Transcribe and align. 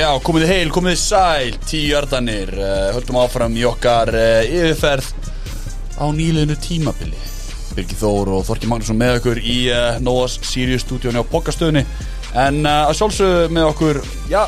Já, 0.00 0.08
komið 0.24 0.44
þið 0.46 0.50
heil, 0.54 0.68
komið 0.72 0.94
þið 0.94 1.00
sæl, 1.02 1.56
tíu 1.68 1.88
jardanir, 1.90 2.50
uh, 2.56 2.86
höldum 2.96 3.18
áfram 3.20 3.56
í 3.58 3.64
okkar 3.68 4.08
uh, 4.16 4.38
yfirferð 4.48 5.10
á 6.00 6.04
nýliðinu 6.16 6.56
tímabili. 6.64 7.18
Birgir 7.76 7.98
Þór 8.00 8.30
og 8.38 8.46
Þorki 8.48 8.70
Magnússon 8.70 8.96
með 8.98 9.18
okkur 9.18 9.40
í 9.44 9.56
uh, 9.68 9.98
Nóas 10.00 10.38
Sirius 10.48 10.86
stúdíónu 10.86 11.20
á 11.20 11.24
Pokastöðunni. 11.28 11.82
En 12.32 12.62
uh, 12.64 12.86
að 12.88 12.96
sjálfsögðu 12.96 13.52
með 13.52 13.68
okkur, 13.74 14.00
já, 14.32 14.40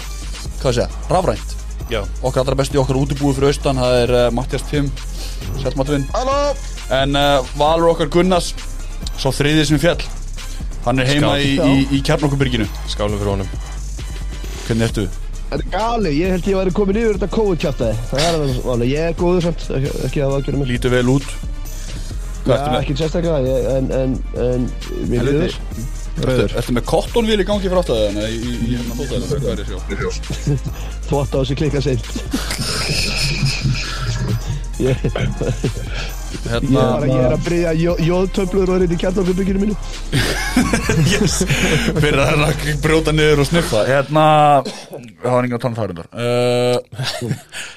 hvað 0.62 0.79
sé, 0.79 0.86
rafrænt. 1.12 1.57
Já, 1.93 2.00
Okkar 2.25 2.46
allra 2.46 2.57
besti 2.62 2.80
okkar 2.80 2.96
útibúi 3.03 3.34
fyrir 3.37 3.53
austan, 3.53 3.80
það 3.82 3.96
er 4.07 4.12
uh, 4.16 4.27
Mattias 4.32 4.64
Tim, 4.71 4.89
Selmatvinn. 5.61 6.07
Halló 6.16 6.39
En 6.96 7.19
uh, 7.19 7.50
Valur 7.61 7.93
okkar 7.93 8.09
Gunnars, 8.14 8.55
svo 9.21 9.34
þriðið 9.37 9.69
sem 9.69 9.82
fjall. 9.82 10.00
Hann 10.86 11.03
er 11.04 11.12
heima 11.12 11.34
Skál. 11.36 11.44
í, 11.44 11.82
í, 11.82 11.98
í 11.98 12.00
Kjarnokkurbyrginu. 12.08 12.64
skálum 12.90 13.21
fyrir 13.21 13.36
honum 13.36 13.53
Hvernig 14.64 14.89
ertu? 14.89 15.04
Þetta 15.52 15.66
er 15.66 15.72
gali, 15.74 16.11
ég 16.16 16.30
held 16.32 16.46
ég 16.48 16.54
væri 16.56 16.70
komin 16.72 16.96
yfir 16.96 17.16
þetta 17.18 17.26
COVID-kjátaði 17.34 17.96
Það 18.08 18.20
er 18.22 18.36
alveg 18.38 18.68
alveg, 18.72 18.88
ég 18.88 19.02
er 19.04 19.16
góður 19.20 19.42
samt, 19.44 19.64
ekki, 20.08 20.20
að 20.25 20.36
aðgjöra 20.38 20.61
mér 20.62 20.70
Lítur 20.70 20.90
vel 20.94 21.08
út. 21.12 21.26
Hvað 22.42 22.54
ertu 22.56 22.70
með? 22.72 22.78
ekki 22.78 22.94
sérstaklega, 23.02 23.38
ég, 23.44 23.58
en, 23.68 23.86
en, 23.98 24.11
en 24.46 24.62
mér 25.11 25.22
líður 25.28 25.52
Ertu, 26.22 26.46
ertu 26.56 26.72
með 26.76 26.84
kottonvíl 26.88 27.40
í 27.40 27.46
gangi 27.48 27.66
fyrir 27.68 27.80
aftaðina 27.82 28.22
í, 28.28 28.30
í, 28.40 28.40
í 28.56 28.72
hérna 28.78 28.94
fótæðina? 28.96 29.26
Hvað 29.28 29.52
er 29.52 29.58
það 29.61 29.68
sjó? 29.68 29.78
Þvótt 31.11 31.32
á 31.36 31.38
þessi 31.42 31.54
klikka 31.61 31.80
seint 31.84 32.06
Ég, 36.42 36.51
ég, 36.51 36.53
Hérna, 36.53 36.83
var, 36.91 37.05
ég 37.06 37.23
er 37.23 37.33
að 37.37 37.45
bryðja 37.47 37.73
jó- 37.78 37.98
jóðtöflur 38.03 38.70
og 38.73 38.75
er 38.77 38.84
inn 38.87 38.95
í 38.95 38.98
kjarnarfyrbygginu 38.98 39.61
mínu. 39.62 39.77
Yes, 41.12 41.39
fyrir 41.97 42.19
að 42.20 42.27
hérna 42.28 42.48
brjóta 42.83 43.12
niður 43.15 43.41
og 43.45 43.47
sniffa. 43.49 43.84
Hérna, 43.89 44.25
það 44.67 45.29
var 45.37 45.47
enginn 45.47 45.57
að 45.57 45.62
tala 45.62 45.73
um 45.73 45.79
það 45.79 46.03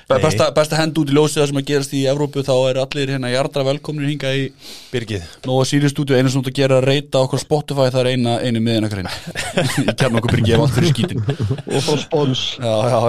uh, 0.09 0.17
besta, 0.25 0.49
besta 0.57 0.79
hend 0.79 0.97
út 0.99 1.11
í 1.11 1.15
ljósið 1.15 1.41
það 1.43 1.49
sem 1.51 1.59
að 1.61 1.67
gerast 1.69 1.95
í 1.95 2.01
Evrópu 2.11 2.43
þá 2.45 2.53
er 2.71 2.79
allir 2.81 3.13
hérna 3.15 3.31
jardra 3.31 3.65
velkomnir 3.69 4.09
hinga 4.11 4.33
í 4.35 4.47
Birgið. 4.91 5.29
Nóa 5.47 5.67
Sirius 5.69 5.93
stúdíu, 5.95 6.17
einu 6.17 6.33
sem 6.33 6.43
þú 6.43 6.51
ert 6.51 6.61
að 6.65 6.75
að 6.79 6.89
reyta 6.89 7.21
okkur 7.21 7.43
Spotify 7.45 7.87
það 7.93 8.01
er 8.01 8.11
eina, 8.15 8.35
einu 8.43 8.63
miðin 8.65 8.89
okkar 8.89 9.03
hinn 9.03 9.85
í 9.85 9.95
kjarn 9.95 10.19
okkur 10.19 10.89
skítin. 10.89 11.23
Og 11.69 11.85
fá 11.85 11.93
spons. 12.01 12.47
Já, 12.59 12.75
já, 12.91 12.99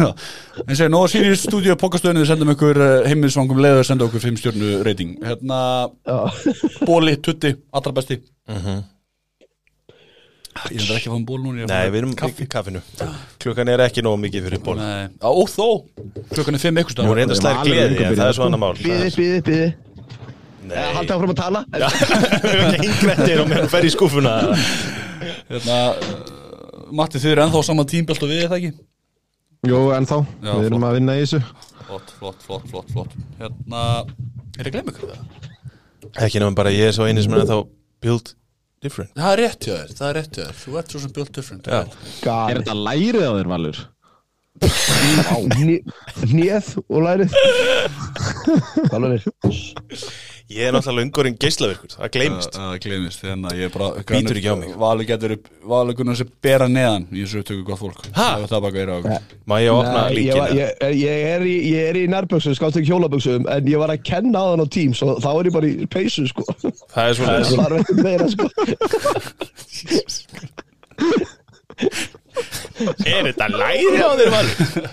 já 0.00 0.10
En 0.68 0.76
segir, 0.76 0.90
Nóa 0.92 1.08
Sirius 1.08 1.46
stúdíu 1.46 1.74
pokastöðinu 1.80 2.22
við 2.22 2.28
sendum 2.28 2.50
ykkur 2.52 2.78
heimilisvangum 3.08 3.60
leiður 3.64 3.86
senda 3.88 4.04
okkur 4.04 4.20
5 4.20 4.40
stjórnu 4.42 4.72
reyting 4.84 5.14
Hérna, 5.24 5.60
bóli, 6.84 7.14
tutti, 7.24 7.54
allra 7.72 7.92
besti. 7.96 8.18
Ég 10.68 10.82
er 10.84 10.98
ekki 10.98 11.08
að 11.08 11.14
fá 11.14 11.16
um 11.16 11.24
ból 11.24 11.38
núna 11.40 11.64
Nei, 11.70 11.86
við 11.88 12.02
erum 12.02 12.12
kaffi. 12.18 12.44
í 12.44 12.50
kaffinu. 12.52 12.82
Klukkan 13.40 13.70
er 13.72 13.80
ekki 13.86 14.04
nóg 14.04 14.18
mikið 14.20 14.44
fyrir 14.50 14.60
ból 14.66 14.76
Nei, 14.76 15.08
á, 15.24 15.28
ó 15.32 15.42
þó, 15.48 15.68
klukkan 16.34 16.58
er 16.58 16.64
5 16.66 16.82
ykkur 16.84 17.00
Nú 17.06 17.14
er 17.16 17.22
enda 17.24 17.38
slær 17.38 17.62
alveg 17.62 17.72
gleði, 17.72 18.04
en 18.10 18.18
það 18.20 18.26
er 18.28 18.36
svo 18.36 18.44
annar 18.50 18.60
mál. 18.60 18.76
Bíði, 18.76 19.08
bíði, 19.16 19.40
bíði. 19.48 19.70
Nei, 20.68 20.76
Haldi 20.98 21.16
áfram 21.16 21.32
að 21.32 21.40
tala. 21.40 21.64
Ingrættir 22.86 23.40
og 23.42 23.48
meðan 23.50 23.72
fer 23.72 23.88
í 23.88 23.90
skúfuna 23.96 24.36
Hérna, 25.48 25.80
uh, 25.96 26.22
Matti, 26.92 27.16
þið 27.22 27.32
eru 27.32 27.46
ennþá 27.46 27.64
saman 27.66 27.88
tímbjöld 27.88 28.22
og 28.26 28.30
við, 28.30 28.44
er 28.44 28.52
það 28.52 28.60
ekki? 28.60 28.72
Jú, 29.62 29.78
ennþá, 29.94 30.16
Já, 30.42 30.52
við 30.58 30.64
erum 30.66 30.80
flott. 30.82 30.88
að 30.88 30.96
vinna 30.96 31.14
í 31.14 31.20
þessu. 31.22 31.38
Flott, 31.86 32.08
flott, 32.18 32.40
flott, 32.42 32.64
flott, 32.72 32.88
flott. 32.90 33.12
Hérna, 33.38 33.82
er 34.58 34.66
það 34.66 34.72
gleym 34.74 34.88
ykkur? 34.90 35.12
Það? 35.12 35.20
Ekki 36.26 36.40
nefnum 36.42 36.56
bara 36.58 36.72
ég 36.74 36.88
er 36.90 36.96
svo 36.96 37.06
eini 37.06 37.22
sem 37.22 37.36
er 37.38 37.44
þá 37.46 37.58
build 38.02 38.32
different. 38.82 39.12
Það 39.14 39.30
er 39.36 39.38
rétt 39.44 39.62
hjá 39.68 39.74
þér, 39.76 39.92
það 40.00 40.08
er 40.08 40.16
rétt 40.18 40.34
hjá 40.34 40.42
þér. 40.48 40.56
Þú 40.64 40.74
ert 40.80 40.88
svo 40.96 41.02
sem 41.04 41.12
built 41.14 41.32
different. 41.38 41.70
Já. 41.70 41.78
Er 41.78 41.86
Gali 42.26 42.58
þetta 42.58 42.74
lærið 42.88 43.22
á 43.22 43.32
þér, 43.38 43.48
Valur? 43.52 43.78
Hnið 46.32 46.72
og 46.88 47.00
lærið. 47.06 47.30
Alveg 48.98 49.30
Ég 50.52 50.66
er 50.68 50.72
náttúrulega 50.76 51.06
ungurinn 51.06 51.36
geislavirkur, 51.40 51.88
það 51.96 52.10
gleymist. 52.16 52.56
Það 52.58 52.74
gleymist, 52.84 53.22
hérna, 53.24 53.52
ég 53.56 53.64
er 53.68 53.72
bara 53.72 53.88
Bítur 54.10 54.36
ekki 54.40 54.50
á 54.52 54.56
mig. 54.60 54.70
Valur 54.82 55.06
getur 55.08 55.34
upp, 55.36 55.46
Valur 55.72 55.96
gunnar 55.96 56.16
sem 56.18 56.28
bera 56.44 56.66
neðan 56.68 57.06
Í 57.08 57.22
þessu 57.24 57.40
upptöku 57.42 57.64
gott 57.70 57.80
fólk. 57.80 58.00
Ha? 58.16 58.26
Það 58.36 58.42
er 58.44 58.50
það 58.52 58.62
baka 58.66 58.82
er 58.82 58.88
á 58.92 58.94
okkur 58.98 59.16
Má 59.48 59.54
ég 59.62 59.70
opna 59.72 59.92
ég, 59.92 60.02
var- 60.02 60.12
líkina? 60.18 60.46
ég, 60.58 60.68
ég, 61.00 61.16
er 61.32 61.42
í, 61.46 61.56
ég 61.72 61.82
er 61.92 61.96
í 62.02 62.04
nærböksum, 62.12 62.54
skátt 62.58 62.76
ekki 62.80 62.90
hjólaböksum 62.92 63.48
En 63.56 63.70
ég 63.72 63.78
var 63.82 63.90
að 63.94 64.02
kenna 64.10 64.38
á 64.42 64.46
þann 64.52 64.64
á 64.64 64.68
tím 64.76 64.92
Svo 64.98 65.16
þá 65.22 65.30
er 65.32 65.44
ég 65.48 65.56
bara 65.56 65.66
í 65.72 65.86
peysu 65.96 66.26
sko. 66.30 66.44
Það 66.92 67.04
er 67.06 67.14
svona 67.16 67.34
Það 67.48 67.58
var 67.62 67.72
meira 68.02 68.26
sko 68.32 68.44
Er 73.06 73.26
þetta 73.28 73.46
læri 73.52 74.00
á 74.00 74.10
þér, 74.16 74.30
Valur? 74.32 74.86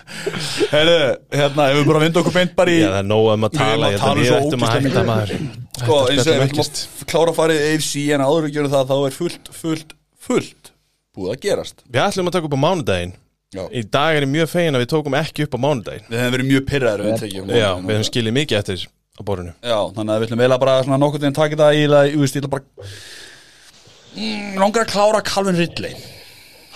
Herðu, 0.74 0.98
hérna, 1.34 1.68
ef 1.72 1.78
við 1.80 1.86
bara 1.88 2.02
vinda 2.04 2.22
okkur 2.22 2.36
beint 2.36 2.52
bara 2.58 2.74
í 2.74 2.82
Já, 2.82 2.90
það 2.90 2.98
er 3.00 3.08
nóg 3.10 3.30
um 3.34 3.48
að 3.48 3.56
tala 3.56 3.92
Ég 3.94 4.04
held 4.04 4.20
að 4.20 4.66
hætta 4.66 4.82
mikið. 4.84 5.00
maður. 5.08 5.32
Sko, 5.80 6.00
eins 6.10 6.20
og 6.20 6.28
Þetta 6.28 6.36
við 6.36 6.44
ætlum 6.50 6.66
að 6.66 7.08
klára 7.14 7.32
að 7.34 7.40
fara 7.40 7.56
í 7.56 7.64
AFC 7.70 8.04
En 8.18 8.26
áður 8.26 8.46
við 8.50 8.54
gerum 8.58 8.74
það, 8.76 8.92
þá 8.92 8.98
er 9.00 9.16
fullt, 9.16 9.50
fullt, 9.62 9.96
fullt 10.28 10.72
Búið 11.16 11.34
að 11.34 11.42
gerast. 11.48 11.82
Við 11.90 12.04
ætlum 12.04 12.30
að 12.30 12.38
taka 12.38 12.50
upp 12.50 12.56
á 12.60 12.66
mánudaginn. 12.68 13.16
Já, 13.50 13.64
Í 13.74 13.82
dag 13.90 14.14
er 14.20 14.28
ég 14.28 14.30
mjög 14.30 14.52
fegin 14.52 14.78
að 14.78 14.84
við 14.84 14.92
tókum 14.92 15.16
ekki 15.18 15.48
upp 15.48 15.56
á 15.58 15.60
mánudaginn. 15.64 16.06
Við 16.06 16.20
hefum 16.22 16.36
verið 16.36 16.50
mjög 16.52 16.68
pyrraður 16.70 17.06
við 17.08 17.16
tekjum. 17.24 17.50
Já, 17.50 17.70
við 17.80 17.96
hefum 17.96 18.08
skilið 18.12 18.36
mikið 18.38 18.60
eftir 18.60 18.84
á 18.86 19.22
borðinu. 19.26 19.54
Já, 19.66 19.80
þannig 19.96 20.14
að 20.14 20.22
við 20.22 20.28
ætlum 20.28 20.44
eiginlega 20.44 20.64
bara 20.64 20.76
svona 20.86 21.10
til 21.10 21.26
að 21.32 21.40
taka 21.40 21.58
þetta 21.58 21.70
í 21.74 21.82
það, 21.90 22.12
ég 22.12 22.22
veist, 22.22 22.38
ég 22.38 22.44
ætla 22.44 22.54
bara 22.54 22.94
mm, 24.14 24.54
Langar 24.62 24.86
að 24.86 24.94
klára 24.94 25.24
Calvin 25.26 25.58
Ridley 25.60 25.98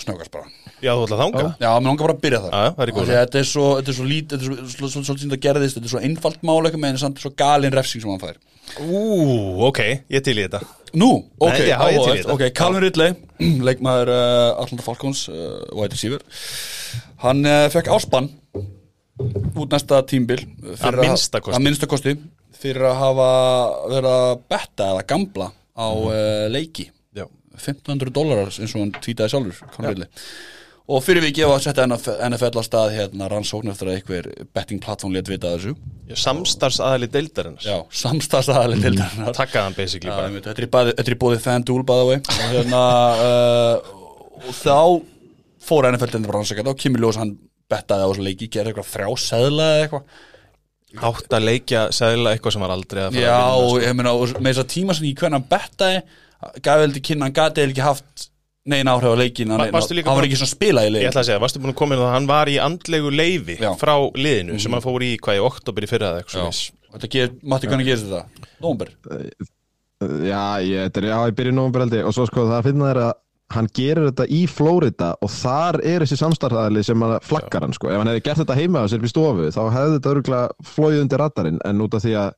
Snöggast 0.04 0.34
bara 0.34 0.50
Já, 0.84 0.92
þú 0.94 1.06
ætla 1.06 1.16
að 1.18 1.22
þanga? 1.24 1.44
Já, 1.64 1.70
mér 1.80 1.88
langar 1.88 2.06
bara 2.08 2.16
að 2.18 2.24
byrja 2.26 2.40
það 2.44 2.54
Já, 2.54 2.64
það 2.78 2.84
er 2.84 2.92
í 2.92 2.96
að 2.96 3.12
Þetta 3.14 3.40
er 3.40 3.48
svo, 3.50 3.68
þetta 3.78 3.92
er 3.94 3.98
svo 3.98 4.08
lít, 4.10 4.34
þetta 4.34 4.44
er 4.44 4.48
svo, 4.50 4.56
svo, 4.74 4.90
svo, 4.94 5.04
svo, 5.08 5.16
svo, 5.24 5.40
gerðist, 5.46 5.78
þetta 5.78 5.90
er 5.90 5.94
svo 5.94 6.02
einfalt 6.08 6.44
mál 6.48 6.58
eitthvað 6.64 6.84
með 6.84 6.94
en 6.94 7.02
samt 7.04 7.22
svo 7.24 7.32
galin 7.40 7.76
refsing 7.76 8.04
sem 8.04 8.12
hann 8.12 8.22
fær. 8.24 8.40
Ú, 8.84 9.02
ok, 9.70 9.82
ég 10.12 10.24
til 10.26 10.36
í 10.38 10.46
þetta. 10.46 10.62
Nú, 11.00 11.10
ok, 11.40 11.56
Nei, 11.56 11.70
já, 11.70 11.78
ég 11.94 12.00
til 12.04 12.16
í 12.16 12.22
þetta. 12.22 12.36
ok, 12.36 12.46
Calvin 12.58 12.84
Ridley 12.86 13.16
leikmaður 13.68 14.14
uh, 14.14 14.62
Atlanta 14.64 14.86
Falcons 14.86 15.26
uh, 15.32 15.60
wide 15.78 15.96
receiver. 15.96 16.24
Hann 17.24 17.44
uh, 17.48 17.68
fekk 17.74 17.92
áspann 17.96 18.32
út 19.54 19.70
næsta 19.70 20.02
tímbil 20.10 20.42
Að 20.82 21.00
minnsta 21.04 21.40
kosti. 21.44 21.54
að 21.56 21.66
minnsta 21.68 21.90
kosti 21.90 22.16
fyrir 22.58 22.88
að 22.90 22.98
hafa 22.98 23.28
verið 23.92 24.10
að 24.14 24.32
betta 24.50 24.88
eða 24.94 25.06
gambla 25.12 25.52
á 25.78 25.88
leiki 26.50 26.88
1500 27.60 28.14
dólarar 28.16 28.52
eins 28.54 28.74
og 28.76 28.82
hann 28.84 28.94
tvítaði 28.98 29.34
sjálfur 29.34 29.64
og 30.84 31.00
fyrir 31.00 31.24
vikið 31.24 31.48
var 31.48 31.62
að 31.62 31.64
setja 31.64 31.86
NFL 31.88 32.58
að 32.60 32.66
stað 32.68 32.90
hérna 32.98 33.28
rannsókn 33.32 33.72
eftir 33.72 33.88
að 33.88 33.94
einhver 33.98 34.26
betting 34.56 34.82
platform 34.84 35.14
let 35.16 35.30
vita 35.32 35.54
þessu. 35.54 35.72
Samstars 36.20 36.82
aðali 36.84 37.08
deildarinnar. 37.14 37.64
Já, 37.64 37.78
samstagsaðali 38.04 38.82
til 38.84 38.92
þarna 38.98 39.32
Takkaði 39.38 39.64
hann 39.64 39.78
basically 39.78 40.12
Já, 40.12 40.18
bara. 40.18 40.28
einmitt, 40.28 40.50
Þetta 40.50 40.60
er 40.60 40.68
í 40.68 40.72
bæði- 40.74 40.96
þetta 40.98 41.08
er 41.14 41.16
í 41.16 41.22
bóði 41.24 41.40
FanDuel 41.46 41.86
by 41.88 42.00
the 42.02 42.10
way. 42.10 42.20
Og, 42.20 42.52
hérna, 42.52 42.84
uh, 43.24 43.96
og 44.50 44.60
þá 44.60 44.78
fór 45.64 45.88
NFL 45.94 46.12
til 46.12 46.24
þetta 46.28 46.68
og 46.74 46.78
Kimi 46.84 47.00
Ljós 47.00 47.22
hann 47.22 47.38
bettaði 47.72 48.04
á 48.04 48.10
þessu 48.12 48.28
leiki 48.28 48.50
gerði 48.52 48.74
eitthvað 48.74 48.92
þrjá 48.92 49.10
seðla 49.24 49.70
eða 49.78 49.86
eitthvað. 49.88 50.22
Átt 50.94 51.34
að 51.34 51.48
leikja 51.48 51.88
segla 51.96 52.36
eitthvað 52.36 52.54
sem 52.54 52.62
var 52.62 52.74
aldrei 52.76 53.02
að 53.08 53.16
fara 53.16 53.24
Já, 53.24 53.38
að 53.40 53.40
vinna 53.40 53.64
og 53.64 53.72
sko. 53.72 53.86
ég 53.88 53.96
meina 53.98 54.12
með 54.44 54.52
þess 54.52 54.62
að 54.62 54.72
tíma 54.76 54.94
sem 54.94 55.08
ég 55.08 55.16
hvernig 55.24 55.40
hann 55.40 55.48
bettaði 55.50 56.04
gaf 56.66 56.84
veldi 56.84 57.02
kynna, 57.08 57.28
hann 57.30 57.36
gati 57.38 57.64
eða 57.64 57.74
ekki 57.74 57.86
haft 57.86 58.28
neina 58.66 58.94
áhrif 58.96 59.12
á 59.12 59.18
leikin 59.20 59.52
hann, 59.52 59.66
var 59.74 60.28
ekki 60.28 60.40
svona 60.40 60.52
spila 60.54 60.86
í 60.86 60.92
Ég 60.92 60.96
leik 60.96 61.10
ætla 61.10 61.24
að 61.24 61.28
segja, 61.32 61.42
varstu 61.44 61.60
búin 61.64 61.74
að 61.74 61.80
koma 61.82 61.98
inn 61.98 62.06
að 62.06 62.14
hann 62.16 62.30
var 62.30 62.52
í 62.52 62.60
andlegu 62.64 63.12
leifi 63.12 63.58
Já. 63.60 63.72
Mhm. 63.74 63.82
frá 63.82 63.96
liðinu 64.16 64.60
sem 64.60 64.72
hann 64.76 64.86
fór 64.86 65.04
í 65.04 65.18
hvað 65.20 65.42
í 65.42 65.44
oktober 65.50 65.84
í 65.84 65.92
fyrra 65.92 66.14
eða 66.14 66.24
eitthvað 66.24 66.48
Já, 66.48 66.62
svo 66.62 66.96
þetta 66.96 67.12
ger, 67.18 67.34
Matti 67.44 67.68
hvernig 67.68 67.90
gerist 67.90 68.08
þetta? 68.08 68.48
Nómber 68.64 68.94
Já, 70.04 70.60
ég, 70.64 70.88
þetta 70.88 71.02
er 71.02 71.10
já, 71.10 71.18
í 71.30 71.36
byrjun 71.38 71.60
nómur 71.60 71.84
held 71.86 71.98
ég. 71.98 72.08
Og 72.08 72.16
svo 72.16 72.26
sko 72.28 72.48
það 72.50 72.66
finna 72.70 72.90
þér 72.90 73.02
að 73.06 73.14
hann 73.54 73.68
gerir 73.78 74.08
þetta 74.10 74.26
í 74.34 74.40
Flórida 74.50 75.10
og 75.22 75.30
þar 75.30 75.78
er 75.86 76.04
þessi 76.04 76.18
samstarfæðali 76.18 76.84
sem 76.88 77.06
að 77.06 77.14
flaggar 77.28 77.66
hann 77.68 77.76
sko. 77.76 77.92
Ef 77.92 78.02
hann 78.02 78.10
hefði 78.10 78.24
gert 78.26 78.42
þetta 78.42 78.58
heima 78.58 78.82
á 78.82 78.86
sér 78.90 79.04
við 79.04 79.14
stofu 79.14 79.50
þá 79.54 79.62
hefði 79.76 79.98
þetta 79.98 80.14
örgulega 80.14 80.72
flóið 80.74 81.04
undir 81.04 81.22
radarinn. 81.22 81.62
En 81.70 81.84
út 81.86 81.98
af 81.98 82.04
því 82.04 82.16
að 82.24 82.32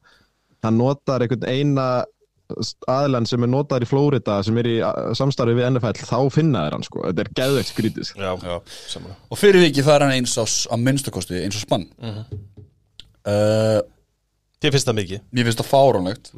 hann 0.66 0.80
notar 0.81 1.24
einhvern 1.25 1.48
eina 1.48 1.88
aðlan 2.92 3.26
sem 3.30 3.42
er 3.42 3.50
notar 3.50 3.82
í 3.82 3.88
Flórida 3.90 4.36
sem 4.46 4.58
er 4.62 4.68
í 4.70 4.76
uh, 4.86 5.10
samstarfi 5.18 5.56
við 5.58 5.70
NFL 5.72 6.04
þá 6.06 6.18
finna 6.34 6.66
þér 6.68 6.76
hann 6.78 6.86
sko, 6.86 7.02
þetta 7.08 7.24
er 7.26 7.32
geðveikt 7.40 7.72
skrítið 7.72 8.12
Já, 8.22 8.32
já, 8.38 8.60
saman 8.92 9.16
og 9.34 9.40
fyrir 9.42 9.66
vikið 9.66 9.88
það 9.88 9.96
er 9.98 10.06
hann 10.06 10.16
eins 10.20 10.36
á, 10.38 10.46
á 10.46 10.76
minnstakosti 10.78 11.42
eins 11.42 11.58
og 11.58 11.66
spann. 11.66 11.88
Uh, 13.26 13.82
Þið 14.62 14.72
finnst 14.76 14.88
það 14.90 14.98
mikið? 15.02 15.24
Mér 15.36 15.48
finnst 15.50 15.60
það 15.62 15.68
fáránlegt. 15.74 16.30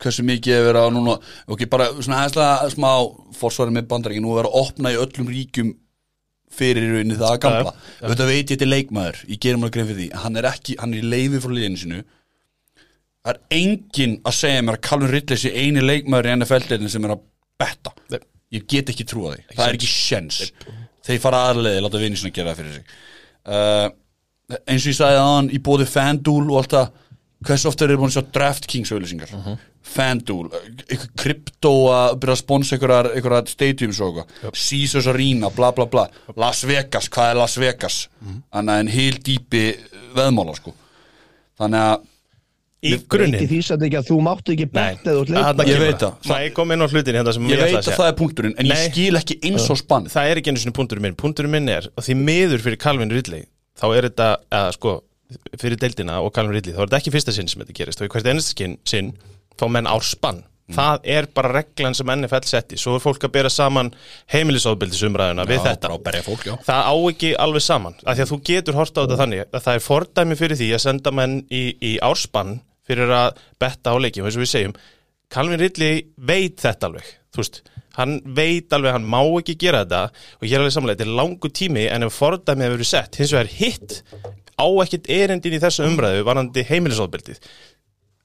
Hversu 0.00 0.24
mikið 0.24 0.54
er 0.56 0.64
verið 0.66 0.80
að 0.86 0.94
núna 0.96 1.14
ok, 1.52 1.62
bara 1.72 1.86
svona 2.00 2.22
aðeinslega 2.22 2.70
smá 2.72 2.90
fórsvarið 3.36 3.76
með 3.76 3.88
bandaríkin 3.92 4.24
nú 4.24 4.32
er 4.32 4.40
verið 4.40 4.50
að 4.56 4.64
opna 4.64 4.92
í 4.94 4.98
öllum 5.00 5.28
ríkjum 5.30 5.70
fyrir 6.50 6.86
í 6.86 6.90
rauninni 6.94 7.18
það 7.20 7.34
að 7.34 7.40
gamla 7.44 7.72
þetta 8.00 8.28
veit 8.30 8.50
ég 8.50 8.58
til 8.58 8.68
leikmaður, 8.72 9.20
ég 9.30 9.40
gerum 9.44 9.62
alveg 9.62 9.76
grein 9.76 9.90
fyrir 9.90 10.00
því. 10.00 10.08
Hann 10.24 10.40
er 10.40 10.48
ekki, 10.50 10.76
hann 10.80 10.96
er 10.96 11.04
í 11.04 11.10
leifi 11.12 11.42
frá 11.44 11.52
liðinu 11.54 11.82
sinu 11.84 12.00
það 13.20 13.32
er 13.34 13.40
enginn 13.60 14.18
að 14.24 14.36
segja 14.38 14.64
mér 14.64 14.78
að 14.78 14.84
Calvin 14.88 15.12
Ridley 15.12 15.40
sé 15.40 15.52
eini 15.54 15.84
leikmaður 15.84 16.30
í 16.30 16.34
NFL-deilin 16.38 16.92
sem 16.92 17.06
er 17.06 17.16
að 17.16 17.24
betta. 17.60 17.92
Nei. 18.12 18.20
ég 18.56 18.66
get 18.70 18.90
ekki 18.90 19.06
trúa 19.06 19.34
því, 19.34 19.44
það 19.54 19.66
er 19.66 19.76
ekki 19.78 19.90
sjens 19.90 20.40
þeir 21.06 21.22
fara 21.22 21.44
aðlega, 21.50 21.82
láta 21.84 22.00
vinni 22.02 22.18
sinna 22.18 22.34
gera 22.34 22.52
það 22.52 22.62
fyrir 22.62 22.78
sig. 22.78 22.96
Uh, 23.50 24.56
eins 24.66 24.84
og 24.84 24.90
ég 24.90 24.98
sagði 24.98 25.20
aðan 25.22 25.50
í 25.54 25.60
bóði 25.64 25.86
FanDuel 25.88 26.48
og 26.50 26.60
allt 26.60 26.74
það 26.74 26.90
hversu 27.46 27.70
ofta 27.70 27.86
er 27.86 27.96
búin 27.96 28.10
að 28.10 28.16
sjá 28.18 28.32
DraftKings 28.36 28.90
auðlýsingar 28.92 29.30
FanDuel, 29.90 30.50
eitthvað 30.84 31.14
krypto 31.22 31.72
að 31.94 32.18
byrja 32.20 32.34
að 32.34 32.42
sponsa 32.42 32.76
einhverjar 32.76 33.48
stadiums 33.48 34.00
og 34.04 34.20
eitthvað, 34.20 34.58
Caesars 34.66 35.08
Arena 35.08 35.50
bla 35.54 35.70
bla 35.76 35.86
bla, 35.90 36.04
Las 36.36 36.60
Vegas, 36.68 37.08
hvað 37.12 37.32
er 37.32 37.40
Las 37.40 37.56
Vegas? 37.62 38.00
Þannig 38.20 38.74
að 38.74 38.84
en 38.84 38.92
heil 38.92 39.20
dýpi 39.24 39.64
veðmála 40.18 40.56
sko. 40.58 40.74
Þannig 41.60 41.86
að 41.86 42.04
Í 42.80 42.94
grunninn? 43.12 43.44
Því 43.44 43.60
sem 43.66 43.82
ekki 43.84 43.98
að 43.98 44.06
þú 44.08 44.18
máttu 44.24 44.54
ekki 44.54 44.66
bett. 44.72 45.04
Ég 45.04 45.82
veit 45.82 46.00
það. 46.00 46.14
Nei, 46.30 46.38
ég 46.46 46.54
kom 46.56 46.70
inn 46.72 46.80
á 46.80 46.88
hlutin 46.88 47.18
hérna 47.18 47.34
sem 47.36 47.48
ég 47.50 47.60
ætla 47.60 47.66
veit 47.68 47.80
að 47.82 47.90
að 47.92 47.98
það 48.00 48.08
er 48.08 48.18
punkturinn 48.22 48.54
en 48.56 48.70
ég 48.70 48.72
Nei. 48.72 48.84
skil 48.88 49.20
ekki 49.20 49.36
eins 49.50 49.66
og 49.68 49.80
spann. 49.82 50.08
Það 50.08 50.30
er 50.30 50.40
ekki 50.40 50.54
einu 50.54 50.62
svona 50.62 50.76
punkturinn 50.78 51.04
minn. 51.04 51.18
Punkturinn 51.20 51.52
minn 51.52 51.68
er, 51.68 51.90
og 51.92 52.06
því 52.06 52.16
miður 52.22 52.64
fyrir 52.64 52.80
Calvin 52.80 53.12
Ridley 53.12 53.44
þá 53.80 53.88
er 53.94 54.08
þetta, 54.08 54.28
eða 54.50 54.76
sko 54.76 54.94
fyrir 55.60 55.80
deildina 55.80 56.20
og 56.24 56.32
Calvin 56.34 56.56
Ridley, 56.56 56.74
þá 56.74 56.84
er 56.84 56.88
þetta 56.88 57.02
ekki 57.02 57.14
fyrsta 57.14 57.34
sinn 57.34 57.50
sem 57.50 57.62
þetta 57.62 57.76
gerist, 57.80 58.00
og 58.00 58.08
í 58.08 58.14
hvert 58.14 58.30
ennast 58.32 58.64
sinn, 58.88 59.12
fá 59.60 59.66
menn 59.70 59.88
ár 59.90 60.04
spann, 60.06 60.42
það 60.74 61.06
er 61.14 61.28
bara 61.34 61.52
reglan 61.54 61.96
sem 61.98 62.10
NFL 62.14 62.46
setti, 62.46 62.78
svo 62.78 62.96
er 62.96 63.04
fólk 63.04 63.26
að 63.26 63.34
bera 63.34 63.50
saman 63.52 63.92
heimilisofbildisumræðuna 64.34 65.46
við 65.48 65.62
þetta. 65.66 65.92
að 65.92 66.26
fólk, 66.26 66.48
það 66.66 66.90
á 66.90 66.94
ekki 67.10 67.32
alveg 67.46 67.64
saman. 67.64 67.96
Af 68.04 68.18
því 68.18 68.26
að 68.26 68.32
þú 68.32 68.40
getur 68.50 68.78
horta 68.78 69.02
á 69.02 69.04
þetta 69.04 69.20
þannig 69.22 69.44
að 69.46 69.64
það 69.66 69.78
er 69.78 69.86
fordæmi 69.86 70.38
fyrir 70.38 70.60
því 70.60 70.72
að 70.76 70.84
senda 70.86 71.14
menn 71.14 71.38
í, 71.50 71.64
í 71.78 71.92
árspann 72.06 72.58
fyrir 72.90 73.14
að 73.14 73.42
betta 73.62 73.94
á 73.94 73.96
leikjum 74.02 74.28
eins 74.28 74.38
og 74.38 74.44
við 74.44 74.52
segjum, 74.54 74.78
Calvin 75.30 75.62
Ridley 75.62 76.02
veit 76.26 76.58
þetta 76.60 76.90
alveg, 76.90 77.12
þú 77.30 77.44
veist 77.44 77.62
hann 77.98 78.18
veit 78.36 78.72
alveg, 78.74 78.94
hann 78.94 79.08
má 79.10 79.20
ekki 79.22 79.56
gera 79.60 79.84
þetta 79.84 80.02
og 80.38 80.46
er 80.46 80.60
alveg 80.62 80.74
samlega, 80.74 80.98
þetta 80.98 81.08
er 81.08 81.18
langu 81.20 81.50
tími 81.60 81.86
en 81.90 82.06
ef 82.06 82.18
fordæmi 82.18 82.66
hefur 82.66 82.78
verið 82.78 82.90
sett, 82.90 83.18
hins 83.20 83.34
vegar 83.34 83.50
hitt 83.50 83.96
á 84.60 84.66
ekkit 84.84 85.10
erindin 85.10 85.56
í 85.56 85.60
þessu 85.62 85.86
umræðu 85.88 86.24
varandi 86.26 86.64
heimilisofbildið 86.68 87.40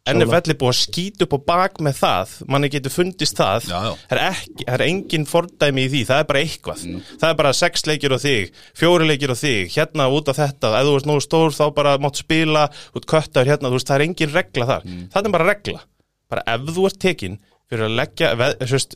NFL 0.05 0.51
er 0.53 0.57
búið 0.61 0.69
að 0.69 0.77
skýta 0.83 1.25
upp 1.25 1.33
á 1.33 1.39
bak 1.49 1.79
með 1.81 1.95
það. 1.97 2.33
Manni 2.53 2.69
getur 2.69 2.93
fundist 2.93 3.39
það. 3.39 3.69
Já, 3.71 3.77
já. 3.87 3.93
Það, 4.05 4.19
er 4.19 4.21
ekki, 4.27 4.65
það 4.67 4.75
er 4.75 4.83
engin 4.85 5.25
fordæmi 5.29 5.85
í 5.85 5.89
því. 5.93 6.01
Það 6.11 6.21
er 6.21 6.27
bara 6.29 6.43
eitthvað, 6.43 6.83
það 7.23 7.25
er 7.31 7.39
bara 7.39 7.53
sex 7.57 7.85
leikir 7.89 8.13
á 8.13 8.19
þig 8.21 8.61
fjóri 8.77 9.09
leikir 9.09 9.33
á 9.33 9.37
þig, 9.39 9.73
hérna 9.73 10.07
út 10.13 10.29
af 10.29 10.37
þetta 10.43 10.71
ef 10.77 10.85
þú 10.85 10.93
ert 10.99 11.09
nógu 11.09 11.25
stór 11.25 11.57
þá 11.57 11.65
bara 11.79 11.97
mátt 12.05 12.21
spila. 12.21 12.67
Út 12.93 13.09
köttar 13.09 13.49
hérna, 13.49 13.71
þú 13.73 13.79
veist, 13.79 13.89
það 13.89 13.97
er 13.97 14.05
engin 14.05 14.33
regla 14.35 14.69
þar. 14.69 14.87
Það 15.15 15.29
er 15.31 15.35
bara 15.39 15.49
regla, 15.49 15.83
bara 16.29 16.45
ef 16.53 16.69
þú 16.69 16.87
ert 16.91 17.01
tekin 17.01 17.39
fyrir 17.65 17.87
að 17.87 17.95
leggja, 17.97 18.33
veð, 18.37 18.59
sjöst, 18.69 18.93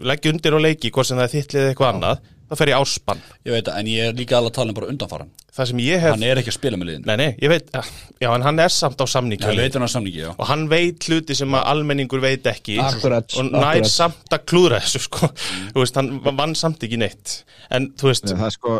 leggja 0.00 0.32
undir 0.32 0.56
á 0.56 0.60
leiki, 0.64 0.90
hvort 0.94 1.10
sem 1.10 1.18
það 1.20 1.26
er 1.26 1.32
þittlið 1.34 1.62
eða 1.62 1.72
eitthvað 1.74 1.90
annað, 1.92 2.22
þá 2.52 2.60
fer 2.60 2.72
ég 2.74 2.82
áspann. 2.84 3.24
Ég 3.48 3.56
veit 3.56 3.64
það, 3.70 3.78
en 3.80 3.92
ég 3.92 4.10
er 4.10 4.18
líka 4.18 4.36
alveg 4.38 4.52
að 4.52 4.58
tala 4.60 4.74
um 4.74 4.78
bara 4.78 4.92
undanfaran 4.92 5.32
það 5.52 5.68
sem 5.68 5.80
ég 5.84 6.00
hef, 6.00 6.14
hann 6.14 6.24
er 6.24 6.40
ekki 6.40 6.52
að 6.52 6.56
spila 6.56 6.78
með 6.80 6.88
liðin 6.88 7.02
nei 7.10 7.16
nei, 7.20 7.26
ég 7.42 7.50
veit 7.52 7.66
já, 7.76 8.28
en 8.30 8.44
hann 8.46 8.60
er 8.62 8.72
samt 8.72 9.02
á 9.02 9.04
ég 9.04 9.10
samningu 9.12 9.56
veit 9.58 9.76
hann 9.76 9.84
að 9.84 9.90
samningi, 9.92 10.22
já. 10.22 10.30
Og 10.32 10.48
hann 10.48 10.62
veit 10.70 11.08
hluti 11.08 11.36
sem 11.36 11.58
að 11.58 11.66
almenningur 11.74 12.22
veit 12.24 12.48
ekki. 12.48 12.78
Akkurat, 12.80 13.36
og 13.36 13.50
nær 13.50 13.66
akkurat. 13.74 13.92
samt 13.92 14.32
að 14.32 14.46
klúðra 14.48 14.80
þessu 14.80 15.02
sko. 15.04 15.28
þú 15.74 15.84
veist, 15.84 16.00
hann 16.00 16.10
vann 16.40 16.56
samt 16.58 16.86
ekki 16.88 17.00
neitt. 17.02 17.36
En 17.72 17.90
þú 18.00 18.08
veist, 18.08 18.32
Það 18.32 18.48
er 18.48 18.56
sko, 18.56 18.78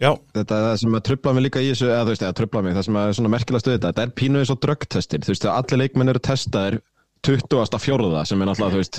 já, 0.00 0.10
þetta 0.38 0.58
er 0.58 0.66
það 0.70 0.80
sem 0.84 0.98
að 0.98 1.06
trubla 1.10 1.36
mig 1.36 1.46
líka 1.48 1.64
í 1.64 1.70
þessu, 1.74 1.90
eða 1.92 2.02
þú 2.06 2.14
veist, 2.14 2.26
eða 2.26 2.38
trubla 2.40 2.64
mig, 2.64 2.76
það 2.78 2.88
sem 2.88 3.00
er 3.02 3.16
svona 3.20 3.34
merkilega 3.36 3.64
stöðu 3.66 3.76
þetta, 3.76 3.92
þetta 3.92 4.06
er 4.08 4.16
pínu 4.22 4.42
eins 4.42 4.54
og 4.54 4.60
drögtestir, 4.64 5.24
þú 5.26 5.34
veist, 5.34 5.44
þegar 5.44 5.60
allir 5.60 5.82
leikmenn 5.84 6.14
eru 6.14 6.24
testaðir 6.24 6.80
20. 7.26 7.78
fjórða 7.82 8.24
sem 8.28 8.40
er 8.40 8.48
náttúrulega, 8.48 8.72
þú 8.72 8.80
veist, 8.80 8.98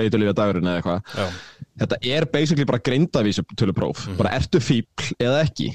eitthulífa 0.00 0.34
dagurinn 0.38 0.70
eða 0.72 0.80
eitthvað. 0.80 1.40
Þetta 1.80 1.96
er 2.04 2.26
basically 2.28 2.66
bara 2.68 2.78
greindavísu 2.84 3.42
tölupróf, 3.56 4.02
Mhm. 4.06 4.16
bara 4.18 4.30
ertu 4.36 4.60
fíbl 4.60 5.06
eða 5.18 5.38
ekki. 5.46 5.70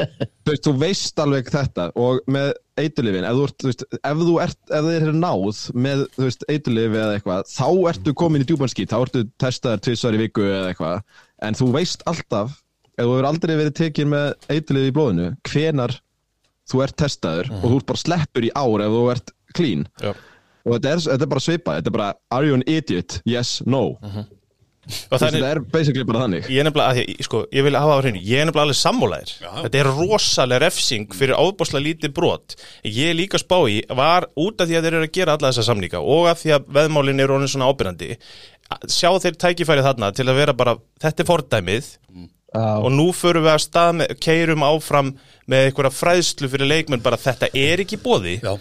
þú 0.64 0.72
veist, 0.80 1.18
alveg 1.20 1.50
þetta 1.52 1.90
og 1.94 2.20
með 2.26 2.52
eitulifin, 2.80 3.26
ef 3.28 3.36
þú 3.36 3.44
ert, 3.46 3.58
þú 3.60 3.68
veist, 3.68 3.84
ef 4.00 4.22
þú 4.22 4.36
ert, 4.42 4.58
ef 4.70 4.84
þið 4.86 4.96
er 4.96 5.12
náð 5.12 5.60
með, 5.86 6.04
þú 6.16 6.24
veist, 6.26 6.46
eitulifi 6.48 6.96
eða 7.02 7.18
eitthvað, 7.18 7.52
þá 7.52 7.68
ertu 7.92 8.14
komin 8.22 8.42
í 8.42 8.48
djúpanskýt, 8.48 8.88
þá 8.94 8.98
ertu 9.04 9.24
testaðir 9.44 9.82
tvisvar 9.84 10.16
í 10.16 10.22
viku 10.24 10.40
eða 10.48 10.72
eitthvað, 10.72 11.02
en 11.42 11.54
þú 11.60 11.70
veist 11.76 12.02
alltaf, 12.08 12.56
ef 12.96 13.04
þú 13.04 13.12
hefur 13.12 13.28
aldrei 13.28 13.54
verið 13.60 13.74
tekin 13.82 14.08
með 14.12 14.34
eitulifi 14.56 14.88
í 14.90 14.96
blóðinu, 14.96 15.28
hvenar 15.52 15.98
þú 16.72 16.82
ert 16.86 16.96
testaður 16.96 17.52
og 17.60 17.64
þú 17.68 17.76
ert 17.82 17.86
bara 17.92 18.02
sleppur 18.06 18.48
í 18.48 18.52
ár 18.56 18.80
ef 18.88 18.92
þú 18.96 19.04
ert 19.12 19.34
clean. 19.52 19.86
já 20.00 20.14
Og 20.64 20.76
þetta 20.78 20.90
er, 20.92 20.98
þetta 21.10 21.24
er 21.26 21.30
bara 21.32 21.42
svipað, 21.42 21.78
þetta 21.80 21.90
er 21.90 21.94
bara, 21.96 22.14
are 22.30 22.46
you 22.46 22.54
an 22.54 22.62
idiot? 22.70 23.16
Yes, 23.26 23.62
no. 23.66 23.98
Þú 23.98 24.12
veist, 24.14 24.28
þannig, 24.82 25.36
þetta 25.36 25.50
er 25.52 25.60
basically 25.72 26.06
bara 26.08 26.24
þannig. 26.24 26.48
ég 26.50 26.62
er 26.62 26.66
nefnilega, 26.66 26.88
að 26.90 26.98
því, 26.98 27.26
sko, 27.28 27.42
ég 27.54 27.66
vil 27.68 27.74
hafa 27.78 27.98
á 27.98 28.02
hreinu 28.02 28.22
ég 28.22 28.42
er 28.42 28.48
nefnilega 28.48 28.66
alveg 28.66 28.80
sammálaðir. 28.80 29.34
Þetta 29.62 29.82
er 29.82 29.90
rosalega 29.98 30.62
refsing 30.66 31.14
fyrir 31.14 31.38
ábúslega 31.38 31.86
lítið 31.86 32.14
brot. 32.16 32.56
Ég 32.82 33.12
er 33.12 33.18
líka 33.18 33.38
spá 33.40 33.60
í, 33.70 33.78
var 33.94 34.26
út 34.34 34.58
af 34.64 34.66
því 34.70 34.80
að 34.80 34.88
þeir 34.88 34.98
eru 34.98 35.08
að 35.08 35.14
gera 35.18 35.36
alla 35.38 35.52
þessa 35.52 35.68
samninga 35.70 36.02
og 36.02 36.32
af 36.32 36.42
því 36.42 36.56
að 36.58 36.72
veðmálin 36.78 37.22
eru 37.22 37.38
svona 37.46 37.70
ábyrjandi 37.70 38.16
sjá 38.90 39.10
þeir 39.22 39.38
tækifæri 39.40 39.84
þarna 39.84 40.12
til 40.16 40.28
að 40.28 40.38
vera 40.38 40.54
bara, 40.56 40.76
þetta 41.02 41.24
er 41.24 41.28
fordæmið 41.28 41.90
Já. 42.52 42.62
og 42.84 42.90
nú 42.92 43.08
förum 43.16 43.46
við 43.46 43.54
að 43.54 43.62
stað 43.64 43.94
með, 44.00 44.14
keirum 44.22 44.64
áfram 44.66 45.14
með 45.48 45.68
einhverja 45.68 45.94
fræðslu 45.96 46.50
fyrir 46.52 46.68
leikmenn 46.68 47.04
bara 47.04 47.20
þetta 47.20 47.48
er 47.56 47.80
ekki 47.84 47.98
bóði 48.02 48.38
já, 48.42 48.52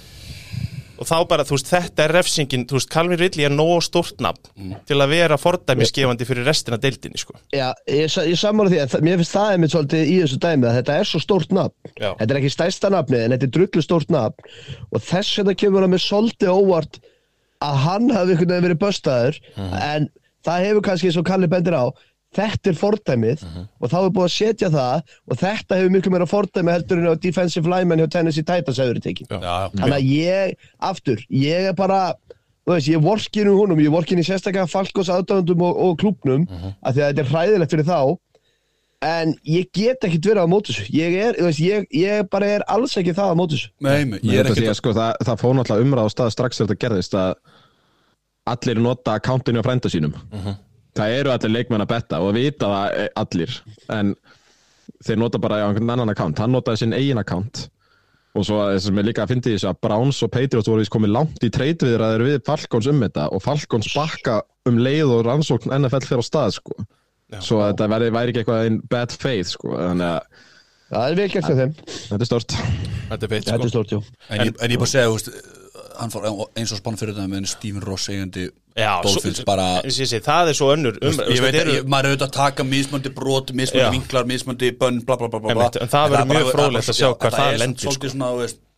og 1.02 1.10
þá 1.10 1.16
bara, 1.30 1.46
þú 1.48 1.58
veist, 1.58 1.72
þetta 1.72 2.04
er 2.06 2.14
refsingin 2.14 2.66
þú 2.70 2.78
veist, 2.78 2.90
Calvin 2.94 3.20
Ridley 3.20 3.48
er 3.48 3.54
nóg 3.54 3.82
stórt 3.86 4.22
nafn 4.22 4.76
til 4.88 5.00
að 5.02 5.16
vera 5.16 5.38
fordæmisgefandi 5.42 6.28
fyrir 6.30 6.46
restina 6.46 6.78
deildinni, 6.82 7.18
sko. 7.22 7.38
Já, 7.56 7.72
ég, 7.90 8.12
ég 8.30 8.38
sammála 8.40 8.74
því 8.74 8.82
að 8.84 8.98
mér 9.08 9.22
finnst 9.22 9.36
það 9.36 9.56
einmitt 9.56 9.74
svolítið 9.74 10.12
í 10.14 10.18
þessu 10.22 10.42
dæmi 10.46 10.70
að 10.70 10.78
þetta 10.80 10.98
er 11.02 11.10
svo 11.10 11.24
stórt 11.24 11.56
nafn. 11.58 11.76
Já. 11.96 12.12
þetta 12.20 12.30
er 12.30 12.42
ekki 12.42 12.54
stærsta 12.54 12.94
nafni 12.94 13.22
en 13.22 13.36
þetta 13.36 13.50
er 13.50 13.54
drullu 13.58 13.86
stórt 13.86 14.14
nafn. 14.14 14.52
Og 14.92 15.06
þess 15.10 15.42
vegna 15.42 15.58
kemur 15.64 15.86
hann 15.86 15.96
með 15.96 16.06
svolítið 16.06 16.54
óvart 16.54 17.02
að 17.62 17.84
hann 17.86 18.10
hafi 18.14 18.36
einhvern 18.36 18.54
veginn 18.54 18.68
verið 18.70 18.82
böstaður 18.82 19.42
en 19.58 20.10
það 20.46 20.66
hefur 20.68 20.86
kannski 20.86 21.10
eins 21.10 21.20
og 21.22 21.28
Kalli 21.28 21.50
bendir 21.50 21.78
á 21.78 21.86
þetta 22.36 22.72
er 22.72 22.78
fordæmið 22.80 23.44
og 23.44 23.92
þá 23.92 23.98
er 24.00 24.12
búið 24.16 24.28
að 24.28 24.34
setja 24.36 24.70
það 24.72 25.16
og 25.28 25.40
þetta 25.42 25.80
hefur 25.80 25.94
miklu 25.96 26.14
meira 26.14 26.28
fordæmi 26.30 26.74
heldur 26.76 27.02
en 27.02 27.12
á 27.12 27.16
defensive 27.20 27.72
lineman 27.72 28.00
hjá 28.04 28.10
Tennessee 28.16 28.48
Titans 28.48 28.80
hefur 28.80 29.02
já, 29.04 29.18
já. 29.28 29.72
Þannig 29.76 29.98
að 29.98 30.10
ég, 30.10 30.56
aftur, 30.92 31.24
ég 31.28 31.70
er 31.72 31.78
bara, 31.78 32.02
þú 32.64 32.76
veist, 32.76 32.92
ég 32.94 33.04
vorkinu 33.04 33.56
húnum, 33.58 33.84
ég 33.84 33.94
vorkinu 33.94 34.24
sérstaklega 34.24 34.70
Falkos 34.72 35.12
aðdöndum 35.12 35.64
og, 35.68 35.80
og 35.86 35.98
klúbnum, 36.02 36.48
af 36.82 36.96
því 36.96 37.04
að 37.04 37.08
þetta 37.10 37.26
er 37.26 37.32
hræðilegt 37.34 37.76
fyrir 37.76 37.90
þá, 37.92 38.00
en 39.12 39.36
ég 39.50 39.70
get 39.76 40.08
ekkit 40.08 40.32
verið 40.32 40.46
á 40.46 40.48
þessu. 40.70 40.88
Ég 40.94 41.16
er, 41.18 41.36
þú 41.40 41.48
veist, 41.50 41.64
ég, 41.66 41.88
ég 41.98 42.28
bara 42.32 42.52
er 42.56 42.68
alls 42.70 42.96
ekki 43.02 43.16
það 43.18 43.34
á 43.34 43.36
þessu. 43.44 43.72
Nei, 43.82 44.04
nei, 44.06 44.20
ég 44.22 44.40
er 44.40 44.48
Þetta 44.48 44.60
ekki 44.62 44.70
sé, 44.70 44.80
sko, 44.80 44.94
það, 44.96 45.16
það 45.26 45.42
fór 45.42 45.58
náttúrulega 45.58 45.88
umræð 45.88 46.08
á 46.08 46.14
stað 46.14 46.36
strax 46.38 46.62
þegar 46.62 46.70
þetta 46.72 46.84
gerðist 46.86 47.18
að 47.18 47.34
allir 48.52 48.82
nota 48.82 49.18
akkantinu 49.20 49.62
á 49.62 49.66
frænda 49.66 49.90
sínum 49.92 50.16
það 50.98 51.18
eru 51.20 51.34
allir 51.34 51.54
leikmenn 51.56 51.86
að 51.86 51.92
betta 51.94 52.22
og 52.24 52.34
vita 52.38 52.70
það 52.72 52.98
eh, 53.04 53.10
allir 53.22 53.58
en 53.98 54.16
þeir 55.02 55.22
nota 55.22 55.42
bara 55.42 55.62
á 55.64 55.68
einhvern 55.70 55.94
annan 55.96 56.14
akkant 56.14 56.42
hann 56.44 56.54
notaði 56.56 56.84
sinn 56.84 56.98
eigin 56.98 57.22
akkant 57.22 57.66
og 58.32 58.46
svo 58.48 58.62
það 58.62 58.78
sem 58.86 59.00
er 59.02 59.08
líka 59.10 59.26
að 59.26 59.34
fyndi 59.34 59.54
þessu 59.56 59.70
að 59.72 59.80
Browns 59.84 60.22
og 60.24 60.32
Patriots 60.32 60.70
voru 60.72 60.84
vist 60.84 60.94
komið 60.94 61.14
langt 61.18 61.44
í 61.44 61.50
treytviðraður 61.52 62.26
við 62.30 62.38
Falcons 62.48 62.88
um 62.92 63.02
þetta 63.04 63.28
og 63.36 63.44
Falcons 63.44 63.90
bakka 63.96 64.38
um 64.70 64.80
leið 64.80 65.12
og 65.18 65.26
rannsókn 65.28 65.74
NFL 65.82 66.08
fyrir 66.08 66.24
á 66.24 66.30
stað 66.30 66.56
sko. 66.60 66.78
svo 67.40 67.60
að 67.64 67.74
þetta 67.74 67.90
væri, 67.92 68.12
væri 68.16 68.32
ekki 68.34 68.44
eitthvað 68.44 68.70
in 68.70 68.80
bad 68.92 69.12
faith 69.16 69.54
sko. 69.56 69.76
þannig 69.76 70.08
að 70.14 70.48
Það 70.92 71.06
er 71.08 71.16
vel 71.16 71.28
gert 71.32 71.46
fyrir 71.48 71.60
þeim. 71.62 71.76
þetta 71.88 72.26
er 72.26 72.28
stort 72.30 72.56
Þetta 73.12 73.26
er 73.26 73.32
feitt, 73.32 73.46
Þetta 73.48 73.56
er 73.56 73.62
sko 73.62 73.72
stort, 73.72 73.92
jú. 73.92 74.00
En, 74.30 74.42
ég, 74.48 74.58
en 74.60 74.74
ég 74.74 74.80
bara 74.80 74.92
segja, 74.92 75.08
þú 75.08 75.16
veist, 75.18 75.30
hann 76.02 76.12
fór 76.14 76.26
eins 76.58 76.72
og 76.74 76.80
spann 76.82 76.98
fyrir 77.00 77.14
þetta 77.16 77.30
með 77.32 77.48
Stephen 77.52 77.86
Ross 77.86 78.10
eigandi 78.12 78.48
Já, 78.80 79.02
Dolphins 79.04 79.42
svo- 79.42 79.46
bara 79.46 79.66
Ég 79.84 80.08
sé, 80.08 80.20
það 80.24 80.50
er 80.52 80.58
svo 80.58 80.70
önnur 80.74 80.98
um, 81.02 81.12
ég 81.12 81.42
veit 81.44 81.52
þetta 81.52 81.62
að 81.62 81.62
eru- 81.66 81.74
ég- 81.82 81.88
maður 81.92 82.08
er 82.08 82.14
auðvitað 82.16 82.30
að 82.30 82.36
taka 82.38 82.64
mismöndi 82.64 83.12
brot, 83.16 83.52
Já. 83.52 83.58
mismöndi 83.62 83.90
vinklar, 83.98 84.28
mismöndi 84.30 84.70
bönn, 84.80 85.02
bla 85.06 85.18
bla 85.20 85.28
bla 85.28 85.40
bla 85.44 85.54
bla. 85.54 85.66
Einmitt, 85.68 85.80
en 85.84 85.92
það 85.92 86.06
er 86.06 86.16
verður 86.16 86.32
mjög 86.32 86.52
fróðlegt 86.56 86.88
bara- 86.88 86.96
að 86.96 87.00
sjá 87.02 87.08
já, 87.08 87.14
þetta 87.26 87.38
það 87.38 87.54
er 87.54 87.62
lendir, 87.64 87.88
svolítið 87.88 88.12
sko. 88.12 88.72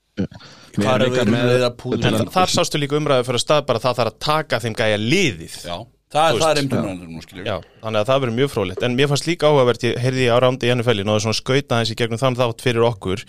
hvað 0.77 0.93
er 0.93 1.03
líka 1.07 1.25
við 1.29 1.65
að 1.67 1.75
púða 1.81 2.05
En 2.09 2.29
þar 2.33 2.51
sástu 2.53 2.79
líka 2.81 2.97
umræðu 2.99 3.25
fyrir 3.27 3.39
að 3.39 3.45
stað 3.45 3.65
bara 3.69 3.79
það 3.79 3.97
þarf 3.99 4.11
að 4.13 4.19
taka 4.19 4.59
þeim 4.63 4.75
gæja 4.81 4.97
liðið. 5.01 5.55
Já, 5.65 5.77
það 6.13 6.39
það 6.41 6.51
er 6.53 7.21
skilur 7.23 7.45
Já, 7.47 7.55
þannig 7.83 7.99
að 8.01 8.07
það 8.09 8.21
verður 8.23 8.37
mjög 8.37 8.51
fróðlegt. 8.53 8.83
En 8.83 8.97
mér 8.97 9.07
fannst 9.13 9.27
líka 9.29 9.49
áhugavert, 9.49 9.85
ég 9.87 9.97
heyrði 10.03 10.25
á 10.29 10.37
rándi 10.41 10.69
í 10.69 10.73
NFL 10.75 11.01
og 11.09 11.21
svona 11.21 11.37
skauta 11.37 11.79
hans 11.79 11.89
í 11.93 11.95
gegnum 11.97 12.21
þann 12.21 12.37
þátt 12.37 12.61
fyrir 12.65 12.85
okkur 12.89 13.23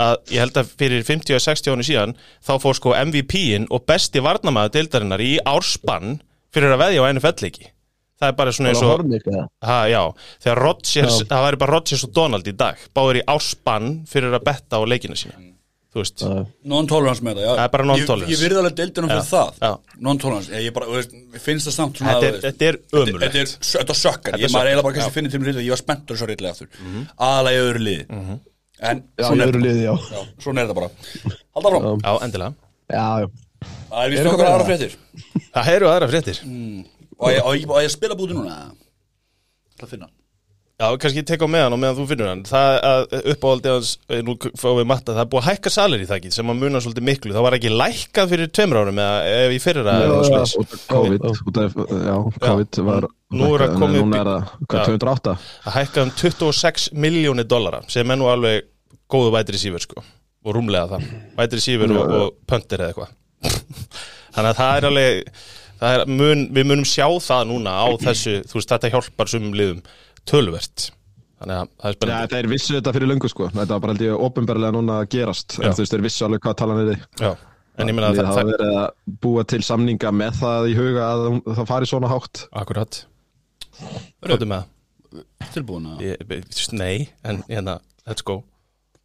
að 0.00 0.32
ég 0.34 0.44
held 0.44 0.60
að 0.62 0.70
fyrir 0.80 1.04
50 1.06 1.36
og 1.36 1.44
60 1.44 1.74
áni 1.74 1.86
síðan 1.90 2.14
þá 2.46 2.54
fór 2.62 2.78
sko 2.78 2.94
MVP-in 2.96 3.68
og 3.70 3.84
besti 3.88 4.22
varnamaður 4.24 4.78
deildarinnar 4.78 5.24
í 5.24 5.34
árspann 5.44 6.18
fyrir 6.54 6.74
að 6.74 6.82
veðja 6.86 7.04
á 7.04 7.10
NFL-leiki 7.12 7.70
Það 8.20 8.28
er 8.28 8.34
bara 8.36 8.52
svona 8.52 8.72
eins 8.74 8.82
og 8.84 9.04
ha, 9.64 9.76
Já, 9.88 10.00
þegar 10.44 10.58
Rodgers, 10.60 11.20
Já. 11.22 11.28
það 11.30 11.46
væri 11.46 11.60
bara 11.62 11.72
Rodgers 11.72 12.02
og 12.04 12.10
Donald 12.18 12.50
í 12.50 12.52
dag 12.52 12.82
báður 12.96 13.20
í 13.22 13.22
árspann 13.32 13.94
fyrir 14.10 14.36
að 14.36 14.44
betta 14.44 14.76
á 14.76 14.84
leikina 14.84 15.16
sína. 15.16 15.38
Þú 15.90 16.02
veist. 16.04 16.22
Non-tolerance 16.70 17.24
með 17.26 17.40
það, 17.40 17.46
já. 17.46 17.52
Það 17.56 17.62
er 17.64 17.70
bara 17.72 17.86
non-tolerance. 17.88 18.28
Ég, 18.28 18.36
ég 18.36 18.42
virði 18.44 18.60
alveg 18.60 18.76
deildunum 18.78 19.10
fyrir 19.10 19.24
það. 19.26 19.64
Non-tolerance, 20.06 20.52
ég, 20.52 20.66
ég 20.68 20.76
bara, 20.76 20.86
þú 20.86 20.98
veist, 21.00 21.16
mér 21.32 21.44
finnst 21.46 21.66
það 21.70 21.76
samt 21.78 22.02
svona 22.02 22.14
þetta 22.20 22.52
er, 22.68 22.68
er 22.68 23.00
ömulegt 23.00 23.24
þetta 23.24 23.40
er, 23.40 23.56
þetta 23.72 23.96
sökkar, 24.04 24.38
ég 24.38 24.52
maður 24.54 24.70
eiginlega 24.70 24.86
bara 24.86 24.98
kannski 25.00 25.16
finnir 25.16 25.32
til 25.32 25.40
mér 25.40 25.50
reyndið, 25.50 25.66
ég 25.66 25.74
var 25.74 25.80
spenntur 25.80 26.20
svo 26.20 26.28
reyndlega 26.30 26.54
aftur 26.54 26.70
aðalega 27.16 27.64
öðru 27.64 27.82
liði 27.88 28.20
en 28.80 29.02
Já, 29.20 29.24
svona 29.26 29.46
er 29.48 29.58
liði, 29.60 29.82
já. 29.84 29.92
já, 30.14 30.20
svona 30.44 30.62
er 30.64 30.70
það 30.70 30.78
bara. 30.80 30.90
Halda 31.56 31.72
frá, 31.74 31.80
Já, 32.04 32.12
endilega. 32.26 32.54
Já, 32.90 33.06
já. 33.24 33.28
Það 33.90 34.04
er 34.04 34.10
vist 34.14 34.22
eitthvað 34.24 34.52
aðra 34.52 34.68
fréttir. 34.70 34.94
Það 35.56 35.72
eru 35.74 35.90
aðra 35.90 36.08
fréttir. 36.14 36.40
Og 37.20 37.34
ég, 37.34 37.42
og 37.44 37.56
ég, 37.58 37.66
og 37.68 37.82
ég 37.84 37.92
spila 37.92 38.16
búti 38.16 38.36
núna. 38.36 38.56
Það 39.80 39.92
finna 39.94 40.08
Já, 40.80 40.86
kannski 40.96 41.22
tek 41.28 41.42
á 41.44 41.48
meðan 41.50 41.74
og 41.76 41.80
meðan 41.82 41.96
þú 41.98 42.04
finnur 42.08 42.28
hann. 42.30 42.42
Það 42.48 42.74
að 42.88 43.02
uppáhaldi 43.34 43.68
hans, 43.68 43.90
eh, 44.08 44.22
nú 44.24 44.32
fáum 44.56 44.78
við 44.78 44.86
matta 44.88 45.12
Það 45.12 45.20
er 45.20 45.28
búið 45.34 45.42
að 45.42 45.48
hækka 45.50 45.72
salir 45.74 46.00
í 46.00 46.06
það 46.08 46.16
ekki 46.16 46.32
sem 46.32 46.52
að 46.52 46.62
muna 46.62 46.80
svolítið 46.80 47.04
miklu. 47.04 47.34
Það 47.36 47.44
var 47.44 47.56
ekki 47.58 47.72
lækkað 47.74 48.30
fyrir 48.32 48.48
tveimur 48.48 48.80
árum 48.80 49.00
eða 49.04 49.18
ef 49.42 49.52
í 49.52 49.58
fyrra 49.60 49.84
Já, 49.84 50.06
eða 50.06 50.16
já. 50.16 50.24
svoleiðis. 50.30 50.54
út 50.62 50.72
af 50.72 50.86
COVID, 50.94 51.28
út 51.50 51.60
af, 51.60 51.76
já, 52.08 52.16
COVID 52.46 52.80
var 52.88 53.08
Nú 53.30 53.52
er 53.54 53.66
að 53.66 53.76
upp 53.76 54.16
er 54.16 54.32
það, 54.32 54.48
hvað, 54.64 54.80
Já. 54.80 54.86
208 54.88 55.36
Það 55.66 55.76
hækkað 55.76 56.02
um 56.02 56.10
26 56.24 56.88
miljónir 56.96 57.46
dollara 57.46 57.84
sem 57.86 58.10
er 58.10 58.16
nú 58.18 58.26
alveg 58.32 58.64
góðu 59.10 59.36
vætri 59.36 59.60
sífur 59.60 59.84
sko. 59.84 60.02
Og 60.48 60.56
rúmlega 60.56 60.96
það, 60.96 61.08
vætri 61.36 61.60
sífur 61.60 61.92
og, 61.92 62.14
og 62.16 62.36
pöntir 62.48 62.80
eða 62.80 62.94
eitthvað. 62.94 63.16
Þannig 64.34 64.50
að 64.50 64.60
það 64.62 64.76
er 64.80 64.88
alveg 64.88 65.32
það 65.80 65.96
er, 65.96 66.04
mun, 66.10 66.44
við 66.56 66.68
munum 66.72 66.88
sjá 66.88 67.06
það 67.22 67.48
núna 67.50 67.74
á 67.76 67.88
þessu, 68.00 68.40
þú 68.48 68.58
veist, 68.58 68.72
þetta 68.72 68.90
hjálpar 68.94 69.30
sumum 69.32 69.54
liðum 69.56 69.82
tölvert 70.30 70.88
Þannig 71.40 71.56
að 71.56 71.68
það 71.70 71.86
er 71.88 71.94
Já, 71.94 71.96
spennandi 71.96 72.34
þeir 72.34 72.48
vissu 72.52 72.74
þetta 72.76 72.92
fyrir 72.92 73.08
löngu 73.08 73.28
sko. 73.32 73.46
Þetta 73.54 73.72
var 73.72 73.80
bara 73.80 73.92
held 73.94 74.02
ég 74.04 74.24
ofinbarlega 74.26 74.74
núna 74.76 74.96
að 75.00 75.06
gerast. 75.14 75.54
En 75.56 75.72
þú 75.72 75.80
veist, 75.80 75.94
þeir 75.94 76.02
vissu 76.04 76.26
alveg 76.26 76.42
hvað 76.44 76.56
talan 76.60 76.80
er 76.82 76.90
Já, 77.16 77.30
en 77.80 77.88
ég 77.88 77.96
meina 77.96 78.10
að 78.10 78.18
það, 78.18 78.28
það 78.36 78.50
verið 78.50 78.74
að 78.82 78.90
búa 79.24 79.44
til 79.48 79.62
samninga 79.64 80.12
með 80.12 80.36
það 80.42 80.68
í 80.68 80.74
huga 80.76 81.06
að 81.14 81.24
það 81.48 81.70
fari 81.72 81.88
svona 81.88 82.10
hátt. 82.12 82.42
Akkurat. 82.60 83.00
Róttu 84.28 84.50
með 84.50 84.68
Tilbúin 85.54 85.88
að 85.88 85.96
það 85.96 86.04
Ég- 86.10 86.76
Nei, 86.76 87.08
en 87.24 87.40
hérna, 87.48 87.78
let's 88.06 88.20
go. 88.22 88.42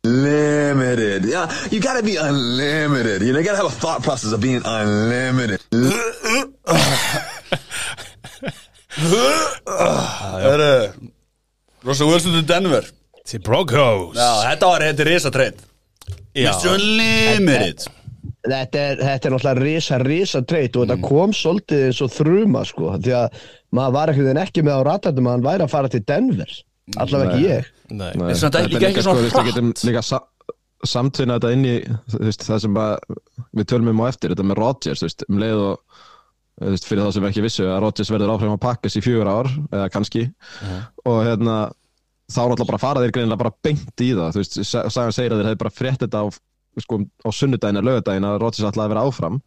Limited. 0.03 1.25
Yeah, 1.31 1.47
you 1.71 1.79
gotta 1.79 2.03
be 2.03 2.17
unlimited. 2.19 3.23
You 3.23 3.31
gotta 3.41 3.55
have 3.63 3.71
a 3.71 3.77
thought 3.79 4.03
process 4.03 4.33
of 4.35 4.41
being 4.43 4.61
unlimited. 4.67 5.63
Það 8.95 10.45
eru 10.51 10.69
Rosa 11.85 12.05
Wilson 12.09 12.33
til 12.39 12.47
Denver. 12.49 12.87
Til 13.25 13.41
Broncos. 13.45 14.17
Já, 14.17 14.29
þetta 14.51 14.69
var, 14.71 14.83
þetta 14.89 15.05
er 15.05 15.09
risatreynd 15.11 15.61
Já. 16.35 16.49
Mission 16.51 16.81
Limited. 16.99 17.85
Þetta 18.45 18.81
er, 18.81 18.99
þetta 19.01 19.27
er 19.29 19.33
náttúrulega 19.33 19.63
risa, 19.63 19.97
risa 20.01 20.41
treyt 20.45 20.75
og 20.77 20.85
þetta 20.85 20.97
kom 21.01 21.31
svolítið 21.33 21.87
eins 21.87 22.01
og 22.05 22.11
þruma 22.13 22.61
sko, 22.69 22.91
því 23.01 23.13
að 23.17 23.39
maður 23.73 23.95
var 23.95 24.11
ekkert 24.13 24.39
ekki 24.43 24.63
með 24.65 24.77
á 24.77 24.81
ratættum 24.89 25.29
að 25.29 25.35
hann 25.37 25.45
væri 25.47 25.65
að 25.65 25.71
fara 25.73 25.89
til 25.93 26.03
Denver 26.05 26.53
allavega 27.01 27.31
ekki 27.33 27.47
ég. 27.49 27.69
Nei, 27.89 28.11
Nei, 28.17 28.29
En 28.29 28.37
samt 28.37 28.57
ekki- 28.59 28.75
þetta 28.75 28.77
er 28.77 28.89
ekki 28.89 28.93
líka, 28.93 29.05
svona 29.07 29.15
sko, 29.15 29.15
þú 29.15 29.25
veist, 29.25 29.37
Við 29.39 29.49
getum 29.51 29.73
líka 29.89 30.03
sa 30.05 30.19
samtvinna 30.85 31.39
þetta 31.39 31.53
inn 31.55 31.65
í 31.65 31.75
veist, 32.21 32.45
það 32.45 32.61
sem 32.61 32.77
að, 32.77 33.17
við 33.57 33.69
tölum 33.71 33.89
um 33.89 34.01
á 34.01 34.05
eftir 34.11 34.33
þetta 34.35 34.45
með 34.45 34.59
Rodgers, 34.61 35.01
veist, 35.01 35.25
um 35.29 35.41
leið 35.41 35.61
og 35.65 35.79
fyrir 36.61 37.03
það 37.03 37.13
sem 37.15 37.25
við 37.25 37.31
ekki 37.31 37.43
vissu 37.45 37.65
að 37.67 37.81
Rodgers 37.83 38.11
verður 38.13 38.35
áfram 38.35 38.53
að 38.55 38.61
pakkas 38.63 38.95
í 38.95 39.03
fjögur 39.03 39.27
ár, 39.31 39.49
eða 39.71 39.89
kannski. 39.91 40.25
Og 41.05 41.19
hérna 41.27 41.57
þá 42.31 42.39
er 42.41 42.53
alltaf 42.55 42.69
bara 42.69 42.79
að 42.79 42.85
fara 42.85 43.03
þeir 43.03 43.15
greinilega 43.17 43.41
bara 43.43 43.55
beint 43.65 44.01
í 44.05 44.11
það. 44.15 44.31
Þú 44.35 44.41
veist, 44.43 44.59
sa- 44.63 44.85
sagan 44.89 45.15
segir 45.15 45.35
að 45.35 45.41
þeir 45.43 45.49
hefði 45.51 45.61
bara 45.65 45.75
frétt 45.75 46.05
þetta 46.05 46.23
á, 46.23 46.25
sko, 46.85 47.01
á 47.03 47.29
sunnudaginn 47.35 47.81
eða 47.81 47.89
lögadaginn 47.89 48.29
að 48.29 48.39
Rodgers 48.41 48.69
að 48.71 48.89
vera 48.95 49.05
áfram 49.05 49.41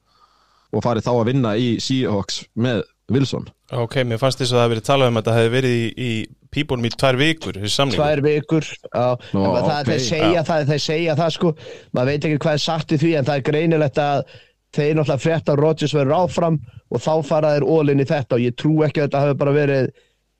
og 0.68 0.84
farið 0.84 1.06
þá 1.08 1.12
að 1.16 1.28
vinna 1.30 1.56
í 1.56 1.68
Seahawks 1.80 2.42
með 2.60 2.82
Wilson. 3.08 3.46
Ok, 3.72 4.02
mér 4.04 4.20
fannst 4.20 4.40
þess 4.40 4.52
að 4.52 4.58
það 4.58 4.64
hefði 4.66 4.74
verið 4.74 4.86
talað 4.88 5.10
um 5.10 5.18
að 5.20 5.28
það 5.28 5.38
hefði 5.38 5.52
verið 5.54 5.76
í, 5.78 5.86
í 5.96 6.10
pípunum 6.52 6.88
í 6.88 6.90
tvær 6.92 7.18
vikur 7.20 7.58
tvær 7.92 8.22
vikur 8.24 8.68
á, 8.92 9.06
en 9.32 9.46
það, 9.46 9.80
ok, 9.80 9.88
þeir, 9.88 10.02
segja 10.04 10.28
já. 10.34 10.42
það, 10.48 10.66
þeir 10.70 10.82
segja 10.84 11.16
það 11.16 11.32
sko. 11.36 11.52
Maður 11.96 12.10
veit 12.12 12.28
ekki 12.28 12.40
hvað 12.44 12.58
er 12.58 12.62
sagt 12.64 12.92
í 12.92 13.00
því 13.00 13.12
en 13.18 13.28
það 13.28 13.40
er 13.40 13.46
greinilegt 13.48 14.00
að 14.04 14.22
þeir 14.76 14.98
náttúrulega 14.98 15.22
frétta 15.24 15.54
að 15.54 15.62
Rodgers 15.62 15.94
verður 15.96 16.18
áfram 16.18 16.58
og 16.88 17.00
þá 17.04 17.12
fara 17.28 17.54
þeir 17.56 17.66
all-in 17.76 18.02
í 18.04 18.06
þetta 18.08 18.36
og 18.36 18.44
ég 18.44 18.56
trú 18.58 18.74
ekki 18.86 19.02
að 19.02 19.08
þetta 19.08 19.22
hafi 19.24 19.38
bara 19.40 19.56
verið 19.56 19.90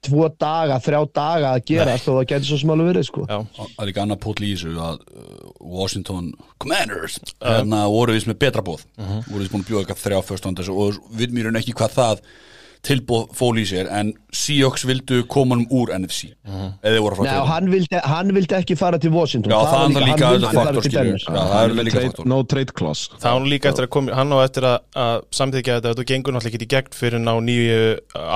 tvo 0.07 0.29
daga, 0.39 0.77
þrjá 0.79 0.99
daga 1.11 1.53
að 1.57 1.65
gerast 1.67 2.09
og 2.11 2.21
það 2.21 2.29
getur 2.31 2.61
svo 2.61 2.73
alveg 2.75 2.91
verið 2.93 3.07
sko. 3.09 3.25
Já, 3.27 3.39
Það 3.57 3.81
er 3.83 3.89
líka 3.91 4.03
annað 4.05 4.21
pótl 4.23 4.45
í 4.47 4.51
þessu 4.53 4.75
að 4.79 5.01
uh, 5.03 5.49
Washington 5.59 6.29
Commanders 6.63 7.17
hérna 7.43 7.81
voru 7.91 8.15
við 8.15 8.29
með 8.31 8.39
betra 8.45 8.63
bóð 8.63 8.85
voru 8.99 9.43
við 9.43 9.51
búin 9.55 9.65
að 9.65 9.73
bjóða 9.73 9.83
eitthvað 9.83 10.05
þrjá 10.05 10.21
fyrstandis 10.29 10.71
og 10.71 11.01
við 11.19 11.35
mýrum 11.35 11.59
ekki 11.59 11.75
hvað 11.81 11.97
það 11.99 12.23
tilbóð 12.87 13.25
fól 13.37 13.57
í 13.59 13.65
sér 13.69 13.89
en 13.91 14.13
Seahawks 14.35 14.85
vildu 14.89 15.23
koma 15.31 15.57
um 15.59 15.65
úr 15.75 15.91
NFC 15.97 16.29
eða 16.47 16.93
þeir 16.95 17.03
voru 17.05 17.17
að 17.17 17.19
fara 17.19 17.29
Nei, 17.29 17.33
til 17.33 17.43
og 17.43 17.49
hann 17.53 17.71
vildi, 17.73 18.01
hann 18.13 18.33
vildi 18.37 18.57
ekki 18.59 18.77
fara 18.79 19.01
til 19.03 19.11
Washington 19.15 19.53
Já, 19.53 19.59
það 19.67 19.83
er 19.89 19.97
var 19.99 20.07
líka 20.09 20.29
hann 20.29 20.47
fara 20.47 20.75
faktor. 20.79 20.93
Já, 20.93 21.27
það 21.27 21.57
er 21.59 21.75
Hann 21.75 21.83
líka 21.89 21.97
trade- 21.99 22.11
faktor. 22.13 22.27
no 22.35 22.39
trade 22.55 22.73
clause 22.79 23.11
það 23.19 23.35
hann 23.39 23.49
líka 23.53 23.73
eftir 23.73 23.89
að 23.89 23.93
koma 23.99 24.15
hann 24.21 24.33
á 24.33 24.39
eftir 24.45 24.69
að, 24.71 24.79
að 24.95 25.27
samþykja 25.41 25.79
þetta 25.81 25.93
þetta 25.95 26.09
gengur 26.13 26.37
náttúrulega 26.39 26.59
ekki 26.61 26.69
í 26.69 26.73
gegn 26.77 26.97
fyrir 27.01 27.25
ná 27.27 27.35
nýju 27.49 27.83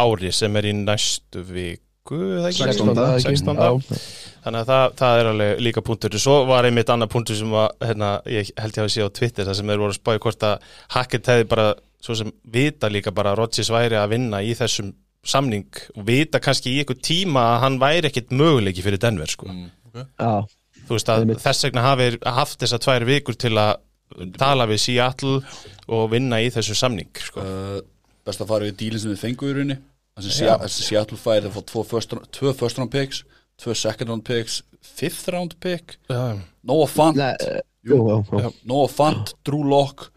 ári 0.02 0.32
sem 0.32 0.56
er 0.61 0.68
í 0.72 0.75
næstu 0.82 1.44
viku 1.52 2.18
eða 2.40 2.50
ekki? 2.50 2.66
16. 2.66 2.94
16. 3.22 3.62
Já. 3.62 4.02
Þannig 4.42 4.58
að 4.64 4.70
það, 4.72 4.94
það 4.99 5.20
er 5.20 5.28
alveg 5.30 5.61
líka 5.62 5.82
punktur 5.87 6.18
Svo 6.18 6.40
var 6.49 6.66
einmitt 6.66 6.88
annað 6.90 7.12
punktur 7.14 7.37
sem 7.38 7.50
var, 7.54 7.70
hérna, 7.78 8.08
ég 8.26 8.49
held 8.58 8.75
ég 8.75 8.82
að 8.88 8.90
sé 8.90 9.04
á 9.06 9.11
Twitter 9.14 9.46
það 9.46 9.54
sem 9.61 9.70
þeir 9.70 9.82
voru 9.84 9.94
að 9.94 9.99
spáði 10.00 10.22
hvort 10.25 10.46
að 10.49 10.64
Hackett 10.96 11.30
hefði 11.30 11.46
bara 11.52 11.66
svo 12.02 12.16
sem 12.18 12.32
vita 12.50 12.90
líka 12.90 13.12
bara 13.14 13.32
að 13.32 13.38
Rodgers 13.42 13.71
væri 13.73 13.99
að 14.00 14.11
vinna 14.16 14.40
í 14.42 14.54
þessum 14.59 14.92
samning 15.25 15.68
og 15.94 16.02
vita 16.09 16.40
kannski 16.42 16.73
í 16.75 16.80
einhver 16.82 16.99
tíma 16.99 17.44
að 17.54 17.61
hann 17.62 17.78
væri 17.82 18.09
ekkit 18.11 18.32
möguleiki 18.35 18.82
fyrir 18.82 18.99
Denver 19.02 19.30
sko. 19.30 19.47
Já, 19.94 20.32
þú 20.88 20.97
veist 20.97 21.12
að 21.14 21.35
þess 21.44 21.66
vegna 21.68 21.85
hafi 21.87 22.09
haft 22.26 22.59
þessar 22.64 22.82
tvær 22.82 23.06
vikur 23.06 23.38
til 23.38 23.54
að 23.61 23.76
tala 24.38 24.66
við 24.68 24.82
Seattle 24.82 25.38
og 25.88 26.11
vinna 26.12 26.40
í 26.42 26.50
þessu 26.52 26.75
samning 26.76 27.09
sko. 27.23 27.40
uh, 27.40 27.78
best 28.26 28.42
að 28.42 28.50
fara 28.50 28.66
við 28.68 28.76
dílinn 28.82 29.00
sem 29.02 29.14
við 29.14 29.23
fengu 29.23 29.49
í 29.49 29.54
rauninni. 29.56 29.78
Það 30.18 30.66
þessi 30.66 30.82
Seattle 30.90 31.62
tvo 31.71 31.85
first 31.88 32.12
round- 32.12 32.28
tvö 32.35 32.52
first 32.54 32.78
round 32.78 32.90
picks 32.92 33.23
tvö 33.62 33.75
second 33.76 34.09
round 34.11 34.25
picks 34.25 34.62
fifth 34.82 35.28
round 35.32 35.54
pick. 35.61 35.97
Já, 36.11 36.38
Noah 36.64 36.88
Fant. 36.90 37.16
Jú. 37.87 38.25
Noah 38.66 38.88
Fant, 38.90 39.35
Drew 39.44 39.62
Lock 39.64 40.12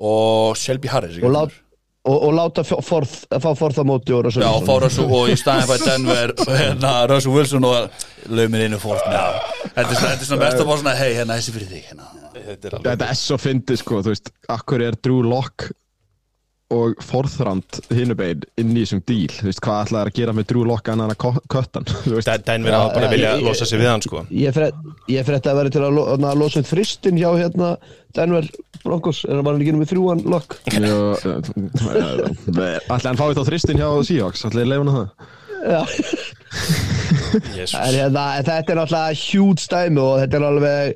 og 0.00 0.58
Shelby 0.60 0.90
Harris 0.92 1.16
og, 1.22 1.32
lát, 1.32 1.54
og, 2.06 2.16
og 2.28 2.34
láta 2.36 2.64
forð, 2.66 3.14
fá 3.30 3.48
forð 3.56 3.80
á 3.80 3.84
móti 3.88 4.14
og 4.16 4.28
Já, 4.32 4.50
fá 4.66 4.74
Russell 4.82 5.08
og 5.08 5.32
í 5.32 5.38
staðin 5.40 5.70
fæði 5.70 5.88
Denver 5.90 6.34
hérna, 6.50 6.92
Russell 7.10 7.36
Wilson 7.36 7.68
og 7.68 8.04
lögmir 8.28 8.66
inn 8.66 8.76
og 8.76 8.84
með 8.84 9.40
Þetta 9.72 9.88
er 9.88 9.96
svona, 9.96 10.12
er 10.12 10.44
best 10.44 10.60
að 10.60 10.68
fá 10.68 10.76
svona 10.76 10.94
hei, 10.98 11.10
hérna, 11.16 11.40
þessi 11.40 11.56
fyrir 11.56 11.72
þig 11.72 11.90
hérna. 11.90 12.12
þetta 12.36 12.68
er 12.68 12.78
alveg 12.78 12.92
Þetta 12.92 13.10
er 13.10 13.20
svo 13.22 13.40
fyndið 13.40 13.82
sko, 13.82 14.04
þú 14.04 14.14
veist, 14.14 14.32
akkur 14.56 14.86
er 14.86 15.00
Drew 15.00 15.24
Lock 15.26 15.70
og 16.74 16.96
forþrand 17.06 17.76
hinubegin 17.94 18.40
inn 18.58 18.72
í 18.74 18.80
þessum 18.82 19.02
díl, 19.06 19.28
þú 19.30 19.44
veist, 19.46 19.60
hvað 19.62 19.84
ætlaði 19.84 20.10
að 20.10 20.16
gera 20.16 20.32
með 20.34 20.46
Drew 20.50 20.64
Lock 20.66 20.88
annan 20.90 21.12
að 21.14 21.18
ko- 21.22 21.42
kötta 21.52 21.78
hann, 21.78 21.86
þú 22.08 22.14
veist, 22.16 22.26
Den- 22.32 22.46
Denver 22.48 22.74
hafa 22.74 22.94
bara 22.96 23.06
Já, 23.06 23.12
vilja 23.14 23.30
ég- 23.36 23.44
losa 23.46 23.68
sig 23.70 23.78
við 23.84 23.90
hann 23.92 24.02
sko. 24.02 24.24
Ég 24.34 24.50
fyrir 24.56 25.38
að 25.38 25.60
vera 25.60 25.70
til 25.76 25.84
að, 25.86 25.94
lo, 25.94 26.06
að 26.16 26.40
losa 26.42 26.58
um 26.62 26.66
þristin 26.66 27.20
hjá 27.22 27.28
hérna 27.38 27.68
Denver 28.18 28.48
Broncos, 28.82 29.22
er 29.28 29.34
það 29.38 29.44
var 29.46 29.52
hann 29.56 29.62
ekki 29.66 29.76
með 29.78 29.92
þrjúan 29.92 30.24
lokk 30.34 30.50
ætlaði 31.76 33.06
hann 33.10 33.20
fáið 33.20 33.38
þá 33.38 33.44
þristin 33.50 33.80
hjá 33.82 33.88
Seahawks, 34.10 34.44
ætlaði 34.50 34.80
hann 34.80 34.94
það? 34.96 35.08
En 37.36 37.94
hérna, 37.94 38.22
en 38.38 38.44
þetta 38.46 38.72
er 38.72 38.78
náttúrulega 38.78 39.16
hjút 39.18 39.60
stæmi 39.60 40.00
og 40.00 40.20
þetta 40.22 40.38
er 40.38 40.44
alveg 40.46 40.86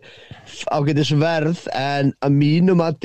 ágætis 0.72 1.10
verð 1.20 1.60
en 1.76 2.12
að 2.24 2.34
mínum 2.36 2.80
að 2.84 2.96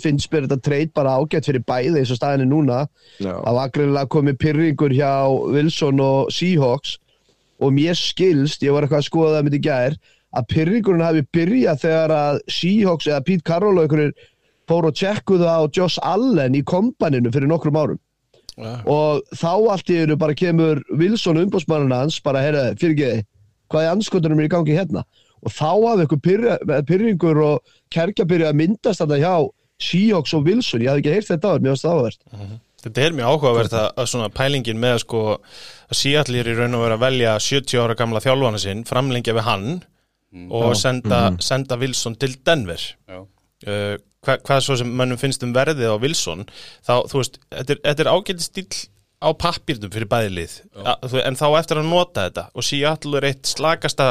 finnst 0.00 0.32
mér 0.32 0.46
þetta 0.46 0.64
treyt 0.64 0.92
bara 0.96 1.16
ágætt 1.20 1.48
fyrir 1.48 1.64
bæði 1.68 2.00
eins 2.00 2.12
og 2.14 2.18
staðinni 2.18 2.48
núna 2.48 2.82
Já. 3.18 3.34
það 3.34 3.56
var 3.58 3.72
greinilega 3.76 4.12
komið 4.14 4.38
pyrringur 4.42 4.94
hjá 4.96 5.12
Wilson 5.52 6.02
og 6.02 6.32
Seahawks 6.32 6.96
og 7.62 7.74
mér 7.76 7.98
skilst, 7.98 8.64
ég 8.64 8.74
var 8.74 8.86
eitthvað 8.86 9.02
að 9.02 9.08
skoða 9.08 9.34
það 9.36 9.46
með 9.46 9.56
í 9.58 9.62
gær, 9.66 9.98
að 10.32 10.46
pyrringurinn 10.50 11.04
hafi 11.04 11.24
byrjað 11.36 11.82
þegar 11.84 12.14
að 12.16 12.38
Seahawks 12.50 13.10
eða 13.10 13.24
Pete 13.26 13.46
Carroll 13.46 13.78
og 13.78 13.84
einhverjir 13.86 14.14
fóru 14.70 14.90
og 14.90 14.96
tjekkuðu 14.98 15.46
á 15.46 15.60
Josh 15.68 16.00
Allen 16.06 16.56
í 16.56 16.62
kompaninu 16.66 17.32
fyrir 17.34 17.50
nokkrum 17.50 17.78
árum 17.78 18.00
Já. 18.56 18.82
og 18.84 19.22
þá 19.32 19.52
allt 19.72 19.90
í 19.92 20.02
einu 20.02 20.16
bara 20.20 20.36
kemur 20.36 20.82
Wilson 20.92 21.40
umbúsmanninn 21.40 21.94
hans 21.94 22.18
bara, 22.24 22.42
heyrðu, 22.44 22.76
fyrirgeði, 22.80 23.26
hvað 23.72 23.86
er 23.86 23.94
anskotunum 23.96 24.42
er 24.42 24.48
í 24.48 24.52
gangi 24.52 24.76
hérna 24.76 25.04
og 25.42 25.50
þá 25.50 25.70
hafði 25.72 26.20
pyrra, 26.22 26.58
pyrringur 26.86 27.40
og 27.42 27.74
kerkja 27.92 28.26
byrjað 28.28 28.52
að 28.52 28.60
myndast 28.60 29.02
þetta 29.02 29.20
hjá 29.22 29.34
Seahawks 29.82 30.34
og 30.38 30.46
Wilson, 30.48 30.84
ég 30.84 30.92
hafði 30.92 31.02
ekki 31.02 31.16
heyrt 31.16 31.30
þetta 31.30 31.52
áður, 31.52 31.64
mér 31.64 31.74
varst 31.74 31.88
það 31.88 31.98
áverð 31.98 32.60
Þetta 32.82 33.02
er 33.04 33.12
mjög 33.14 33.28
áhugavert 33.30 33.74
að, 33.78 33.88
að 34.02 34.06
svona 34.10 34.28
pælingin 34.34 34.80
með 34.82 34.96
sko 35.04 35.18
að 35.36 35.98
Seattle 36.00 36.40
er 36.40 36.48
í 36.50 36.54
raun 36.58 36.74
og 36.74 36.82
vera 36.82 36.96
að 36.98 37.04
velja 37.04 37.34
70 37.38 37.78
ára 37.78 37.94
gamla 37.98 38.22
þjálfana 38.24 38.58
sinn, 38.58 38.80
framlengja 38.88 39.36
við 39.36 39.46
hann 39.46 39.68
og 40.50 40.72
senda, 40.80 41.20
senda 41.44 41.76
Wilson 41.78 42.16
til 42.18 42.34
Denver. 42.42 42.82
Já. 43.06 43.20
uh, 43.20 43.94
hva, 44.26 44.38
hvað 44.46 44.64
svo 44.64 44.78
sem 44.80 44.90
mönnum 44.98 45.20
finnst 45.20 45.44
um 45.46 45.52
verðið 45.54 45.94
á 45.94 45.96
Wilson 46.02 46.44
þá, 46.86 46.94
þú 47.10 47.20
veist, 47.20 47.38
þetta 47.50 47.74
er, 47.74 47.80
þetta 47.88 48.04
er 48.04 48.10
ágæti 48.12 48.46
stíl 48.46 48.66
á 49.22 49.28
pappirnum 49.38 49.92
fyrir 49.94 50.10
bæðilið 50.10 50.54
en 51.22 51.38
þá 51.38 51.46
eftir 51.60 51.80
að 51.80 51.90
nota 51.90 52.26
þetta 52.28 52.46
og 52.54 52.66
Seattle 52.66 53.18
er 53.20 53.28
eitt 53.30 53.50
slagasta 53.50 54.08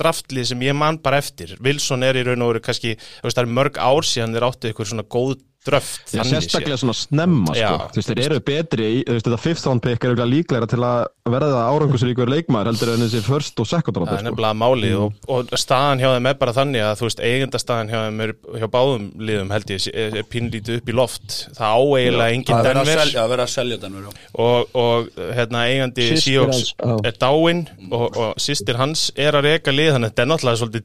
draftlið 0.00 0.50
sem 0.50 0.64
ég 0.66 0.76
man 0.76 0.98
bara 1.02 1.20
eftir. 1.22 1.56
Wilson 1.64 2.06
er 2.06 2.18
í 2.18 2.24
raun 2.26 2.44
og 2.44 2.54
veru 2.54 2.64
kannski, 2.64 2.96
það 3.22 3.42
er 3.44 3.52
mörg 3.58 3.80
ár 3.80 4.06
síðan 4.08 4.34
þeir 4.36 4.48
áttu 4.48 4.70
eitthvað 4.70 4.90
svona 4.90 5.06
góð 5.06 5.36
dröft 5.66 6.12
Já, 6.12 6.20
þannig 6.20 6.32
sérstaklega 6.34 6.78
svona 6.80 6.94
snemma 6.98 7.54
sko. 7.56 7.76
þú 7.94 8.00
veist, 8.00 8.10
þeir 8.12 8.22
eru 8.28 8.40
betri 8.44 8.88
þú 9.04 9.14
veist, 9.16 9.26
þetta 9.28 9.40
fifth 9.44 9.66
round 9.68 9.82
pick 9.84 10.04
er 10.04 10.14
líklega 10.28 10.68
til 10.70 10.82
að 10.84 11.06
verða 11.34 11.60
árangusríkur 11.72 12.28
leikmaður 12.28 12.68
heldur 12.72 12.90
en 12.94 13.04
þessi 13.06 13.22
first 13.24 13.60
og 13.62 13.66
second 13.70 13.96
round 13.96 14.10
Það 14.10 14.18
er 14.18 14.20
sko. 14.20 14.28
nefnilega 14.28 14.58
málið 14.60 14.96
og, 15.00 15.10
og 15.32 15.54
staðan 15.56 16.02
hjá 16.02 16.08
þeim 16.12 16.28
er 16.28 16.36
bara 16.42 16.52
þannig 16.58 16.82
að 16.84 16.98
þú 17.00 17.08
veist, 17.08 17.22
eigindastaðan 17.24 17.92
hjá 17.92 17.98
þeim 18.04 18.20
er 18.26 18.34
hjá 18.60 18.66
báðum 18.74 19.06
liðum 19.24 19.54
held 19.54 19.72
ég 19.72 19.88
er, 19.94 20.18
er 20.20 20.26
pínlítið 20.28 20.78
upp 20.82 20.88
í 20.92 20.96
loft. 20.98 21.38
Það 21.56 21.68
á 21.72 21.80
eiginlega 21.96 22.34
engin 22.36 22.52
Það 22.52 22.58
er 22.58 22.64
verið 22.64 22.80
að 22.82 22.84
Denver. 22.84 23.22
að 23.24 23.28
vera 23.34 23.44
að 23.48 23.52
selja 23.54 23.76
Denver 23.80 24.04
og, 24.44 24.76
og 24.84 24.98
hérna 25.38 25.64
eigandi 25.70 26.08
Seahawks 26.20 26.74
er 27.08 27.14
dáinn 27.24 27.64
og, 27.90 28.06
og 28.20 28.36
sýstir 28.42 28.76
hans 28.80 29.06
er 29.16 29.32
að 29.38 29.48
reka 29.48 29.72
lið 29.72 29.94
þannig 29.96 30.10
að 30.10 30.12
þetta 30.12 30.24
er 30.26 30.30
náttúrulega 30.34 30.60
svolítið, 30.60 30.84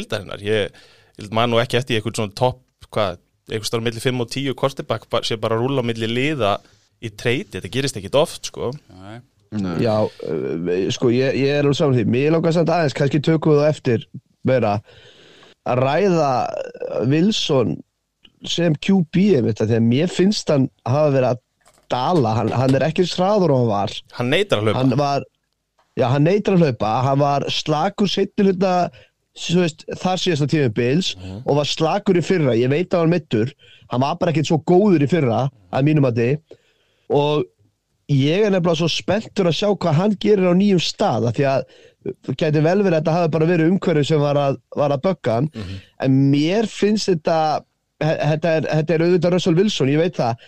deildarinnar. 0.00 0.44
Ég, 0.44 0.84
ég 1.20 1.32
maður 1.34 1.52
nú 1.54 1.62
ekki 1.62 1.80
eftir 1.80 1.98
eitthvað 1.98 2.20
svona 2.20 2.36
topp 2.40 2.88
hvað, 2.90 3.20
eitthvað 3.48 3.70
stáður 3.70 3.86
milli 3.88 4.04
5 4.04 4.24
og 4.24 4.30
10 4.36 4.56
kortibak 4.58 5.08
sé 5.28 5.38
bara 5.40 5.58
rúla 5.60 5.84
milli 5.86 6.08
liða 6.10 6.56
í 7.00 7.10
treyti, 7.12 7.56
þetta 7.56 7.72
gerist 7.72 7.98
ekkit 8.00 8.18
oft 8.20 8.50
sko. 8.50 8.72
Nei. 8.92 9.20
Nei. 9.50 9.76
Já, 9.82 9.96
uh, 10.06 10.90
sko, 10.94 11.10
ég, 11.10 11.34
ég 11.40 11.56
er 11.56 11.64
alveg 11.64 11.78
saman 11.80 11.96
því. 11.98 12.04
Mér 12.12 12.34
langar 12.36 12.54
samt 12.54 12.70
aðeins, 12.70 12.94
kannski 12.94 13.22
tökum 13.24 13.56
við 13.56 13.62
það 13.64 13.72
eftir 13.72 14.04
vera 14.46 14.76
að 15.68 15.80
ræða 15.82 16.32
Wilson 17.10 17.74
sem 18.48 18.76
QB 18.78 19.24
því 19.50 19.66
að 19.66 19.74
mér 19.84 20.12
finnst 20.12 20.48
hann 20.52 20.68
hafa 20.86 21.10
verið 21.16 21.32
að 21.32 21.42
dala. 21.90 22.36
Hann, 22.38 22.52
hann 22.54 22.78
er 22.78 22.86
ekki 22.86 23.04
sraður 23.08 23.56
og 23.56 23.62
hann 23.64 23.72
var. 23.72 23.96
Hann 24.16 24.32
neytar 24.32 24.60
að 24.60 24.70
hlaupa. 24.70 24.78
Hann 24.78 24.96
var 25.00 25.26
já, 25.98 26.06
hann 26.14 26.26
neytar 26.28 26.56
að 26.56 26.64
hlaupa, 26.64 26.94
hann 27.08 27.20
var 27.20 27.46
slakur 27.52 28.10
setni 28.10 28.54
veist, 29.36 29.84
þar 30.00 30.22
síðasta 30.22 30.48
tími 30.50 30.72
Bills 30.74 31.14
og 31.44 31.60
var 31.60 31.68
slakur 31.68 32.18
í 32.18 32.24
fyrra, 32.24 32.56
ég 32.58 32.72
veit 32.72 32.90
að 32.92 33.04
hann 33.04 33.14
mittur 33.14 33.54
hann 33.92 34.02
var 34.02 34.18
bara 34.20 34.34
ekkert 34.34 34.50
svo 34.50 34.60
góður 34.66 35.06
í 35.06 35.10
fyrra 35.10 35.46
að 35.70 35.86
mínum 35.86 36.08
að 36.08 36.20
þið 36.20 36.58
og 37.20 37.46
ég 38.10 38.44
er 38.46 38.50
nefnilega 38.50 38.80
svo 38.80 38.90
spenntur 38.90 39.50
að 39.50 39.58
sjá 39.60 39.68
hvað 39.70 39.98
hann 40.00 40.18
gerir 40.22 40.50
á 40.50 40.54
nýjum 40.58 40.82
stað 40.82 41.30
því 41.36 41.46
að 41.46 41.64
það 42.00 42.38
gæti 42.40 42.62
vel 42.64 42.78
verið 42.82 42.94
að 42.94 43.00
þetta 43.00 43.16
hafi 43.16 43.32
bara 43.34 43.48
verið 43.50 43.70
umhverju 43.70 44.06
sem 44.08 44.22
var 44.22 44.38
að, 44.40 44.56
að 44.76 44.94
bögga 45.04 45.34
hann. 45.36 45.50
En 46.00 46.16
mér 46.32 46.68
finnst 46.70 47.10
þetta 47.10 47.36
þetta 48.00 48.54
er, 48.56 48.66
þetta 48.70 48.94
er 48.94 49.04
auðvitað 49.04 49.36
Russell 49.36 49.58
Wilson, 49.58 49.92
ég 49.92 50.00
veit 50.00 50.16
það. 50.16 50.46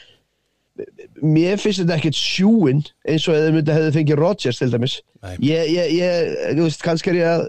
Mér 1.21 1.61
finnst 1.61 1.83
þetta 1.83 1.99
ekkert 1.99 2.19
sjúin 2.19 2.81
eins 3.05 3.29
og 3.29 3.37
eða 3.37 3.53
myndi 3.55 3.77
hefði 3.77 3.95
fengið 3.99 4.23
Rodgers 4.23 4.61
til 4.63 4.71
dæmis. 4.73 4.99
Nei. 5.23 5.35
ég, 5.45 5.69
ég, 5.77 5.93
ég, 6.01 6.33
þú 6.57 6.67
veist, 6.67 6.85
kannski 6.87 7.13
er 7.13 7.21
ég 7.21 7.31
að 7.31 7.45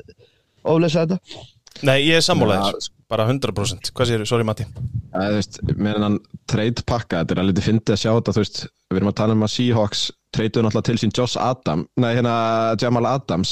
oflesa 0.63 1.05
þetta? 1.05 1.43
Nei, 1.83 1.97
ég 2.05 2.19
er 2.19 2.23
sammálaðir, 2.23 2.89
bara 3.09 3.25
100% 3.27 3.89
Hvað 3.97 4.09
séu, 4.09 4.25
sorry 4.29 4.45
Matti. 4.47 4.65
Ja, 5.13 5.29
þú 5.29 5.37
veist, 5.39 5.61
með 5.73 5.95
hennan 5.97 6.19
trade 6.49 6.83
pakka, 6.87 7.23
þetta 7.23 7.35
er 7.35 7.41
alveg 7.43 7.65
fyndið 7.65 7.95
að 7.95 8.01
sjá 8.03 8.11
þetta, 8.11 8.35
þú 8.35 8.43
veist, 8.43 8.59
við 8.91 8.99
erum 8.99 9.09
að 9.11 9.17
tala 9.19 9.37
um 9.37 9.47
að 9.47 9.53
Seahawks 9.55 10.03
treytuðu 10.33 10.63
náttúrulega 10.65 10.87
til 10.87 10.99
sín 11.01 11.13
Josh 11.13 11.37
Adam, 11.37 11.83
nei 12.01 12.09
hérna 12.15 12.33
Jamal 12.81 13.05
Adams 13.05 13.51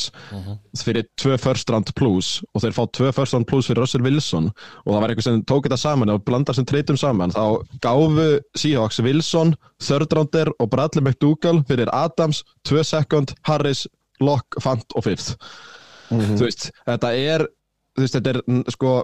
fyrir 0.81 1.05
tvö 1.21 1.37
first 1.41 1.69
round 1.69 1.91
plus 1.97 2.31
og 2.55 2.63
þeir 2.63 2.73
fá 2.77 2.81
tvö 2.97 3.11
first 3.13 3.35
round 3.35 3.47
plus 3.49 3.69
fyrir 3.69 3.83
Russell 3.83 4.05
Wilson 4.05 4.49
og 4.49 4.89
það 4.89 5.01
var 5.03 5.13
eitthvað 5.13 5.27
sem 5.27 5.43
tók 5.51 5.67
þetta 5.67 5.77
saman 5.81 6.13
og 6.13 6.23
blandar 6.25 6.57
sem 6.57 6.65
treytum 6.65 6.97
saman, 6.97 7.33
þá 7.35 7.61
gáfu 7.85 8.27
Seahawks 8.57 9.01
Wilson, 9.05 9.53
third 9.81 10.17
rounder 10.17 10.49
og 10.57 10.71
Bradley 10.73 11.05
McDougall 11.05 11.61
fyrir 11.69 11.91
Adams, 11.93 12.41
tvö 12.67 12.85
second, 12.87 13.35
Harris, 13.45 13.85
Locke, 14.21 14.61
Fant 14.61 14.97
og 14.97 15.05
fifth. 15.05 15.37
Þú 16.11 16.43
veist, 16.43 16.67
þetta 16.87 17.13
er, 17.15 17.45
þú 17.95 18.03
veist, 18.03 18.17
þetta 18.17 18.33
er 18.35 18.41
mm, 18.43 18.65
sko 18.75 18.97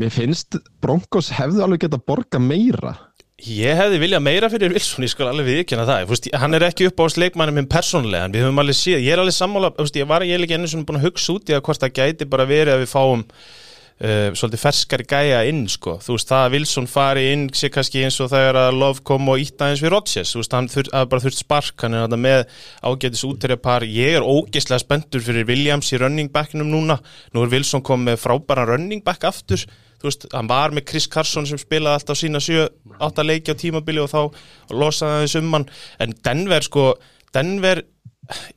Mér 0.00 0.12
finnst 0.12 0.56
Broncos 0.82 1.30
hefðu 1.36 1.62
alveg 1.62 1.84
geta 1.84 1.98
borga 2.00 2.40
meira. 2.42 2.94
Ég 3.42 3.74
hefði 3.76 3.98
viljað 4.02 4.22
meira 4.24 4.48
fyrir 4.50 4.72
Wilson, 4.72 5.04
ég 5.04 5.10
skal 5.12 5.28
alveg 5.28 5.48
viðkjanna 5.48 5.84
það. 5.88 6.04
Fúst, 6.10 6.28
Hann 6.38 6.56
er 6.56 6.64
ekki 6.68 6.86
upp 6.88 7.02
á 7.02 7.06
sleikmannum 7.10 7.58
minn 7.58 7.68
persónlega 7.70 8.28
en 8.28 8.34
við 8.34 8.46
höfum 8.46 8.62
alveg 8.62 8.78
séð, 8.78 9.02
ég 9.02 9.14
er 9.14 9.22
alveg 9.22 9.36
sammála 9.36 9.72
fúst, 9.76 9.98
ég 9.98 10.08
var 10.10 10.24
ég 10.26 10.38
ekki 10.38 10.56
ennig 10.56 10.70
svona 10.72 10.86
búin 10.88 11.00
að 11.00 11.08
hugsa 11.08 11.34
út 11.34 11.50
í 11.50 11.56
að 11.56 11.64
hvort 11.66 11.82
það 11.82 11.94
gæti 11.98 12.28
bara 12.30 12.46
verið 12.48 12.76
að 12.76 12.84
við 12.84 12.92
fáum 12.92 13.24
uh, 14.00 14.32
svolítið 14.36 14.62
ferskari 14.62 15.06
gæja 15.08 15.42
inn 15.50 15.62
sko. 15.70 15.98
þú 16.02 16.16
veist, 16.16 16.30
það 16.30 16.46
að 16.46 16.56
Wilson 16.56 16.88
fari 16.90 17.26
inn 17.32 17.44
sé 17.56 17.70
kannski 17.72 18.04
eins 18.06 18.18
og 18.22 18.32
það 18.32 18.48
er 18.48 18.58
að 18.62 18.80
Love 18.80 19.04
kom 19.06 19.30
og 19.32 19.42
ítta 19.42 19.68
eins 19.70 19.82
við 19.84 19.94
Rodgers, 19.94 20.32
þú 20.32 20.42
veist, 20.42 20.56
hann 20.56 20.70
þur, 20.72 20.90
bara 21.10 21.24
þurft 21.26 21.42
spark. 21.42 21.76
Hann 21.84 21.96
er 21.96 22.04
þarna 22.06 22.20
með 22.24 22.42
ágætis 22.88 23.24
útterjapar 23.28 23.86
ég 23.88 24.18
er 24.18 24.26
ógeðslega 24.26 24.84
spenntur 24.84 25.24
fyrir 25.24 25.48
Williams 25.48 25.92
í 25.92 26.00
running 26.02 26.32
backinum 26.32 26.72
núna, 26.72 26.98
nú 27.32 27.44
er 27.44 27.54
Wilson 27.54 27.84
kom 27.84 28.04
með 28.08 28.20
frábæran 28.24 28.70
running 28.74 29.04
back 29.04 29.26
aftur. 29.28 29.64
Þú 30.02 30.08
veist, 30.08 30.26
hann 30.34 30.50
var 30.50 30.74
með 30.74 30.88
Chris 30.90 31.06
Carson 31.06 31.46
sem 31.46 31.60
spilaði 31.60 32.00
alltaf 32.00 32.18
sína 32.18 32.40
7-8 32.42 33.22
leiki 33.22 33.54
á 33.54 33.60
tímabili 33.60 34.02
og 34.02 34.10
þá 34.10 34.74
losaði 34.74 35.12
hann 35.12 35.26
þess 35.28 35.38
um 35.38 35.52
hann. 35.54 35.68
En 36.02 36.14
Denver 36.26 36.66
sko, 36.66 36.86
Denver 37.30 37.84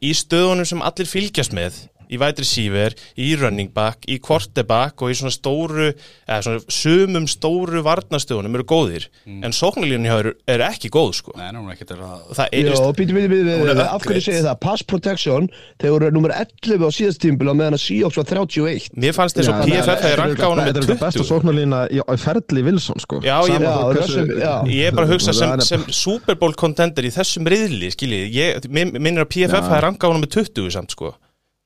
í 0.01 0.13
stöðunum 0.17 0.67
sem 0.67 0.81
allir 0.85 1.09
fylgjast 1.09 1.53
með 1.55 1.83
í 2.11 2.19
wide 2.21 2.41
receiver, 2.43 2.95
í 3.17 3.31
running 3.39 3.71
back 3.73 4.05
í 4.11 4.19
quarterback 4.23 5.01
og 5.01 5.11
í 5.11 5.17
svona 5.17 5.33
stóru 5.33 5.89
eða 5.91 6.41
svona 6.45 6.63
sumum 6.71 7.27
stóru 7.31 7.81
varnastöðunum 7.85 8.55
eru 8.59 8.65
góðir, 8.69 9.07
en 9.25 9.51
sóknarlínu 9.55 10.05
hjá 10.09 10.15
þeir 10.21 10.31
eru 10.55 10.67
ekki 10.69 10.89
góð 10.93 11.11
sko. 11.21 11.33
Nei, 11.37 11.49
hún 11.53 11.69
er 11.69 11.75
ekki 11.75 11.87
til 11.89 11.97
að 11.99 12.43
er, 12.51 12.71
Hún 13.65 13.69
er 13.71 13.81
af 13.85 13.89
hverju 13.89 13.95
upgrade. 13.95 14.21
segir 14.25 14.43
það? 14.45 14.59
Pass 14.65 14.83
protection, 14.83 15.49
þeir 15.81 15.91
voru 15.95 16.11
nummer 16.15 16.33
11 16.35 16.85
á 16.85 16.89
síðast 16.95 17.21
tímbil 17.23 17.49
og 17.51 17.57
meðan 17.59 17.77
að 17.77 17.83
Seahawks 17.85 18.17
var 18.21 18.25
31 18.29 18.89
mér 18.95 19.13
fannst 19.15 19.37
þess 19.39 19.51
að 19.51 19.63
PFF 19.69 20.03
hefði 20.05 20.19
rankað 20.21 20.49
honum 20.51 20.65
Þetta 20.65 20.79
með 20.79 20.83
er 20.83 20.87
þetta 20.89 21.05
besta 21.05 21.19
20 21.19 21.29
sóknarlína 21.31 21.81
í 21.91 21.99
í 22.05 22.17
ferli 22.25 22.63
Wilson 22.65 22.99
sko. 23.03 23.19
Já, 23.25 23.35
ég- 23.49 24.85
er 24.85 24.95
bara 24.95 25.07
að 25.07 25.13
hugsa 25.15 25.33
sem, 25.33 25.51
er- 25.51 25.93
Super 25.95 26.35
Bowl 26.39 26.53
contender 26.53 27.03
í 27.05 27.11
þessum 27.13 27.47
riðli, 27.49 27.91
skiljið, 27.93 28.25
ég, 28.35 28.67
minn 28.69 28.91
minn 28.95 29.17
er 29.17 29.25
að 29.25 29.31
PFF 29.35 29.65
Já. 29.65 29.69
hafi 29.69 29.83
rangað 29.85 30.11
honum 30.11 30.23
með 30.25 30.33
20 30.39 30.71
samt, 30.75 30.91
sko, 30.95 31.13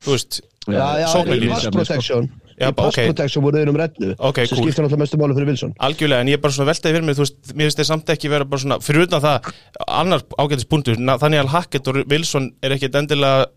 þú 0.05 0.15
veist, 0.15 0.41
Já, 0.69 0.85
já, 1.01 1.07
í 1.33 1.49
pass 1.49 1.67
protection. 1.73 2.27
Í 2.59 2.69
pass 2.75 2.91
ok. 2.91 3.05
protection 3.09 3.43
voru 3.45 3.57
þeir 3.57 3.69
nummer 3.69 3.85
11 3.88 4.17
Ok, 4.19 4.41
sem 4.43 4.57
cool. 4.57 4.67
skiptir 4.67 4.83
náttúrulega 4.83 5.01
mestu 5.01 5.19
máli 5.19 5.38
fyrir 5.38 5.49
Wilson. 5.49 5.71
Algjörlega, 5.88 6.25
en 6.25 6.31
ég 6.31 6.38
er 6.38 6.43
bara 6.43 6.55
svona 6.55 6.69
veltaði 6.69 6.97
fyrir 6.97 7.07
mig, 7.07 7.15
þú 7.17 7.23
veist, 7.23 7.38
mér 7.53 7.69
finnst 7.69 7.79
þeir 7.79 7.88
samt 7.89 8.12
ekki 8.13 8.31
vera 8.33 8.47
bara 8.49 8.63
svona, 8.65 8.77
fyrir 8.83 9.07
utan 9.07 9.23
það, 9.23 9.49
annar 9.88 10.25
ágætis 10.43 10.67
punktur, 10.69 10.99
þannig 10.99 11.41
að 11.41 11.53
Hackett 11.55 11.89
og 11.89 12.01
Wilson 12.12 12.51
er 12.62 12.75
ekkit 12.75 12.99
endilega 12.99 13.47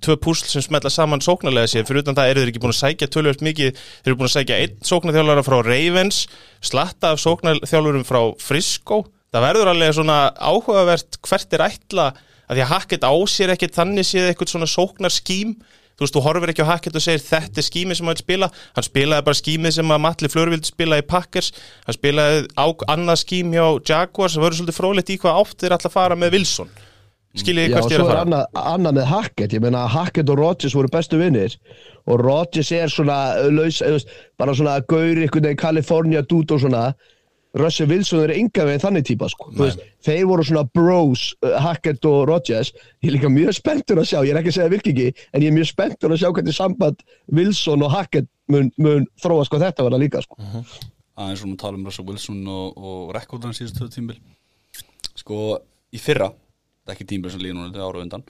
tvö 0.00 0.16
púsl 0.20 0.48
sem 0.48 0.64
smetla 0.64 0.90
saman 0.92 1.22
sóknarlega 1.24 1.68
sér, 1.70 1.86
fyrir 1.88 2.02
utan 2.02 2.16
það 2.16 2.32
eru 2.32 2.42
þeir 2.42 2.52
ekki 2.52 2.62
búin 2.62 2.72
að 2.72 2.80
sækja 2.80 3.08
tölvöld 3.12 3.42
mikið, 3.44 3.80
þeir 4.00 4.10
eru 4.10 4.18
búin 4.20 4.30
að 4.30 4.36
sækja 4.36 4.60
einn 4.64 4.78
sóknarþjálfara 4.90 5.44
frá 5.46 5.56
Ravens, 5.66 6.20
slatta 6.64 7.12
af 7.12 7.20
sóknarþjálfurum 7.20 8.06
frá 8.08 8.20
Frisco, 8.40 9.02
það 9.30 9.44
verður 9.44 9.72
alveg 9.74 9.92
svona 9.98 10.18
áhugavert 10.40 11.20
hvert 11.28 11.58
er 11.58 11.66
ætla, 11.68 12.06
að 12.48 12.56
því 12.56 12.64
að 12.64 12.72
Hackett 12.72 13.04
á 13.04 13.12
sér 13.28 13.52
ekkit 13.52 13.76
þannig 13.76 14.08
séð 14.08 14.30
eitthvað 14.30 14.54
svona 14.54 14.70
sóknarskím, 14.72 15.52
þú 16.00 16.06
veist, 16.06 16.16
þú 16.16 16.24
horfir 16.24 16.52
ekki 16.54 16.64
á 16.64 16.70
Hackett 16.72 16.96
og 16.96 17.04
segir 17.04 17.20
þetta 17.26 17.60
er 17.60 17.66
skímið 17.66 17.98
sem 17.98 18.08
hann 18.08 18.16
vil 18.16 18.22
spila. 18.24 18.48
Hann 18.78 18.86
spilaði 18.86 19.26
bara 19.26 19.40
skímið 19.40 19.74
sem 19.76 19.92
að 19.92 20.00
Matli 20.06 20.30
Fleur 20.32 20.50
vildi 20.54 20.70
spila 20.70 20.96
í 20.96 21.04
Packers, 21.04 21.50
hann 21.84 21.96
spilaði 21.98 22.46
á 22.56 22.66
annað 22.94 23.20
skím 23.26 23.52
hjá 23.52 23.66
Jaguars 23.84 24.38
það 24.38 24.46
verður 24.46 24.60
svolítið 24.62 24.78
frólægt 24.80 25.12
í 25.12 25.18
hvað 25.20 25.42
átt 25.44 25.60
þeir 25.66 25.76
að 25.76 25.92
fara 25.92 26.16
með 26.16 26.38
Wilson. 26.38 26.72
Skiljið 27.38 27.68
Já, 27.68 27.68
þið 27.68 27.76
og 27.76 27.76
hvert 27.76 27.92
ég 27.92 27.94
er 27.94 28.00
svo 28.00 28.06
að 28.06 28.08
er 28.08 28.16
fara? 28.16 28.22
annað, 28.26 28.46
annað 28.72 28.96
með 28.96 29.04
Hackett. 29.12 29.52
Ég 29.54 29.62
meina 29.62 29.84
Hackett 29.86 30.32
og 30.32 30.40
Rodgers 30.40 30.74
voru 30.74 30.88
bestu 30.90 31.20
vinnir 31.20 31.52
og 32.10 32.24
Rodgers 32.24 32.72
er 32.74 32.90
svona 32.90 33.18
laus, 33.54 33.78
bara 34.40 34.54
svona 34.58 34.80
gaur 34.90 35.04
einhvern 35.20 35.44
veginn 35.46 35.60
California 35.60 36.24
dút 36.26 36.50
og 36.56 36.64
svona 36.64 36.88
Russell 37.58 37.90
Wilson 37.90 38.22
er 38.24 38.32
enga 38.36 38.66
veginn 38.68 38.82
þannig 38.82 39.06
típa 39.08 39.28
sko. 39.32 39.48
Veist, 39.58 39.80
þeir 40.06 40.26
voru 40.30 40.44
svona 40.46 40.62
bros 40.70 41.24
uh, 41.42 41.56
Hackett 41.64 42.06
og 42.06 42.22
Rodgers. 42.30 42.70
Ég 43.02 43.10
er 43.10 43.16
líka 43.16 43.30
mjög 43.32 43.56
spenntur 43.58 44.02
að 44.02 44.10
sjá, 44.12 44.20
ég 44.22 44.34
er 44.34 44.40
ekki 44.40 44.52
að 44.52 44.58
segja 44.58 44.72
virki 44.74 44.92
ekki 44.94 45.26
en 45.32 45.42
ég 45.42 45.50
er 45.50 45.56
mjög 45.56 45.70
spenntur 45.72 46.14
að 46.14 46.22
sjá 46.22 46.28
hvernig 46.30 46.56
samband 46.56 47.02
Wilson 47.40 47.86
og 47.86 47.94
Hackett 47.94 48.30
mun, 48.50 48.70
mun 48.78 49.08
þróa 49.22 49.48
sko 49.48 49.60
þetta 49.62 49.86
verða 49.86 50.02
líka 50.02 50.22
sko. 50.26 50.38
aðeins 51.20 51.42
svona 51.42 51.58
tala 51.60 51.78
um 51.78 51.88
Russell 51.88 52.06
Wilson 52.08 52.46
og, 52.48 52.78
og 52.78 53.10
rekordran 53.16 53.56
síðust 53.56 53.76
tvö 53.78 53.90
tímbil 53.92 54.20
sko, 55.18 55.58
í 55.92 56.00
fyrra 56.00 56.30
þetta 56.30 56.94
er 56.94 56.96
ekki 56.96 57.08
tímbil 57.12 57.34
sem 57.34 57.42
líður 57.42 57.58
núna, 57.58 57.68
þetta 57.68 57.82
er 57.82 57.90
ára 57.90 58.04
undan 58.06 58.24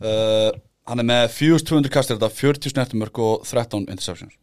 uh, 0.00 0.50
hann 0.90 1.02
er 1.02 1.06
með 1.06 1.26
4200 1.36 1.92
kastir 1.94 2.18
þetta, 2.18 2.32
40 2.40 2.74
snertumörk 2.74 3.20
og 3.22 3.44
13 3.46 3.86
interceptions, 3.86 4.34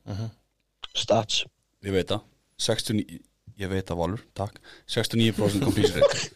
stats. 0.95 1.43
Ég 1.85 1.93
veit 1.93 2.09
það. 2.09 2.23
69, 2.63 3.19
ég 3.61 3.71
veit 3.71 3.85
það 3.89 4.01
Valur, 4.03 4.21
takk. 4.37 4.59
69% 4.91 5.63
completion 5.65 6.01
rate. 6.01 6.29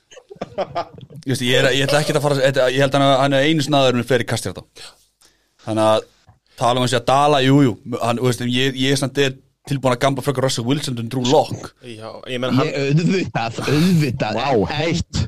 Veist, 1.28 1.44
ég, 1.46 1.54
er, 1.60 1.70
ég 1.76 1.86
ætla 1.86 2.02
ekki 2.02 2.16
að 2.18 2.24
fara 2.24 2.40
þetta- 2.40 2.72
Ég 2.74 2.82
held 2.82 2.98
að 2.98 3.06
hann 3.22 3.34
er 3.38 3.46
einu 3.50 3.62
snaður 3.66 4.00
með 4.00 4.10
fleiri 4.10 4.28
kastir 4.32 4.56
þetta. 4.58 4.90
Þannig 5.68 5.86
að 5.92 6.10
tala 6.58 6.80
um 6.82 6.86
að 6.88 6.92
segja 6.94 7.06
Dala, 7.06 7.42
jú, 7.46 7.62
jú. 7.68 7.78
Hann, 8.02 8.18
þú 8.22 8.30
veist, 8.32 8.42
ég, 8.50 8.76
ég 8.82 8.92
er 8.96 9.02
samt 9.02 9.18
er 9.22 9.36
tilbúin 9.70 9.94
að 9.94 10.00
gamba 10.02 10.24
frekar 10.26 10.48
Russell 10.48 10.66
Wilson 10.66 10.98
en 10.98 11.10
Drew 11.12 11.22
Lock 11.30 11.68
Já, 11.86 12.08
ég 12.26 12.40
menn 12.42 12.56
hann 12.58 12.66
Ég 12.66 12.96
auðvitað, 12.98 13.60
auðvitað. 13.70 14.40
Vá, 14.40 14.74
heitt. 14.74 15.20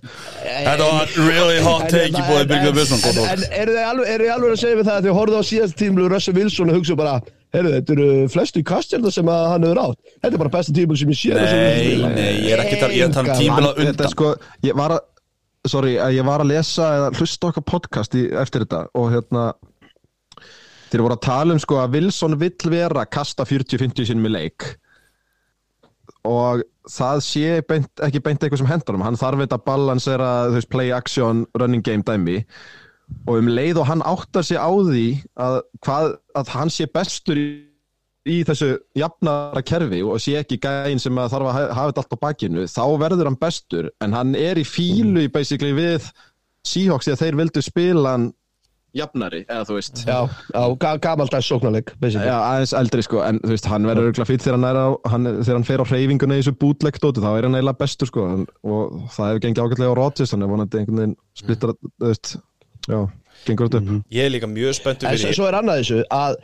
Þetta 0.42 0.88
var 0.90 1.14
really 1.28 1.60
hot 1.62 1.86
take 1.94 2.10
í 2.10 2.24
bóði 2.26 2.48
Byrgjum 2.50 2.80
Wilson 2.80 3.22
En, 3.30 3.46
eru 3.54 3.76
þið 3.78 3.86
alveg, 3.92 4.26
að 4.34 4.58
segja 4.64 4.80
við 4.80 4.90
það 4.90 4.98
að 4.98 5.06
þið 5.08 5.18
horfðu 5.20 5.38
á 5.38 5.44
síðast 5.52 5.78
tímlu 5.78 6.10
Russell 6.10 6.36
Wilson 6.40 6.74
og 6.74 6.80
hugsa 6.80 6.98
bara 6.98 7.20
Heyrðu, 7.54 7.72
þetta 7.78 7.94
eru 7.94 8.06
flestu 8.34 8.64
kastjarnar 8.66 9.14
sem 9.14 9.28
að 9.30 9.44
hann 9.52 9.66
hefur 9.68 9.82
átt. 9.84 10.00
Þetta 10.24 10.34
er 10.34 10.42
bara 10.42 10.54
besta 10.56 10.74
tímul 10.74 10.98
sem 10.98 11.12
ég 11.14 11.20
sé 11.20 11.34
Nei, 11.38 12.14
nei, 12.16 12.30
ég 12.48 12.54
er 12.56 12.64
ekki 12.64 12.80
að 12.80 12.82
tala- 12.82 12.94
er 12.98 13.12
tala 13.14 13.24
um 13.24 13.30
Engan 13.30 13.42
tímabil 13.44 13.68
á 13.68 13.72
Þetta 13.74 13.84
er 13.84 13.92
undan 13.94 14.14
sko, 14.16 14.32
ég 14.66 14.80
var 14.80 14.96
að 14.98 15.04
sorry, 15.70 15.94
ég 16.18 16.26
var 16.28 16.42
að 16.44 16.50
lesa 16.50 16.88
eða 16.98 17.12
hlusta 17.20 17.52
okkar 17.52 17.64
podcast 17.70 18.18
í, 18.20 18.26
eftir 18.42 18.66
þetta 18.66 18.82
og 19.00 19.12
hérna 19.14 19.44
þeir 20.92 21.04
voru 21.06 21.16
að 21.16 21.22
tala 21.30 21.54
um 21.56 21.62
sko 21.62 21.78
að 21.82 21.96
Wilson 21.98 22.36
vill 22.42 22.70
vera 22.74 23.06
að 23.06 23.12
kasta 23.16 23.46
40-50 23.48 24.10
sinni 24.10 24.26
með 24.26 24.36
leik. 24.40 24.68
Og 26.28 26.62
það 26.90 27.22
sé 27.24 27.62
beint, 27.68 27.90
ekki 28.04 28.20
beint 28.24 28.44
eitthvað 28.44 28.62
sem 28.64 28.70
hendur 28.74 28.98
hann 28.98 29.06
hann 29.08 29.20
þarf 29.20 29.44
þetta 29.46 29.58
að 29.60 29.66
balansera 29.70 30.30
þú 30.50 30.58
veist, 30.58 30.70
play 30.74 30.92
action, 30.96 31.46
running 31.60 31.84
game 31.86 32.04
dæmi 32.04 32.42
og 33.28 33.38
um 33.40 33.48
leið 33.54 33.80
og 33.82 33.88
hann 33.88 34.04
áttar 34.04 34.44
sig 34.48 34.58
á 34.60 34.68
því 34.70 35.06
að, 35.40 35.60
hvað, 35.86 36.10
að 36.42 36.52
hann 36.58 36.74
sé 36.74 36.88
bestur 36.92 37.40
í, 37.40 37.48
í 38.28 38.38
þessu 38.48 38.70
jafnara 39.00 39.64
kerfi 39.68 40.04
og 40.04 40.20
sé 40.24 40.38
ekki 40.42 40.60
gæinn 40.64 41.00
sem 41.04 41.18
að 41.20 41.34
þarf 41.36 41.50
að 41.50 41.58
ha- 41.58 41.74
hafa 41.80 41.90
þetta 41.94 42.04
allt 42.06 42.16
á 42.16 42.24
bakinu 42.28 42.68
þá 42.72 42.84
verður 43.06 43.30
hann 43.32 43.40
bestur. 43.42 43.90
En 44.04 44.14
hann 44.16 44.36
er 44.40 44.60
í 44.60 44.68
fílu 44.68 45.26
basically 45.32 45.74
við 45.76 46.08
Seahawks 46.64 47.10
því 47.10 47.16
að 47.18 47.22
þeir 47.26 47.40
vildu 47.42 47.62
spila 47.66 48.14
hann 48.16 48.30
jafnari, 48.94 49.40
eða 49.50 49.66
þú 49.66 49.76
veist. 49.80 50.02
Já, 50.06 50.20
ga 50.80 50.92
gamaldags 51.02 51.48
sóknarleik 51.50 51.96
basically. 52.00 52.28
Já, 52.30 52.36
aðeins 52.46 52.74
eldri 52.78 53.02
sko, 53.04 53.24
en 53.26 53.40
þú 53.42 53.50
veist, 53.56 53.68
hann 53.72 53.88
verður 53.90 54.12
örgulega 54.12 54.30
fýtt 54.30 54.44
þegar 54.46 54.58
hann 54.60 54.68
er 54.70 54.78
á, 54.80 54.88
hann, 55.10 55.30
þegar 55.40 55.58
hann 55.58 55.66
fer 55.66 55.82
á 55.82 55.86
hreyfinguna 55.90 56.38
í 56.38 56.44
þessu 56.44 56.54
bootleg-dóti, 56.62 57.24
þá 57.26 57.30
er 57.34 57.48
hann 57.48 57.58
eiginlega 57.58 57.80
bestur 57.82 58.12
sko, 58.12 58.26
en, 58.36 58.44
og 58.62 58.94
það 59.16 59.32
hefur 59.32 59.44
gengið 59.48 59.64
ágætlega 59.66 59.96
á 59.98 60.00
Rodgers, 60.00 60.34
hann 60.36 60.46
er 60.46 60.52
vonandi 60.54 60.80
einhvern 60.84 61.02
veginn 61.02 61.16
splittar, 61.42 61.74
þú 61.82 62.12
veist, 62.12 62.36
já, 62.90 63.00
gengur 63.48 63.70
þetta 63.72 63.82
upp. 63.82 64.12
Ég 64.14 64.28
er 64.28 64.34
líka 64.34 64.50
mjög 64.52 64.78
spenntur 64.80 65.10
En 65.10 65.18
svo, 65.18 65.28
fyrir 65.28 65.40
svo 65.40 65.50
er 65.50 65.60
annað 65.60 65.82
þessu 65.82 66.00
að, 66.14 66.38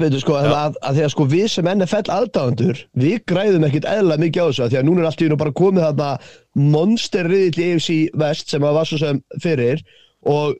veitu 0.00 0.22
sko, 0.22 0.36
að, 0.40 0.50
að, 0.56 0.80
að 0.80 0.98
því 0.98 1.04
að 1.06 1.14
sko 1.14 1.28
við 1.32 1.46
sem 1.52 1.70
NFL 1.74 2.12
aðdáðandur, 2.16 2.82
við 3.04 3.16
græðum 3.28 3.68
ekkit 3.68 3.88
eðla 3.92 4.18
mikið 4.22 4.42
á 4.42 4.48
þessu, 4.48 4.64
að 4.64 4.74
því 4.74 4.80
að 4.80 4.88
núna 4.88 5.02
er 5.02 5.10
allt 5.10 5.22
í 5.22 5.28
einu 5.28 5.40
bara 5.42 5.56
komið 5.62 5.88
þarna 5.88 6.10
monsterriðill 6.72 7.62
í 7.62 7.70
AFC 7.72 8.20
West 8.22 8.54
sem 8.54 8.68
að 8.68 8.78
var 8.78 8.88
svo 8.88 9.00
sem 9.02 9.20
fyrir 9.42 9.82
og 10.28 10.56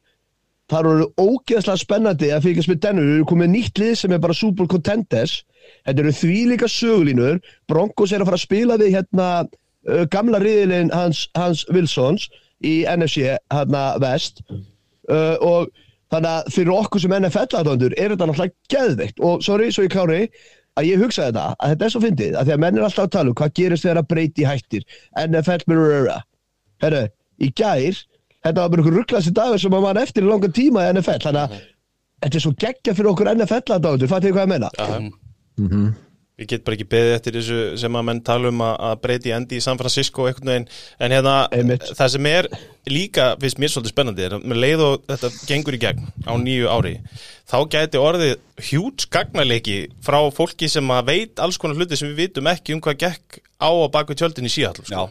það 0.73 0.89
eru 0.91 1.09
ógeðslega 1.21 1.81
spennandi 1.81 2.31
að 2.33 2.47
fylgjast 2.47 2.71
með 2.71 2.83
dennu, 2.85 3.07
við 3.07 3.17
erum 3.17 3.31
komið 3.33 3.51
nýtt 3.53 3.81
lið 3.83 3.97
sem 4.01 4.15
er 4.15 4.23
bara 4.23 4.37
Super 4.37 4.69
Contenders. 4.71 5.41
Þetta 5.87 6.05
eru 6.05 6.15
því 6.17 6.39
líka 6.53 6.69
sögulínur. 6.71 7.43
Broncos 7.71 8.13
er 8.13 8.23
að 8.23 8.31
fara 8.31 8.41
að 8.41 8.47
spila 8.47 8.79
við 8.81 8.97
hérna 8.97 9.27
uh, 9.43 10.05
gamla 10.13 10.41
riðilinn 10.43 10.93
hans, 10.95 11.27
hans 11.39 11.67
Wilsons 11.73 12.29
í 12.67 12.75
NFC 12.89 13.37
hérna 13.53 13.85
West 14.03 14.43
uh, 14.49 15.37
og 15.41 15.71
þannig 16.13 16.33
að 16.33 16.51
fyrir 16.55 16.75
okkur 16.77 17.03
sem 17.03 17.15
NFL 17.17 17.61
aðdóndur 17.61 17.95
er 17.97 18.13
þetta 18.13 18.29
náttúrulega 18.29 18.75
geðveikt. 18.75 19.23
Og 19.25 19.45
sorry, 19.45 19.71
svo 19.73 19.87
ég 19.87 19.95
klári 19.95 20.27
að 20.79 20.89
ég 20.89 21.03
hugsa 21.03 21.29
þetta, 21.29 21.47
að 21.59 21.73
þetta 21.73 21.87
er 21.87 21.95
svo 21.95 22.03
fyndið 22.03 22.37
að 22.39 22.49
því 22.49 22.55
að 22.55 22.63
menn 22.65 22.79
er 22.79 22.87
alltaf 22.87 23.07
að 23.07 23.15
tala 23.17 23.33
um 23.33 23.39
hvað 23.41 23.55
gerist 23.59 23.87
þegar 23.87 24.01
að 24.03 24.09
breyti 24.13 24.47
hættir. 24.49 24.87
NFL 25.25 25.67
Mirror 25.69 26.13
herru, 26.83 27.03
í 27.41 27.51
gær 27.53 27.99
þetta 28.43 28.57
var 28.59 28.73
bara 28.73 28.83
einhver 28.83 28.97
rugglasti 28.99 29.35
dagur 29.37 29.61
sem 29.61 29.77
að 29.77 29.85
mann 29.87 30.01
eftir 30.03 30.25
í 30.25 30.31
langan 30.31 30.55
tíma 30.57 30.87
í 30.87 30.95
NFL 30.97 31.27
þannig 31.27 31.43
að 31.43 31.59
þetta 32.23 32.39
er 32.39 32.45
svo 32.47 32.55
geggja 32.65 32.97
fyrir 32.97 33.13
okkur 33.13 33.33
NFL 33.35 33.77
aðdóndur, 33.77 34.11
fattu 34.11 34.33
hvað 34.35 34.47
ég 34.47 34.53
meina? 34.55 34.73
Ég 36.41 36.49
get 36.49 36.65
bara 36.65 36.77
ekki 36.79 36.89
beðið 36.89 37.15
eftir 37.17 37.37
þessu 37.37 37.59
sem 37.81 37.97
að 37.99 38.07
menn 38.09 38.21
tala 38.25 38.51
um 38.53 38.63
að, 38.65 38.95
breyti 39.03 39.33
endi 39.37 39.59
í 39.59 39.65
San 39.65 39.79
Francisco 39.81 40.25
einhvern 40.29 40.49
veginn 40.49 40.69
en 41.05 41.15
hérna, 41.15 41.35
Einmitt. 41.53 41.85
það 41.99 42.13
sem 42.15 42.29
er 42.31 42.49
líka, 42.89 43.27
finnst 43.43 43.61
mér 43.63 43.73
svolítið 43.75 43.95
spennandi 43.95 44.25
er 44.27 44.37
að 44.39 44.47
með 44.49 44.63
leið 44.65 44.85
og 44.87 45.05
þetta 45.13 45.33
gengur 45.51 45.77
í 45.77 45.83
gegn 45.83 46.07
á 46.25 46.33
nýju 46.41 46.71
ári 46.73 46.95
þá 47.53 47.59
gæti 47.77 48.01
orðið 48.01 48.35
hjúts 48.71 49.09
gagnaleiki 49.13 49.79
frá 50.05 50.19
fólki 50.35 50.71
sem 50.73 50.95
að 50.97 51.11
veit 51.13 51.43
alls 51.45 51.61
konar 51.61 51.77
hluti 51.79 52.01
sem 52.01 52.09
við 52.11 52.25
vitum 52.27 52.49
ekki 52.51 52.79
um 52.79 52.83
hvað 52.83 53.03
gekk 53.05 53.43
á 53.61 53.69
og 53.69 53.91
baku 53.93 54.17
tjöldin 54.17 54.49
í 54.49 54.55
síðall 54.57 54.81
sko. 54.81 55.05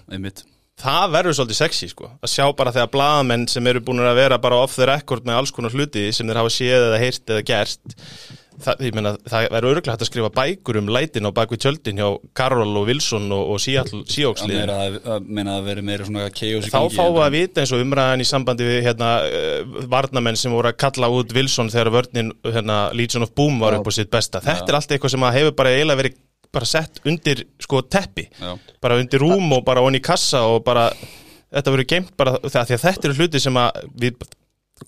það 0.81 1.13
verður 1.13 1.37
svolítið 1.37 1.61
sexy 1.61 1.91
sko 1.93 2.09
að 2.17 2.33
sjá 2.33 2.47
bara 2.57 2.73
þegar 2.73 2.93
blaðamenn 2.97 3.47
sem 3.51 3.67
eru 3.69 3.83
búin 3.85 4.01
að 4.01 4.17
vera 4.23 4.41
bara 4.41 4.57
off 4.65 4.75
the 4.79 4.89
record 4.89 5.27
með 5.27 5.37
alls 5.37 5.53
konar 5.53 5.75
hluti 5.75 6.09
sem 6.11 6.25
þeir 6.25 6.41
hafa 6.41 6.53
séð 6.57 6.87
eða 6.89 7.01
heyrt 7.05 7.35
eða 7.35 7.45
gert 7.45 7.99
það, 8.65 8.83
ég 8.87 8.95
meina, 8.97 9.11
það 9.27 9.45
verður 9.55 9.71
örgulega 9.71 9.95
hægt 9.95 10.05
að 10.05 10.09
skrifa 10.09 10.29
bækur 10.35 10.79
um 10.81 10.91
lætin 10.95 11.29
á 11.29 11.31
bakvið 11.37 11.61
tjöldin 11.65 12.01
hjá 12.01 12.07
Karol 12.37 12.73
og 12.81 12.87
Wilson 12.89 13.27
og, 13.35 13.53
og 13.53 13.61
Seattle 13.63 14.01
Það 14.01 14.15
Seahawks 14.15 14.45
meina 14.47 14.57
liðin 14.57 14.73
að, 14.75 14.97
að, 15.15 15.29
meina 15.37 15.55
að 15.57 15.69
veri 15.69 15.85
meira 15.89 16.07
svona 16.07 16.25
chaos 16.39 16.67
í 16.67 16.73
þá 16.73 16.79
fáum 16.95 17.15
við 17.17 17.25
að 17.25 17.37
vita 17.37 17.63
eins 17.63 17.75
og 17.75 17.85
umræðan 17.85 18.25
í 18.25 18.27
sambandi 18.31 18.67
við 18.67 18.81
hérna, 18.87 19.11
uh, 19.27 19.79
varnamenn 19.91 20.39
sem 20.39 20.55
voru 20.55 20.71
að 20.71 20.79
kalla 20.85 21.11
út 21.13 21.37
Wilson 21.37 21.71
þegar 21.73 21.93
vörnin 21.97 22.33
hérna, 22.47 22.81
Legion 22.97 23.27
of 23.27 23.33
Boom 23.37 23.61
var 23.61 23.79
upp 23.79 23.89
á 23.89 23.93
sitt 23.95 24.11
besta. 24.13 24.43
Þetta 24.43 24.69
er 24.69 24.79
allt 24.79 24.93
eitthvað 24.95 25.15
sem 25.15 25.31
hefur 25.37 25.57
bara 25.57 25.73
eiginlega 25.75 26.03
verið 26.03 26.19
bara 26.51 26.67
sett 26.67 26.99
undir 27.07 27.45
sko 27.63 27.79
teppi. 27.87 28.27
Já. 28.35 28.55
bara 28.83 28.97
undir 28.99 29.21
rúm 29.23 29.53
og 29.55 29.63
bara 29.63 29.83
onni 29.85 30.01
kassa 30.03 30.43
og 30.51 30.65
bara 30.67 30.89
þetta 31.51 31.73
verður 31.73 31.89
geimt 31.93 32.13
bara 32.19 32.37
því 32.43 32.61
að 32.61 32.73
þetta 32.85 33.09
eru 33.09 33.17
hluti 33.19 33.41
sem 33.43 33.59
að 33.59 33.81
við 34.03 34.25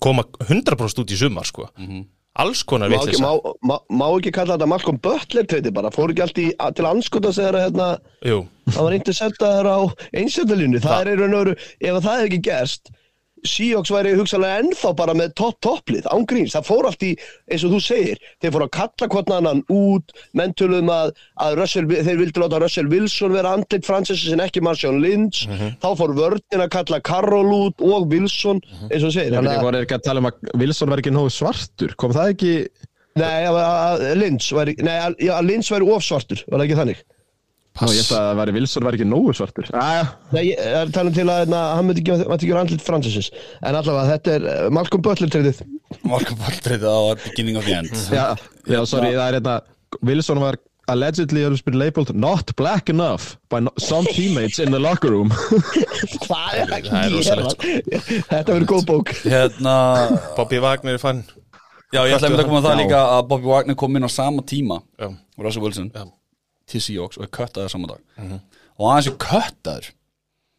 koma 0.02 0.24
100% 0.42 1.02
út 1.04 1.14
í 1.14 1.18
sumar 1.18 1.48
sko 1.48 1.68
alls 2.42 2.62
konar 2.66 2.90
Má 2.90 2.96
ekki, 2.98 3.12
vitleysa 3.14 3.28
má, 3.62 3.76
má, 3.90 4.06
ekki 4.18 4.32
kalla 4.34 4.56
þetta 4.56 4.66
Malcolm 4.72 4.98
Butler 5.04 5.46
treyti 5.46 5.70
bara, 5.74 5.90
fór 5.94 6.10
ekki 6.14 6.24
allt 6.24 6.40
í, 6.42 6.46
að- 6.58 6.74
til 6.80 6.88
anskotas 6.90 7.38
þegar 7.38 7.58
að, 7.60 7.64
hérna, 7.68 7.88
Jú, 8.26 8.38
það 8.74 8.82
var 8.88 8.96
einnig 8.98 9.18
setaður 9.20 9.68
á 9.70 9.78
einsendalínu, 10.20 10.80
það 10.82 11.10
er 11.12 11.20
raun 11.22 11.34
og 11.38 11.44
veru 11.44 11.56
ef 11.60 11.92
að 11.94 12.02
það 12.08 12.18
hefði 12.18 12.28
ekki 12.32 12.42
gerst 12.50 12.90
Seahawks 13.44 13.92
væri 13.92 14.14
hugsalega 14.16 14.62
ennþá 14.62 14.92
bara 14.96 15.14
með 15.16 15.34
topp 15.38 15.58
topplið, 15.64 16.06
ángríns, 16.12 16.54
það 16.56 16.68
fór 16.68 16.88
allt 16.88 17.04
í 17.04 17.10
eins 17.52 17.64
og 17.66 17.74
þú 17.74 17.80
segir, 17.84 18.22
þeir 18.42 18.54
fóru 18.54 18.68
að 18.68 18.72
kalla 18.78 19.08
hvort 19.12 19.32
annan 19.36 19.62
út, 19.72 20.14
menn 20.36 20.54
töluðum 20.58 20.92
að, 20.94 21.12
að 21.44 21.58
Russell, 21.60 21.84
þeir 21.90 22.20
vildu 22.22 22.42
láta 22.44 22.62
Russell 22.62 22.88
Wilson 22.92 23.36
vera 23.36 23.54
andlit 23.58 23.86
Francis 23.88 24.24
en 24.32 24.44
ekki 24.44 24.62
Marshawn 24.64 25.02
Lynch. 25.04 25.44
Þá 25.82 25.88
fór 26.00 26.16
vörðin 26.16 26.64
að 26.64 26.72
kalla 26.78 27.00
Carroll 27.04 27.52
út 27.58 27.84
og 27.84 28.08
Wilson, 28.12 28.62
eins 28.88 29.02
og 29.02 29.10
þú 29.10 29.14
segir. 29.18 29.36
Þannig 29.36 29.36
þannig 29.36 29.52
að 29.52 29.60
að, 29.60 29.68
voru 29.68 29.82
ekki 29.84 29.98
að 29.98 30.06
tala 30.08 30.24
um 30.24 30.30
að 30.30 30.52
Wilson 30.62 30.94
verði 30.94 31.04
ekki 31.04 31.16
nógu 31.18 31.34
svartur, 31.34 31.96
kom 32.00 32.14
það 32.16 32.34
ekki 32.34 32.54
nei, 33.20 33.42
að, 33.48 33.58
að 33.64 34.06
Lynch 34.20 34.52
væri, 34.56 34.76
nei, 34.84 34.96
að 35.04 35.50
Lynch 35.50 35.72
væri 35.74 35.90
ofsvartur, 35.96 36.44
var 36.48 36.60
það 36.60 36.66
ekki 36.68 36.80
þannig? 36.80 37.04
Ná, 37.74 37.88
ég 37.90 38.04
ætla 38.04 38.18
að 38.30 38.36
veri 38.38 38.52
Wilson 38.54 38.84
verði 38.86 39.00
ekki 39.00 39.06
nógu 39.10 39.32
svartur. 39.34 39.66
Nei, 40.30 40.42
ég 40.52 40.60
er 40.62 40.92
talað 40.94 41.16
til 41.16 41.24
að 41.26 41.40
hérna, 41.42 41.62
hann 41.74 41.88
myndi 41.88 42.04
ekki, 42.04 42.18
ekki 42.36 42.50
vera 42.52 42.60
andlit 42.62 42.84
Francis 42.86 43.32
en 43.66 43.74
allavega 43.80 44.12
þetta 44.12 44.34
er 44.38 44.44
uh, 44.46 44.68
Malcolm 44.76 45.02
Butler 45.02 45.32
treytið 45.34 45.64
Marka 46.06 46.36
Baldrið 46.38 46.86
á 46.86 46.98
beginning 47.24 47.58
of 47.58 47.66
the 47.66 47.74
end. 47.80 47.90
Já, 48.14 48.36
já, 48.70 48.78
sorry, 48.86 49.10
það 49.18 49.26
er 49.26 49.36
hérna 49.40 49.56
Wilson 50.06 50.38
var 50.42 50.60
allegedly 50.86 51.42
labeled 51.74 52.14
not 52.14 52.54
black 52.56 52.88
enough 52.92 53.34
by 53.50 53.58
no 53.64 53.70
some 53.80 54.06
teammates 54.14 54.58
in 54.62 54.70
the 54.70 54.78
locker 54.78 55.10
room. 55.10 55.30
Hvað 56.26 56.58
er 56.60 56.74
að 56.78 56.90
Það 56.90 56.98
er 56.98 57.14
gera? 57.14 57.14
rosalegt. 57.16 57.64
Þetta 58.30 58.52
verður 58.52 58.68
góð 58.74 58.84
bók. 58.90 59.14
Hérna 59.24 59.76
Bobby 60.36 60.60
Wagner 60.62 60.98
er 60.98 61.02
fann 61.02 61.24
Já, 61.94 62.02
ég 62.06 62.14
ætla 62.16 62.26
að 62.28 62.34
mynda 62.34 62.42
að 62.44 62.50
koma 62.50 62.58
að 62.62 62.68
það 62.70 62.80
líka 62.84 63.00
að 63.16 63.26
Bobby 63.30 63.50
Wagner 63.50 63.76
kom 63.78 63.96
inn 63.98 64.06
á 64.06 64.10
sama 64.10 64.42
tíma. 64.46 64.80
Já. 64.98 65.08
og 65.10 65.46
Russell 65.46 65.62
Wilson. 65.66 65.90
Já. 65.94 66.04
Til 66.70 66.80
Seahawks 66.84 67.18
og 67.20 67.26
er 67.26 67.32
köttaður 67.38 67.72
saman 67.74 67.92
dag. 67.94 68.40
Og 68.78 68.88
aðeins 68.90 69.10
er 69.12 69.16
köttaður. 69.24 69.90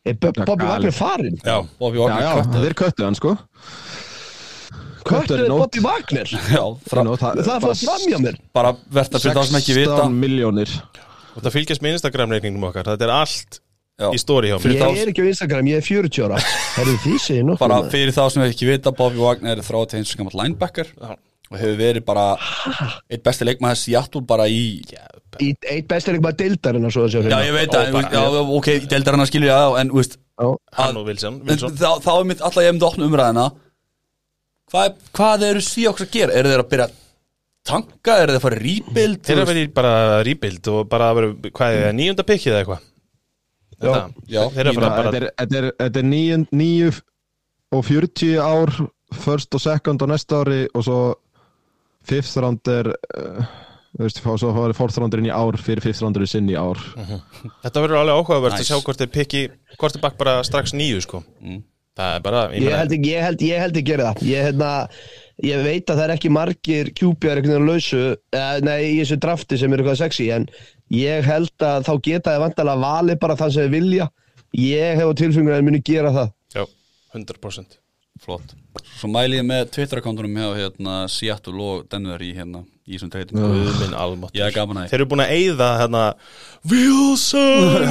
Er 0.05 0.13
Bo- 0.21 0.31
Bobby. 0.45 0.65
Wagner 0.69 0.93
farinn? 0.93 1.39
Já, 1.41 1.55
Bobby 1.79 1.97
Já, 1.97 2.03
Wagner 2.05 2.21
já, 2.21 2.29
er 2.29 2.41
köttaður. 2.43 2.65
þeir 2.67 2.75
köttu 2.83 3.05
hann 3.07 3.15
sko. 3.17 3.31
Köttur 5.05 5.41
er 5.43 5.49
nót. 5.49 5.59
Bobby 5.65 5.81
Wagner? 5.85 6.29
Já, 6.55 6.63
fra, 6.89 7.03
Nú, 7.05 7.13
Það 7.19 7.59
fór 7.65 7.75
fram 7.81 8.05
hjá 8.09 8.19
mér. 8.23 8.39
Bara 8.57 8.71
verðt 8.89 9.17
að 9.19 9.25
fyrir 9.27 9.37
það 9.37 9.49
sem 9.51 9.59
ekki 9.59 9.75
vita. 9.77 9.97
16 9.99 10.17
miljónir 10.23 10.71
og 11.35 11.43
það 11.43 11.51
fylgjast 11.57 11.83
með 11.83 11.97
Instagram-reikningum 11.99 12.63
okkar. 12.69 12.87
Þetta 12.93 13.05
er 13.09 13.11
allt 13.13 13.59
Já. 13.99 14.07
í 14.15 14.19
stóri 14.21 14.49
hjá 14.49 14.55
mér. 14.63 14.73
Ég 14.95 15.01
er 15.03 15.11
ekki 15.11 15.25
á 15.25 15.27
Instagram, 15.33 15.69
ég 15.73 15.81
er 15.81 15.85
40 15.85 16.25
ára. 16.25 16.37
Bara 17.65 17.77
fyrir 17.91 18.13
þá 18.15 18.23
sem 18.33 18.45
ekki 18.47 18.69
vita 18.69 18.93
Bobby 18.95 19.19
Wagner 19.21 19.59
er 19.59 19.65
þrátt 19.67 19.93
eins 19.99 20.13
og 20.15 20.21
gammalt 20.23 20.37
linebacker 20.41 20.89
og 21.51 21.59
hefur 21.61 21.77
verið 21.77 22.05
bara 22.07 22.25
eitt 23.11 23.23
besti 23.25 23.45
leikmaður 23.45 23.79
Seattle 23.81 24.23
bara 24.25 24.47
í 24.49 24.81
eitt 25.39 25.87
besti 25.89 26.15
leikmaður 26.15 26.87
að 26.89 26.95
segja 27.13 27.23
Já, 27.29 27.37
ég 27.45 27.53
veit 27.55 27.75
að, 27.77 27.97
já, 28.15 28.23
ok, 28.57 28.69
deildar 28.89 29.17
hann 29.17 29.25
að 29.25 29.31
skilja 29.31 29.59
það 29.59 29.77
en, 29.81 29.93
veist, 29.99 30.17
hann 30.79 30.99
og 30.99 31.07
Wilson, 31.09 31.39
Wilson. 31.45 31.77
þá, 31.77 31.89
þá 32.01 32.11
er 32.15 32.27
mitt 32.31 32.41
alltaf 32.41 32.65
ég 32.65 32.73
myndi 32.75 32.87
að 32.87 32.91
opna 32.91 33.09
umræðina 33.09 33.47
hvað, 34.73 34.99
hvað 35.15 35.47
eru 35.51 35.65
Seahawks 35.65 36.05
að 36.05 36.13
gera? 36.15 36.37
Eru 36.39 36.51
þeir 36.53 36.63
að 36.63 36.71
byrja 36.73 36.87
að 36.89 36.97
tanka? 37.69 38.17
Eru 38.23 38.33
þeir 38.33 38.39
að 38.39 38.45
fara 38.47 38.59
í 38.59 38.65
rebuild? 38.65 39.21
þeir 39.25 39.37
eru 39.37 39.49
verið 39.51 39.71
bara 39.77 39.93
rebuild 40.25 40.71
og 40.73 40.81
bara 40.91 41.11
að 41.11 41.19
vera, 41.19 41.31
hvað 41.59 41.77
er 41.77 41.85
það, 41.85 41.95
nýjunda 42.01 42.27
pikkið 42.31 42.53
eða 42.53 42.63
eitthvað 42.65 42.91
Þetta, 43.75 44.01
Já, 44.31 44.41
þeir 44.55 44.61
eru 44.61 44.71
ég 44.71 44.79
bara, 44.79 44.89
Þetta 44.89 45.03
bara 45.03 45.17
er, 45.19 45.25
þetta 45.35 45.57
er, 45.59 45.65
þetta 45.81 45.99
er 45.99 46.05
níu, 46.07 46.35
níu 46.55 46.91
og 47.75 47.81
40 47.83 48.37
ár 48.39 48.71
first 49.25 49.57
og 49.57 49.61
second 49.61 50.03
á 50.03 50.07
næsta 50.09 50.41
ári 50.41 50.61
og 50.71 50.85
svo 50.85 50.99
fifth 52.09 52.37
round 52.43 52.71
er 52.71 52.91
uh, 52.95 53.45
þú 53.95 54.03
veist, 54.07 54.19
svo 54.25 54.51
var 54.55 54.73
fourth 54.77 54.97
roundur 54.99 55.21
inn 55.21 55.29
í 55.29 55.35
ár 55.35 55.55
fyrir 55.61 55.83
fifth 55.85 56.03
roundur 56.03 56.25
sinn 56.29 56.49
í 56.51 56.57
ár. 56.59 56.81
Þetta 57.63 57.83
verður 57.85 58.01
alveg 58.01 58.19
áhugavert 58.19 58.57
Nice. 58.57 58.65
að 58.65 58.71
sjá 58.73 58.83
hvort 58.87 59.01
þeir 59.03 59.13
pikki 59.13 59.45
hvort 59.79 59.95
þeir 59.95 60.03
bakk 60.03 60.17
bara 60.19 60.35
strax 60.47 60.75
nýju 60.75 61.03
sko. 61.05 61.23
Það 61.95 62.15
er 62.17 62.23
bara, 62.25 62.39
ég 62.51 62.65
Ég 62.65 62.73
held 62.75 62.91
ekki, 62.97 63.11
ég 63.13 63.23
held, 63.23 63.43
ég 63.47 63.61
held 63.63 63.77
ekki 63.79 63.87
gera 63.87 64.09
það. 64.09 64.25
Ég, 64.27 64.41
hérna, 64.49 64.71
ég 65.47 65.61
veit 65.63 65.85
að 65.87 65.95
það 66.01 66.03
er 66.09 66.13
ekki 66.17 66.31
margir 66.35 66.89
kjúpjar 66.91 67.39
einhvern 67.39 67.55
veginn 67.55 67.69
lausu 67.71 68.01
eh, 68.35 68.57
nei, 68.67 68.81
í 68.89 68.97
þessu 68.99 69.17
drafti 69.23 69.59
sem 69.61 69.71
er 69.71 69.79
eitthvað 69.83 70.01
sexy 70.01 70.27
en 70.35 70.49
ég 70.91 71.23
held 71.23 71.63
að 71.63 71.87
þá 71.87 71.93
geta 72.09 72.35
þið 72.35 72.43
vantalega 72.43 72.83
valið 72.83 73.21
bara 73.23 73.39
það 73.39 73.55
sem 73.55 73.69
þið 73.69 73.77
vilja. 73.77 74.09
Ég 74.59 74.99
hef 74.99 75.07
á 75.07 75.19
tilfengur 75.23 75.55
að 75.55 75.61
þið 75.63 75.69
muni 75.69 75.81
gera 75.87 76.11
það. 76.19 76.35
Já, 76.57 76.63
100% 77.15 77.79
Flott. 78.21 78.55
Svo 78.95 79.09
mæli 79.11 79.39
ég 79.39 79.47
með 79.47 79.69
Twitter-akkántunum 79.75 80.39
hjá 80.39 80.47
hérna, 80.59 80.95
Seattle 81.11 81.61
og 81.63 81.85
Denver 81.91 82.23
í 82.23 82.31
hérna 82.37 82.63
í 82.85 82.99
þessum 82.99 83.11
Ég 84.35 84.45
að 84.61 84.83
því. 84.85 84.89
Þeir 84.91 84.99
eru 84.99 85.07
búin 85.09 85.23
að 85.23 85.31
eyða 85.33 85.69
hérna 85.79 86.01
Wilson! 86.65 87.75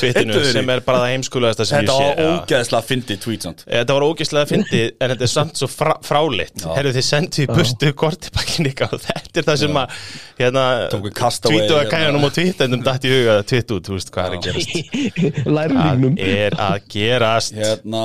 Er 0.00 0.16
Heyrðu, 0.20 0.40
sem 0.52 0.70
er 0.72 0.82
bara 0.84 1.02
það 1.02 1.12
heimskulegasta 1.14 1.66
sem 1.68 1.80
Þetta 1.80 1.94
ég 2.00 2.18
var 2.18 2.40
ógeðslega 2.40 2.86
fyndið 2.88 3.20
tweet 3.24 3.44
samt. 3.46 3.62
Þetta 3.66 3.96
var 3.96 4.04
ógeðslega 4.06 4.48
fyndið 4.50 4.84
en 4.90 5.12
þetta 5.12 5.26
er 5.26 5.32
samt 5.32 5.60
svo 5.60 5.68
frá, 5.70 5.92
fráleitt. 6.04 6.60
Já. 6.60 6.68
Herru 6.76 6.92
þið 6.96 7.06
sendið 7.06 7.44
í 7.44 7.48
burtu 7.50 7.92
kortibakkin 8.02 8.70
ykkar 8.70 8.96
og 8.96 9.04
þetta 9.04 9.40
er 9.42 9.48
það 9.48 9.60
sem 9.62 9.78
að 9.80 9.94
hérna, 10.40 10.64
tweetu 10.90 11.54
að 11.54 11.78
hérna. 11.78 11.92
kæjanum 11.94 12.26
og 12.28 12.34
tweet 12.36 12.64
en 12.66 12.78
um 12.78 12.84
dætt 12.88 13.06
í 13.08 13.14
huga 13.14 13.36
að 13.38 13.44
tweet 13.52 13.74
út, 13.76 13.88
þú 13.90 13.96
veist 13.96 14.12
hvað 14.16 14.28
er 14.28 14.36
að 14.36 14.48
gerast. 14.48 14.74
Lærlingnum. 15.56 16.18
Það 16.20 16.34
er 16.40 16.58
að 16.66 16.76
gerast. 16.96 17.56
Hérna, 17.60 18.04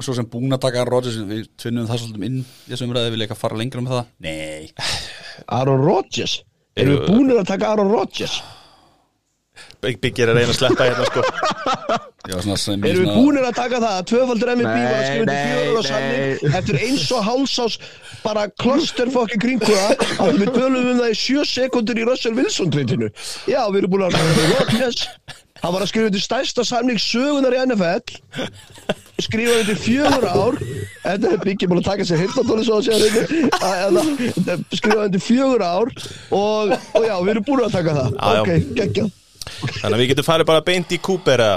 svo 0.00 0.16
sem 0.18 0.30
búin 0.30 0.56
að 0.56 0.64
taka 0.66 0.86
Rodgers 0.86 1.18
Við 1.26 1.46
tvinnum 1.58 1.86
það 1.88 2.02
svolítið 2.02 2.26
inn 2.30 2.42
í 2.42 2.72
þessu 2.72 2.86
umræði 2.88 3.14
Vil 3.14 3.22
ég 3.22 3.30
ekki 3.30 3.40
fara 3.40 3.58
lengra 3.58 3.82
með 3.82 3.96
það? 3.96 4.10
Nei 4.26 5.15
Aaron 5.48 5.82
Rodgers? 5.84 6.42
Erum 6.76 6.96
við 6.98 7.08
búinir 7.08 7.40
að 7.40 7.46
taka 7.52 7.72
Aaron 7.72 7.90
Rodgers? 7.92 8.42
Byggir 9.80 10.28
að 10.28 10.36
reyna 10.36 10.50
að 10.52 10.58
sleppa 10.58 10.84
hérna 10.84 11.04
sko. 11.08 11.22
Erum 12.26 12.56
við 12.82 12.96
svona- 12.98 13.14
búinir 13.16 13.44
að 13.46 13.54
taka 13.56 13.78
það? 13.80 13.92
Að 14.00 14.06
tvöfaldur 14.10 14.50
MVP 14.56 14.74
var 14.82 14.96
að 14.96 15.06
skrifa 15.06 15.26
til 15.30 15.38
fjögur 15.46 15.76
og 15.76 15.84
nei, 15.84 15.90
sannig 15.92 16.56
eftir 16.58 16.78
eins 16.82 17.06
og 17.16 17.22
hálsás 17.28 17.78
bara 18.24 18.42
klosterfokki 18.62 19.38
kringu 19.40 19.70
það 19.70 20.04
að 20.26 20.40
við 20.42 20.52
tölum 20.58 20.90
um 20.90 21.00
það 21.00 21.12
í 21.14 21.18
sjö 21.22 21.44
sekundur 21.46 22.00
í 22.02 22.06
Russell 22.08 22.34
Wilson 22.36 22.70
treytinu 22.74 23.08
já, 23.46 23.60
við 23.70 23.78
erum 23.84 23.94
búin 23.94 24.06
að 24.08 24.18
Rodgers 24.58 25.06
hann 25.62 25.72
var 25.72 25.80
að 25.86 25.90
skrifa 25.92 26.10
til 26.16 26.24
stærsta 26.26 26.66
samning 26.66 26.98
sögunar 27.00 27.54
í 27.54 27.62
NFL 27.64 28.02
skrifa 29.24 29.60
til 29.68 29.76
fjögur 29.80 30.26
ár. 30.28 30.58
Þetta 31.06 31.30
er 31.32 31.44
byggja 31.44 31.68
búin 31.70 31.80
að 31.82 31.88
taka 31.90 32.06
sér 32.08 32.22
hirtandóli 32.24 32.66
svo 32.66 32.80
að 32.80 32.88
segja 32.88 34.56
skrifa 34.74 35.06
til 35.14 35.22
fjögur 35.22 35.64
ár 35.64 35.92
og, 36.34 36.74
og 36.74 37.06
já, 37.06 37.14
við 37.22 37.32
erum 37.36 37.46
búin 37.46 37.64
að 37.68 37.78
taka 37.78 37.96
það. 38.00 38.10
Já. 38.16 38.42
ok, 38.42 38.52
geggjað 38.80 39.14
Þannig 39.46 39.94
að 39.94 40.00
við 40.02 40.10
getum 40.12 40.26
farið 40.26 40.50
bara 40.50 40.66
beint 40.66 40.92
í 40.92 40.98
eða? 40.98 41.50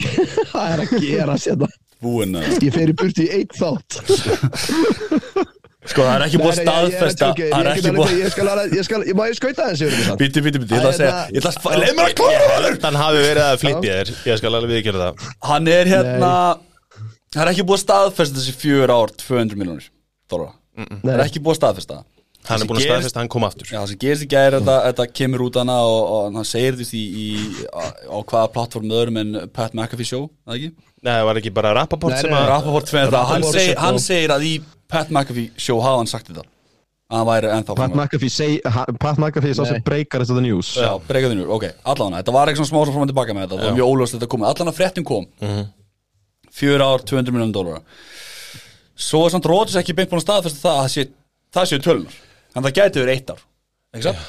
Það 0.50 0.66
er 0.72 0.82
að 0.82 0.92
gera 1.04 1.38
sérna 1.40 1.68
Búin 2.00 2.36
að 2.40 2.62
ég 2.64 2.72
fer 2.72 2.88
í 2.88 2.94
burti 2.96 3.26
í 3.26 3.32
eitt 3.36 3.52
þátt. 3.58 3.98
Sko, 5.90 6.04
það 6.04 6.14
er 6.14 6.22
ekki 6.26 6.38
Nei, 6.38 6.44
nei, 6.44 6.50
er 6.50 6.56
staðfesta 6.60 7.28
Það 7.36 7.54
er 7.58 7.68
ekki 7.70 7.92
búið 7.96 8.10
Ég 8.20 8.32
skal 8.34 8.48
ég 8.76 8.86
skal, 8.86 8.98
ég 9.08 9.16
má 9.16 9.22
ég 9.28 9.36
skauta 9.38 9.68
þetta? 9.72 10.16
Bíti, 10.20 10.42
bíti, 10.44 10.60
bíti, 10.60 10.76
ég 10.76 10.80
ætla 10.80 10.90
að 10.90 10.98
segja 10.98 11.14
Ég 11.32 11.40
ætla 11.40 11.52
að 11.72 11.78
Leið 11.80 11.94
mér 11.96 12.10
að 12.24 12.66
held 12.66 12.84
hann 12.88 12.98
hafi 13.00 13.22
verið 13.24 13.44
að 13.44 13.60
flytja 13.62 13.94
þér. 13.94 14.12
Ég 14.28 14.40
skal 14.40 14.52
alveg 14.58 14.74
viðkjöra 14.74 15.06
það. 15.06 15.30
Hann 15.50 15.70
er 15.72 15.90
hérna 15.94 16.32
Það 17.30 17.44
er 17.44 17.52
ekki 17.52 17.62
búið 17.66 17.76
að 17.78 17.82
staðfesta 17.84 18.40
þessi 18.40 18.52
fjör 18.58 18.90
ár 18.90 19.12
200 19.20 19.58
miljonir 19.58 19.84
Þóra. 20.30 20.48
Það 20.80 21.12
er 21.12 21.22
ekki 21.22 21.42
búið 21.44 21.52
að 21.52 21.60
staðfesta. 21.60 21.98
Hann 22.00 22.46
Það 22.48 22.62
er 22.64 22.68
búin 22.70 22.78
að 22.80 22.84
staðfesta 22.88 23.18
að 23.18 23.22
hann 23.22 23.30
kom 23.30 23.44
aftur. 23.46 23.68
Já, 23.68 23.76
það 23.76 23.90
sem 23.92 23.98
gerist 24.02 24.24
í 24.24 24.28
gæri 24.32 24.56
þetta, 24.56 24.76
þetta 24.88 25.06
kemur 25.20 25.44
út 25.44 25.58
hana 25.60 25.76
og, 25.86 25.98
og 26.16 26.38
hann 26.38 26.48
segir 26.48 26.78
því 26.80 27.00
í, 27.00 27.02
í, 27.22 27.66
á, 27.70 27.82
á 28.10 28.18
hvaða 28.18 28.50
plattform 28.56 28.94
öðrum 28.96 29.20
en 29.22 29.34
Pat 29.54 29.76
McAfee 29.76 30.08
show, 30.08 30.26
það 30.48 30.56
ekki? 30.56 30.70
Nei, 31.04 31.12
það 31.12 31.26
var 31.28 31.40
ekki 31.42 31.52
bara 31.60 31.74
Rappaport 31.78 32.16
sem 32.18 32.34
að 32.34 32.46
Rappaport 32.50 32.88
tveið 32.90 33.06
þetta, 33.06 33.24
hann, 33.30 33.46
show. 33.46 33.74
hann 33.84 34.00
segir 34.02 34.34
að 34.34 34.46
í 34.48 34.54
Pat 34.90 35.12
McAfee 35.12 35.52
show 35.60 35.78
hafa 35.84 36.00
hann 36.00 36.10
sagt 36.10 36.32
þetta 36.32 36.46
að 36.46 37.18
hann 37.20 37.28
væri 37.30 37.52
ennþá 37.58 37.76
Pat 37.78 37.94
McAfee, 37.98 38.32
seg, 38.40 38.56
ha, 38.74 38.86
Pat 39.02 39.20
McAfee 39.20 39.52
er 39.54 39.60
sá 39.60 39.68
sem 39.68 39.84
breykar 39.86 40.24
þetta 40.24 40.42
news. 40.46 40.72
Já, 40.80 40.90
breykaði 41.06 41.38
nú, 41.38 41.46
ok, 41.58 41.68
allan 41.92 42.16
Þetta 42.18 42.34
var 42.34 42.50
eitthvað 42.50 42.70
smá 42.72 42.80
sem 42.86 42.94
fórum 42.96 43.10
tilbaka 43.10 43.36
með 43.36 43.46
þetta 43.48 43.60
Það 43.60 43.68
var 43.70 43.78
mjög 43.78 43.92
ólöst 43.94 44.16
þetta 44.16 44.30
komið, 44.34 44.50
allan 44.52 44.72
að 44.72 44.78
fréttum 44.80 45.06
kom 45.10 45.26
Fjör 46.60 46.84
ár, 46.84 47.04
200 47.08 47.34
miljonum 47.34 47.54
dólara 47.56 47.82
Svo 49.00 49.24
er 49.24 49.32
samt 49.32 49.48
Róðis 49.48 49.78
ekki 49.80 49.96
beint 49.96 50.12
búin 50.12 50.20
að 50.20 50.26
staðfesta 50.28 50.66
það 50.66 50.76
að 50.76 50.82
það 50.84 50.92
sé, 50.94 51.06
það 51.56 51.70
séu 51.70 51.84
tölunar 51.86 52.20
En 52.50 52.66
það 52.66 52.76
gæti 52.80 53.02
verið 53.02 53.14
eitt 53.14 53.32
ár. 53.32 53.42
Ekki 53.94 54.06
satt? 54.08 54.28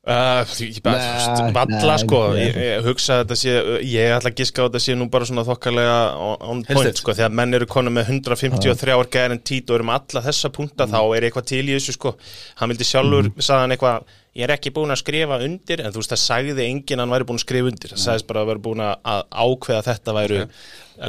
Uh, 0.00 0.48
ég 0.64 0.78
bara, 0.80 1.50
valla 1.52 1.94
sko 2.00 2.18
ég, 2.32 2.54
ég 2.56 2.86
hugsa 2.86 3.18
að 3.18 3.20
þetta 3.20 3.36
sé 3.36 3.56
ég 3.84 4.14
ætla 4.14 4.30
að 4.30 4.38
giska 4.38 4.62
á 4.62 4.64
að 4.64 4.70
þetta 4.70 4.80
sé 4.80 4.94
nú 4.96 5.06
bara 5.12 5.26
svona 5.28 5.44
þokkalega 5.44 5.98
on, 6.24 6.38
on 6.54 6.62
point 6.64 7.02
sko 7.02 7.12
þegar 7.18 7.34
menn 7.36 7.58
eru 7.58 7.68
konum 7.68 7.92
með 7.98 8.14
153 8.14 8.94
ár 8.96 9.10
guarantít 9.12 9.68
og 9.68 9.76
eru 9.76 9.86
með 9.90 9.98
alla 9.98 10.22
þessa 10.24 10.50
punta 10.56 10.86
þá 10.88 10.98
er 11.04 11.26
eitthvað 11.28 11.50
til 11.52 11.60
í 11.66 11.74
þessu 11.76 11.94
sko. 11.98 12.14
Hann 12.62 12.72
vildi 12.72 12.88
sjálfur, 12.88 13.28
mm. 13.28 13.44
sagði 13.44 13.66
hann 13.66 13.76
eitthvað 13.76 14.16
ég 14.38 14.44
er 14.46 14.52
ekki 14.54 14.70
búin 14.74 14.92
að 14.94 15.00
skrifa 15.02 15.38
undir 15.44 15.82
en 15.84 15.94
þú 15.94 16.02
veist 16.02 16.12
það 16.14 16.22
sagði 16.22 16.66
enginn 16.68 17.00
að 17.00 17.04
hann 17.06 17.14
væri 17.16 17.26
búin 17.30 17.40
að 17.40 17.44
skrifa 17.46 17.72
undir. 17.72 17.94
Það 17.94 18.02
sagðist 18.04 18.28
bara 18.30 18.44
að 18.44 18.50
væri 18.52 18.62
búin 18.66 18.84
að 18.84 19.24
ákveða 19.30 19.86
þetta 19.88 20.14
væru 20.20 20.42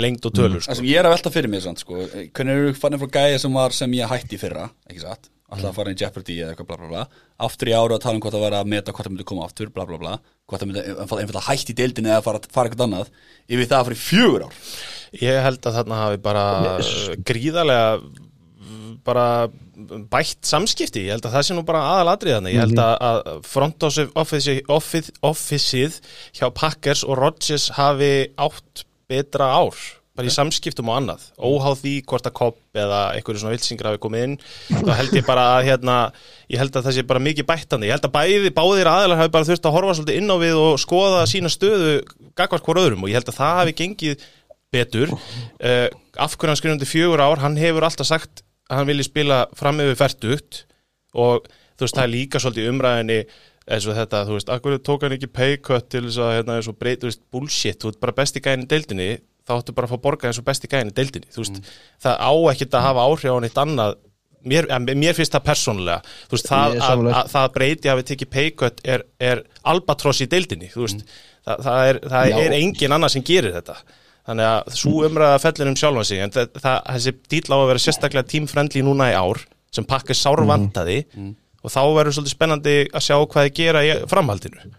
lengd 0.02 0.26
og 0.30 0.34
tölur 0.40 0.64
Það 0.66 0.80
sko. 0.80 0.88
ég 0.88 1.02
er 1.02 1.10
að 1.10 1.14
velta 1.18 1.34
fyrir 1.36 1.52
mér 1.52 1.64
samt, 1.66 1.82
sko 1.84 2.00
Hvernig 2.08 2.56
eru 2.56 2.74
fannin 2.80 3.02
frá 3.02 3.10
gæja 3.20 3.40
sem 3.44 3.54
var 3.60 3.76
sem 3.76 3.92
ég 3.98 4.08
hætti 4.08 4.38
í 4.38 4.42
fyrra 4.42 4.70
Ekki 4.88 5.04
satt? 5.04 5.28
Alltaf 5.52 5.74
að 5.74 5.80
fara 5.82 5.92
í 5.92 5.98
Jeopardy 6.00 6.36
eða 6.40 6.54
eitthvað 6.54 6.68
bla 6.70 6.78
bla 6.80 6.88
bla. 6.88 7.02
Aftur 7.44 7.68
í 7.68 7.74
ára 7.76 7.98
að 7.98 8.04
tala 8.06 8.16
um 8.16 8.22
hvort 8.24 8.36
það 8.38 8.44
væri 8.46 8.56
að 8.62 8.70
meta 8.72 8.94
hvort 8.96 9.04
það 9.04 9.12
myndi 9.18 9.26
koma 9.28 9.44
aftur 9.50 9.72
Bla 9.76 9.84
bla 9.90 9.98
bla. 10.00 10.14
Hvort 10.48 10.62
það 10.64 10.70
myndi 10.70 10.84
einfalda 10.96 11.42
hætti 11.50 11.74
í 11.74 11.76
deildinni 11.76 12.12
eða 12.14 12.24
fara, 12.24 12.40
fara 12.56 12.72
eitthvað 12.72 12.86
annað. 12.88 13.10
Yfir 13.52 13.68
það 13.68 13.76
að 13.82 13.90
fara 13.90 13.98
í 13.98 14.02
fjögur 14.06 14.46
ár. 14.48 14.62
Ég 15.20 15.42
held 15.44 15.68
að 15.68 15.76
þarna 15.82 15.98
hafi 16.06 16.22
bara 16.24 16.46
gríðarlega 17.28 18.00
bara 19.08 19.26
bætt 20.12 20.46
samskipti, 20.48 21.08
ég 21.08 21.16
held 21.16 21.26
að 21.28 21.38
það 21.38 21.48
sé 21.48 21.58
nú 21.58 21.64
bara 21.68 21.86
aðaladrið 21.96 22.38
þannig, 22.38 22.58
ég 22.58 22.66
held 22.66 22.84
að, 22.84 22.94
að 23.08 23.48
front 23.50 23.88
office, 23.88 24.58
office, 24.76 25.16
officeið 25.26 25.98
hjá 26.38 26.46
Packers 26.54 27.06
og 27.08 27.18
Rodgers 27.20 27.72
hafi 27.78 28.14
átt 28.42 28.86
betra 29.12 29.50
ár 29.58 29.80
bara 30.12 30.28
í 30.28 30.34
samskiptum 30.34 30.90
og 30.92 30.98
annað, 31.00 31.22
óháð 31.40 31.78
því 31.82 31.94
hvort 32.12 32.26
að 32.28 32.36
kopp 32.36 32.78
eða 32.78 33.00
einhverju 33.16 33.42
svona 33.42 33.54
vilsingur 33.56 33.88
hafi 33.88 34.02
komið 34.04 34.26
inn, 34.28 34.34
þá 34.68 34.92
held 35.00 35.16
ég 35.16 35.28
bara 35.28 35.46
að 35.56 35.68
hérna, 35.70 35.96
ég 36.52 36.60
held 36.60 36.76
að 36.76 36.90
það 36.90 36.98
sé 36.98 37.06
bara 37.08 37.24
mikið 37.24 37.48
bættandi 37.48 37.88
ég 37.88 37.96
held 37.96 38.10
að 38.10 38.16
bæði, 38.18 38.52
báðir 38.58 38.92
aðalar 38.92 39.22
hafi 39.22 39.34
bara 39.38 39.48
þurft 39.48 39.70
að 39.70 39.78
horfa 39.78 39.96
svolítið 39.98 40.20
inn 40.20 40.36
á 40.36 40.38
við 40.44 40.60
og 40.60 40.82
skoða 40.84 41.24
sína 41.32 41.52
stöðu 41.54 41.96
gagvart 42.38 42.66
hvort 42.66 42.82
öðrum. 42.82 43.06
Og 43.06 43.12
ég 43.12 43.20
held 43.20 43.32
að 43.32 43.40
það 43.40 43.58
hafi 43.62 43.76
gengið 43.82 44.30
betur. 44.72 45.12
Uh, 45.60 45.88
af 46.20 46.38
hverju 46.38 46.52
hann 46.52 46.60
skrifandi 46.60 46.88
fjögur 46.90 47.24
ár 47.24 47.44
hann 47.44 47.60
hefur 47.60 47.88
alltaf 47.88 48.08
sagt 48.08 48.44
hann 48.72 48.88
vilji 48.90 49.08
spila 49.08 49.46
fram 49.58 49.82
yfir 49.84 50.00
færtugt 50.00 50.66
og 51.18 51.48
þú 51.76 51.88
veist 51.88 51.98
það 51.98 52.06
er 52.06 52.14
líka 52.14 52.42
svolítið 52.42 52.70
umræðinni 52.72 53.20
eins 53.72 53.88
og 53.88 53.98
þetta, 53.98 54.24
þú 54.28 54.38
veist, 54.38 54.52
akkur 54.52 54.78
tók 54.84 55.04
hann 55.06 55.16
ekki 55.16 55.30
pay 55.32 55.58
cut 55.64 55.90
til 55.92 56.06
þess 56.08 56.22
að 56.22 56.32
hérna, 56.38 56.58
eins 56.58 56.70
og 56.72 56.78
breyt, 56.82 57.02
þú 57.04 57.12
veist, 57.12 57.22
bullshit 57.34 57.82
þú 57.82 57.92
ert 57.92 58.00
bara 58.02 58.16
besti 58.18 58.42
gæðin 58.44 58.66
í 58.66 58.70
deildinni 58.72 59.10
þá 59.48 59.54
áttu 59.58 59.76
bara 59.78 59.90
að 59.90 59.94
fá 59.94 60.06
borgað 60.06 60.32
eins 60.32 60.40
og 60.42 60.48
besti 60.48 60.70
gæðin 60.72 60.92
í 60.92 60.96
deildinni 60.98 61.34
þú 61.34 61.44
veist, 61.44 61.60
það 62.02 62.24
á 62.26 62.32
ekkert 62.54 62.78
að 62.80 62.88
hafa 62.88 63.06
áhrif 63.10 63.38
á 63.38 63.40
neitt 63.44 63.62
annað. 63.62 64.00
Mér, 64.42 64.66
mér 64.98 65.14
finnst 65.14 65.36
það 65.36 65.44
persónulega 65.52 66.00
þú 66.02 66.34
veist, 66.34 66.48
það, 66.50 66.78
að, 66.82 67.02
að, 67.12 67.28
það 67.30 67.52
breyti 67.58 67.92
að 67.92 68.00
við 68.00 68.08
tekið 68.10 68.30
pay 68.34 68.54
cut 68.58 68.80
er, 68.90 69.04
er 69.22 69.44
albatross 69.70 70.24
í 70.26 70.30
deildinni, 70.32 70.72
þú 70.74 70.88
veist. 70.88 71.04
Það, 71.46 71.62
það, 71.68 71.82
er, 71.92 72.00
það 72.10 72.32
Já. 72.32 72.38
er 72.42 72.56
engin 72.58 72.96
annar 72.98 73.14
sem 73.14 73.26
gerir 73.26 73.54
þetta 73.54 73.76
þannig 74.28 74.50
að 74.52 74.76
svo 74.82 75.06
umræða 75.08 75.40
fellir 75.44 75.72
um 75.72 75.78
sjálfan 75.80 76.10
sig 76.12 76.22
en 76.26 76.34
það, 76.36 76.52
það, 76.62 76.78
þessi 76.96 77.16
dýl 77.34 77.54
á 77.54 77.58
að 77.58 77.70
vera 77.72 77.86
sérstaklega 77.86 78.30
tímfrendli 78.34 78.84
núna 78.86 79.10
í 79.12 79.16
ár 79.18 79.42
sem 79.74 79.88
pakkar 79.88 80.18
sárvandaði 80.20 81.00
og 81.62 81.72
þá 81.74 81.82
verður 81.96 82.18
svolítið 82.18 82.36
spennandi 82.36 82.78
að 82.92 83.08
sjá 83.08 83.16
hvað 83.22 83.48
þið 83.48 83.58
gera 83.62 83.84
í 83.88 83.92
framhaldinu 84.12 84.72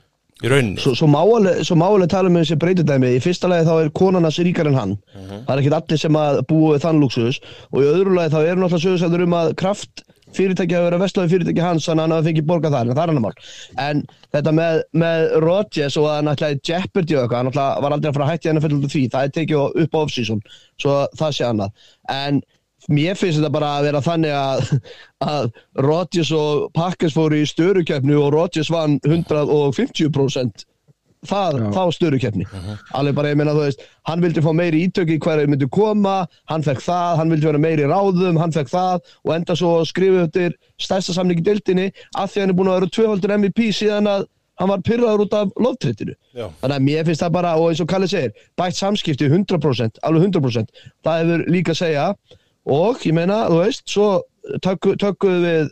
í 0.42 0.50
rauninni. 0.50 0.80
Svo, 0.82 0.94
svo, 0.98 1.06
má 1.06 1.20
alveg, 1.22 1.60
svo 1.66 1.76
má 1.78 1.84
alveg 1.86 2.10
tala 2.10 2.30
um 2.30 2.38
þessi 2.40 2.56
breytidæmi 2.58 3.12
í 3.14 3.20
fyrsta 3.22 3.50
lagi 3.50 3.66
þá 3.68 3.74
er 3.78 3.90
konan 3.94 4.26
hans 4.26 4.40
ríkar 4.42 4.66
en 4.70 4.78
hann. 4.78 4.94
Það 5.14 5.52
er 5.54 5.60
ekkit 5.62 5.76
allir 5.78 6.00
sem 6.02 6.18
að 6.18 6.40
búa 6.50 6.72
við 6.74 6.82
þann 6.86 7.02
luxus 7.02 7.38
og 7.70 7.78
í 7.78 7.90
öðru 7.92 8.16
lagi 8.16 8.32
þá 8.34 8.40
er 8.40 8.58
náttúrulega 8.58 8.82
sögursæður 8.86 9.24
um 9.28 9.36
að 9.38 9.52
kraft 9.62 10.02
fyrirtæki 10.36 10.78
að 10.78 10.96
vestlaði 11.02 11.32
fyrirtæki 11.34 11.64
hans 11.64 11.88
þannig 11.88 12.02
að 12.02 12.08
hann 12.08 12.16
hafi 12.16 12.28
fengið 12.30 12.48
borgað 12.48 12.76
þar 12.76 12.88
en 12.88 12.96
það 12.96 13.02
er 13.02 13.12
annar 13.12 13.24
mál. 13.26 13.50
En 13.84 14.02
þetta 14.36 14.54
með, 14.58 14.80
með 15.02 15.26
Rodgers 15.44 15.98
og 16.00 16.08
að 16.12 16.24
náttúrulega 16.28 16.64
Jeopardy 16.70 17.16
og 17.16 17.22
eitthvað 17.22 17.38
hann 17.38 17.50
náttúrulega 17.50 17.84
var 17.84 17.96
aldrei 17.96 18.10
að 18.10 18.18
fara 18.18 18.26
að 18.26 18.32
hætti 18.32 18.50
hann 18.50 18.60
að 18.60 18.66
fyrir 18.66 18.96
því 18.96 19.04
það 19.12 19.28
er 19.28 19.36
tekið 19.36 19.84
upp 19.84 19.94
á 19.96 20.00
off-season 20.02 20.42
svo 20.80 20.98
það 21.20 21.38
sé 21.38 21.46
annað. 21.48 21.86
En 22.12 22.42
mér 22.90 23.18
finnst 23.18 23.38
þetta 23.38 23.54
bara 23.54 23.70
að 23.76 23.88
vera 23.88 24.02
þannig 24.02 24.36
að, 24.36 24.74
að 25.34 25.48
Rodgers 25.86 26.34
og 26.36 26.68
Packers 26.76 27.16
fóru 27.16 27.42
í 27.42 27.48
störukefnu 27.48 28.18
og 28.20 28.32
Rodgers 28.34 28.72
vann 28.72 28.98
150% 29.06 30.66
það, 31.28 31.58
þá 31.74 31.82
störukeppni. 31.96 32.46
Alveg 32.98 33.14
bara, 33.16 33.30
ég 33.32 33.38
meina, 33.38 33.54
þú 33.54 33.64
veist 33.66 33.84
hann 34.08 34.22
vildi 34.24 34.42
fá 34.42 34.50
meiri 34.56 34.82
ítöki 34.88 35.18
hverju 35.22 35.50
myndu 35.52 35.68
koma 35.72 36.26
hann 36.50 36.64
fekk 36.66 36.82
það, 36.82 37.16
hann 37.20 37.32
vildi 37.32 37.48
vera 37.48 37.62
meiri 37.62 37.88
ráðum 37.90 38.40
hann 38.42 38.54
fekk 38.54 38.72
það 38.72 39.00
og 39.22 39.34
enda 39.36 39.56
svo 39.58 39.72
að 39.80 39.88
skrifa 39.92 40.26
eftir 40.26 40.56
stærsta 40.82 41.14
samning 41.16 41.38
í 41.42 41.46
deildinni 41.46 41.90
af 42.18 42.32
því 42.32 42.40
að 42.40 42.46
hann 42.46 42.54
er 42.54 42.58
búin 42.58 42.72
að 42.72 42.78
vera 42.80 42.94
tvöfaldur 42.96 43.36
MVP 43.38 43.68
síðan 43.78 44.10
að 44.10 44.26
hann 44.60 44.70
var 44.70 44.82
pyrraður 44.86 45.24
út 45.24 45.36
af 45.38 45.54
loftrittinu 45.64 46.14
Já. 46.36 46.46
þannig 46.60 46.76
að 46.76 46.84
mér 46.88 47.06
finnst 47.08 47.24
það 47.24 47.36
bara, 47.38 47.54
og 47.58 47.70
eins 47.70 47.80
og 47.82 47.88
Kalli 47.90 48.08
segir 48.10 48.34
bætt 48.58 48.78
samskipti 48.78 49.30
100%, 49.30 50.02
alveg 50.02 50.26
100% 50.28 50.82
það 51.06 51.22
hefur 51.22 51.46
líka 51.50 51.74
að 51.74 51.80
segja. 51.80 52.04
Og 52.72 53.02
ég 53.02 53.14
meina, 53.16 53.40
þú 53.50 53.62
veist, 53.62 53.82
svo 53.90 54.08
tökku, 54.62 54.94
tökkuðu 55.00 55.40
við 55.42 55.70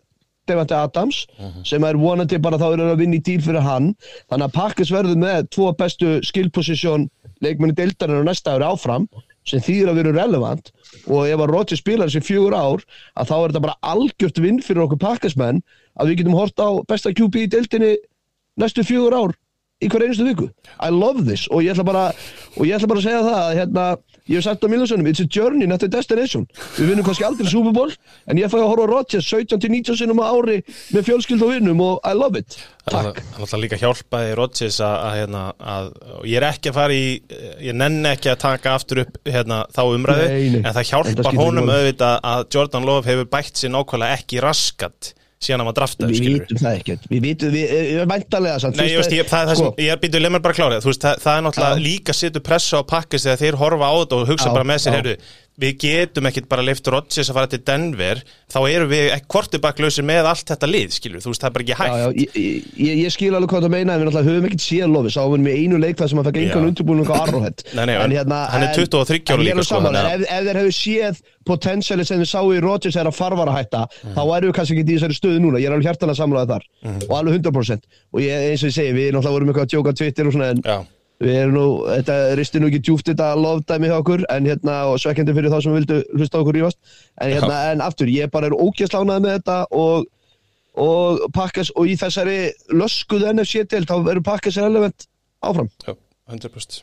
Devante 0.49 0.75
Adams 0.77 1.25
sem 1.69 1.85
er 1.85 1.99
vonandi 2.01 2.39
bara 2.43 2.59
þá 2.61 2.69
er 2.73 2.85
að 2.89 3.01
vinna 3.03 3.19
í 3.19 3.25
díl 3.25 3.41
fyrir 3.45 3.65
hann. 3.65 3.93
Þannig 4.31 4.49
að 4.49 4.55
Pakkes 4.57 4.93
verður 4.95 5.21
með 5.21 5.51
tvo 5.55 5.73
bestu 5.79 6.19
skill 6.27 6.49
position 6.55 7.09
leikmenni 7.45 7.77
deildarinn 7.77 8.25
á 8.25 8.29
næsta 8.31 8.57
ári 8.57 8.67
áfram 8.69 9.09
sem 9.49 9.63
þýðir 9.65 9.91
að 9.93 10.01
vera 10.01 10.15
relevant. 10.17 10.73
Og 11.09 11.29
ef 11.29 11.41
að 11.41 11.53
Rodgers 11.55 11.83
spilar 11.83 12.11
þessi 12.11 12.27
fjögur 12.27 12.57
ár 12.57 12.85
að 13.17 13.31
þá 13.31 13.37
er 13.37 13.47
þetta 13.49 13.65
bara 13.67 13.79
algjört 13.93 14.43
vinn 14.45 14.63
fyrir 14.65 14.85
okkur 14.85 15.01
Pakkesmenn 15.01 15.63
að 16.01 16.11
við 16.11 16.23
getum 16.23 16.37
hort 16.39 16.61
á 16.61 16.69
besta 16.89 17.15
QB 17.17 17.45
í 17.45 17.53
deildinni 17.55 17.95
næstu 18.61 18.85
fjögur 18.85 19.17
ár 19.17 19.37
í 19.81 19.89
hver 19.89 20.05
einustu 20.05 20.27
viku. 20.27 20.51
I 20.85 20.91
love 20.93 21.25
this. 21.25 21.47
Og 21.49 21.65
ég 21.65 21.73
ætla 21.73 21.87
bara 21.89 22.05
ég 22.61 22.75
ætla 22.77 22.91
bara 22.91 23.01
að 23.01 23.07
segja 23.07 23.23
það 23.25 23.39
að 23.41 23.55
hérna 23.61 23.87
ég 24.31 24.39
hef 24.39 24.47
sagt 24.47 24.65
á 24.65 24.69
Milosonum, 24.71 25.09
it's 25.11 25.21
a 25.23 25.27
journey 25.27 25.67
not 25.67 25.83
a 25.83 25.89
destination. 25.91 26.47
Við 26.79 26.93
vinnum 26.93 27.07
kannski 27.07 27.27
aldrei 27.27 27.51
Super 27.51 27.75
Bowl 27.77 27.91
en 28.31 28.39
ég 28.41 28.51
fæ 28.53 28.59
að 28.61 28.69
horfa 28.71 28.87
Rodgers 28.91 29.29
17-19 29.33 29.99
sinum 30.01 30.23
á 30.23 30.31
ári 30.31 30.61
með 30.95 31.09
fjölskyld 31.11 31.45
og 31.47 31.53
vinnum 31.57 31.83
og 31.85 32.01
I 32.07 32.15
love 32.17 32.39
it. 32.39 32.57
Það 32.91 33.11
takk. 33.11 33.21
er 33.21 33.43
alltaf 33.45 33.61
líka 33.63 33.79
hjálpaði 33.83 34.33
Rodgers 34.39 34.81
að, 34.87 34.97
hérna, 35.19 35.43
að 35.61 35.91
ég 36.31 36.39
er 36.41 36.49
ekki 36.49 36.71
að 36.73 36.79
fara 36.81 36.97
í 36.97 37.07
ég 37.69 37.77
nenni 37.77 38.11
ekki 38.15 38.33
að 38.33 38.41
taka 38.47 38.75
aftur 38.79 39.03
upp 39.05 39.21
hérna, 39.29 39.63
þá 39.75 39.83
umræðu 39.85 40.27
Nei, 40.31 40.49
nei. 40.57 40.61
en 40.65 40.75
það 40.79 40.89
hjálpar 40.95 41.41
honum 41.43 41.71
auðvitað 41.75 42.19
að 42.33 42.45
Jordan 42.55 42.89
Love 42.89 43.11
hefur 43.11 43.29
bætt 43.37 43.61
sér 43.61 43.75
nákvæmlega 43.75 44.21
ekki 44.23 44.41
raskat 44.47 45.13
síðan 45.41 45.63
hann 45.63 45.69
var 45.71 45.77
draftaður 45.79 46.11
við 46.13 46.35
vitum 46.35 46.59
það 46.61 46.79
ekkert 46.79 47.07
við 47.09 47.23
vitum, 47.25 47.53
við, 47.55 47.71
við, 47.73 48.01
væntalega 48.11 48.61
samt 48.61 48.77
Nei, 48.77 48.89
veist, 48.93 49.15
ég, 49.17 49.29
það 49.31 49.41
er 49.41 49.49
það 49.51 49.61
sko, 49.61 49.71
sem, 49.71 49.85
ég 49.87 50.03
býtu 50.03 50.21
lemur 50.21 50.43
bara 50.45 50.57
þú 50.85 50.91
veist, 50.91 51.07
það, 51.07 51.23
það 51.25 51.39
er 51.39 51.47
náttúrulega 51.47 51.85
líka 51.87 52.17
setur 52.19 52.45
pressu 52.45 52.77
á 52.77 52.83
pakkist 52.93 53.29
þegar 53.29 53.41
þeir 53.41 53.59
horfa 53.63 53.89
á 53.89 53.95
þetta 54.03 54.19
og 54.19 54.29
hugsa 54.35 54.53
bara 54.53 54.69
með 54.69 54.83
sér, 54.85 55.09
við 55.61 55.75
getum 55.83 56.27
ekkit 56.31 56.47
bara 56.49 56.63
lift 56.65 56.87
Rodgers 56.89 57.29
að 57.31 57.37
fara 57.37 57.51
til 57.53 57.61
Denver, 57.69 58.23
þá 58.51 58.59
erum 58.71 58.89
við 58.91 59.11
kvortibakklausir 59.31 60.05
með 60.09 60.29
allt 60.31 60.49
þetta 60.51 60.69
lið, 60.71 60.95
skilur, 60.97 61.21
þú 61.21 61.33
veist, 61.35 61.43
það 61.45 61.51
er 61.51 61.55
bara 61.57 61.65
ekki 61.67 61.77
hægt. 61.81 61.91
Já, 61.91 62.01
já, 62.01 62.09
ég, 62.41 62.71
ég, 62.81 62.95
ég 63.05 63.13
skil 63.15 63.35
alveg 63.37 63.51
hvað 63.53 63.67
það 63.67 63.75
meina 63.75 63.93
en 63.95 64.01
við 64.01 64.09
náttúrulega 64.09 64.31
höfum 64.31 64.49
ekkert 64.49 64.65
séð 64.65 64.89
lofi 64.95 65.13
sáum 65.15 65.35
við 65.37 65.45
með 65.47 65.59
einu 65.61 65.81
leik 65.85 65.99
þar 66.01 66.11
sem 66.15 66.23
fekk 66.25 66.41
engan 66.41 66.65
Já. 66.65 66.69
undirbúning 66.71 67.11
á 67.11 67.15
Arrowhead 67.21 67.65
en, 67.81 67.93
en 67.95 68.33
hann 68.33 68.65
er 68.67 68.73
23 68.75 69.21
ára 69.35 69.45
líka, 69.45 69.59
er 69.61 69.69
sko, 69.69 69.81
að- 69.85 70.01
ef, 70.01 70.25
ef 70.25 70.47
þeir 70.49 70.61
hefur 70.61 70.77
séð 70.81 71.21
potensiali 71.51 72.05
sem 72.07 72.21
við 72.21 72.31
sáum 72.31 72.53
í 72.57 72.61
Rodgers 72.65 72.97
er 73.01 73.09
að 73.11 73.17
farfara 73.21 73.55
hætta 73.57 73.85
Mhm. 74.01 74.15
þá 74.17 74.21
erum 74.37 74.51
við 74.51 74.55
kannski 74.57 74.75
ekki 74.81 74.85
í 74.87 74.97
þessari 74.97 75.17
stöðu 75.19 75.41
núna 75.45 75.59
ég 75.61 75.67
er 75.69 75.75
alveg 75.77 75.87
hjartalega 75.91 76.19
samlaðið 76.21 76.51
þar 76.55 76.65
Mhm. 76.85 77.01
og 77.09 77.15
alveg 77.21 77.35
100% 77.41 77.83
og 78.15 78.21
ég, 78.21 78.49
eins 78.51 78.63
og 78.65 78.69
ég 78.71 78.75
segi, 78.77 78.93
við 78.97 79.13
náttúrulega 79.13 79.35
vorum 79.37 79.49
eitthvað 79.53 79.67
að 79.67 79.73
djóka 79.75 79.95
Twitter 79.97 80.27
og 80.27 80.33
svona 80.33 80.51
en 80.51 80.63
Já, 80.65 80.79
við 81.21 81.37
erum 81.43 81.57
nú, 81.57 81.65
þetta 81.89 82.21
risti 82.39 82.61
nú 82.61 82.71
ekki 82.71 82.81
djúft 82.87 83.11
þetta 83.11 83.35
lofdæmi 83.37 83.91
hjá 83.91 83.99
okkur 83.99 84.25
en 84.33 84.49
hérna 84.49 84.77
og 84.91 85.01
svekkjandi 85.03 85.35
fyrir 85.37 85.53
þá 85.53 85.59
sem 85.67 85.77
vildu 85.77 85.99
hlusta 86.17 86.41
okkur 86.41 86.57
rífast 86.57 86.79
en 87.21 87.35
hérna, 87.35 87.59
en 87.75 87.85
aftur, 87.85 88.09
ég 88.13 88.33
bara 88.33 88.49
er 88.49 88.57
ógjastlánaði 88.57 89.27
með 89.27 89.37
þetta 89.39 89.59
og 89.77 90.09
og 90.79 91.27
pakkas, 91.35 91.73
og 91.77 91.91
í 91.91 91.97
þessari 91.99 92.39
löskuðu 92.73 93.33
NFC-del, 93.35 93.87
þá 93.89 93.97
verður 94.07 94.27
pakkas 94.29 94.59
relevant 94.61 95.07
áfram. 95.43 95.69
já, 95.87 95.95
100%. 96.31 96.83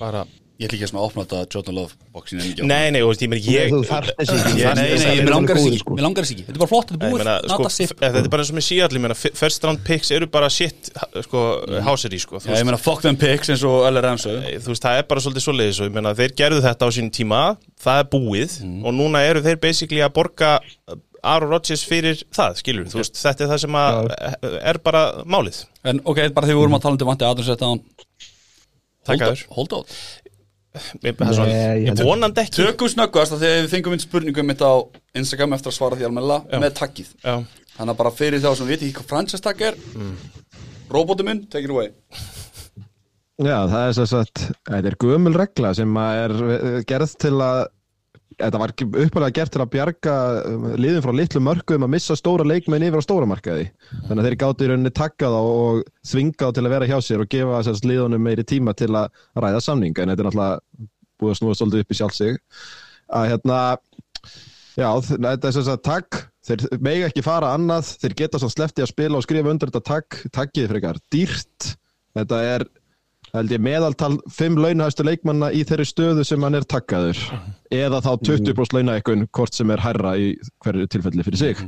Bara, 0.00 0.24
Ég 0.58 0.66
ætla 0.66 0.74
ekki 0.74 0.86
að 0.88 0.90
svona 0.90 1.02
opna 1.06 1.22
þetta 1.22 1.54
Jordan 1.54 1.76
Love 1.76 1.92
ekki 2.18 2.64
nei, 2.66 2.88
nei, 2.90 2.98
og 3.06 3.12
ég, 3.14 3.30
ég, 3.30 3.44
ég, 3.46 3.68
þú 3.70 3.78
þarft 3.86 4.16
þessi 4.18 4.34
ekki. 4.34 4.54
Ég, 4.58 4.72
nei, 4.74 4.86
nei, 4.90 5.12
ég, 5.14 5.20
mér 5.22 5.34
langar 5.36 5.54
þess 5.54 5.68
ekki, 5.68 5.78
sko. 5.84 5.92
mér 5.94 6.06
langar 6.08 6.24
þess 6.26 6.32
ekki. 6.34 6.46
Þetta 6.48 6.56
er 6.56 6.62
bara 6.64 6.70
flott, 6.72 6.88
þetta 6.90 6.98
er 6.98 6.98
ég 6.98 7.12
búið, 7.14 7.22
meina, 7.22 7.34
sko, 7.52 7.68
þetta 8.00 8.22
er 8.24 8.30
bara 8.32 8.42
eins 8.42 8.50
og 8.50 8.96
ég 8.98 9.04
meina, 9.04 9.14
f- 9.14 9.38
first 9.38 9.68
round 9.68 9.84
picks 9.86 10.10
eru 10.16 10.28
bara 10.34 10.48
shit, 10.50 10.90
sko, 11.28 11.42
hásir 11.86 12.16
í, 12.18 12.20
sko, 12.24 12.40
þú 12.42 12.50
Já, 12.50 12.58
ég 12.58 12.66
meina, 12.66 12.80
fuck 12.88 13.06
them 13.06 13.20
picks 13.22 13.52
eins 13.54 13.62
og 13.70 13.86
LR 13.86 14.08
Ramsau 14.08 14.34
þú 14.34 14.74
veist, 14.74 14.82
það 14.82 14.98
er 14.98 15.06
bara 15.14 15.24
svolítið 15.28 15.78
og 15.78 15.86
ég 15.86 15.94
meina, 15.94 16.14
þeir 16.18 16.34
gerðu 16.42 16.66
þetta 16.66 16.90
á 16.90 16.96
sín 16.98 17.14
tíma 17.14 17.42
það 17.78 18.02
er 18.02 18.10
búið 18.18 18.58
og 18.82 18.98
núna 18.98 19.22
eru 19.30 19.46
þeir 19.46 19.62
basically 19.62 20.02
að 20.02 20.16
borga 20.18 20.56
Aaron 21.22 21.54
Rodgers 21.54 21.86
fyrir 21.86 22.18
það, 22.34 22.58
skilur 22.64 22.90
þú 22.90 22.98
veist, 23.04 23.14
þetta 23.22 23.46
er 23.46 23.52
það 23.54 23.62
sem 23.62 23.78
að 23.78 24.12
er 24.58 24.82
bara 24.82 25.06
málið, 25.22 25.62
En 25.86 26.02
ok, 26.02 26.24
bara 26.34 26.50
þegar 26.50 26.56
við 26.56 26.62
vorum 26.64 26.78
að 26.78 26.82
tala 26.88 26.98
um 26.98 27.02
til 27.02 27.08
vandi 27.14 27.28
Adams 27.30 27.52
þetta. 27.54 27.70
Hold 29.56 29.72
out 29.72 29.94
Ég- 31.02 31.88
er 31.88 31.94
að- 31.94 32.04
vonandi 32.04 32.42
ekki 32.44 32.56
Tökum 32.62 32.88
snöggast 32.92 33.36
að 33.36 33.44
þegar 33.44 33.62
við 33.64 33.70
fengum 33.74 33.96
inn 33.96 34.04
spurningum 34.04 34.46
mitt 34.52 34.64
á 34.64 34.72
Instagram 35.18 35.56
eftir 35.58 35.72
að 35.72 35.78
svara 35.78 35.98
því 35.98 36.08
almennilega 36.08 36.44
Já. 36.52 36.58
með 36.62 36.76
takkið. 36.82 37.12
Þannig 37.78 37.94
að 37.94 38.00
bara 38.00 38.10
fyrir 38.10 38.42
þá 38.42 38.50
sem 38.56 38.66
við 38.66 38.74
viti 38.74 38.88
ekki 38.88 38.98
hvað 39.02 39.10
franchise 39.12 39.44
takk 39.44 39.60
er 39.68 39.76
mm. 39.94 40.14
Robotu 40.90 41.24
minn, 41.26 41.44
take 41.46 41.64
it 41.68 41.70
away 41.70 41.92
Já, 43.38 43.68
það 43.70 43.82
er 43.84 43.92
svo 43.94 44.06
sagt, 44.10 44.40
þetta 44.66 44.90
er 44.90 44.96
gömul 44.98 45.34
regla 45.38 45.70
sem 45.78 45.92
að 46.02 46.22
er 46.24 46.32
eh, 46.56 46.78
gerð 46.90 47.12
til 47.22 47.36
að 47.38 47.60
þetta 48.36 48.60
var 48.60 48.74
uppalega 48.76 49.34
gert 49.38 49.54
til 49.54 49.62
að 49.62 49.70
bjarga 49.72 50.16
um, 50.46 50.66
liðin 50.78 51.04
frá 51.04 51.12
litlu 51.16 51.42
mörkuðum 51.42 51.86
að 51.86 51.92
missa 51.94 52.16
stóra 52.18 52.46
leikmenn 52.46 52.84
yfir 52.86 53.02
á 53.02 53.06
stóra 53.06 53.28
markaði. 53.30 53.68
Þannig 54.08 54.20
að 54.22 54.28
þeir 54.28 54.38
gátu 54.42 54.66
í 54.66 54.70
rauninni 54.70 54.94
takka 54.94 55.32
þá 55.32 55.40
og 55.40 55.80
þvinga 56.10 56.44
þá 56.44 56.58
til 56.58 56.64
að 56.66 56.74
vera 56.76 56.90
hjá 56.90 56.98
sér 57.04 57.24
og 57.24 57.32
gefa 57.32 57.62
þess 57.68 57.86
liðunum 57.88 58.24
meiri 58.28 58.46
tíma 58.46 58.76
til 58.78 58.92
að 58.92 59.24
ræða 59.38 59.64
samning 59.64 59.96
en 59.96 60.12
þetta 60.12 60.24
er 60.24 60.30
náttúrulega 60.30 60.88
búið 61.18 61.34
að 61.34 61.40
snúa 61.40 61.58
svolítið 61.58 61.84
upp 61.84 61.94
í 61.94 61.98
sjálfsig 61.98 62.40
að 63.18 63.30
hérna 63.32 63.60
já, 64.78 64.90
þetta 65.02 65.50
er 65.50 65.56
sem 65.56 65.66
sagt 65.66 65.86
takk. 65.88 66.24
Þeir 66.48 66.80
mega 66.80 67.08
ekki 67.10 67.24
fara 67.24 67.52
annað. 67.56 67.90
Þeir 68.02 68.14
geta 68.22 68.40
svo 68.40 68.48
sleppti 68.52 68.84
að 68.84 68.92
spila 68.92 69.18
og 69.18 69.24
skrifa 69.26 69.52
undir 69.52 69.72
þetta 69.72 69.84
takk. 69.84 70.20
Takkið 70.32 70.70
frekar 70.72 71.00
dýrt. 71.12 71.72
Þetta 72.16 72.38
er 72.54 72.64
held 73.34 73.52
ég 73.54 73.62
meðaltal 73.64 74.14
fimm 74.32 74.58
launahæstu 74.60 75.04
leikmanna 75.06 75.50
í 75.54 75.62
þeirri 75.68 75.86
stöðu 75.88 76.24
sem 76.26 76.42
hann 76.46 76.56
er 76.58 76.66
takkaður. 76.68 77.20
Eða 77.74 78.00
þá 78.04 78.10
20% 78.30 78.76
launahækkun 78.78 79.26
hvort 79.36 79.54
sem 79.58 79.70
er 79.74 79.82
hærra 79.84 80.14
í 80.18 80.32
hverju 80.64 80.88
tilfelli 80.94 81.26
fyrir 81.26 81.42
sig. 81.42 81.64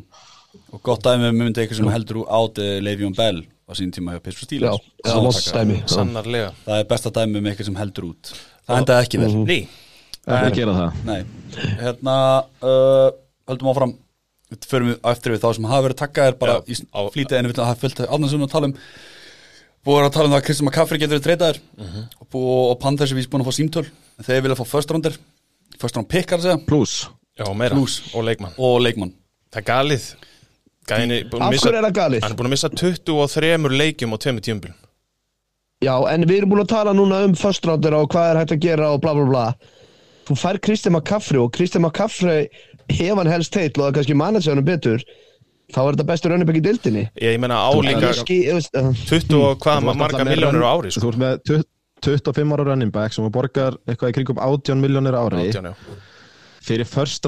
Og 0.75 0.81
gott 0.87 1.05
dæmi 1.07 1.29
um 1.31 1.37
myndi 1.38 1.62
eitthvað 1.62 1.81
sem 1.83 1.90
heldur 1.92 2.23
át 2.27 2.59
uh, 2.62 2.70
Le'Veon 2.83 3.14
Bell 3.18 3.42
á 3.70 3.73
sín 3.79 3.92
tíma 3.94 4.16
hjá 4.16 4.23
Pittsburgh 4.25 4.49
Steelers. 4.49 4.81
Það 6.66 6.81
er 6.81 6.88
besta 6.90 7.12
dæmi 7.20 7.38
um 7.38 7.46
eitthvað 7.51 7.68
sem 7.70 7.79
heldur 7.79 8.09
út. 8.11 8.33
Það 8.66 8.81
endaði 8.83 9.07
ekki 9.07 9.20
vel. 9.23 9.33
Ný, 9.46 9.59
það 10.27 10.49
gera 10.59 10.75
það. 10.79 10.99
Nei, 11.07 11.20
hérna 11.85 12.16
uh, 12.66 13.09
höldum 13.51 13.70
áfram. 13.75 13.94
Förum 14.66 14.88
við 14.90 14.96
eftir 15.12 15.31
við 15.37 15.42
þá 15.44 15.49
sem 15.55 15.66
hafa 15.70 15.85
verið 15.87 15.99
takkaðir 16.01 16.37
bara 16.40 16.57
Já, 16.59 16.62
í 16.66 16.75
á- 16.90 17.12
flýtið 17.14 17.37
en 17.38 17.46
við 17.46 17.53
viljum 17.53 17.62
að 17.62 17.68
hafa 17.70 17.83
fullt 17.85 18.01
átnaðsum 18.09 18.46
að 18.46 18.51
tala 18.57 18.70
um 18.70 18.75
búið 19.87 20.07
að 20.07 20.12
tala 20.12 20.29
um 20.29 20.33
það 20.35 20.40
að 20.40 20.47
Kristján 20.49 20.66
McCaffrey 20.69 20.99
getur 21.01 21.19
verið 21.19 21.27
treytaðir 21.29 21.61
Mhm. 21.79 22.03
og, 22.21 22.27
búið, 22.31 22.71
og 22.71 22.79
Panthers 22.81 23.12
er 23.12 23.16
víst 23.16 23.31
búin 23.31 23.43
að 23.45 23.49
fá 23.49 23.55
símtöl. 23.59 23.87
En 24.19 24.25
þeir 24.25 24.43
vilja 24.43 24.57
fá 24.61 24.66
first 24.66 24.90
rounder. 24.90 25.16
First 25.79 25.97
round 25.97 26.09
pick 26.09 26.29
að 26.37 26.40
segja. 26.45 26.66
Pluss 26.66 27.09
já, 27.38 27.47
meira, 27.57 27.75
Plús. 27.75 28.03
og 28.14 28.25
leikmann. 28.25 28.53
Og 28.59 28.81
leikmann. 28.83 29.12
Það 29.51 29.57
er 29.62 29.69
galið. 29.73 30.14
Gæðin 30.90 31.12
er 31.12 31.25
að 31.25 31.75
er 31.79 31.85
það 31.85 31.93
galið? 31.95 32.23
hann 32.23 32.33
er 32.33 32.37
búin 32.37 32.47
að 32.47 32.55
missa 32.57 32.69
23 32.69 33.69
leikjum 33.79 34.12
á 34.12 34.16
tveimur 34.19 34.40
tíumbil 34.43 34.73
Já, 35.83 35.95
en 36.12 36.25
við 36.29 36.38
erum 36.43 36.51
búin 36.51 36.61
að 36.64 36.69
tala 36.69 36.93
núna 36.93 37.25
um 37.25 37.35
first 37.35 37.64
rounder 37.64 37.95
og 37.95 38.11
hvað 38.12 38.31
er 38.35 38.38
hægt 38.40 38.53
að 38.57 38.61
gera 38.61 38.88
og 38.93 39.01
bla 39.01 39.14
bla 39.14 39.25
bla. 39.25 39.45
Þú 40.27 40.37
fær 40.37 40.59
Kristján 40.61 40.93
McCaffrey 40.93 41.40
og 41.40 41.53
Kristján 41.53 41.81
McCaffrey 41.87 42.49
hef 42.90 43.16
hann 43.16 43.27
helst 43.31 43.53
teitt 43.55 43.79
og 43.79 43.85
það 43.85 43.88
er 43.88 43.97
kannski 44.01 44.16
managerunum 44.21 44.64
betur 44.66 45.05
þá 45.74 45.80
er 45.83 45.90
þetta 45.96 46.06
bestur 46.11 46.35
önnubæk 46.37 46.59
í 46.61 46.62
dildinni. 46.64 47.04
ég 47.20 47.40
meina 47.42 47.56
á 47.62 47.70
líka 47.74 48.11
Ég 48.11 48.20
skil- 48.20 48.44
ég 48.46 48.54
veist, 48.59 48.72
uh, 48.76 48.92
20 49.11 49.40
og 49.40 49.59
hvað 49.62 49.88
ert 49.88 50.00
marga 50.04 50.24
miljónur 50.28 50.64
á 50.66 50.70
ári 50.74 50.90
sko. 50.94 51.02
þú 51.04 51.09
ert 51.14 51.22
með 51.24 51.35
20 51.50 51.68
25 52.00 52.52
ára 52.56 52.64
running 52.64 52.92
back 52.92 53.12
sem 53.12 53.26
borgar 53.30 53.74
eitthvað 53.87 54.11
í 54.12 54.14
kringum 54.16 54.38
18 54.40 54.80
miljónir 54.80 55.14
ári 55.18 55.37
18, 55.50 55.66
já. 55.68 55.74
fyrir 56.64 56.87
first 56.88 57.26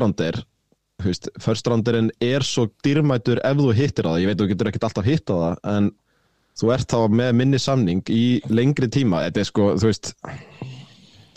rounderinn 1.67 2.11
er 2.23 2.41
svo 2.47 2.69
dýrmætur 2.85 3.39
ef 3.45 3.57
þú 3.59 3.73
hittir 3.77 4.07
á 4.09 4.11
það, 4.15 4.23
ég 4.23 4.29
veit 4.31 4.41
þú 4.41 4.49
getur 4.53 4.69
ekkert 4.71 4.87
alltaf 4.89 5.05
hitt 5.09 5.27
á 5.29 5.35
það 5.35 5.55
en 5.77 5.85
þú 6.61 6.67
ert 6.75 6.89
þá 6.93 6.99
með 7.21 7.31
minni 7.41 7.61
samning 7.61 8.03
í 8.13 8.25
lengri 8.53 8.89
tíma 8.93 9.23
þetta 9.27 9.43
er 9.43 9.49
sko, 9.49 9.65
þú 9.81 9.87
veist 9.91 10.13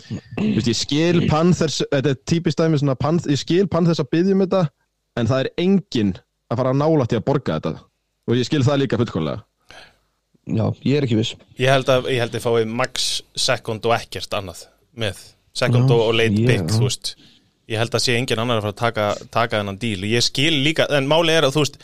þú 0.06 0.54
veist, 0.54 0.68
ég 0.70 0.78
skil 0.78 1.22
Panthers 1.30 1.80
þetta 1.92 2.12
er 2.12 2.18
típist 2.28 2.60
Panth, 3.00 3.26
ég 3.28 3.40
skil 3.40 3.66
Panthers 3.68 4.00
að 4.00 4.10
byggja 4.14 4.36
um 4.36 4.44
þetta 4.44 4.62
en 5.16 5.30
það 5.30 5.44
er 5.44 5.50
enginn 5.64 6.12
að 6.50 6.60
fara 6.60 6.72
að 6.74 6.80
nála 6.82 7.06
til 7.10 7.20
að 7.20 7.26
borga 7.28 7.58
þetta. 7.58 7.74
Og 8.26 8.38
ég 8.38 8.48
skil 8.48 8.64
það 8.66 8.82
líka 8.82 8.98
fullkólega 9.00 9.42
já, 10.46 10.66
ég 10.86 10.98
er 10.98 11.06
ekki 11.06 11.18
viss. 11.18 11.34
Ég 11.58 11.72
held 11.72 11.88
að 11.90 12.10
ég 12.12 12.22
held 12.22 12.36
að 12.38 12.44
fái 12.44 12.66
max 12.70 13.08
second 13.38 13.86
og 13.88 13.96
ekkert 13.96 14.36
annað 14.38 14.66
með. 14.94 15.24
Second 15.56 15.90
Já, 15.90 15.96
og 15.96 16.14
late 16.14 16.36
já. 16.36 16.46
pick 16.50 16.70
þú 16.74 16.84
veist. 16.84 17.14
Ég 17.66 17.80
held 17.80 17.94
að 17.98 18.04
sé 18.04 18.14
engin 18.14 18.38
annar 18.38 18.60
að 18.60 18.66
fara 18.68 18.74
að 18.74 18.80
taka, 18.82 19.06
taka 19.34 19.60
þennan 19.60 19.78
díl. 19.82 19.98
Og 20.04 20.10
ég 20.12 20.22
skil 20.22 20.52
líka, 20.62 20.86
en 20.94 21.08
máli 21.10 21.34
er 21.34 21.48
að 21.48 21.56
þú 21.56 21.64
veist 21.64 21.78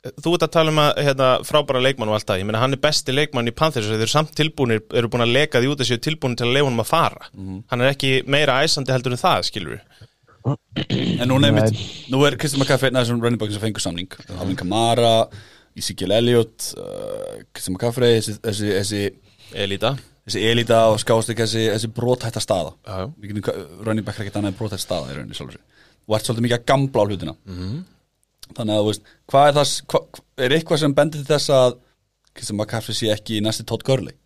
þú 0.00 0.32
ert 0.32 0.44
að 0.46 0.52
tala 0.54 0.72
um 0.72 0.78
að 0.80 1.00
hérna, 1.04 1.26
frábæra 1.44 1.82
leikmann 1.84 2.08
og 2.08 2.16
allt 2.16 2.28
það, 2.30 2.38
ég 2.40 2.46
meina 2.48 2.60
hann 2.62 2.72
er 2.72 2.80
besti 2.80 3.12
leikmann 3.12 3.50
í 3.50 3.52
Panthers 3.52 3.84
og 3.84 3.92
þeir 3.98 4.04
eru 4.06 4.12
samt 4.14 4.30
tilbúinir, 4.38 4.80
eru 4.96 5.10
búin 5.12 5.26
að 5.26 5.34
leka 5.34 5.60
því 5.60 5.68
út 5.74 5.82
þessu 5.82 5.98
tilbúinir 6.00 6.40
til 6.40 6.46
að 6.46 6.54
leifa 6.56 6.68
honum 6.70 6.84
að 6.86 6.88
fara. 6.88 7.28
Hann 7.68 7.82
er 7.84 7.90
ekki 7.90 8.12
meira 8.24 8.54
æsandi 8.64 8.94
heldur 8.94 9.12
en 9.16 9.20
það, 9.20 9.44
skilur 9.50 9.74
við 9.76 10.06
En 11.20 11.28
nú 11.28 11.36
nefnir, 11.42 11.80
nú 12.12 12.20
er 12.26 12.36
Kristján 12.40 12.62
McCaffrey 12.62 12.90
einn 12.90 12.96
af 13.00 13.04
þessum 13.06 13.20
running 13.22 13.40
backs 13.40 13.56
sem 13.56 13.62
fengur 13.64 13.82
samning. 13.84 14.12
Alvin 14.38 14.56
Kamara, 14.58 15.14
Ezekiel 15.76 16.14
Elliott 16.16 16.70
uh, 16.80 17.42
Kristján 17.52 17.76
McCaffrey 17.76 18.16
þessi, 18.20 18.38
þessi, 18.46 18.70
þessi, 18.78 19.02
Elita 19.64 19.94
þessi 20.30 20.42
elita 20.46 20.80
og 20.92 20.98
skást 21.02 21.32
ekki 21.32 21.44
þessi, 21.44 21.66
þessi 21.74 21.90
brothætta 21.96 22.42
staða. 22.42 22.74
Já. 22.86 23.06
Við 23.18 23.32
getum 23.34 23.84
running 23.86 24.06
back 24.06 24.18
er 24.20 24.26
ekkert 24.26 24.40
annað 24.40 24.52
en 24.54 24.58
brothætta 24.60 24.84
staða 24.84 25.10
í 25.10 25.16
rauninni 25.18 25.36
sjálfur 25.38 25.60
og 25.60 26.16
ert 26.16 26.26
svolítið 26.26 26.46
mikið 26.46 26.58
að 26.58 26.66
gambla 26.70 27.02
á 27.02 27.08
hlutina. 27.08 27.34
Mhm. 27.46 27.80
þannig 28.50 28.74
að 28.74 28.80
þú 28.80 28.86
veist, 28.90 29.10
hvað 29.30 29.48
er 29.48 29.54
það 29.54 29.72
hva, 29.92 30.00
er 30.42 30.54
eitthvað 30.56 30.80
sem 30.82 30.94
bendir 30.94 31.20
til 31.20 31.28
þess 31.34 31.52
að 31.54 31.76
Kristján 32.34 32.56
McCaffrey 32.58 32.96
sé 32.98 33.10
ekki 33.14 33.36
í 33.38 33.44
næsti 33.44 33.66
Todd 33.66 33.84
Gurley 33.86 34.16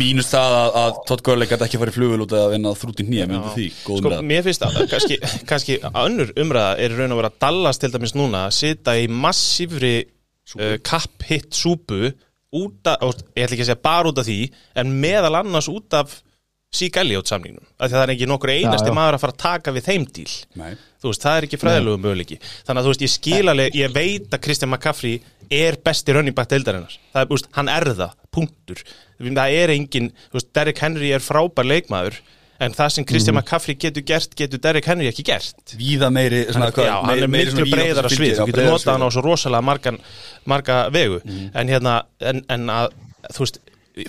mínus 0.00 0.30
það 0.30 0.54
að, 0.56 0.78
að 0.80 1.00
Todd 1.10 1.22
Gurley 1.26 1.48
gæti 1.50 1.66
ekki 1.66 1.80
farið 1.82 1.96
flugul 1.98 2.24
út 2.24 2.32
að 2.36 2.46
vinna 2.54 2.72
þrúti 2.80 3.04
nýja 3.04 3.26
með 3.28 3.50
því, 3.56 3.66
góð 3.84 3.98
Sko, 3.98 4.06
umræða 4.06 4.26
mér 4.30 4.46
finnst 4.46 4.64
að 4.64 4.78
kannski, 4.94 5.18
kannski 5.50 5.76
önnur 5.90 6.32
umræða 6.40 6.72
er 6.80 6.96
raun 6.96 7.12
og 7.12 7.20
vera 7.20 7.32
að 7.32 7.38
Dallas 7.44 7.80
til 7.82 7.92
dæmis 7.92 8.16
núna 8.16 8.46
að 8.48 8.56
sita 8.56 8.96
í 8.96 9.04
massífri 9.12 9.94
uh, 10.06 10.78
kapp-hitt 10.86 11.52
súpu 11.56 12.14
út 12.56 12.88
af, 12.90 13.04
ég 13.36 13.44
ætla 13.44 13.54
ekki 13.54 13.66
að 13.66 13.68
segja 13.68 13.84
bara 13.84 14.10
út 14.10 14.22
af 14.22 14.26
því 14.26 14.40
en 14.80 14.96
meðal 15.04 15.36
annars 15.42 15.68
út 15.70 15.98
af 15.98 16.16
sík 16.74 16.96
Elliot 17.00 17.26
samningnum, 17.26 17.66
af 17.76 17.88
því 17.88 17.94
að 17.94 17.98
það 17.98 18.04
er 18.04 18.12
ekki 18.14 18.28
nokkur 18.30 18.52
einasti 18.54 18.90
já. 18.92 18.94
maður 18.94 19.16
að 19.16 19.22
fara 19.24 19.34
að 19.34 19.42
taka 19.42 19.72
við 19.74 19.86
þeim 19.88 20.04
díl 20.14 20.34
Nei. 20.60 20.70
þú 21.02 21.10
veist, 21.10 21.24
það 21.24 21.36
er 21.36 21.46
ekki 21.48 21.58
fræðilegu 21.58 22.00
möguleiki. 22.04 22.38
Þannig 22.66 22.80
að 22.80 22.86
þú 22.86 22.92
veist, 22.92 23.04
ég 23.04 23.12
skil 23.14 23.50
alveg, 23.50 23.78
ég 23.80 23.94
veit 23.96 24.36
að 24.36 24.42
Kristján 24.44 24.70
McCaffrey 24.70 25.16
er 25.50 25.78
besti 25.82 26.14
running 26.14 26.36
back 26.36 26.52
deildarinnar, 26.52 26.94
það 27.10 27.24
er, 27.24 27.30
þú 27.30 27.38
veist, 27.38 27.50
hann 27.56 27.72
er 27.74 27.90
það 27.90 28.14
punktur, 28.38 28.84
það 29.20 29.56
er 29.62 29.72
engin 29.76 30.10
þú 30.28 30.38
veist, 30.38 30.52
Derrick 30.56 30.82
Henry 30.84 31.14
er 31.16 31.24
frábær 31.24 31.68
leikmaður 31.68 32.20
en 32.60 32.74
það 32.76 32.92
sem 32.94 33.06
Kristján 33.08 33.36
McCaffrey 33.38 33.76
getur 33.80 34.04
gert 34.04 34.34
getur 34.36 34.60
Derrick 34.60 34.88
Henry 34.90 35.08
ekki 35.08 35.24
gert. 35.24 35.74
Víða 35.80 36.10
meiri 36.12 36.42
svona, 36.50 36.68
já, 36.74 36.92
hann 37.06 37.24
er 37.24 37.32
miklu 37.32 37.64
breiðara 37.70 38.10
svið 38.12 38.36
þú 38.42 38.48
getur 38.50 38.68
notað 38.68 38.92
hann 38.92 39.06
á 39.06 39.10
svo 39.14 39.24
rosalega 39.24 39.64
margan, 39.64 40.00
marga 40.48 40.82
vegu. 40.92 41.22
En 41.54 41.72
hérna 41.72 42.02
en, 42.20 42.44
en 42.52 42.72
að, 42.74 42.92
þú 43.32 43.46
veist 43.46 43.60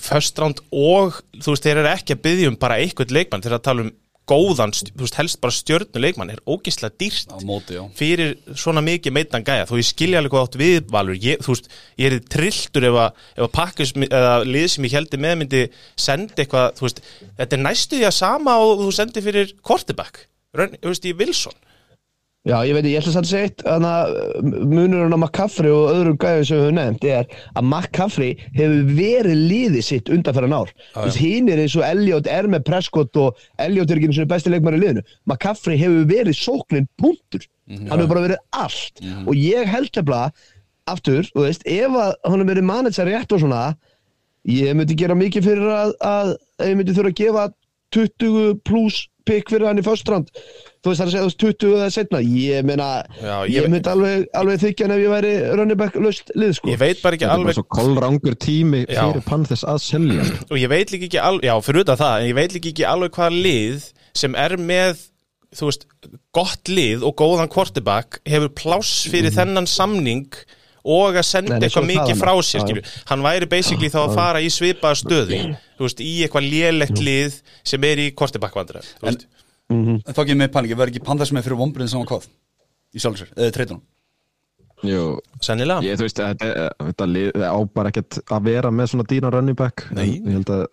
first 0.03 0.39
round 0.39 0.59
og, 0.72 1.22
þú 1.39 1.55
veist, 1.55 1.66
þeir 1.66 1.82
eru 1.82 1.91
ekki 1.91 2.16
að 2.18 2.24
byggja 2.28 2.51
um 2.51 2.59
bara 2.59 2.80
eitthvað 2.84 3.16
leikmann, 3.16 3.43
þeir 3.43 3.53
eru 3.53 3.59
að 3.62 3.68
tala 3.70 3.86
um 3.88 3.93
góðan, 4.30 4.72
þú 4.76 5.02
veist, 5.02 5.18
helst 5.18 5.40
bara 5.44 5.56
stjörnu 5.56 6.02
leikmann 6.02 6.32
er 6.32 6.42
ógislega 6.50 6.94
dýrt 7.02 7.34
móti, 7.48 7.80
fyrir 7.98 8.36
svona 8.56 8.84
mikið 8.86 9.16
meitnan 9.16 9.46
gæja. 9.48 9.66
Þó 9.70 9.74
ég 9.80 9.88
skilja 9.90 10.22
alveg 10.22 10.36
hvað 10.36 10.46
átt 10.48 10.60
við 10.62 10.92
Valur. 10.94 11.18
Ég, 11.20 11.42
þú 11.44 11.56
veist, 11.56 11.72
ég 12.00 12.14
er 12.14 12.24
trilltur 12.32 12.88
ef 12.92 13.00
að, 13.02 13.26
að 13.42 13.52
pakkis 13.58 13.96
eða 14.08 14.36
lið 14.48 14.68
sem 14.76 14.88
ég 14.88 14.96
heldur 15.00 15.24
með 15.26 15.36
myndi 15.42 15.64
sendi 16.00 16.46
eitthvað, 16.46 16.78
þú 16.78 16.88
veist 16.88 17.04
þetta 17.42 17.58
er 17.58 17.66
næstu 17.66 18.00
því 18.00 18.08
að 18.12 18.18
sama 18.22 18.56
og 18.62 18.86
þú 18.86 18.94
sendi 19.00 19.26
fyrir 19.26 19.56
quarterback, 19.66 20.26
Run, 20.56 20.78
þú 20.80 20.94
veist, 20.94 21.08
í 21.08 21.18
Wilson 21.18 21.60
Já, 22.42 22.56
ég 22.66 22.74
veit, 22.74 22.88
ég 22.89 22.98
ætla 22.98 23.22
segja 23.22 23.46
eitt 23.46 23.60
að 23.70 23.84
munurinn 24.42 25.14
á 25.14 25.20
McCaffrey 25.20 25.70
og 25.70 25.92
öðrum 25.92 26.16
gæðum 26.18 26.46
sem 26.50 26.58
við 26.58 26.64
höfum 26.64 26.78
nefnt 26.80 27.04
er 27.06 27.28
að 27.54 27.68
McCaffrey 27.68 28.32
hefur 28.56 28.88
verið 28.98 29.44
liðið 29.52 29.86
sitt 29.86 30.10
undanferðan 30.10 30.56
ár. 30.58 30.72
Þú 30.96 31.04
veist, 31.06 31.20
hinn 31.22 31.52
er 31.54 31.62
eins 31.62 31.76
og 31.78 31.86
Elliot 31.86 32.30
er 32.34 32.50
með 32.50 32.66
Prescott 32.72 33.20
og 33.22 33.44
Elliot 33.62 33.94
er 33.94 34.02
ekki 34.02 34.10
eins 34.10 34.22
og 34.24 34.32
besti 34.34 34.56
leikmar 34.56 34.80
í 34.80 34.82
liðinu. 34.82 35.06
McCaffrey 35.30 35.78
hefur 35.84 36.10
verið 36.10 36.39
sóknin 36.39 36.89
punktur. 36.98 37.46
Hann 37.70 37.94
hefur 38.02 38.12
bara 38.16 38.26
verið 38.26 38.42
allt. 38.64 39.06
Og 39.30 39.38
ég 39.38 39.70
held 39.70 39.94
tefla, 39.94 40.24
aftur, 40.89 41.30
þú 41.30 41.46
veist, 41.46 41.62
ef 41.70 41.94
að 41.94 42.18
hann 42.26 42.42
hefur 42.42 42.54
verið 42.56 42.70
manager 42.74 43.12
rétt 43.12 43.38
og 43.38 43.46
svona, 43.46 43.64
ég 44.50 44.74
myndi 44.82 44.98
gera 44.98 45.14
mikið 45.14 45.46
fyrir 45.46 45.70
að, 45.78 45.94
að 46.02 46.34
ég 46.66 46.74
myndi 46.82 46.98
þurfa 46.98 47.14
að 47.14 47.22
gefa 47.22 47.48
20 47.94 48.62
pluss 48.66 49.06
pikk 49.28 49.52
fyrir 49.54 49.68
hann 49.70 49.80
í 49.82 49.84
förstrand 49.86 50.30
þú 50.34 50.90
veist 50.92 51.02
það 51.02 51.04
er 51.04 51.10
að 51.10 51.14
segja 51.14 51.22
þú 51.24 51.30
veist 51.30 51.42
20 51.44 51.76
eða 51.78 51.90
setna 51.96 52.22
ég 52.26 52.66
meina, 52.66 52.88
Já, 53.22 53.36
ég, 53.46 53.54
ég- 53.60 53.70
myndi 53.70 53.92
alveg, 53.92 54.26
alveg 54.42 54.62
þykja 54.64 54.88
hann 54.88 54.96
ef 54.96 55.02
ég 55.04 55.14
væri 55.14 55.34
running 55.60 55.78
back 55.82 55.96
löst 56.02 56.32
lið 56.36 56.56
sko. 56.58 56.72
Ég 56.74 56.80
veit 56.82 57.02
bara 57.04 57.16
ekki 57.20 57.26
Þetta 57.28 57.34
er 57.34 57.38
bara 57.38 57.44
alveg 57.46 57.60
svo 57.60 57.66
kollrangur 57.78 58.36
tími 58.48 58.82
Já. 58.88 59.04
fyrir 59.06 59.26
Panthers 59.28 59.64
að 59.64 59.80
selja. 59.86 60.26
Og 60.50 60.58
ég 60.58 60.72
veit 60.74 60.92
líka 60.96 61.06
ekki 61.10 61.22
alveg, 61.22 61.46
já, 61.52 61.56
fyrir 61.68 61.86
utan 61.86 62.02
það 62.02 62.16
en 62.24 62.28
ég 62.32 62.40
veit 62.42 62.56
líka 62.58 62.72
ekki 62.74 62.88
alveg 62.90 63.12
hvað 63.20 63.38
lið 63.46 63.88
sem 64.24 64.36
er 64.36 64.58
með, 64.58 65.06
þú 65.56 65.70
veist 65.70 65.86
gott 66.34 66.72
lið 66.72 67.06
og 67.08 67.16
góðan 67.22 67.52
quarterback 67.52 68.20
hefur 68.26 68.50
pláss 68.58 69.06
fyrir 69.12 69.32
þennan 69.36 69.68
samning 69.70 70.26
og 70.84 71.16
að 71.20 71.26
senda 71.28 71.58
Nei, 71.58 71.68
eitthvað 71.68 71.84
er 71.84 71.90
mikið 71.92 72.20
frá 72.22 72.34
Já, 72.34 72.42
sér 72.50 72.60
já. 72.60 72.66
skilju. 72.66 72.84
hann 73.12 73.22
væri 73.26 73.50
basically 73.50 73.90
þá 73.94 74.00
að 74.08 74.16
fara 74.16 74.42
í 74.42 74.50
svipaða 74.50 74.98
stöðu 75.02 75.40
þú 75.78 75.86
veist, 75.86 76.00
í 76.02 76.14
eitthvað 76.26 76.50
lélegt 76.52 77.00
lið 77.02 77.42
sem 77.64 77.84
er 77.84 77.98
í 77.98 78.10
quarterback 78.16 78.56
vandræð 78.56 78.92
En- 79.04 79.22
En 79.72 80.02
þá 80.04 80.20
ekki 80.26 80.36
með 80.36 80.50
panik, 80.52 80.74
verður 80.76 80.92
ekki 80.92 81.04
Panthers 81.06 81.32
með 81.32 81.46
fyrir 81.48 81.60
vombriðin 81.62 81.88
saman 81.94 82.08
hvað 82.10 82.26
í 82.92 83.00
sjálfsver, 83.00 83.30
eða 83.38 83.54
treytunum 83.56 83.82
Jú, 84.84 85.20
sennilega 85.46 85.84
ég 85.86 86.00
veist, 86.02 86.18
þetta, 86.18 86.72
þetta 86.82 87.06
lið 87.08 87.44
á 87.46 87.54
bara 87.70 87.92
ekkert 87.94 88.18
að 88.34 88.48
vera 88.50 88.72
með 88.74 88.88
svona 88.90 89.06
dýna 89.06 89.30
running 89.32 89.56
back. 89.56 89.84
Nei. 89.94 90.18
Ég 90.18 90.32
held 90.40 90.50
að 90.50 90.64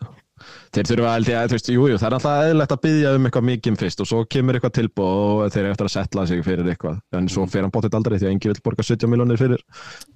þeir 0.74 0.90
þurfa 0.92 1.14
að, 1.14 1.28
þú 1.28 1.56
veist, 1.56 1.70
jú, 1.74 1.86
jú, 1.92 1.98
það 2.00 2.08
er 2.08 2.16
alltaf 2.18 2.44
eðlilegt 2.46 2.74
að 2.76 2.82
byggja 2.86 3.14
um 3.18 3.28
eitthvað 3.28 3.48
mikið 3.48 3.78
fyrst 3.82 4.04
og 4.04 4.10
svo 4.10 4.22
kemur 4.30 4.58
eitthvað 4.58 4.76
tilbúð 4.78 5.22
og 5.28 5.54
þeir 5.54 5.62
eru 5.64 5.74
eftir 5.74 5.88
að 5.88 5.94
setla 5.94 6.26
sig 6.28 6.44
fyrir 6.46 6.72
eitthvað. 6.72 7.00
En 7.18 7.30
svo 7.32 7.46
fer 7.50 7.64
hann 7.64 7.74
bóttið 7.74 7.98
aldrei 7.98 8.18
því 8.18 8.28
að 8.28 8.34
engi 8.36 8.52
vil 8.52 8.64
borga 8.64 8.86
70 8.86 9.12
miljonir 9.12 9.40
fyrir 9.40 9.64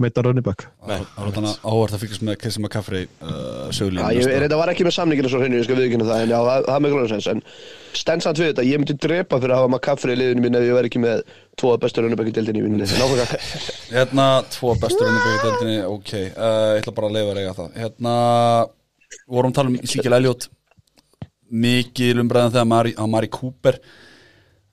meita 0.03 0.25
running 0.25 0.47
back. 0.47 0.67
Það 0.83 1.07
er 1.27 1.35
þannig 1.39 1.67
áhvert 1.73 1.97
að 1.97 2.05
fylgjast 2.05 2.27
með 2.27 2.41
Kristján 2.43 2.67
McCaffrey 2.67 3.09
uh, 3.23 3.63
Já, 3.73 3.79
sögulínu 3.79 4.11
ég, 4.17 4.29
þetta 4.45 4.59
var 4.61 4.73
ekki 4.73 4.87
með 4.87 4.95
samninginu 4.97 5.31
svo 5.31 5.41
hreinu, 5.43 5.59
ég 5.61 5.67
skal 5.67 5.79
viðkynna 5.79 6.09
það, 6.09 6.25
en 6.25 6.33
já, 6.33 6.39
það, 6.49 6.67
það 6.67 6.75
er 6.75 6.85
með 6.85 6.95
glóðansens, 6.95 7.29
en 7.33 7.41
stensand 7.99 8.41
við 8.41 8.51
þetta, 8.51 8.67
ég 8.69 8.83
myndi 8.83 8.97
drepa 9.07 9.41
fyrir 9.43 9.55
að 9.55 9.63
hafa 9.63 9.73
McCaffrey 9.73 10.17
í 10.17 10.21
liðinu 10.21 10.45
mín 10.45 10.59
ef 10.59 10.67
ég 10.67 10.77
væri 10.79 10.91
ekki 10.91 11.03
með 11.03 11.25
tvo 11.61 11.73
bestu 11.81 12.05
running 12.05 12.21
back 12.21 12.31
í 12.31 12.37
deildinni 12.37 12.63
í 12.63 12.67
minni, 12.67 12.89
nákvæmlega. 12.89 13.41
Hérna, 13.93 14.29
tvo 14.53 14.77
bestur 14.83 15.11
deildinni, 15.43 15.79
ok 15.89 16.13
uh, 16.33 16.79
Að 19.13 19.19
að 19.19 19.27
það 19.29 19.37
vorum 19.37 19.53
að 19.53 19.59
tala 19.61 19.73
um 19.73 19.79
Ezekiel 19.83 20.17
Elliot 20.19 20.49
Mikil 21.53 22.15
umræðan 22.23 22.55
þegar 22.55 22.69
Mari, 22.71 22.95
að 22.97 23.11
Mari 23.13 23.29
Cooper. 23.33 23.77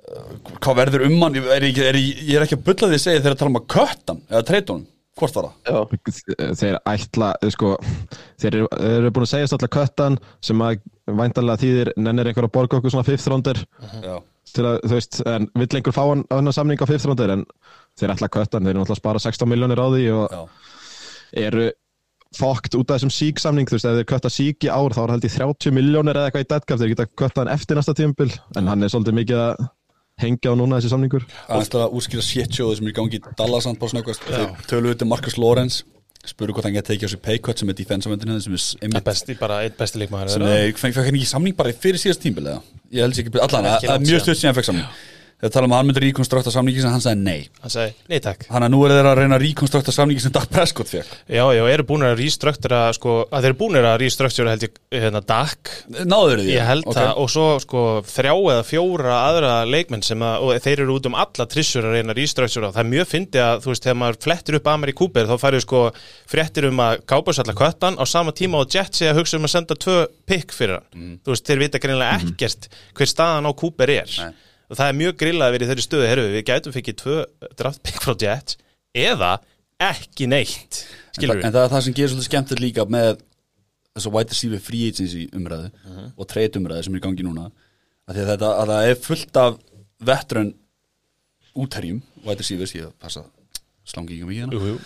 Uh, 0.09 0.29
Hvað 0.63 0.77
verður 0.79 1.03
um 1.09 1.17
hann? 1.25 1.35
Er, 1.41 1.65
ekki, 1.67 1.83
er, 1.89 1.97
ég- 1.99 2.29
er 2.37 2.45
ekki 2.45 2.55
að 2.57 2.63
bulla 2.69 2.87
því 2.93 2.97
að 2.99 3.03
segja 3.03 3.19
þegar 3.25 3.35
að 3.35 3.41
tala 3.41 3.51
um 3.53 3.59
að 3.59 3.67
köttan 3.75 4.21
eða 4.29 4.45
treytunum, 4.47 4.85
hvort 5.19 5.35
var 5.35 5.49
það? 5.49 5.57
Já, 5.67 6.53
þeir 6.61 6.77
ætla 6.93 7.31
sko, 7.53 7.73
þeir 8.39 8.57
eru, 8.61 8.69
eru 8.93 9.11
búin 9.17 9.27
að 9.27 9.31
segjast 9.33 9.57
alltaf 9.57 9.73
köttan 9.75 10.17
sem 10.49 10.63
að 10.65 10.79
væntanlega 11.19 11.61
þýðir 11.65 11.91
nennir 11.99 12.31
einhver 12.31 12.47
að 12.47 12.53
borga 12.55 12.79
okkur 12.79 12.95
svona 12.95 13.05
fifth 13.09 13.27
rounder. 13.29 13.59
Já, 13.99 14.15
til 14.55 14.65
að, 14.65 14.79
þú 14.87 14.95
veist, 14.95 15.19
en 15.29 15.49
vill 15.59 15.69
einhver 15.81 15.93
fá 15.99 16.01
hann 16.07 16.23
hann 16.31 16.53
samning 16.55 16.79
á 16.81 16.87
fifth 16.89 17.05
rounder 17.11 17.35
en 17.35 17.43
þeir 17.99 18.15
ætla 18.15 18.31
köttan, 18.33 18.63
þeir 18.63 18.71
eru 18.77 18.81
náttúrulega 18.85 18.95
að 18.97 19.03
spara 19.03 19.21
16 19.27 19.51
miljónir 19.51 19.83
á 19.83 19.87
því 19.91 20.07
og 20.15 20.33
já, 20.33 20.41
eru 21.43 21.67
fókt 22.37 22.77
út 22.77 22.91
af 22.91 22.99
þessum 22.99 23.13
sík 23.13 23.41
samning 23.41 23.69
þú 23.69 23.77
veist, 23.77 23.89
ef 23.89 23.97
þeir 23.97 24.07
kötta 24.11 24.31
sík 24.33 24.65
í 24.67 24.69
ár 24.69 24.93
þá 24.93 25.01
er 25.03 25.13
held 25.15 25.25
í 25.25 25.33
30 25.33 25.75
miljónir 25.75 26.19
eða 26.19 26.29
eitthvað 26.29 26.45
í 26.45 26.49
deadcap, 26.53 26.81
þeir 26.81 26.91
geta 26.93 27.07
kötta 27.17 27.43
hann 27.43 27.53
eftir 27.55 27.79
næsta 27.79 27.95
tímabil, 27.97 28.31
en 28.59 28.69
hann 28.69 28.85
er 28.85 28.93
svolítið 28.93 29.17
mikið 29.19 29.43
að 29.43 29.63
hengja 30.19 30.51
á 30.51 30.55
núna 30.59 30.77
þessi 30.77 30.91
samningur. 30.91 31.25
Aðeins 31.47 31.71
til 31.73 31.79
að 31.79 31.95
útskýra 31.95 32.25
shitshow 32.27 32.73
sem 32.75 32.89
er 32.89 32.91
í 32.91 32.97
gangi 32.97 33.21
í 33.21 33.23
Dallas 33.39 33.69
and 33.69 33.79
bara 33.79 33.93
snöggvast 33.93 34.25
Þeir 34.27 34.49
töluðu 34.67 34.99
til 34.99 35.09
Marcus 35.09 35.39
Lawrence 35.39 35.85
spuru 36.27 36.53
hvort 36.53 36.67
hann 36.67 36.75
geti 36.75 36.93
tekið 36.93 37.07
á 37.07 37.11
sig 37.13 37.21
paycut 37.23 37.61
sem 37.61 37.69
er 37.71 37.77
defensive-vendin 37.79 38.41
sem 38.43 38.57
er 38.57 38.63
einmitt 38.83 39.05
besti, 39.07 39.35
bara 39.39 39.61
einn 39.63 39.77
besti 39.77 40.01
leikmaður 40.01 40.33
sem 40.35 40.43
er, 40.43 40.73
fengi 40.77 40.99
hann 40.99 41.15
ekki 41.15 41.29
samning 41.29 41.55
bara 41.57 41.71
fyrir 41.71 42.01
síðast 42.01 42.21
tímbil 42.25 42.43
eða? 42.43 42.59
Ég 42.91 43.05
held 43.05 43.15
sér 43.15 43.23
ekki, 43.23 43.39
allan, 43.45 43.69
það 43.79 43.93
er 43.93 44.03
mjög 44.03 44.25
stutt 44.25 44.41
síðan 44.41 44.51
hann 44.51 44.57
fekk 44.59 44.67
samning 44.67 44.89
Þeir 45.39 45.51
tala 45.55 45.67
um 45.69 45.71
að 45.71 45.79
hann 45.79 45.87
myndir 45.87 46.03
rekonstrukta 46.03 46.51
samningi 46.51 46.81
sem 46.83 46.91
hann 46.91 46.99
sagði 47.03 47.21
nei. 47.23 47.43
Hann 47.63 47.71
segi, 47.71 47.93
nei 48.11 48.19
takk. 48.19 48.41
Þannig 48.49 48.65
að 48.67 48.71
nú 48.73 48.79
er 48.83 48.91
þeir 48.91 49.07
að 49.07 49.19
reyna 49.21 49.37
að 49.37 49.43
rekonstrukta 49.45 49.93
samningi 49.95 50.23
sem 50.25 50.33
Dak 50.35 50.49
Prescott 50.51 50.89
fekk 50.91 51.13
já, 51.31 51.43
já, 51.55 51.61
eru 51.71 51.85
búin 51.87 52.03
að 52.03 52.17
restructura 52.19 52.79
sko, 52.97 53.13
að 53.31 53.45
þeir 53.45 53.49
eru 53.53 53.57
búin 53.61 53.77
að 53.79 53.95
restructura 54.01 54.51
held 54.51 54.65
ég 54.67 54.73
hérna 54.99 55.21
DAC 55.29 55.71
Náður 56.11 56.41
því? 56.43 56.49
Ég 56.57 56.67
held 56.67 56.89
Ok. 56.91 56.97
það 56.99 57.21
og 57.23 57.29
svo 57.31 57.45
sko 57.63 57.83
þrjá 58.09 58.33
eða 58.35 58.65
fjóra 58.67 59.15
aðra 59.29 59.53
leikmenn 59.71 60.03
sem 60.03 60.19
að, 60.27 60.43
og 60.43 60.59
þeir 60.67 60.83
eru 60.83 60.97
út 60.99 61.07
um 61.07 61.15
alla 61.23 61.47
trissur 61.55 61.87
að 61.87 61.95
reyna 61.95 62.17
restructura. 62.19 62.73
Það 62.75 62.83
er 62.83 62.91
mjög 62.91 63.09
fyndi 63.13 63.39
að 63.45 63.63
þú 63.63 63.71
veist 63.71 63.87
þegar 63.87 63.99
maður 64.03 64.19
flettir 64.27 64.59
upp 64.59 64.67
Amari 64.73 64.97
Cooper 64.99 65.31
þá 65.31 65.35
færðu 65.39 65.63
sko 65.63 65.85
fréttir 66.35 66.67
um 66.67 66.83
að 66.83 67.05
Cowboys 67.07 67.39
alla 67.39 67.55
köttan 67.55 67.95
á 67.95 68.03
sama 68.03 68.35
tíma 68.35 68.59
og 68.59 68.67
Jets 68.75 68.99
sé 68.99 69.07
að 69.13 69.21
hugsa 69.23 69.39
um 69.39 69.47
að 69.47 69.55
senda 69.55 69.79
tvö 69.79 69.97
pick 70.27 70.51
fyrir 70.51 70.81
hann. 70.81 71.17
Þú 71.23 71.31
veist 71.31 71.47
þeir 71.47 71.63
vita 71.63 71.79
greinlega 71.79 72.19
ekkert 72.27 72.67
hver 72.99 73.07
staðan 73.15 73.47
á 73.47 73.51
Cooper 73.55 73.95
er. 74.01 74.11
Nei. 74.19 74.45
Og 74.69 74.77
það 74.77 74.91
er 74.91 74.97
mjög 74.99 75.15
grillað 75.23 75.47
að 75.49 75.55
vera 75.55 75.65
í 75.65 75.69
þeirri 75.71 75.85
stöðu 75.85 76.09
herru 76.09 76.25
við 76.33 76.45
gætum 76.49 76.75
fikið 76.75 76.99
tvö 77.01 77.17
draft 77.59 77.81
pick 77.85 78.03
frá 78.03 78.13
Jets 78.21 78.59
eða 78.97 79.31
ekki 79.79 80.27
neitt 80.29 80.83
en, 81.19 81.31
en 81.31 81.53
það 81.53 81.63
er 81.63 81.73
það 81.73 81.83
sem 81.85 81.95
gerir 81.97 82.11
svolítið 82.13 82.29
skemmtilegt 82.29 82.63
líka 82.63 82.85
með 82.91 83.09
þess 83.95 84.09
að 84.09 84.15
white 84.15 84.35
receiver 84.35 84.61
free 84.63 84.87
agency 84.91 85.25
umræðu 85.35 85.69
og 86.15 86.29
trade 86.29 86.59
umræðu 86.61 86.85
sem 86.85 86.95
er 86.95 87.01
í 87.01 87.03
gangi 87.03 87.25
núna. 87.25 87.49
Að, 88.09 88.19
að, 88.21 88.29
þetta, 88.31 88.49
að 88.61 88.71
það 88.73 88.89
er 88.89 88.99
fullt 89.05 89.39
af 89.41 89.59
veteran 90.09 90.51
útherjum 91.59 92.01
white 92.25 92.43
receivers, 92.43 92.75
ég 92.77 92.93
passa 93.01 93.25
slangi 93.89 94.15
ekki 94.17 94.29
mikið 94.29 94.43
hérna 94.45 94.59
Jú, 94.59 94.73
jú. 94.75 94.79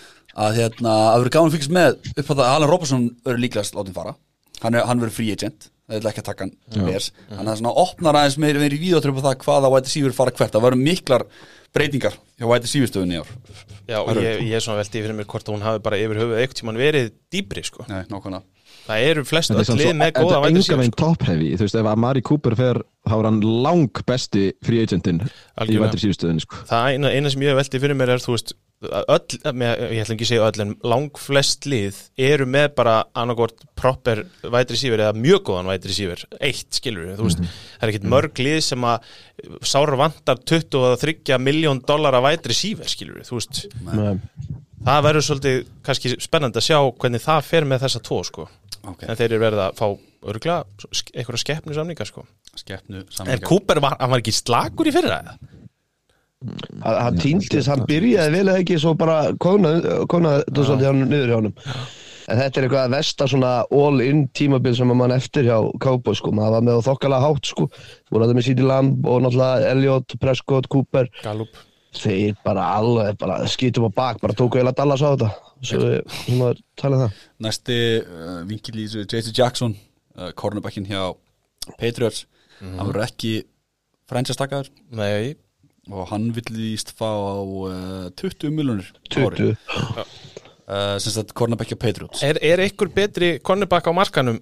að 0.46 0.60
hérna, 0.62 0.94
að 1.12 1.18
verður 1.22 1.36
gáðan 1.36 1.54
fyrst 1.58 1.74
með 1.76 1.98
upp 2.14 2.32
á 2.32 2.34
það 2.34 2.44
að 2.46 2.54
Alan 2.56 2.72
Robertson 2.72 3.06
verður 3.26 3.44
líklegast 3.44 3.78
látin 3.78 3.98
fara. 3.98 4.16
Hann, 4.64 4.80
hann 4.80 5.04
verður 5.04 5.18
free 5.18 5.36
agent 5.36 5.70
það 5.94 6.06
er 6.08 6.12
ekki 6.14 6.24
að 6.24 6.30
taka 6.30 6.48
hann 6.48 6.88
bers 6.90 7.10
þannig 7.30 7.42
að 7.44 7.52
það 7.54 7.60
svona 7.62 7.76
opnar 7.84 8.20
aðeins 8.22 8.38
meiri 8.44 8.64
meiri 8.64 8.80
víðatröp 8.84 9.20
á 9.20 9.26
það 9.28 9.38
hvaða 9.48 9.72
white 9.74 9.90
receiver 9.92 10.16
fara 10.18 10.32
hvert 10.38 10.56
það 10.58 10.66
verður 10.68 10.84
miklar 10.88 11.26
breytingar 11.74 12.18
hjá 12.40 12.48
white 12.50 12.68
receiver 12.68 12.90
stöðunni 12.92 13.18
í 13.18 13.22
ár 13.24 13.30
Já, 13.84 14.00
og 14.00 14.16
ég, 14.22 14.42
ég 14.48 14.56
er 14.56 14.64
svona 14.64 14.80
veldi 14.80 15.02
fyrir 15.04 15.18
mér 15.18 15.28
hvort 15.28 15.50
hún 15.52 15.64
hafi 15.66 15.82
bara 15.84 15.98
yfir 16.00 16.20
höfuð 16.22 16.38
eitthvað 16.40 16.60
tímann 16.62 16.78
verið 16.80 17.10
dýbri 17.34 17.64
sko. 17.68 17.84
Nei, 17.90 18.04
nákvæmlega 18.08 18.44
Það 18.84 19.02
eru 19.10 19.22
flest 19.28 19.52
Þetta 19.52 19.60
er 19.60 19.64
öll 19.64 19.68
samt 19.70 19.80
lið 19.80 19.88
svo- 19.88 19.98
með 20.00 20.08
þetta 20.10 20.22
góða 20.24 20.36
er 20.38 20.44
vætið 20.44 20.58
enga 20.64 20.78
veginn 20.80 20.94
sko. 20.94 21.02
top 21.04 21.22
heavy 21.28 21.50
Þú 21.56 21.66
veist, 21.68 21.76
ef 21.80 21.88
að 21.92 22.00
Mari 22.04 22.22
Cooper 22.30 22.56
fer 22.60 22.80
þá 23.08 23.14
er 23.20 23.28
hann 23.30 23.40
lang 23.64 24.02
besti 24.08 24.44
free 24.64 24.82
agentinn 24.84 25.20
í 25.24 25.28
Algjörlega. 25.64 25.84
vættir 25.86 26.02
síðustöðinni 26.04 26.44
sko. 26.44 26.56
Það 26.72 26.88
eina, 26.94 27.12
eina 27.16 27.32
sem 27.32 27.46
ég 27.46 27.56
veldi 27.60 27.80
fyrir 27.84 28.00
mér 28.00 28.12
er 28.16 28.24
þú 28.24 28.36
veist 28.36 28.54
að 28.56 28.58
öll, 28.84 29.54
með, 29.56 29.82
ég 29.94 30.02
ætla 30.04 30.16
ekki 30.16 30.26
að 30.26 30.30
segja 30.30 30.48
öll 30.48 30.64
en 30.64 30.74
lang 30.94 31.20
flest 31.20 31.68
lið 31.70 32.00
eru 32.30 32.48
með 32.50 32.70
bara 32.78 32.96
annarkvort 33.18 33.64
proper 33.80 34.24
vætri 34.54 34.80
sífur 34.80 35.04
eða 35.04 35.16
mjög 35.18 35.44
góðan 35.50 35.72
vætri 35.72 35.96
sífur 35.96 36.24
eitt 36.40 36.80
skilur 36.80 37.10
við, 37.10 37.20
þú 37.20 37.28
veist, 37.30 37.44
það 37.44 37.86
er 37.88 37.94
ekkit 37.94 38.10
mörg 38.14 38.44
lið 38.44 38.60
sem 38.68 38.88
að 38.90 39.12
sára 39.74 40.00
vantar 40.00 40.42
23 40.54 41.40
miljón 41.42 41.84
dólar 41.88 42.20
að 42.20 42.28
vætri 42.30 42.58
sífur 42.58 42.92
skilur 42.92 43.22
við, 43.22 43.30
þú 43.32 43.40
veist, 43.40 43.64
Nei. 43.90 44.18
það 44.84 45.08
verður 45.10 45.28
svolítið 45.30 45.62
kannski 45.88 46.16
spennandi 46.28 46.62
að 46.62 46.68
sjá 46.70 46.80
hvernig 47.04 47.24
það 47.24 47.50
fer 47.52 47.70
með 47.70 47.88
þessa 47.88 48.04
tvo 48.10 48.22
sko, 48.28 48.50
Ok, 48.84 49.06
en 49.08 49.16
þeir 49.16 49.30
eru 49.30 49.44
verið 49.46 49.64
að 49.64 49.78
fá 49.80 49.88
örgulega 50.24 50.64
einhverja 51.16 51.42
skeppnu 51.42 51.76
samningar 51.76 52.08
sko. 52.08 52.24
Skeppnu 52.60 53.02
en 53.02 53.10
samlingar 53.12 53.48
Cooper 53.48 53.80
var, 53.84 53.96
var 54.00 54.22
ekki 54.22 54.34
slagur 54.36 54.88
í 54.88 54.94
fyrra 54.96 55.20
eða? 55.24 55.53
Hann 56.84 56.98
hann 57.00 57.20
týndist, 57.22 57.70
hann 57.72 57.86
byrjaði 57.88 58.34
vel 58.34 58.46
eða 58.48 58.62
ekki 58.62 58.80
svo 58.82 58.94
bara 59.00 59.34
konaði 59.42 59.84
þetta 59.84 60.66
svolítið 60.68 60.88
hann 60.90 61.04
niður 61.08 61.30
hjá 61.32 61.38
honum. 61.38 61.54
En 62.32 62.40
þetta 62.40 62.60
er 62.60 62.66
eitthvað 62.68 62.86
að 62.88 62.94
vesta 62.96 63.28
svona 63.28 63.52
all-in 63.76 64.24
tímabil 64.36 64.74
sem 64.78 64.92
að 64.94 65.00
mann 65.02 65.14
eftir 65.16 65.48
hjá 65.50 65.58
Cowboys 65.84 66.22
sko, 66.22 66.32
maður 66.36 66.56
var 66.56 66.66
með 66.68 66.80
á 66.80 66.88
þokkalega 66.88 67.28
hátt 67.28 67.50
sko. 67.52 67.68
Voru 68.12 68.28
þetta 68.28 68.38
með 68.38 68.48
CD 68.48 68.64
Lamb 68.68 69.08
og 69.12 69.24
náttúrulega 69.26 69.72
Elliot, 69.74 70.16
Prescott, 70.24 70.70
Cooper. 70.72 71.10
Gallup. 71.24 71.60
Þeir 71.94 72.38
bara 72.46 72.70
alveg, 72.80 73.18
bara 73.22 73.42
skýtum 73.52 73.86
á 73.86 73.92
bak 73.94 74.22
bara 74.24 74.36
tóku 74.38 74.58
eða 74.62 74.74
Dallas 74.78 75.04
á 75.04 75.14
þetta. 75.14 75.32
Svo 75.64 75.82
við 75.84 76.00
svona 76.16 76.54
tala 76.80 76.98
um 76.98 77.04
það. 77.04 77.20
Næsti 77.46 77.80
uh, 78.02 78.40
vinkil 78.50 78.78
í 78.80 78.88
þessu 78.88 79.04
J.C. 79.06 79.36
Jackson 79.36 79.76
uh, 80.18 80.32
cornerbackin 80.40 80.88
hjá 80.90 81.12
Patriots. 81.76 82.26
Hann 82.64 82.88
verður 82.88 83.06
ekki 83.06 83.34
franchise 84.10 84.40
takaður 84.40 84.70
Nei, 84.96 85.36
og 85.92 86.08
hann 86.14 86.30
villist 86.36 86.94
fá 86.96 87.10
uh, 87.12 88.08
20 88.16 88.54
miljonir 88.56 88.88
20 89.12 89.50
uh, 89.52 90.96
sem 91.02 91.12
sagt 91.12 91.34
cornerback 91.36 91.74
hjá 91.74 91.80
Patriots. 91.82 92.24
Er, 92.24 92.40
er 92.42 92.62
einhver 92.64 92.90
betri 92.96 93.34
cornerback 93.44 93.90
á 93.90 93.94
markanum 93.96 94.40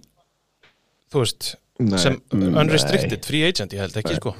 þú 1.11 1.23
veist 1.25 1.55
Nei. 1.81 1.97
sem 1.97 2.19
Mm, 2.31 2.53
unrestricted 2.61 3.25
free 3.25 3.41
agent? 3.47 3.73
Ég 3.73 3.81
held 3.81 3.95
ekki 3.97 4.19
sko. 4.19 4.35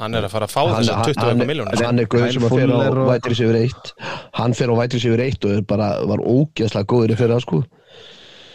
Hann 0.00 0.16
er 0.18 0.24
að 0.26 0.32
fara 0.32 0.46
að 0.48 0.54
fá 0.56 0.62
hann, 0.72 0.88
20 0.88 1.20
hann, 1.22 1.42
miljónir 1.46 1.84
hann 1.86 2.00
er 2.02 2.08
gauð 2.10 2.32
sem 2.34 2.42
að 2.48 2.54
fer 2.56 2.64
á 2.66 2.74
Fuller 2.74 2.98
og- 2.98 3.10
vætri 3.12 3.36
sér 3.38 3.58
eitt. 3.60 3.92
Hann 4.34 4.54
fer 4.58 4.72
á 4.72 4.74
vætri 4.80 4.98
sér 5.04 5.20
eitt 5.22 5.44
og 5.46 5.52
er 5.54 5.60
bara, 5.62 5.90
var 6.08 6.18
ógeðslega 6.24 6.88
góður 6.90 7.12
í 7.14 7.18
fyrra 7.20 7.36
sko. 7.44 7.60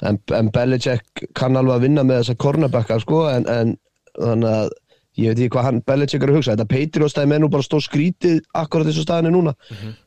En, 0.04 0.18
en 0.36 0.50
Belichick 0.52 1.24
kann 1.38 1.56
alveg 1.60 1.78
að 1.78 1.86
vinna 1.86 2.04
með 2.08 2.20
þessa 2.24 2.36
cornerbacka 2.44 2.98
sko 3.06 3.22
en, 3.30 3.46
en 3.48 3.78
þannig 4.18 4.58
að 4.58 4.70
ég 5.18 5.32
veit 5.34 5.40
ekki 5.40 5.54
hvað 5.56 5.68
hann 5.70 5.82
Belichick 5.88 6.24
er 6.24 6.30
að 6.34 6.38
hugsa. 6.40 6.54
Þetta 6.56 6.70
Patriots 6.76 7.16
stæði 7.16 7.32
með 7.34 7.42
nú 7.44 7.50
bara 7.56 7.66
stóð 7.66 7.86
skrítið 7.88 8.40
akkurat 8.62 8.88
þessu 8.92 9.04
staðinu 9.08 9.34
núna. 9.34 9.56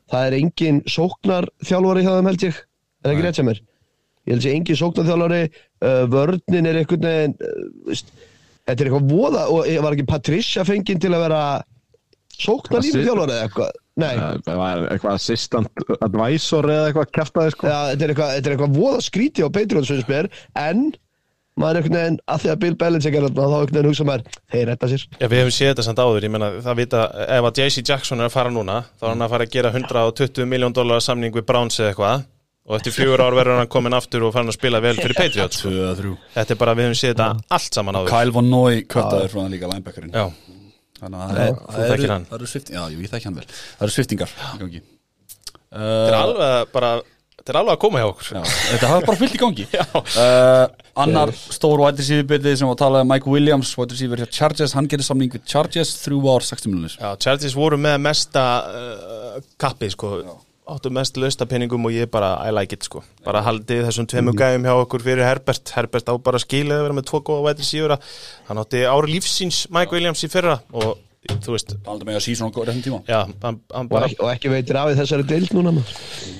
Það 0.09 0.29
er 0.29 0.37
engin 0.39 0.81
sóknar 0.89 1.49
þjálfari 1.65 2.05
hjá 2.05 2.13
þeim 2.15 2.31
held 2.31 2.47
ég. 2.47 2.63
Er 3.03 3.11
ekki 3.13 3.25
rétt 3.27 3.39
sem 3.41 3.51
er 3.51 3.61
ég 4.23 4.33
held 4.37 4.45
sé 4.45 4.53
engin 4.55 4.79
sóknar 4.79 5.07
þjálfari 5.09 5.41
uh, 5.49 6.03
vörnin 6.11 6.69
er 6.69 6.79
einhvern 6.79 7.07
veginn 7.09 7.33
uh, 7.43 8.01
þetta 8.63 8.77
er 8.77 8.89
eitthvað 8.89 9.09
voða 9.11 9.45
og 9.51 9.67
ég 9.67 9.83
var 9.83 9.95
ekki 9.97 10.05
Patricia 10.07 10.63
fenginn 10.67 11.01
til 11.03 11.11
að 11.11 11.25
vera 11.25 11.41
sóknar 12.39 12.79
Hvað 12.79 12.85
lífi 12.87 12.95
sé- 13.01 13.07
þjálfari 13.09 13.35
eða 13.35 13.47
eitthvað 13.49 13.79
nei, 13.99 14.13
eitthvað 14.15 15.17
assistant 15.17 15.83
advisor 16.07 16.69
eða 16.71 16.87
eitthvað 16.89 17.11
kæftaði 17.19 17.53
sko. 17.53 17.67
ja, 17.69 17.81
þetta, 17.91 18.05
er 18.07 18.13
eitthvað, 18.15 18.37
eitthvað 18.53 18.77
voða 18.79 19.03
skríti 19.05 19.43
á 19.45 19.49
Patriots 19.53 19.91
en 20.63 20.85
maður 21.59 21.77
er 21.77 21.79
einhvern 21.83 21.97
veginn 21.99 22.19
að 22.33 22.41
því 22.43 22.49
að 22.53 22.59
Bill 22.63 22.75
Belichick 22.81 23.15
er 23.19 23.25
þarna, 23.27 23.43
þá 23.45 23.57
einhvern 23.59 23.75
veginn 23.77 23.89
hugsa 23.91 24.05
maður 24.09 24.23
þeir 24.53 24.65
retta 24.71 24.89
sér. 24.93 25.03
Já, 25.19 25.27
við 25.29 25.37
hefum 25.43 25.53
séð 25.57 25.69
þetta 25.73 25.85
samt 25.87 26.01
áður, 26.03 26.23
ég 26.27 26.33
menna 26.33 26.49
það 26.65 26.79
vita, 26.81 27.01
ef 27.37 27.47
að 27.49 27.59
JC 27.61 27.83
Jackson 27.89 28.19
er 28.23 28.29
að 28.29 28.35
fara 28.37 28.53
núna 28.55 28.77
þá 28.97 29.03
er 29.05 29.11
hann 29.13 29.25
að 29.27 29.33
fara 29.35 29.47
að 29.47 29.53
gera 29.57 29.73
120 29.75 30.47
miljón 30.49 30.73
dólar 30.77 31.03
samning 31.05 31.33
við 31.35 31.45
Browns 31.51 31.77
eða 31.79 31.91
eitthvað 31.93 32.23
og 32.63 32.77
eftir 32.79 32.93
fjögur 32.95 33.19
ár 33.25 33.35
verður 33.35 33.57
hann 33.59 33.67
komin 33.67 33.93
aftur 33.97 34.23
og 34.23 34.31
farin 34.33 34.47
að 34.47 34.55
spila 34.55 34.79
vel 34.79 34.95
fyrir 34.95 35.17
Patriots. 35.19 35.61
2-3 35.65 36.13
Þetta 36.37 36.53
er 36.55 36.59
bara, 36.61 36.73
við 36.79 36.85
hefum 36.87 36.99
séð 37.01 37.11
þetta 37.11 37.27
allt 37.57 37.75
saman 37.75 37.97
áður. 37.99 38.11
Kyle 38.13 38.31
Von 38.37 38.47
Noy 38.49 38.81
köttaður 38.87 39.33
frá 39.33 39.41
hann 39.43 39.51
líka 39.51 39.67
linebackerinn. 39.67 40.13
Já, 40.15 40.29
Þannig 41.03 41.19
að 41.19 41.27
það 41.27 41.39
eru- 41.43 41.57
Já, 50.93 51.01
Já, 51.01 51.09
Já. 51.09 51.09
Annar 51.09 51.31
stór 51.33 51.81
wide 51.81 51.97
receiver 51.97 52.25
bitið 52.29 52.55
sem 52.59 52.67
var 52.69 52.75
að 52.75 52.81
tala 52.83 52.99
um 53.01 53.07
Mike 53.09 53.29
Williams 53.29 53.71
wide 53.77 53.95
receiver 53.95 54.19
hjá 54.21 54.27
Chargers, 54.29 54.73
hann 54.77 54.87
gerir 54.87 55.03
samning 55.03 55.31
við 55.33 55.41
Chargers 55.49 55.95
þrjú 56.03 56.19
ár 56.29 56.45
60 56.45 56.69
miljonir 56.69 56.97
Já, 56.99 57.15
Chargers 57.17 57.55
voru 57.57 57.79
með 57.81 57.95
mesta 58.05 58.43
uh, 58.69 59.39
kappið 59.57 59.95
sko. 59.95 60.11
Áttu 60.69 60.91
mest 60.95 61.17
lausta 61.19 61.43
peningum 61.49 61.83
og 61.89 61.91
ég 61.91 62.07
bara 62.13 62.35
I 62.47 62.53
like 62.55 62.77
it 62.77 62.85
sko, 62.87 63.01
bara 63.25 63.41
haldið 63.43 63.81
þessum 63.89 64.05
tveimur 64.07 64.37
gæjum 64.39 64.63
hjá 64.69 64.75
okkur 64.85 65.03
fyrir 65.03 65.25
Herbert, 65.27 65.73
Herbert 65.75 66.07
á 66.07 66.15
bara 66.23 66.39
skilið 66.39 66.77
að 66.77 66.85
vera 66.85 66.95
með 66.99 67.09
tvo 67.09 67.19
góða 67.27 67.49
vætri 67.49 67.67
sífura 67.67 67.97
hann 68.47 68.61
átti 68.61 68.85
ári 68.87 69.11
lífsins 69.17 69.65
Mike 69.73 69.91
Williams 69.97 70.23
í 70.23 70.29
fyrra 70.31 70.61
og 70.71 70.93
þú 71.43 71.53
veist, 71.55 71.73
Aldrei 71.87 72.07
með 72.09 72.17
að 72.19 72.23
síðan 72.25 72.51
á 72.51 72.59
réttum 72.67 72.81
tíma. 72.83 72.99
já, 73.07 73.19
hann, 73.43 73.59
hann 73.73 73.85
og 73.87 73.89
bara 73.93 74.07
ekki, 74.09 74.17
og 74.23 74.29
ekki 74.33 74.51
veitir 74.51 74.79
af 74.79 74.89
þessari 74.97 75.25
deild 75.29 75.53
núna 75.55 75.71
maður. 75.75 75.93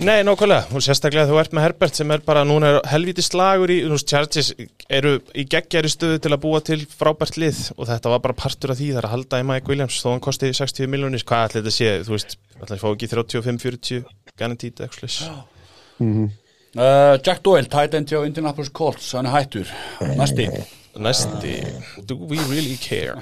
Nei, 0.03 0.17
nákvæmlega, 0.27 0.65
og 0.75 0.83
sérstaklega 0.83 1.29
þú 1.29 1.39
ert 1.39 1.53
með 1.55 1.65
Herbert 1.67 1.95
sem 1.99 2.11
er 2.11 2.23
bara, 2.25 2.43
núna 2.47 2.71
er 2.73 2.79
helviti 2.91 3.23
slagur 3.23 3.71
í, 3.71 3.79
þú 3.85 3.95
veist, 3.95 4.09
Chargers 4.11 4.51
eru 4.89 5.13
í 5.39 5.45
geggjari 5.47 5.91
stöðu 5.93 6.19
til 6.25 6.33
að 6.35 6.41
búa 6.43 6.59
til 6.67 6.79
frábært 6.89 7.37
lið 7.39 7.61
og 7.77 7.87
þetta 7.87 8.11
var 8.13 8.19
bara 8.27 8.33
partur 8.43 8.71
af 8.75 8.77
því, 8.81 8.91
það 8.91 9.01
er 9.03 9.07
að 9.09 9.15
halda 9.15 9.39
í 9.39 9.47
Mike 9.53 9.71
Williams 9.71 10.01
þó 10.03 10.11
hann 10.11 10.23
kosti 10.27 10.51
60 10.53 10.91
miljónir, 10.91 11.23
hvað 11.23 11.47
ætli 11.49 11.61
þetta 11.63 11.75
sé, 11.79 11.91
þú 12.03 12.15
veist, 12.17 12.37
ætli 12.59 12.75
að 12.77 12.83
fá 12.83 12.87
ekki 12.91 13.11
35-40 13.15 14.03
guaranteed, 14.37 14.83
eitthvað 14.83 15.43
Mhm. 16.03 16.23
uh, 16.75 17.17
Jack 17.23 17.43
Doyle, 17.45 17.67
tight 17.69 17.93
end 17.93 18.09
hjá 18.09 18.25
Indianapolis 18.25 18.71
Colts 18.73 19.11
hann 19.13 19.27
er 19.29 19.35
hættur, 19.37 19.67
næsti 20.17 20.47
Næsti, 20.95 21.53
do 22.05 22.15
we 22.29 22.37
really 22.51 22.77
care? 22.77 23.15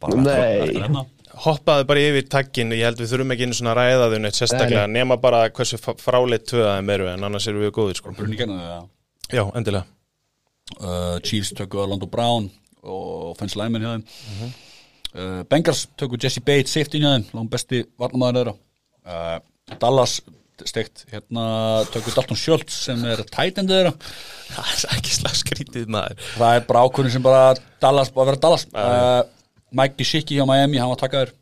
Bara 0.00 0.16
Nei. 0.22 0.72
hérna. 0.74 1.04
Hoppaði 1.44 1.84
bara 1.86 2.00
yfir 2.02 2.24
taggin, 2.28 2.72
ég 2.74 2.82
held 2.88 2.98
við 2.98 3.12
þurfum 3.12 3.30
ekki 3.36 3.46
einu 3.46 3.54
svona 3.54 3.70
að 3.76 3.78
ræða 3.78 4.08
þau 4.10 4.18
neitt 4.24 4.38
sérstaklega, 4.40 4.86
nema 4.90 5.16
bara 5.22 5.44
hversu 5.54 5.78
fráleitt 5.78 6.48
tvöðaðum 6.50 6.90
eru, 6.96 7.06
en 7.12 7.24
annars 7.28 7.46
erum 7.46 7.62
við 7.62 7.70
góðir, 7.76 8.00
sko. 8.00 8.14
Það 8.18 8.88
Já, 9.30 9.44
endilega. 9.54 9.84
uh, 10.80 11.18
Chiefs 11.22 11.52
tökku 11.54 11.78
Orlando 11.78 12.06
Brown 12.10 12.50
og 12.82 13.36
Fens 13.38 13.54
Lyman 13.56 13.82
hjá 13.82 13.92
þeim 13.94 14.04
Mhm. 14.32 14.50
uh, 15.14 15.42
Bengals 15.44 15.86
tökku 15.96 16.18
Jesse 16.18 16.40
Bates 16.40 16.72
safety 16.74 16.98
hjá 16.98 17.12
þeim, 17.14 17.24
langt 17.38 17.50
besti 17.50 17.84
varnamaður 17.98 18.50
þeirra 18.50 18.56
uh, 19.06 19.76
Dallas 19.78 20.20
steikt 20.68 21.04
hérna 21.12 21.44
tökku 21.92 22.12
Dalton 22.14 22.38
Schultz 22.38 22.76
sem 22.86 23.00
er 23.08 23.22
end 23.22 23.70
þeirra. 23.72 23.92
Það 24.50 24.70
er 24.74 24.94
ekki 24.96 25.16
slag 25.16 25.36
skrítið 25.38 25.90
maður. 25.92 26.22
það 26.36 26.56
er 26.56 26.64
bara 26.68 26.84
ákvörðin 26.86 27.14
sem 27.14 27.24
bara 27.24 27.42
Dallas, 27.82 28.10
bara 28.14 28.30
vera 28.30 28.40
Dallas. 28.42 28.66
Uh, 28.74 29.22
Mike 29.76 29.98
Gesicki 30.00 30.38
hjá 30.38 30.46
Miami, 30.48 30.80
hann 30.82 30.90
var 30.92 31.00
takkaður 31.00 31.34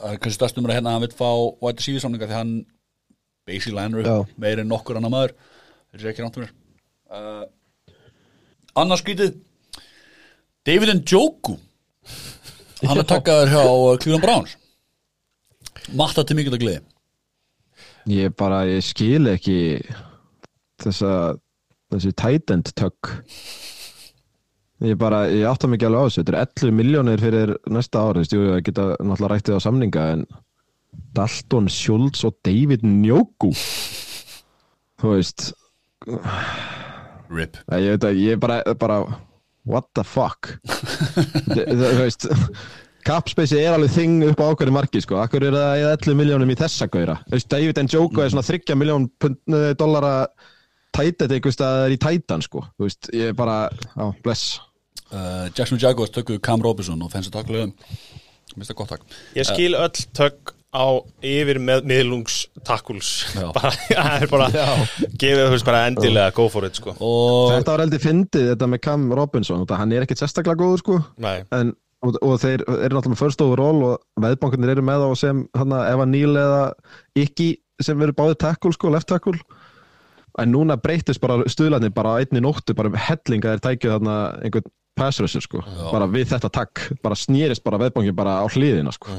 uh, 0.00 0.14
kannski 0.16 0.36
stærstum 0.38 0.64
er 0.66 0.74
að 0.74 0.80
hérna 0.80 0.94
hann 0.96 1.04
vil 1.04 1.16
fá 1.16 1.28
white 1.60 1.82
receiver 1.82 2.04
samninga 2.04 2.30
því 2.30 2.38
hann 2.38 2.54
basically 3.48 3.82
hann 3.82 3.98
Já. 4.00 4.14
er 4.20 4.32
meir 4.40 4.62
en 4.62 4.70
nokkur 4.72 5.00
annar 5.00 5.12
maður. 5.12 5.36
Þetta 5.92 6.06
er 6.06 6.12
ekki 6.14 6.24
rámt 6.24 6.40
mér. 6.40 6.54
Uh, 7.14 7.44
annars 8.80 9.04
skrítið 9.04 9.36
David 10.64 10.96
Njoku. 11.02 11.58
Hann 12.84 13.00
er 13.00 13.08
takkaður 13.08 13.52
hjá 13.52 13.62
uh, 13.68 13.94
Cleveland 14.00 14.24
Browns. 14.24 14.58
Matta 15.92 16.24
til 16.24 16.38
mikil 16.38 16.54
að 16.56 16.62
gleði 16.64 16.82
Ég 18.10 18.34
bara, 18.36 18.64
ég 18.68 18.84
skil 18.84 19.30
ekki 19.32 19.80
þessa 20.82 21.12
þessi 21.94 22.12
tight 22.18 22.52
end 22.52 22.72
tök 22.76 23.12
Ég 24.84 24.98
bara, 25.00 25.22
ég 25.30 25.46
átta 25.48 25.68
mikið 25.70 25.86
alveg 25.88 26.02
á 26.02 26.06
þessu. 26.08 26.20
Þetta 26.20 26.32
er 26.34 26.40
11 26.68 26.74
miljónir 26.76 27.22
fyrir 27.22 27.52
næsta 27.72 28.02
ári 28.04 28.24
jú, 28.26 28.40
ég 28.50 28.64
geta 28.66 28.88
náttúrulega 28.98 29.30
rættið 29.30 29.56
á 29.56 29.60
samninga 29.64 30.06
en 30.16 30.24
Dalton 31.16 31.70
Schultz 31.72 32.24
og 32.26 32.34
David 32.44 32.82
Njoku. 32.84 33.52
Þú 35.00 35.14
veist. 35.14 35.46
RIP. 37.30 37.56
Ég 37.80 38.08
ég 38.18 38.42
bara, 38.42 38.60
bara 38.76 38.98
What 39.64 39.88
the 39.96 40.04
fuck? 40.04 40.58
Þú 41.54 41.92
veist 42.02 42.26
Capspace 43.04 43.58
er 43.60 43.74
alveg 43.76 43.92
þing 43.94 44.24
upp 44.30 44.40
á 44.40 44.46
ákveðin 44.54 44.76
marki 44.76 45.02
sko. 45.04 45.18
Akkur 45.22 45.44
er 45.44 45.54
það 45.56 45.82
eða 45.82 45.94
11 45.98 46.18
miljónum 46.22 46.52
í 46.54 46.58
þessa 46.58 46.88
gauðra? 46.92 47.18
David 47.52 47.80
Njoku 47.84 48.24
er 48.24 48.32
svona 48.32 48.46
30 48.46 48.78
miljón 48.80 49.08
pund- 49.20 49.76
dollara 49.80 50.14
tætet 50.94 51.32
einhvers 51.34 51.58
staðar 51.58 51.92
í 51.94 51.98
tætan 52.00 52.42
sko. 52.44 52.64
Þú 52.78 52.88
veist, 52.88 53.10
ég 53.12 53.32
er 53.32 53.36
bara, 53.38 53.68
já, 53.94 54.06
bless. 54.24 54.58
Uh, 55.12 55.46
Jackson 55.54 55.78
Jaguars 55.78 56.10
tökkuðu 56.14 56.40
Cam 56.42 56.62
Robinson 56.64 57.02
og 57.04 57.10
fennst 57.12 57.30
að 57.30 57.42
takkulega 57.42 57.70
Mista 58.58 58.74
gott 58.76 58.90
takk. 58.92 59.02
Ég 59.34 59.46
skil 59.48 59.74
öll 59.74 59.90
tök 60.14 60.52
á 60.74 60.86
yfir 61.22 61.58
með 61.62 61.84
miðlungs 61.86 62.36
takkúls 62.66 63.10
Já. 63.34 63.46
bara, 63.56 63.70
það 63.86 64.24
er 64.24 64.30
bara 64.32 64.48
gefið 65.22 65.40
þú 65.44 65.52
veist 65.54 65.68
bara 65.68 65.84
endilega 65.90 66.34
go 66.34 66.48
for 66.50 66.66
it 66.66 66.78
sko. 66.78 66.94
Og 66.98 67.52
Þetta 67.54 67.74
var 67.76 67.84
heldur 67.84 68.02
fyndið, 68.02 68.48
þetta 68.52 68.68
með 68.72 68.82
Cam 68.86 69.06
Robinson. 69.18 69.64
Hann 69.70 69.94
er 69.94 70.06
ekkert 70.06 70.22
sérstaklega 70.24 70.58
góður 70.60 70.82
sko. 70.82 70.98
Nei, 71.22 71.36
en, 71.54 71.74
og, 72.04 72.16
og 72.20 72.38
þeir 72.42 72.64
eru 72.68 72.98
náttúrulega 72.98 73.20
first 73.20 73.42
overall 73.44 73.82
og 73.88 74.24
veðbankunir 74.24 74.74
eru 74.74 74.84
með 74.86 75.06
á 75.08 75.10
sem 75.18 75.44
hana, 75.56 75.84
Eva 75.90 76.06
Neal 76.08 76.36
eða 76.36 76.64
Ikki 77.18 77.54
sem 77.82 77.98
verður 77.98 78.18
báðið 78.20 78.40
tackle 78.44 78.74
sko, 78.76 78.92
left 78.94 79.10
tackle. 79.10 79.38
En 80.40 80.50
núna 80.50 80.76
breytist 80.80 81.22
bara 81.22 81.42
stuðlarnir 81.50 81.94
bara 81.94 82.16
einni 82.22 82.42
nóttu, 82.42 82.74
bara 82.74 82.90
hellinga 83.08 83.54
þeir 83.54 83.64
tækju 83.68 83.92
þarna 83.94 84.16
einhvern 84.42 84.72
pass 84.98 85.20
rusher 85.22 85.42
sko. 85.42 85.62
Bara 85.90 86.08
við 86.10 86.32
þetta 86.34 86.50
takk, 86.54 86.84
bara 87.02 87.18
snýrist 87.18 87.64
bara 87.66 87.80
veðbankin 87.82 88.16
bara 88.16 88.40
á 88.42 88.46
hliðina 88.50 88.94
sko. 88.94 89.14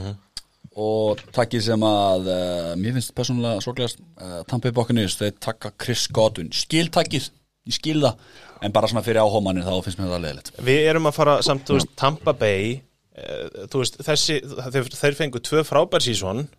Og 0.76 1.22
takkið 1.36 1.62
sem 1.70 1.84
að 1.88 2.28
uh, 2.28 2.72
mér 2.80 2.98
finnst 2.98 3.14
persónulega 3.16 3.64
sorglegast 3.64 4.02
uh, 4.20 4.42
Tampa 4.48 4.68
Bay 4.68 4.76
Buccaneers, 4.76 5.16
þeir 5.20 5.38
takka 5.40 5.72
Chris 5.80 6.04
Godwin. 6.12 6.52
Skil 6.56 6.90
takkið, 6.92 7.30
ég 7.70 7.78
skil 7.78 8.02
það 8.04 8.20
en 8.64 8.76
bara 8.76 8.90
svona 8.92 9.04
fyrir 9.06 9.22
áhómanir 9.24 9.66
þá 9.68 9.76
finnst 9.86 10.00
mér 10.00 10.14
það 10.14 10.26
leðilegt 10.26 10.52
við 10.70 10.90
erum 10.92 11.10
að 11.10 11.18
fara 11.20 11.38
samt, 11.46 11.72
veist, 11.74 11.92
Tampa 12.00 12.34
Bay 12.38 12.78
þú 13.16 13.80
veist, 13.80 13.96
þessi 14.04 14.36
þeir, 14.92 15.16
fengu 15.16 15.40
tvö 15.40 15.62
frábær 15.64 16.04
sísón 16.04 16.50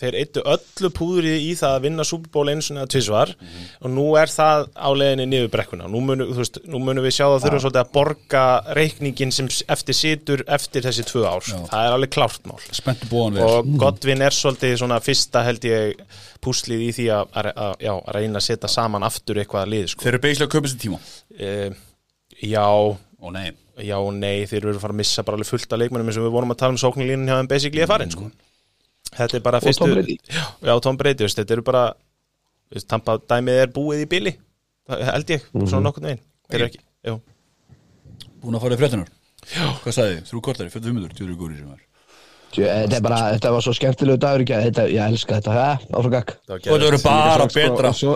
þeir 0.00 0.16
eittu 0.22 0.40
öllu 0.48 0.88
púðrið 0.96 1.42
í 1.44 1.50
það 1.58 1.74
að 1.76 1.84
vinna 1.84 2.06
Super 2.08 2.32
Bowl 2.32 2.48
eins 2.48 2.70
og 2.72 2.88
tvisvar. 2.88 3.34
Og 3.82 3.92
nú 3.92 4.06
er 4.16 4.32
það 4.32 4.70
á 4.72 4.88
leiðinni 4.96 5.26
niður 5.28 5.50
brekkuna. 5.52 5.90
Nú 5.92 6.00
munum, 6.06 6.32
veist, 6.38 6.56
nú 6.64 6.80
munum 6.80 7.04
við 7.04 7.18
sjá 7.18 7.26
það 7.26 7.44
þurfa 7.44 7.60
svolítið 7.66 7.82
að 7.82 7.92
borga 7.98 8.46
reikningin 8.80 9.34
sem 9.36 9.52
eftir 9.76 9.98
situr 10.00 10.44
eftir 10.48 10.88
þessi 10.88 11.04
tvö 11.12 11.26
ár. 11.28 11.44
Það 11.44 11.84
er 11.90 11.98
alveg 11.98 12.14
klárt 12.16 12.48
mál. 12.48 12.58
Og 13.44 13.70
Godwin 13.84 14.24
er 14.24 14.38
svolítið 14.38 14.78
svona 14.80 15.02
fyrsta 15.04 15.44
held 15.44 15.68
ég 15.68 16.02
púslið 16.40 16.88
í 16.88 16.90
því 16.96 17.10
að, 17.18 17.32
að, 17.36 17.52
að, 17.52 17.78
já, 17.84 17.92
að 17.98 18.16
reyna 18.16 18.40
að 18.40 18.48
setja 18.48 18.72
saman 18.72 19.04
aftur 19.04 19.42
eitthvað 19.42 19.66
að 19.66 19.72
lið 19.74 19.88
sko. 19.92 20.06
Þeir 20.06 20.14
eru 20.14 20.24
beislega 20.24 20.48
að 20.48 20.56
kaupa 20.56 20.72
sér 20.72 20.84
tíma. 20.86 21.00
E, 21.36 21.54
já, 22.48 22.68
Ó 23.18 23.34
nei 23.34 23.50
já 23.84 23.94
og 23.98 24.12
nei 24.16 24.42
þeir 24.50 24.64
eru 24.64 24.74
að 24.74 24.82
fara 24.82 24.94
að 24.96 25.00
missa 25.00 25.22
bara 25.26 25.38
alveg 25.38 25.48
fullt 25.52 25.72
af 25.72 25.78
leikmennum 25.82 26.08
eins 26.10 26.18
og 26.18 26.26
við 26.26 26.34
vorum 26.34 26.52
að 26.54 26.58
tala 26.62 26.74
um 26.74 26.80
sóknarlínin 26.82 27.28
hjá 27.30 27.36
þeim 27.38 27.50
basically 27.52 27.84
að 27.84 27.92
farin 27.92 28.10
sko. 28.14 28.28
þetta 29.14 29.38
er 29.38 29.44
bara 29.44 29.60
Og 29.60 29.66
fyrstu 29.68 29.84
Tom 29.84 29.94
Brady. 29.94 30.16
já, 30.28 30.44
já, 30.68 30.74
Tom 30.86 30.96
Brady, 31.00 31.24
veist, 31.24 31.38
þetta 31.38 31.56
eru 31.58 31.62
bara 31.68 31.84
veist, 32.74 32.88
tampa 32.90 33.18
dæmið 33.18 33.62
er 33.62 33.72
búið 33.74 34.04
í 34.04 34.08
bili 34.10 34.34
Það 34.88 35.02
held 35.12 35.30
ég, 35.34 35.42
svona 35.52 35.84
nokkurn 35.84 36.06
veginn. 36.08 36.20
Þeir 36.48 36.58
eru 36.62 36.68
ekki, 36.70 36.78
já, 37.04 37.14
Búin 38.40 38.56
að 38.56 38.62
fara 38.64 38.76
í 38.76 38.80
fréttunar 38.80 39.10
Já. 39.48 39.64
Hvað 39.84 39.94
sagði 39.94 40.14
þið? 40.16 40.24
Þrjú 40.30 40.40
kortari, 40.48 40.70
45 40.72 40.96
minnur, 40.96 41.12
tjóður 41.16 41.36
góri 41.38 41.58
sem 41.58 41.68
er 41.74 41.84
Þetta 42.48 42.96
er 42.96 43.02
bara, 43.04 43.18
þetta 43.34 43.50
var 43.52 43.64
svo 43.64 43.74
skemmtilegu 43.76 44.20
dagur 44.24 44.42
ekki 44.44 44.56
þetta, 44.64 44.86
ég 44.88 45.12
elska 45.12 45.36
þetta, 45.38 45.52
það 45.52 45.88
var 45.92 46.32
Og 46.48 46.64
þetta 46.64 46.88
eru 46.88 47.00
bara 47.04 47.46
betra. 47.52 47.92
svo, 47.92 48.14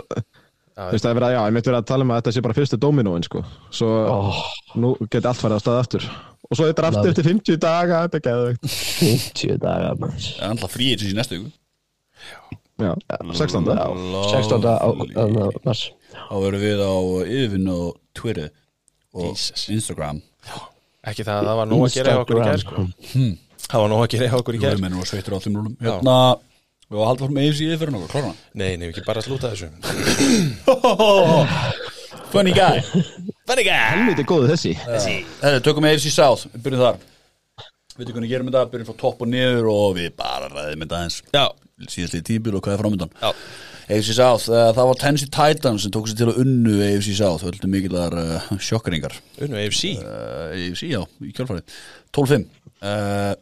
þú 0.76 0.90
veist 0.94 1.04
það 1.04 1.10
er 1.10 1.18
verið 1.18 1.28
að, 1.28 1.34
já, 1.34 1.40
ég 1.42 1.54
myndi 1.56 1.70
verið 1.70 1.80
að 1.80 1.88
tala 1.90 2.06
um 2.06 2.12
að 2.12 2.20
þetta 2.20 2.34
sé 2.34 2.42
bara 2.46 2.56
fyrstu 2.58 2.78
dominóin 2.80 3.26
sko, 3.26 3.42
svo 3.74 3.88
oh, 4.12 4.42
nú 4.80 4.92
geti 5.06 5.28
allt 5.28 5.42
farið 5.42 5.58
að 5.58 5.64
staða 5.64 5.82
aftur. 5.84 6.06
Og 6.48 6.58
svo 6.58 6.68
þetta 6.68 6.82
er 6.82 6.88
aftur 6.88 7.12
eftir 7.12 7.28
50 7.28 7.60
daga 7.62 8.00
þetta 8.06 8.18
er 8.18 8.24
geðveikt. 8.26 8.72
50 9.02 9.60
dagar 9.62 10.00
manns 10.00 10.26
Það 10.36 10.46
er 10.46 10.54
alltaf 10.56 10.74
fríið 10.74 11.04
sem 11.04 11.12
í 11.12 11.18
næstu 11.18 11.38
viku. 11.38 11.52
Já, 12.82 12.92
16. 13.36 13.68
Já, 13.68 13.86
16. 14.32 14.66
á, 14.66 14.74
á, 14.74 14.88
á, 14.90 15.24
mars. 15.62 15.84
Þá 16.12 16.34
verðum 16.42 16.62
við 16.64 16.82
á 16.82 16.94
yfirvinn 17.22 17.72
og 17.72 17.86
Twitter 18.16 18.50
og 19.12 19.28
Jesus. 19.30 19.66
Instagram. 19.72 20.22
Ekki 21.02 21.26
það 21.26 21.40
að 21.40 21.48
það 21.50 21.58
var 21.60 21.70
nóg 21.70 21.84
að 21.86 21.96
gera 21.96 22.14
hjá 22.14 22.22
okkur 22.22 22.40
í 22.40 22.46
gær 22.46 22.62
sko. 22.62 22.86
það 23.68 23.84
var 23.84 23.92
nóg 23.92 24.02
að 24.04 24.10
gera 24.14 24.30
hjá 24.30 24.38
okkur 24.38 24.56
í 24.56 24.60
Jú, 24.60 24.64
gær. 24.64 24.76
við 24.76 24.84
mennum 24.86 25.02
að 25.02 25.10
sveitur 25.12 25.36
á 25.36 25.38
þeim 25.42 25.58
rúlum 25.58 25.76
Hérna 25.82 26.16
Við 26.93 26.99
varum 26.99 27.07
að 27.07 27.09
halda 27.09 27.24
fór 27.24 27.30
með 27.32 27.47
AFC 27.49 27.61
fyrir 27.80 27.93
nokkuð, 27.95 28.11
klára 28.12 28.30
nei, 28.53 28.72
nei, 28.76 28.90
ekki 28.90 29.03
bara 29.07 29.20
að 29.22 29.28
slúta 29.30 29.49
þessu. 29.55 29.68
Funny 32.34 32.53
guy. 32.53 32.82
Funny 33.49 33.62
guy. 33.64 33.76
Helviti 33.95 34.24
góðu 34.28 34.51
þessi. 34.51 34.72
Herri, 34.76 35.62
tökum 35.64 35.86
við 35.86 35.95
AFC 35.95 36.12
South, 36.12 36.51
við 36.53 36.66
byrjum 36.66 36.82
þar. 36.82 36.99
Við 37.97 38.11
tökum 38.11 38.26
við 38.26 38.34
gerum 38.34 38.51
þetta, 38.51 38.64
byrjum 38.74 38.88
frá 38.90 38.99
topp 39.01 39.24
og 39.24 39.30
niður 39.32 39.70
og 39.72 39.95
við 39.97 40.11
bara 40.18 40.51
ræðum 40.53 40.84
þetta 40.84 40.99
eins 41.07 41.16
já, 41.32 41.47
síðast 41.95 42.18
í 42.18 42.20
tímbil 42.28 42.59
og 42.59 42.64
hvað 42.66 42.74
er 42.74 42.82
framöndan? 42.82 43.14
Já, 43.22 43.30
AFC 43.86 44.11
South, 44.18 44.51
uh, 44.53 44.68
það 44.76 44.90
var 44.90 45.01
Tennessee 45.01 45.32
Titans 45.38 45.86
sem 45.86 45.95
tók 45.97 46.11
sér 46.11 46.18
til 46.20 46.28
að 46.28 46.43
unnu 46.45 46.74
AFC 46.90 47.16
South. 47.22 47.47
Völdu 47.49 47.72
mikillar 47.72 48.18
uh, 48.20 48.53
sjokkeringar. 48.61 49.16
Unnu 49.40 49.57
AFC 49.64 49.95
uh, 49.95 50.53
AFC, 50.59 50.84
já, 50.93 51.01
í 51.24 51.32
kjálfarið 51.32 51.80
12-5 52.12 52.45
uh, 52.84 53.32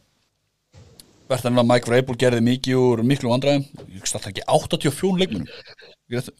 Verðan 1.31 1.63
að 1.63 1.69
Mike 1.71 1.91
Vrabel 1.91 2.17
gerði 2.19 2.41
mikið 2.47 2.79
úr 2.81 3.03
miklu 3.07 3.31
vandræðum. 3.31 3.67
Ég 3.95 4.09
starta 4.09 4.33
ekki 4.33 4.47
84 4.51 5.21
leikmunum 5.21 5.51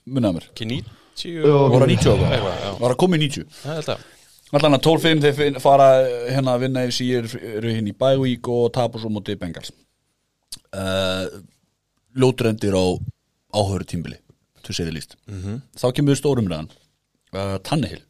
Munnaði 0.05 0.41
mér. 0.41 0.49
Ekki 0.51 0.67
90 0.67 1.45
Var 1.47 1.85
að 1.85 1.93
90 1.93 2.25
Eitthvað, 2.27 2.57
ára 2.57 2.57
já. 2.65 2.73
Var 2.81 2.95
að 2.95 2.99
koma 3.03 3.19
í 3.19 3.23
90 3.23 3.47
Það 3.61 3.77
held 3.79 3.93
að. 3.95 4.09
Allan 4.51 4.75
að 4.75 4.87
12-5 4.89 5.21
þeir 5.39 5.61
fara 5.63 5.87
hérna 6.27 6.57
að 6.57 6.65
vinna 6.65 6.83
FC 6.89 7.07
eru 7.15 7.41
eru 7.61 7.75
hérna 7.77 7.93
í 7.93 8.19
week 8.19 8.51
og 8.51 8.73
tapa 8.75 8.99
svo 8.99 9.13
móti 9.15 9.37
Bengals. 9.39 9.71
Uh, 10.75 11.31
Ljótrendir 12.19 12.75
á 12.75 12.87
áhöru 13.55 13.87
tímbili 13.87 14.19
þú 14.65 14.75
segir 14.75 14.95
líst 14.95 15.17
-hmm. 15.27 15.61
þá 15.75 15.87
kemur 15.95 16.15
við 16.15 16.21
stórumræðan 16.21 16.71
uh, 17.35 17.59
Tannehill 17.63 18.03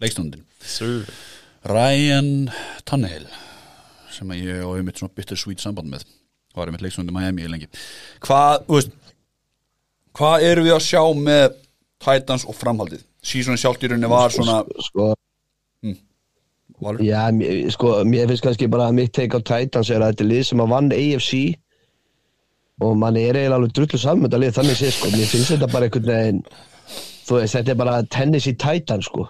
leikstundin 0.00 0.44
Ryan 1.64 2.50
Tannehill 2.84 3.26
sem 4.16 4.32
að 4.32 4.42
ég 4.48 4.62
og 4.66 4.78
ég 4.80 4.86
mitt 4.86 5.00
svona 5.00 5.14
bittersweet 5.16 5.62
samband 5.62 5.92
með. 5.92 6.06
Var 6.56 6.70
ég 6.70 6.76
mitt 6.76 6.86
leikstundin 6.86 7.14
Miami 7.16 7.44
í 7.44 7.50
lengi. 7.52 7.68
Hvað, 8.24 8.64
þú 8.68 8.78
veist 8.78 8.96
hvað 10.16 10.46
eru 10.48 10.64
við 10.64 10.76
að 10.78 10.84
sjá 10.86 11.02
með 11.20 11.46
Titans 12.02 12.46
og 12.48 12.56
framhaldið? 12.56 13.04
Síðan 13.26 13.60
sjálft 13.60 13.84
í 13.84 13.90
rauninni 13.90 14.08
var 14.10 14.32
svona 14.32 14.60
Sko, 14.86 15.10
Valur? 16.80 17.00
já, 17.00 17.22
sko, 17.72 17.92
mér 18.04 18.28
finnst 18.30 18.44
kannski 18.44 18.68
bara 18.68 18.90
að 18.90 18.98
mitt 18.98 19.12
take 19.16 19.36
á 19.36 19.40
Titans 19.40 19.90
er 19.90 20.02
að 20.04 20.12
þetta 20.12 20.24
er 20.26 20.30
lið 20.30 20.42
sem 20.50 20.62
að 20.62 20.72
vann 20.74 20.90
AFC 20.92 21.32
og 22.84 22.98
mann 23.00 23.16
er 23.16 23.38
eiginlega 23.38 23.56
alveg 23.56 23.72
drullu 23.76 24.00
þetta 24.02 24.40
lið 24.42 24.56
þannig 24.58 24.76
sé, 24.80 24.90
sko, 24.92 25.08
mér 25.14 25.30
finnst 25.30 25.52
þetta 25.54 25.70
bara 25.72 25.88
einhvern 25.88 26.10
veginn 26.12 26.42
þú 27.26 27.38
veist, 27.40 27.56
þetta 27.56 27.72
er 27.72 27.80
bara 27.80 27.96
Tennessee 28.12 28.58
Titans, 28.60 29.08
sko 29.08 29.24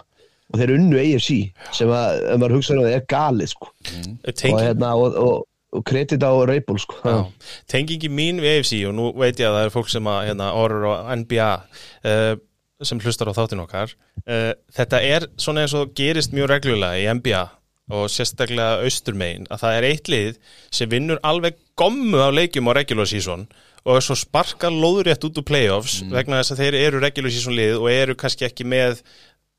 og 0.53 0.61
þeir 0.61 0.73
unnu 0.77 0.97
AFC 1.01 1.29
sem 1.75 1.91
að, 1.91 2.23
ef 2.23 2.41
maður 2.41 2.57
hugsa 2.57 2.75
um 2.75 2.81
það, 2.83 2.95
er 2.95 3.05
galið, 3.11 3.53
sko. 3.53 3.71
Og 3.73 4.33
Tenging, 4.33 4.63
hérna, 4.63 4.91
og, 4.95 5.17
og, 5.21 5.47
og 5.75 5.85
kredit 5.87 6.23
á 6.23 6.31
Reybol, 6.47 6.79
sko. 6.81 7.15
Tengingi 7.71 8.11
mín 8.11 8.41
við 8.43 8.59
AFC 8.59 8.81
og 8.89 8.97
nú 8.97 9.11
veit 9.19 9.39
ég 9.41 9.49
að 9.49 9.59
það 9.59 9.67
er 9.67 9.75
fólk 9.75 9.93
sem 9.93 10.11
að 10.13 10.21
hérna, 10.29 10.51
orður 10.57 10.87
á 10.87 10.95
NBA 11.19 11.51
uh, 12.07 12.33
sem 12.85 13.01
hlustar 13.01 13.31
á 13.33 13.37
þáttin 13.37 13.63
okkar 13.63 13.93
uh, 14.27 14.51
þetta 14.75 15.01
er 15.01 15.27
svona 15.41 15.65
eins 15.65 15.75
og 15.77 15.93
gerist 15.97 16.35
mjög 16.35 16.51
reglulega 16.53 16.99
í 17.01 17.07
NBA 17.17 17.45
og 17.97 18.09
sérstaklega 18.11 18.83
austurmegin 18.83 19.47
að 19.47 19.61
það 19.63 19.77
er 19.77 19.87
eitt 19.87 20.11
lið 20.11 20.35
sem 20.75 20.91
vinnur 20.91 21.21
alveg 21.25 21.55
gommu 21.79 22.19
af 22.19 22.35
leikjum 22.35 22.67
á 22.67 22.75
regular 22.75 23.07
season 23.09 23.47
og 23.87 24.01
svo 24.03 24.17
sparka 24.19 24.69
lóðrétt 24.73 25.23
út 25.23 25.39
úr 25.39 25.45
playoffs 25.47 26.01
vegna 26.11 26.41
þess 26.41 26.53
að 26.53 26.61
þeir 26.63 26.77
eru 26.81 27.01
regular 27.01 27.31
season 27.31 27.55
lið 27.55 27.77
og 27.79 27.87
eru 27.93 28.17
kannski 28.19 28.47
ekki 28.49 28.67
með 28.67 28.99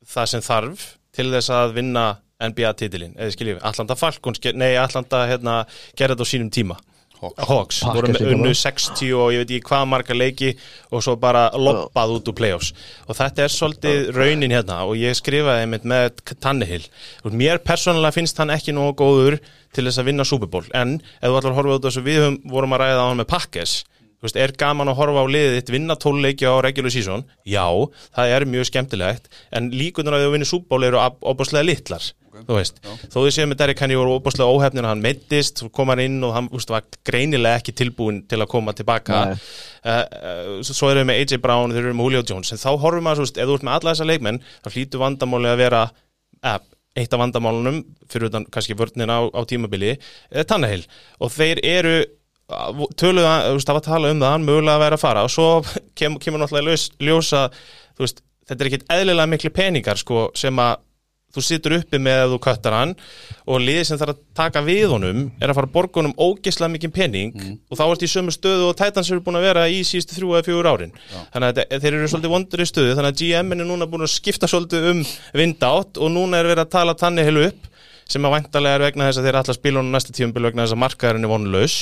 það 0.07 0.25
sem 0.33 0.41
þarf 0.41 0.85
til 1.15 1.31
þess 1.33 1.49
að 1.49 1.73
vinna 1.79 2.03
NBA-titilin, 2.39 3.17
eða 3.19 3.33
skiljið, 3.35 3.57
Atlanta 3.67 3.95
Falcons 3.99 4.39
ge- 4.39 4.53
nei, 4.55 4.75
Atlanta 4.79 5.25
hérna, 5.27 5.65
gerði 5.97 6.15
þetta 6.15 6.23
á 6.23 6.31
sínum 6.31 6.49
tíma. 6.55 6.77
Hawks, 7.19 7.81
Packers 7.83 7.83
voru 7.83 8.07
með 8.13 8.29
unnu 8.31 8.45
bara. 8.47 8.55
60 8.55 9.09
og 9.19 9.33
ég 9.35 9.41
veit 9.41 9.49
ekki 9.57 9.67
hvað 9.67 9.87
marga 9.91 10.15
leiki 10.15 10.53
og 10.95 11.01
svo 11.03 11.17
bara 11.19 11.49
loppað 11.51 12.13
út 12.15 12.29
úr 12.31 12.35
playoffs. 12.37 12.69
Og 13.11 13.17
þetta 13.19 13.43
er 13.43 13.51
svolítið 13.51 14.13
raunin 14.15 14.53
hérna 14.55 14.77
og 14.87 14.95
ég 14.95 15.11
skrifaði 15.19 15.65
einmitt 15.65 15.83
með 15.83 16.21
Tannehill. 16.39 16.85
Mér 17.27 17.59
persónulega 17.59 18.15
finnst 18.15 18.37
hann 18.39 18.49
ekki 18.55 18.71
nógu 18.71 18.95
góður 19.03 19.35
til 19.75 19.83
þess 19.89 19.99
að 19.99 20.05
vinna 20.13 20.23
Super 20.23 20.47
Bowl. 20.47 20.63
En 20.73 21.01
ef 21.19 21.27
þú 21.27 21.35
ætlar 21.41 21.51
að 21.51 21.59
horfa 21.59 21.75
út 21.81 21.89
þessu 21.89 22.05
við 22.07 22.21
höfum, 22.23 22.39
vorum 22.55 22.71
að 22.71 22.85
ræða 22.85 23.03
á 23.03 23.07
hann 23.11 23.19
með 23.19 23.27
Packers. 23.35 23.83
Þú 23.83 23.98
veist, 24.25 24.39
er 24.39 24.55
gaman 24.59 24.91
að 24.91 24.99
horfa 24.99 25.23
á 25.23 25.33
liðið 25.35 25.57
þitt 25.57 25.73
vinna 25.75 25.97
tóluleiki 25.99 26.47
á 26.49 26.59
regular 26.65 26.93
season? 26.93 27.25
Já, 27.47 27.65
það 28.15 28.35
er 28.35 28.47
mjög 28.49 28.71
skemmtilegt 28.71 29.29
en 29.55 29.71
líkunar 29.73 30.17
að 30.17 30.27
þau 30.27 30.33
vinni 30.35 30.49
Super 30.49 30.75
Bowl 30.75 30.89
eru 30.89 30.99
opaslega 30.99 31.67
litlar 31.67 32.11
þú 32.47 32.57
veist, 32.57 32.79
þó 33.09 33.17
þau 33.17 33.31
séu 33.33 33.47
með 33.49 33.59
Derrick 33.61 33.81
Henry 33.83 33.97
voru 33.99 34.15
opaslega 34.17 34.53
óhefnir 34.53 34.85
að 34.85 34.93
hann 34.93 35.03
meittist 35.03 35.61
svo 35.61 35.69
kom 35.73 35.91
hann 35.91 36.01
inn 36.03 36.17
og 36.25 36.33
hann 36.35 36.49
úst, 36.55 36.71
var 36.71 36.85
greinilega 37.07 37.59
ekki 37.61 37.75
tilbúin 37.77 38.21
til 38.29 38.39
að 38.39 38.49
koma 38.51 38.75
tilbaka. 38.77 39.21
Uh, 39.83 39.87
uh, 39.89 40.51
svo 40.65 40.91
erum 40.91 41.03
við 41.03 41.09
með 41.09 41.21
AJ 41.23 41.41
Brown 41.43 41.73
þeir 41.73 41.87
eru 41.87 41.97
með 41.97 42.09
Julio 42.09 42.25
Jones, 42.31 42.53
en 42.53 42.61
þá 42.61 42.69
horfum 42.83 43.07
maður, 43.07 43.21
svo 43.21 43.27
veist, 43.27 43.41
ef 43.41 43.49
þú 43.49 43.57
ert 43.57 43.67
með 43.67 43.79
alla 43.79 43.95
þessa 43.95 44.09
leikmenn 44.09 44.43
þá 44.49 44.69
hlýtur 44.75 45.03
vandamáli 45.03 45.51
að 45.51 45.63
vera 45.63 45.81
uh, 45.89 46.59
eitt 46.99 47.15
af 47.15 47.21
vandamálunum 47.21 47.81
fyrir 48.09 48.31
utan 48.31 48.47
kannski 48.51 48.77
vörnina 48.77 49.19
á, 49.19 49.23
á 49.29 49.41
tímabili 49.47 49.95
Tannehill. 50.49 50.85
Og 51.23 51.31
þeir 51.33 51.61
eru 51.65 51.99
töluðu 52.99 53.29
þú 53.29 53.55
veist, 53.57 53.69
það 53.69 53.75
var 53.75 53.81
að 53.81 53.89
tala 53.89 54.11
um 54.13 54.23
það 54.23 54.35
hann 54.35 54.47
mögulega 54.47 54.75
að 54.77 54.83
vera 54.85 54.99
að 54.99 55.05
fara 55.05 55.25
og 55.27 55.33
svo 55.33 55.49
kem, 55.97 56.17
kemur 56.21 56.41
náttúrulega 56.41 56.73
ljós, 56.73 56.85
ljósa, 56.97 57.47
þú 57.93 58.05
veist 58.05 58.23
þetta 58.49 58.63
er 58.63 58.69
ekkit 58.71 58.87
eðlilega 58.95 59.33
miklu 59.33 59.51
peningar 59.53 59.99
sko 60.01 60.29
sem 60.37 60.61
að 60.63 60.79
þú 61.29 61.43
situr 61.45 61.75
uppi 61.77 61.99
með 62.01 62.23
að 62.23 62.31
þú 62.33 62.37
köttar 62.41 62.73
hann 62.73 62.93
og 63.45 63.61
liðið 63.61 63.83
sem 63.85 63.99
þarf 64.01 64.15
að 64.15 64.21
taka 64.39 64.63
við 64.65 64.85
honum 64.95 65.19
er 65.37 65.51
að 65.51 65.59
fara 65.59 65.83
honum 65.99 66.15
ógislega 66.17 66.73
mikið 66.73 66.93
pening 66.95 67.35
og 67.69 67.77
þá 67.77 67.83
ert 67.85 68.05
í 68.05 68.09
sömu 68.09 68.33
stöðu 68.33 68.69
og 68.71 68.77
Titans 68.79 69.11
eru 69.11 69.21
búin 69.25 69.37
að 69.37 69.45
vera 69.45 69.67
í 69.69 69.83
síðustu 69.85 70.17
þrjú 70.17 70.33
eða 70.33 70.47
fjögur 70.47 70.69
árin. 70.71 70.95
Þannig 71.35 71.61
að 71.61 71.83
þeir 71.83 71.91
eru 71.99 72.09
svolítið 72.09 72.33
vondur 72.33 72.63
í 72.63 72.69
stöðu 72.69 72.95
þannig 72.97 73.13
að 73.13 73.21
GM 73.21 73.53
er 73.53 73.61
núna 73.61 73.89
búin 73.91 74.07
að 74.07 74.13
skipta 74.15 74.49
svolítið 74.49 74.89
um 74.93 75.03
vindátt 75.37 76.01
og 76.01 76.13
núna 76.15 76.41
er 76.41 76.49
verið 76.49 76.65
að 76.65 76.73
tala 76.79 76.97
tanni 76.97 77.27
heilu 77.27 77.45
upp 77.51 77.69
sem 78.09 78.25
að 78.25 78.33
væntalega 78.35 78.75
er 78.79 78.83
vegna 78.87 79.07
þess 79.09 79.21
að 79.21 79.27
þeir 79.29 79.37
ætla 79.39 79.53
að 79.53 79.59
spila 79.59 79.79
honum 79.81 79.95
næsta 79.95 80.13
tíumbil 80.17 80.45
vegna 80.49 80.65
þess 80.65 80.75
að 80.75 80.81
markaðurinn 80.83 81.27
er 81.27 81.33
vonlaus 81.33 81.75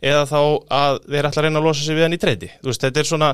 eða 0.00 0.24
þá 0.30 0.40
að 0.80 0.98
þeir 1.10 1.28
ætla 1.30 1.40
að 1.42 1.46
reyna 1.48 1.62
að 1.62 1.66
losa 1.68 1.84
sig 1.86 1.98
við 1.98 2.06
hann 2.06 2.16
í 2.16 2.20
treyti. 2.22 2.50
Þetta 2.62 3.00
er 3.02 3.08
svona 3.10 3.30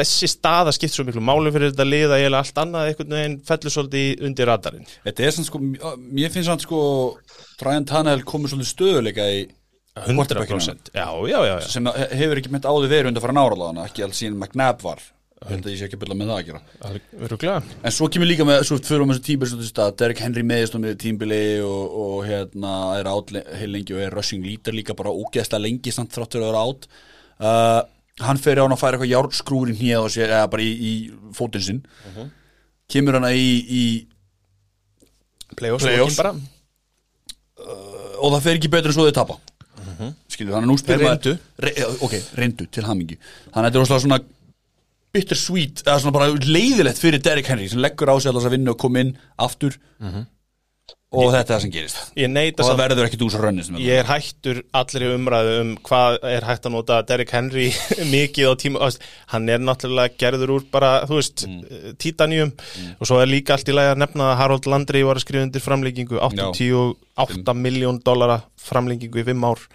þessi 0.00 0.28
staða 0.30 0.70
skipt 0.74 0.94
svo 0.94 1.02
miklu 1.06 1.22
máli 1.24 1.50
fyrir 1.54 1.72
þetta 1.72 1.86
lið 1.88 2.12
að 2.14 2.20
ég 2.22 2.34
allt 2.38 2.58
annað 2.62 2.90
einhvern 2.92 3.14
veginn 3.16 3.38
fellur 3.48 3.72
svolítið 3.74 4.20
undir 4.28 4.46
radarinn. 4.50 4.86
Þetta 5.06 5.24
er 5.26 5.32
svona 5.34 5.48
sko, 5.50 5.62
mér 5.98 6.30
finnst 6.34 6.52
hann 6.52 6.62
sko 6.62 6.82
Ryan 7.64 7.88
Tannehill 7.90 8.22
komur 8.28 8.52
svolítið 8.52 8.70
stöðuleika 8.70 9.26
í 9.34 9.40
quarterbackinu 10.00 10.60
100% 10.62 10.92
já, 10.94 11.06
já, 11.26 11.38
já, 11.46 11.54
já. 11.58 11.66
sem 11.68 11.86
he- 11.90 12.10
hefur 12.20 12.38
ekki 12.40 12.52
mitt 12.54 12.66
áður 12.68 12.86
verið 12.92 13.10
undir 13.10 13.24
fara 13.24 13.34
náraðana 13.36 13.86
ekki 13.88 14.04
alls 14.06 14.20
síðan 14.22 14.38
McNabb 14.38 14.84
var 14.86 15.02
að 15.40 15.68
ég 15.72 15.78
sé 15.80 15.86
ekki 15.86 15.96
að 15.96 16.02
byrja 16.02 16.16
með 16.20 16.30
það 16.30 16.38
að 16.40 16.48
gera. 16.50 16.60
Öruglega. 17.24 17.60
en 17.88 17.94
svo 17.96 18.08
kemur 18.12 18.28
líka 18.28 18.44
með, 18.44 18.58
svo 18.68 18.76
fyrir 18.84 19.04
um 19.06 19.12
þessu 19.14 19.24
tímbil 19.30 19.48
svo, 19.48 19.60
að 19.86 19.94
Derek 20.02 20.20
Henry 20.20 20.42
meðist 20.44 20.74
um 20.76 20.84
tímbili 21.00 21.38
og, 21.64 21.94
og 22.02 22.26
hérna 22.28 22.72
er 22.98 23.08
átt 23.08 23.32
le- 23.32 23.46
heil 23.56 23.70
lengi 23.72 23.94
og 23.96 24.02
er 24.04 24.12
rushing 24.18 24.44
leader 24.44 24.76
líka 24.76 24.92
bara 24.98 25.14
ógeðslega 25.16 25.62
lengi 25.64 25.94
samt 25.96 26.12
þráttur 26.12 26.44
að 26.44 26.50
vera 26.50 26.64
átt 26.68 26.84
uh, 27.40 27.80
hann 28.20 28.36
fer 28.42 28.60
á 28.60 28.64
hann 28.66 28.74
að 28.76 28.82
færa 28.82 28.98
eitthvað 28.98 29.14
járnskrúrin 29.14 29.78
hér 29.80 30.02
og 30.04 30.12
sér, 30.12 30.28
eða 30.36 30.50
bara 30.52 30.66
í, 30.66 30.72
í 30.76 30.92
fótinn 31.32 31.64
sinn. 31.64 31.80
Kemur 32.92 33.16
hann 33.16 33.30
í, 33.32 33.48
í 33.64 33.84
Playoffs, 35.56 35.84
bara. 36.20 36.34
Og 38.20 38.28
það 38.34 38.44
fer 38.44 38.58
ekki 38.60 38.70
betur 38.72 38.92
en 38.92 38.96
svo 38.98 39.06
þau 39.08 39.16
tapa. 39.16 39.38
Skilur, 40.30 40.52
þannig 40.54 40.66
að 40.66 40.68
nú 40.70 40.76
spyrir 40.80 41.02
Reyndu. 41.04 41.32
Re, 41.64 41.72
ok, 42.06 42.14
reyndu 42.38 42.66
til 42.72 42.84
hamingi 42.86 43.16
þannig 43.20 43.56
að 43.56 43.64
þetta 43.66 43.76
er 43.76 43.82
rosalega 43.82 44.04
svona 44.04 44.18
bittersweet, 45.14 45.84
eða 45.86 46.00
svona 46.02 46.16
bara 46.16 46.34
leiðilegt 46.34 47.00
fyrir 47.00 47.22
Derrick 47.22 47.50
Henry 47.50 47.70
sem 47.70 47.82
leggur 47.82 48.12
á 48.12 48.16
sig 48.18 48.30
alltaf 48.30 48.50
að 48.50 48.56
vinna 48.58 48.74
og 48.74 48.82
koma 48.82 49.02
inn 49.04 49.16
aftur. 49.40 49.78
Og 51.10 51.32
þetta 51.34 51.40
er 51.40 51.48
það 51.48 51.62
sem 51.64 51.70
gerist. 51.74 51.96
Ég 52.14 52.28
og 52.30 52.60
það 52.68 52.76
verður 52.78 53.06
ekkit 53.08 53.22
úr 53.26 53.32
svo 53.34 53.40
rönni 53.42 53.64
sem 53.66 53.78
Ég 53.82 53.98
er 53.98 54.06
hættur 54.06 54.60
allir 54.78 55.04
í 55.04 55.08
umræðu 55.16 55.56
um 55.58 55.72
hvað 55.88 56.18
er 56.30 56.44
hægt 56.46 56.68
að 56.68 56.74
nota 56.76 56.98
Derrick 57.08 57.34
Henry 57.34 57.64
mikið 58.12 58.46
á 58.46 58.54
tíma, 58.62 58.82
veist, 58.84 59.02
hann 59.32 59.50
er 59.50 59.58
náttúrulega 59.58 60.14
gerður 60.22 60.54
úr 60.54 60.68
bara, 60.70 60.92
þú 61.10 61.18
veist, 61.18 61.42
mm. 61.48 61.96
titanium 61.98 62.54
og 62.94 63.10
svo 63.10 63.18
er 63.18 63.32
líka 63.32 63.56
allt 63.56 63.72
í 63.72 63.74
lagi 63.74 63.90
að 63.96 64.04
nefna 64.04 64.30
að 64.30 64.38
Harold 64.44 64.70
Landry 64.70 65.02
var 65.08 65.18
að 65.18 65.26
skrifa 65.26 65.48
undir 65.48 65.66
framlengingu 65.66 66.22
88 66.22 67.58
miljón 67.58 67.98
dollara 68.06 68.38
framlengingu 68.70 69.24
í 69.24 69.26
5 69.32 69.50
ár. 69.50 69.66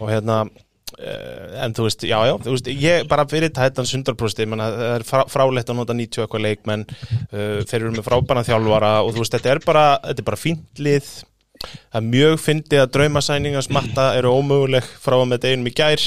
Og 0.00 0.10
hérna 0.10 0.42
eh, 0.48 0.63
en 0.98 1.74
þú 1.74 1.86
veist, 1.88 2.06
já, 2.06 2.16
já, 2.28 2.34
þú 2.44 2.54
veist 2.54 2.70
ég 2.70 3.06
bara 3.10 3.26
fyrir 3.30 3.52
Titans 3.54 3.92
100% 3.96 4.44
ég 4.44 4.50
menna, 4.50 4.70
það 4.72 4.96
er 4.96 5.04
frá, 5.08 5.22
frálegt 5.30 5.70
að 5.70 5.78
nota 5.80 5.96
90 5.96 6.24
eitthvað 6.24 6.44
leikmenn 6.46 6.86
uh, 6.88 7.60
þeir 7.66 7.78
eru 7.80 7.94
með 7.96 8.08
frábæna 8.08 8.44
þjálfara 8.46 8.96
og 9.04 9.14
þú 9.14 9.24
veist, 9.24 9.36
þetta 9.36 9.54
er 9.54 9.62
bara, 9.66 9.86
þetta 10.08 10.24
er 10.24 10.28
bara 10.32 10.40
fínt 10.40 10.84
lið. 10.84 11.14
Það 11.64 11.96
er 11.96 12.08
mjög 12.12 12.34
fyndið 12.42 12.82
að 12.82 12.90
draumasæningar 12.92 13.64
smatta 13.64 14.08
eru 14.18 14.34
ómöguleg 14.36 14.88
frá 15.00 15.16
og 15.16 15.28
með 15.30 15.44
deginum 15.46 15.70
í 15.70 15.72
gær. 15.78 16.02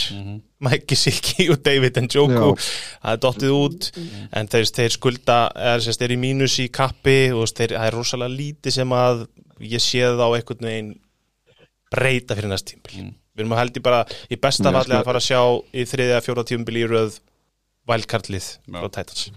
Mike 0.67 0.85
Gesicki 0.89 1.47
og 1.53 1.61
David 1.65 1.97
Njoku 2.03 2.51
það 2.59 3.11
er 3.13 3.21
dottið 3.23 3.55
út. 3.55 3.89
En 4.37 4.49
þeir, 4.51 4.69
þeir 4.77 4.93
skulda, 4.93 5.39
er, 5.55 5.81
sérst, 5.85 6.03
er 6.05 6.13
í 6.13 6.19
mínus 6.21 6.59
í 6.61 6.67
kappi 6.73 7.31
og 7.33 7.49
þeir, 7.49 7.73
það 7.77 7.89
er 7.89 7.97
rosalega 7.97 8.35
lítið 8.35 8.77
sem 8.77 8.95
að 8.99 9.25
ég 9.65 9.81
sé 9.81 10.03
þá 10.13 10.27
einhvern 10.27 10.69
veginn 10.69 10.91
breyta 11.93 12.37
fyrir 12.37 12.51
næst 12.51 12.69
tímbil 12.69 13.15
við 13.37 13.45
erum 13.45 13.55
að 13.55 13.61
held 13.63 13.77
í 13.79 13.83
bara 13.85 14.01
í 14.33 14.39
besta 14.41 14.71
falli 14.73 14.89
sko- 14.89 14.99
að 14.99 15.07
fara 15.11 15.21
að 15.21 15.27
sjá 15.29 15.41
í 15.77 15.85
þriðja, 15.93 16.21
fjóra 16.25 16.43
tímbil 16.49 16.77
í 16.81 16.85
röð 16.89 17.19
wildcard-lið 17.87 18.47
frá 18.67 18.87
Titans. 18.91 19.27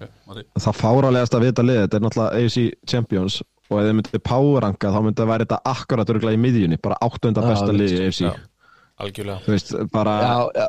Það 0.58 0.78
fáralegast 0.80 1.36
að 1.38 1.44
vita 1.46 1.62
lið, 1.62 1.80
þetta 1.84 1.98
er 2.00 2.04
náttúrulega 2.06 2.40
AFC 2.40 2.64
Champions 2.90 3.36
og 3.70 3.78
ef 3.78 3.84
þið 3.86 3.94
myndið 4.00 4.22
powerranka 4.26 4.90
þá 4.90 5.00
myndið 5.06 5.22
að 5.24 5.30
vera 5.30 5.44
þetta 5.46 5.60
akkurat 5.70 6.10
örgulega 6.10 6.38
í 6.38 6.42
miðjunni 6.42 6.78
bara 6.82 6.98
áttunda 7.06 7.44
besta 7.46 7.70
lið 7.76 7.94
í 7.94 8.00
AFC 8.08 8.24
algjörlega. 9.00 9.38
Þú 9.46 9.54
veist, 9.54 9.70
bara 9.94 10.16
Já, 10.24 10.34
já, 10.58 10.66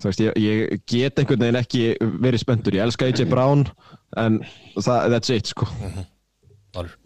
þú 0.00 0.08
veist, 0.12 0.22
ég, 0.22 0.38
ég 0.44 0.84
get 0.88 1.18
einhvern 1.20 1.42
veginn 1.42 1.58
ekki 1.60 1.82
verið 2.22 2.44
spenntur, 2.44 2.78
ég 2.78 2.86
elska 2.86 3.10
AJ 3.10 3.26
Brown 3.32 3.66
en 4.22 4.38
það, 4.78 5.10
that's 5.16 5.34
it 5.34 5.50
sko. 5.50 5.66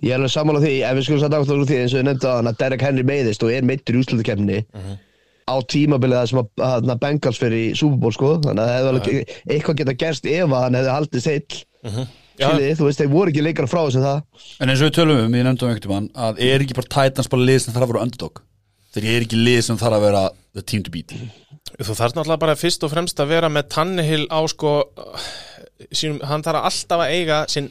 Ég 0.04 0.12
er 0.12 0.18
alveg 0.20 0.34
sammála 0.34 0.60
því 0.60 0.74
ef 0.84 0.98
við 0.98 1.06
skulum 1.08 1.22
satt 1.24 1.34
átt 1.38 1.50
úr 1.56 1.64
því 1.64 1.80
eins 1.80 1.96
og 1.96 2.04
á 2.28 2.36
hann 2.36 2.50
að 2.52 2.58
Derek 2.60 2.84
Henry 2.84 3.04
meiðist 3.08 3.42
og 3.46 3.50
er 3.56 3.64
meittur 3.64 3.96
í 3.96 4.02
úslutukefni 4.04 4.58
á 5.44 5.56
tímabilið 5.70 6.18
það 6.20 6.28
sem 6.30 6.40
að, 6.40 6.50
að, 6.66 6.90
að 6.94 7.00
Bengals 7.04 7.40
fyrir 7.40 7.60
í 7.60 7.70
Super 7.78 8.00
Bowl 8.02 8.14
sko. 8.16 8.34
Þannig 8.44 8.62
að 8.64 8.68
það 8.70 8.76
hefði 8.78 8.92
alveg 8.92 9.32
eitthvað 9.54 9.80
geta 9.80 9.96
gerst 10.04 10.28
ef 10.30 10.44
að 10.48 10.66
hann 10.66 10.78
hefði 10.80 10.94
haldið 10.94 11.26
seill. 11.28 11.62
Já. 12.34 12.48
Skiljiði, 12.48 12.74
þú 12.80 12.86
veist, 12.88 13.00
þeir 13.00 13.10
voru 13.12 13.30
ekki 13.30 13.42
leikar 13.44 13.70
frá 13.70 13.80
þessum 13.84 14.04
það. 14.08 14.46
En 14.58 14.72
eins 14.72 14.80
og 14.82 14.88
við 14.88 14.96
tölum 14.96 15.20
um, 15.22 15.36
ég 15.38 15.46
nefndum 15.46 15.70
einhvern 15.70 15.84
tímann 15.84 16.08
að 16.18 16.40
er 16.42 16.64
ekki 16.64 16.74
bara 16.74 16.90
Titans 16.96 17.30
bara 17.30 17.46
lið 17.46 17.60
sem 17.62 17.76
þarf 17.76 17.86
að 17.86 17.92
vera 17.92 18.06
underdog? 18.08 18.40
Þeir 18.94 19.06
er 19.12 19.26
ekki 19.26 19.38
lið 19.38 19.60
sem 19.68 19.78
þarf 19.78 19.98
að 20.00 20.06
vera 20.08 20.22
the 20.56 20.64
team 20.66 20.82
to 20.82 20.90
beat. 20.94 21.14
Þú 21.78 21.94
þarf 21.94 22.16
náttúrulega 22.16 22.42
bara 22.42 22.56
fyrst 22.58 22.86
og 22.86 22.90
fremst 22.90 23.22
að 23.22 23.30
vera 23.36 23.50
með 23.52 23.68
Tannehill 23.76 24.26
á 24.34 24.40
sko 24.50 24.74
sínum, 25.94 26.20
hann 26.26 26.44
þarf 26.44 26.66
alltaf 26.68 27.04
að 27.04 27.14
eiga 27.14 27.38
sinn 27.50 27.70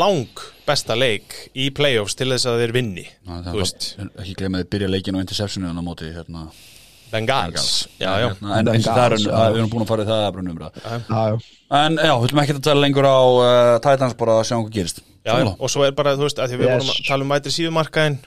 lang 0.00 0.44
besta 0.66 0.96
leik 0.96 1.34
í 1.58 1.68
playoffs 1.74 2.16
til 2.18 2.30
þess 2.32 2.48
að 2.48 2.62
þeir 2.62 2.74
vinni. 2.76 3.04
Ná, 3.28 3.40
þú 3.48 3.58
veist, 3.60 3.88
ekki 4.22 4.36
glemma 4.40 4.62
að 4.62 4.70
byrja 4.72 4.90
leikin 4.92 5.18
og 5.18 5.24
interceptionu 5.24 5.72
á 5.72 5.84
móti 5.84 6.12
hérna, 6.14 6.48
Bengals. 7.12 7.70
Hérna, 8.00 8.58
en 8.58 8.68
og 8.72 8.76
það 8.82 9.04
er 9.04 9.16
við 9.20 9.60
erum 9.60 9.70
búin 9.72 9.84
að 9.84 9.90
fara 9.92 10.02
í 10.02 10.10
það 10.10 10.26
en 11.72 11.96
já, 11.96 12.12
við 12.18 12.26
ætlum 12.28 12.42
ekki 12.42 12.54
að 12.56 12.62
tala 12.66 12.82
lengur 12.84 13.08
á 13.08 13.20
uh, 13.22 13.78
Titans 13.84 14.16
bara 14.20 14.38
að 14.40 14.46
sjá 14.48 14.56
hvað 14.58 14.72
gerist. 14.76 15.00
Já, 15.22 15.36
og 15.54 15.70
svo 15.70 15.84
er 15.86 15.94
bara, 15.96 16.16
þú 16.18 16.26
veist, 16.26 16.40
að 16.42 16.50
því 16.52 16.58
við 16.60 16.66
Yes. 16.66 16.72
vorum 16.74 16.92
að 16.96 17.06
tala 17.08 17.24
um 17.26 17.30
mætri 17.32 17.52
síðumarkaðin 17.54 18.18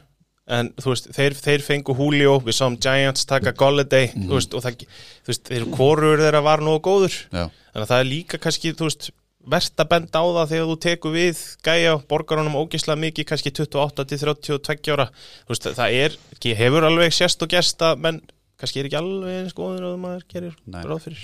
en 0.56 0.70
þú 0.80 0.92
veist, 0.94 1.10
þeir, 1.18 1.34
þeir 1.42 1.64
fengu 1.66 1.96
Julio 1.98 2.38
við 2.46 2.56
sáum 2.60 2.78
Giants 2.82 3.26
taka 3.26 3.52
Golladay 3.58 4.12
Mhm. 4.14 4.30
þú 4.30 4.38
veist, 4.40 4.54
og 4.56 4.64
það, 4.64 4.86
þú 5.26 5.32
veist, 5.34 5.44
þeir 5.50 5.66
hvorur 5.76 6.22
þeirra 6.24 6.42
var 6.46 6.60
nógu 6.64 6.82
góður. 6.86 7.16
Já. 7.34 7.50
að 7.76 7.88
það 7.90 8.00
er 8.00 8.10
líka 8.14 8.38
kannski, 8.40 8.72
þú 8.74 8.88
veist 8.88 9.10
verst 9.46 9.76
að 9.78 9.90
benda 9.92 10.18
á 10.18 10.26
það 10.26 10.50
þegar 10.54 10.70
þú 10.72 10.78
tekur 10.86 11.12
við 11.14 11.42
gæja, 11.68 11.92
borgar 12.10 12.40
honum 12.40 12.56
ógislega 12.58 12.98
mikið 12.98 13.26
kannski 13.30 13.52
28 13.54 14.06
til 14.10 14.18
32 14.18 14.94
ára. 14.96 15.10
Þú 15.46 15.52
veist, 15.54 15.68
það 15.76 15.98
er, 16.06 16.16
ekki- 16.34 16.56
hefur 16.58 16.88
alveg 16.88 17.12
sérst 17.14 17.44
og 17.44 17.50
gerst 17.50 17.78
að 17.86 18.00
menn, 18.00 18.22
kannski 18.60 18.82
er 18.82 18.90
ekki 18.90 19.00
alveg 19.00 19.40
eins 19.44 19.56
góður 19.58 19.88
og 19.92 20.02
maður 20.04 20.28
gerir 20.32 20.58
Nei. 20.66 20.82
ráð 20.88 21.08
fyrir. 21.08 21.24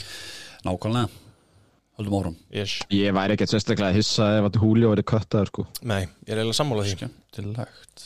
Nákvæmlega. 0.67 1.09
Höldum 1.99 2.17
áfram. 2.17 2.35
Yes. 2.55 2.77
ég 2.93 3.13
væri 3.13 3.35
ekkert 3.35 3.51
sérstaklega 3.53 3.91
að 3.91 3.99
hissa 3.99 4.29
ef 4.39 4.47
að 4.47 4.61
Julio 4.63 4.91
verið 4.93 5.09
köttaður 5.11 5.51
sko. 5.51 5.65
Nei, 5.83 6.01
ég 6.25 6.31
er 6.33 6.39
eiginlega 6.41 6.57
sammála 6.57 6.85
því. 6.87 6.95
Skemmtilegt. 6.97 8.05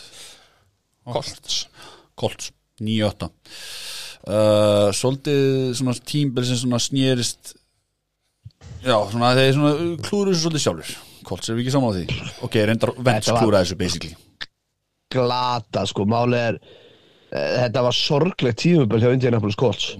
Colts. 1.05 1.59
Colts, 2.17 2.49
9-8 2.81 3.27
uh, 3.27 4.89
Svolítið 4.95 5.73
svona 5.77 5.95
tímbil 6.07 6.47
sem 6.47 6.59
svona 6.61 6.79
snýrist 6.81 7.53
Já, 8.85 8.95
svona 9.11 9.33
þeir 9.37 9.51
svona 9.57 9.73
þessu 10.05 10.39
svolítið 10.45 10.63
sjálfur 10.63 10.95
Colts, 11.25 11.49
erum 11.49 11.59
við 11.59 11.65
ekki 11.65 11.75
á 11.89 11.91
því? 11.97 12.05
Ok, 12.45 12.57
reyndar 12.69 12.93
var- 13.33 13.41
klúra 13.41 13.61
þessu 13.63 13.77
basically. 13.79 14.13
Glata 15.09 15.85
sko, 15.89 16.05
máli 16.05 16.37
er 16.37 16.59
þetta 17.33 17.81
var 17.87 17.95
sorglegt 17.97 18.59
tímuböld 18.61 19.03
hjá 19.03 19.13
Indianapolis 19.15 19.55
Colts. 19.59 19.93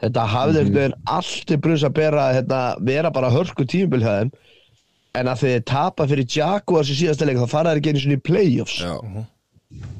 Þetta 0.00 0.22
hafði 0.32 0.62
einhvern 0.62 0.78
veginn 0.80 0.94
allt 1.12 1.42
til 1.46 1.58
brunns 1.60 1.82
að 1.84 1.92
bera 1.98 2.28
þetta, 2.38 2.60
vera 2.88 3.10
bara 3.12 3.30
hörku 3.34 3.66
tímuböld 3.68 4.02
hjá 4.06 4.14
þeim. 4.20 4.30
En 5.20 5.26
að 5.26 5.40
þeir 5.42 5.62
tapa 5.66 6.06
fyrir 6.06 6.26
Jaguars 6.30 6.90
í 6.92 6.96
síðasta 7.00 7.26
leik 7.26 7.36
þá 7.42 7.48
fara 7.50 7.72
þeir 7.74 7.80
ekki 7.82 7.92
einu 7.94 8.00
svona 8.04 8.16
í 8.18 8.22
playoffs. 8.30 8.76
Já, 8.80 9.26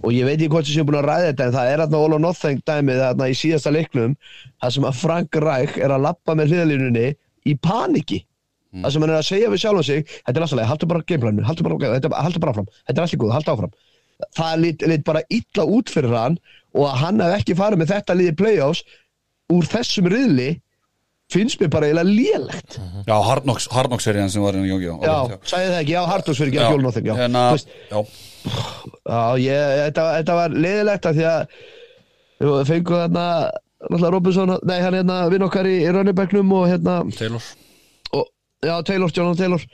og 0.03 0.11
ég 0.15 0.25
veit 0.27 0.37
ekki 0.41 0.49
hvort 0.51 0.67
sem 0.67 0.79
ég 0.79 0.83
er 0.83 0.87
búin 0.89 0.99
að 1.01 1.07
ræða 1.11 1.27
þetta 1.31 1.45
en 1.47 1.53
það 1.55 1.69
er 1.73 1.81
þarna 1.85 1.99
all 2.05 2.15
or 2.17 2.23
nothing 2.23 2.63
dæmið 2.67 3.01
þarna 3.05 3.29
í 3.31 3.35
síðasta 3.39 3.71
leiknum 3.75 4.17
það 4.63 4.73
sem 4.77 4.87
að 4.89 4.97
Frank 5.03 5.37
Reich 5.45 5.77
er 5.79 5.95
að 5.95 6.05
lappa 6.09 6.35
með 6.39 6.51
hliðalínunni 6.55 7.05
í 7.47 7.55
paniki. 7.63 8.19
Það 8.71 8.93
sem 8.95 9.03
hann 9.07 9.13
er 9.15 9.19
að 9.21 9.29
segja 9.29 9.51
við 9.51 9.63
sjálfum 9.63 9.87
sig 9.87 10.03
þetta 10.11 10.35
er 10.37 10.43
alltaf 10.47 10.59
leið, 10.59 10.69
haldur 10.71 10.91
bara 10.95 11.07
gameplaninu, 11.11 11.47
haldur 11.47 11.67
bara, 11.69 11.93
þetta- 11.99 12.23
haltu 12.23 12.43
bara 12.43 12.53
áfram 12.55 12.69
þetta 12.71 12.97
er 12.99 13.03
allt 13.07 13.15
í 13.15 13.21
góð, 13.23 13.33
haldu 13.35 13.55
áfram 13.55 13.73
það 14.37 14.65
lít, 14.65 14.87
lít 14.93 15.05
bara 15.07 15.23
illa 15.33 15.67
út 15.79 15.93
fyrir 15.93 16.17
hann 16.17 16.41
og 16.77 16.89
að 16.89 16.99
hann 17.05 17.23
hef 17.25 17.37
ekki 17.41 17.57
farið 17.59 17.83
með 17.83 17.93
þetta 17.95 18.19
liði 18.19 18.35
playoffs 18.39 18.83
úr 19.51 19.71
þessum 19.71 20.11
riðli 20.11 20.51
finnst 21.31 21.61
mér 21.63 21.71
bara 21.71 21.87
eiginlega 21.87 22.11
lélegt. 22.11 22.77
Já, 23.07 23.15
Hardnox, 23.23 23.69
Hardnox 23.71 24.07
serían 24.07 24.31
sem 24.33 24.43
var 24.43 24.57
hérna 24.57 24.67
í 24.67 24.73
gangi 24.73 25.07
Já, 25.07 25.39
sagði 25.47 25.69
það 25.71 25.81
ekki, 25.81 25.95
já, 25.95 26.01
fyrir 26.41 26.51
ekki 26.51 26.63
þeim 26.97 27.11
Já, 27.11 27.15
hérna, 27.21 27.43
já, 27.55 28.01
já. 29.07 29.21
Ég, 29.45 29.75
þetta, 29.85 30.07
þetta 30.19 30.39
var 30.41 30.57
leiðilegt 30.67 31.07
að 31.11 31.21
því 31.21 31.27
að 31.31 31.57
við 32.41 32.71
fengum 32.73 33.03
þarna 33.05 33.27
náttúrulega 33.81 34.13
Robinson, 34.17 34.55
nei 34.69 34.79
hann 34.83 34.99
hérna 34.99 35.19
vinn 35.33 35.47
okkar 35.47 35.69
í, 35.69 35.77
í 35.85 35.93
Rönnebecknum 35.95 36.51
og 36.57 36.67
hérna 36.69 36.99
Taylor. 37.17 37.47
Og, 38.17 38.27
já, 38.65 38.75
Taylor, 38.89 39.15
Jonathan 39.15 39.41
Taylor 39.41 39.65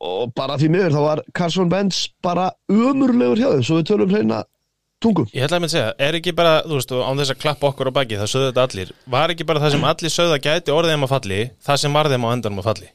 og 0.00 0.32
bara 0.36 0.56
því 0.60 0.70
miður 0.72 0.96
þá 0.96 1.00
var 1.04 1.22
Carson 1.36 1.70
Wentz 1.72 2.06
bara 2.24 2.50
umurlegur 2.72 3.40
hjá 3.40 3.50
þeim 3.52 3.66
svo 3.66 3.78
við 3.80 3.88
tölum 3.90 4.12
hreina 4.14 4.42
tungum 5.02 5.28
Ég 5.34 5.46
ætla 5.46 5.58
að 5.58 5.64
mynda 5.64 5.72
að 5.72 5.76
segja, 5.76 5.92
er 6.06 6.18
ekki 6.18 6.34
bara, 6.38 6.54
þú 6.66 6.78
veist, 6.78 6.92
án 6.94 7.22
þess 7.22 7.34
að 7.34 7.40
klappa 7.42 7.70
okkur 7.72 7.90
á 7.90 7.96
baki, 7.98 8.18
það 8.20 8.32
sögðu 8.32 8.50
þetta 8.50 8.66
allir 8.68 8.92
Var 9.16 9.34
ekki 9.34 9.46
bara 9.48 9.62
það 9.64 9.74
sem 9.76 9.86
allir 9.92 10.14
sögðu 10.16 10.36
að 10.36 10.44
gæti 10.46 10.74
orðið 10.74 10.94
þeim 10.94 11.06
að 11.08 11.14
falli 11.16 11.40
Það 11.66 11.80
sem 11.82 11.98
var 11.98 12.10
þeim 12.12 12.26
á 12.26 12.30
endanum 12.36 12.62
að 12.62 12.68
falli? 12.70 12.92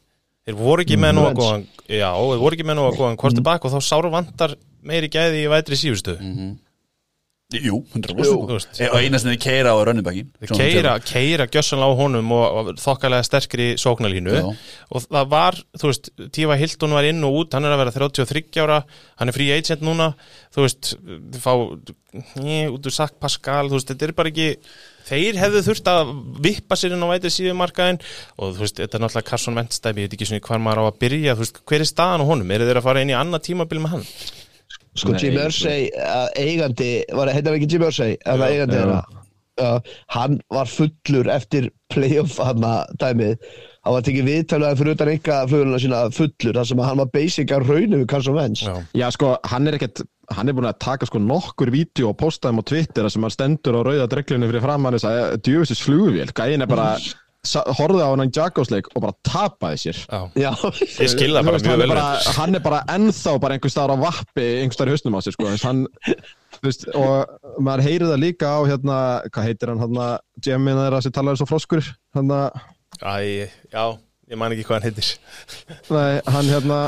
Þeir 0.47 0.59
voru 0.61 0.85
ekki 0.85 0.99
með 1.03 1.17
nú 1.17 1.25
að 1.27 1.35
góðan 1.41 1.65
Já, 1.87 2.09
þeir 2.15 2.41
voru 2.45 2.57
ekki 2.57 2.67
með 2.67 2.79
nú 2.79 2.85
að 2.87 2.97
góðan 3.01 3.19
hvort 3.19 3.37
tilbaka 3.41 3.67
og 3.67 3.75
þá 3.75 3.89
sáru 3.89 4.13
vantar 4.13 4.55
meiri 4.87 5.09
gæði 5.11 5.43
í 5.43 5.49
vætri 5.51 5.79
sífustu 5.79 6.15
Jú, 6.15 6.23
100% 6.23 6.66
Jú, 7.47 7.77
þú 7.95 8.55
veist. 8.57 8.73
E- 8.75 8.89
Og 8.91 8.97
eina 8.99 9.19
sem 9.21 9.29
þið 9.31 9.37
keira 9.39 9.71
á 9.71 9.79
rönnibækin 9.87 10.27
keira, 10.51 10.97
keira 10.99 11.45
gjössanlega 11.47 11.95
á 11.95 11.99
honum 12.01 12.31
og, 12.35 12.43
og 12.59 12.71
þokkalega 12.75 13.23
sterkri 13.23 13.67
sóknalínu 13.79 14.33
Já. 14.35 14.41
og 14.91 15.05
það 15.05 15.29
var, 15.31 15.55
þú 15.79 15.87
veist, 15.87 16.09
Tífa 16.35 16.57
Hilton 16.59 16.95
var 16.97 17.07
inn 17.07 17.23
og 17.23 17.37
út, 17.39 17.55
hann 17.55 17.63
er 17.63 17.71
að 17.71 17.85
vera 17.85 17.93
33 17.95 18.59
ára 18.59 18.81
hann 19.15 19.31
er 19.31 19.37
free 19.37 19.55
agent 19.55 19.79
núna. 19.79 20.09
Þú 20.51 20.65
veist, 20.65 20.89
þið 21.07 21.39
fá 21.39 21.53
njö, 22.35 22.57
út 22.75 22.89
úr 22.89 22.95
Sack 22.97 23.15
Pascal, 23.23 23.69
þú 23.71 23.79
veist, 23.79 23.93
þetta 23.93 24.09
er 24.09 24.13
bara 24.17 24.33
ekki 24.33 24.49
þeir 25.07 25.39
hefðu 25.39 25.61
þurft 25.69 25.87
að 25.93 26.11
vippa 26.43 26.75
sér 26.75 26.97
inn 26.97 27.07
á 27.07 27.11
vætið 27.13 27.35
síðumarkaðin 27.37 28.01
og 28.43 28.57
þú 28.57 28.65
veist, 28.65 28.81
þetta 28.83 28.99
er 28.99 29.05
náttúrulega 29.05 29.29
Carson 29.31 29.55
Wentz 29.55 29.79
dæmi, 29.79 30.03
ég 30.03 30.09
veit 30.11 30.17
ekki 30.19 30.27
svona 30.33 30.43
hvar 30.43 30.59
maður 30.67 30.83
á 30.83 30.85
að 30.91 30.99
byrja, 30.99 31.37
þú 31.39 31.45
veist, 31.45 31.63
hver 31.63 31.85
er 31.85 31.91
staðan 31.93 32.27
á 32.27 32.29
honum, 32.33 32.51
eru 32.51 32.67
þeir 32.67 32.81
að 32.81 32.87
fara 32.89 33.05
inn 33.07 33.15
í 33.15 33.15
annað 33.15 33.45
tímabil 33.47 33.79
með 33.85 33.95
hann? 33.95 34.05
Sko 34.97 35.13
Nei, 35.15 35.21
Jim 35.23 35.39
Irsay 35.45 35.87
að 36.01 36.27
eigandi, 36.43 36.91
var 37.13 37.29
það 37.29 37.37
heitir 37.37 37.51
hann 37.51 37.59
ekki 37.61 37.71
Jim 37.75 37.87
Irsay 37.87 38.17
að 38.25 38.43
það 38.43 38.51
eigandi 38.57 38.75
já. 38.77 38.81
þeirra 38.83 39.23
uh, 39.57 39.79
hann 40.13 40.37
var 40.53 40.69
fullur 40.69 41.29
eftir 41.33 41.71
playoff 41.93 42.37
hann 42.43 42.65
að 42.67 42.91
dæmið. 43.01 43.47
Hann 43.87 43.95
var 43.95 44.03
tekið 44.03 44.25
viðtalulega 44.27 44.77
fyrir 44.81 44.97
utan 44.97 45.09
enga 45.13 45.37
flugulina 45.47 45.79
sína 45.79 46.01
fullur, 46.13 46.57
þar 46.59 46.67
sem 46.67 46.81
hann 46.83 46.99
var 47.01 47.09
basic 47.13 47.53
að 47.55 47.69
raunu 47.71 48.01
við 48.01 48.07
Carson 48.11 48.35
Wentz. 48.37 48.65
Já. 48.67 48.75
Já, 48.99 49.07
sko, 49.15 49.31
hann 49.47 49.69
er 49.71 49.77
ekkert 49.79 50.03
hann 50.35 50.51
er 50.51 50.57
búin 50.57 50.67
að 50.67 50.81
taka 50.83 51.07
sko 51.07 51.21
nokkur 51.23 51.71
vídeo 51.71 52.09
og 52.11 52.17
posta 52.19 52.49
þeim 52.51 52.59
á 52.59 52.63
Twitter 52.67 53.05
þar 53.07 53.13
sem 53.13 53.23
hann 53.23 53.31
stendur 53.37 53.77
á 53.79 53.81
rauða 53.87 54.09
dreglunni 54.11 54.49
fyrir 54.51 54.65
fram 54.65 54.83
hann 54.89 54.97
þess 54.97 55.07
að 55.07 55.37
djöfisins 55.47 55.85
flugvél, 55.87 56.33
gæin 56.35 56.65
er 56.65 56.67
bara 56.67 56.89
sa- 56.99 57.15
horfði 57.77 58.03
á 58.03 58.09
hann 58.11 58.31
Jakobsleik 58.33 58.89
og 58.93 59.03
bara 59.05 59.15
tapaði 59.27 59.81
sér. 59.85 59.99
Já, 60.07 60.19
já, 60.37 60.51
ég 61.03 61.11
skil 61.13 61.29
það 61.35 61.41
Þú 61.41 61.51
bara 61.51 61.61
mjög 61.67 61.81
vel 61.81 61.89
bara, 61.93 62.05
hann 62.37 62.57
er 62.59 62.63
bara 62.65 62.81
ennþá 62.95 63.35
bara 63.43 63.57
einhver 63.57 63.73
staðar 63.73 63.95
á 63.95 64.03
vappi 64.05 64.47
einhver 64.61 64.77
staðar 64.77 64.91
í 64.91 64.95
hausnum 64.97 65.17
á 65.17 65.21
sér 65.25 65.37
sko. 65.37 65.51
hann, 65.63 65.83
veist, 66.65 66.87
og 66.97 67.61
maður 67.63 67.85
heyrir 67.87 68.09
það 68.11 68.23
líka 68.25 68.51
á 68.51 68.59
hérna, 68.69 68.97
hvað 69.31 69.47
heitir 69.51 69.73
hann 69.73 69.85
hérna, 69.85 70.09
Jemin 70.45 70.81
þeirra 70.81 71.03
sem 71.05 71.15
talar 71.15 71.39
svo 71.39 71.49
froskur 71.49 71.85
hérna, 72.17 72.41
Æ, 72.97 73.47
já, 73.69 73.83
ég 74.31 74.39
man 74.39 74.55
ekki 74.55 74.65
hvað 74.67 74.79
hann 74.79 74.89
heitir. 74.89 75.13
Nei, 75.93 76.19
hann 76.25 76.51
hérna 76.51 76.81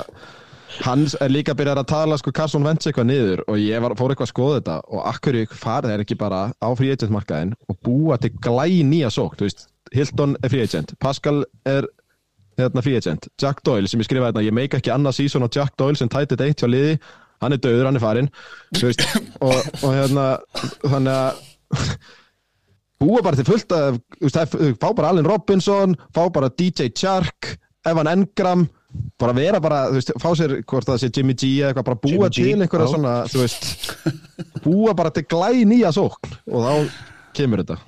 hann 0.85 1.05
er 1.19 1.31
líka 1.31 1.55
byrjað 1.57 1.81
að 1.81 1.89
tala 1.91 2.17
sko 2.19 2.31
Carson 2.35 2.65
Wentz 2.65 2.87
eitthvað 2.87 3.09
niður 3.09 3.41
og 3.49 3.59
ég 3.59 3.81
var, 3.83 3.95
fór 3.99 4.13
eitthvað 4.13 4.27
að 4.27 4.33
skoða 4.33 4.59
þetta 4.59 4.77
og 4.87 5.01
akkur 5.11 5.39
farið 5.59 5.95
er 5.95 6.03
ekki 6.05 6.17
bara 6.19 6.41
á 6.55 6.67
free 6.77 6.93
agent 6.93 7.13
markaðin 7.13 7.55
og 7.67 7.79
búa 7.85 8.19
til 8.21 8.31
glæ 8.37 8.67
nýja 8.87 9.11
sók, 9.13 9.37
þú 9.39 9.47
veist 9.49 9.65
Hilton 9.95 10.35
er 10.43 10.49
free 10.53 10.61
agent, 10.67 10.93
Pascal 11.01 11.43
er 11.65 11.87
hérna 12.59 12.83
free 12.83 12.97
agent, 12.99 13.27
Jack 13.41 13.63
Doyle 13.65 13.87
sem 13.87 14.01
ég 14.01 14.07
skrifaði 14.09 14.31
hérna, 14.33 14.45
ég 14.49 14.55
meika 14.57 14.77
ekki 14.81 14.91
annað 14.93 15.17
sísón 15.21 15.45
á 15.47 15.49
Jack 15.55 15.77
Doyle 15.79 15.95
sem 15.99 16.09
tætið 16.11 16.43
eitt 16.47 16.61
hjá 16.63 16.67
liði, 16.69 16.97
hann 17.41 17.55
er 17.55 17.61
döður, 17.63 17.85
hann 17.87 17.95
er 17.99 18.03
farinn 18.03 18.31
þú 18.75 18.89
veist, 18.89 19.05
og, 19.39 19.55
og 19.85 19.93
hérna 19.95 20.25
þannig 20.83 21.13
að 21.15 21.93
búa 22.99 23.21
bara 23.23 23.39
til 23.39 23.47
fullt 23.47 23.69
það- 23.71 24.75
fá 24.81 24.89
bara 24.95 25.09
Allen 25.13 25.25
Robinson 25.29 25.95
fá 26.15 26.25
bara 26.35 26.49
DJ 26.51 26.89
Chark 26.91 27.53
Evan 27.87 28.07
Engram 28.11 28.67
bara 29.21 29.33
vera 29.37 29.59
bara, 29.63 29.85
þú 29.87 29.99
veist, 30.01 30.11
fá 30.19 30.29
sér 30.35 30.57
hvort 30.67 30.87
það 30.89 30.97
sé 31.05 31.09
Jimmy 31.15 31.33
G 31.37 31.53
eða 31.61 31.69
eitthvað, 31.71 31.85
bara 31.91 32.01
búa 32.03 32.29
Jimmy 32.33 32.51
til 32.57 32.63
einhverja 32.65 32.87
svona, 32.91 33.13
þú 33.29 33.43
veist. 33.43 33.67
Búa 34.65 34.95
bara 34.97 35.11
til 35.15 35.23
glæ 35.29 35.51
nýja 35.69 35.91
sókn 35.95 36.33
og 36.49 36.65
þá 36.65 36.73
kemur 37.37 37.63
þetta 37.63 37.79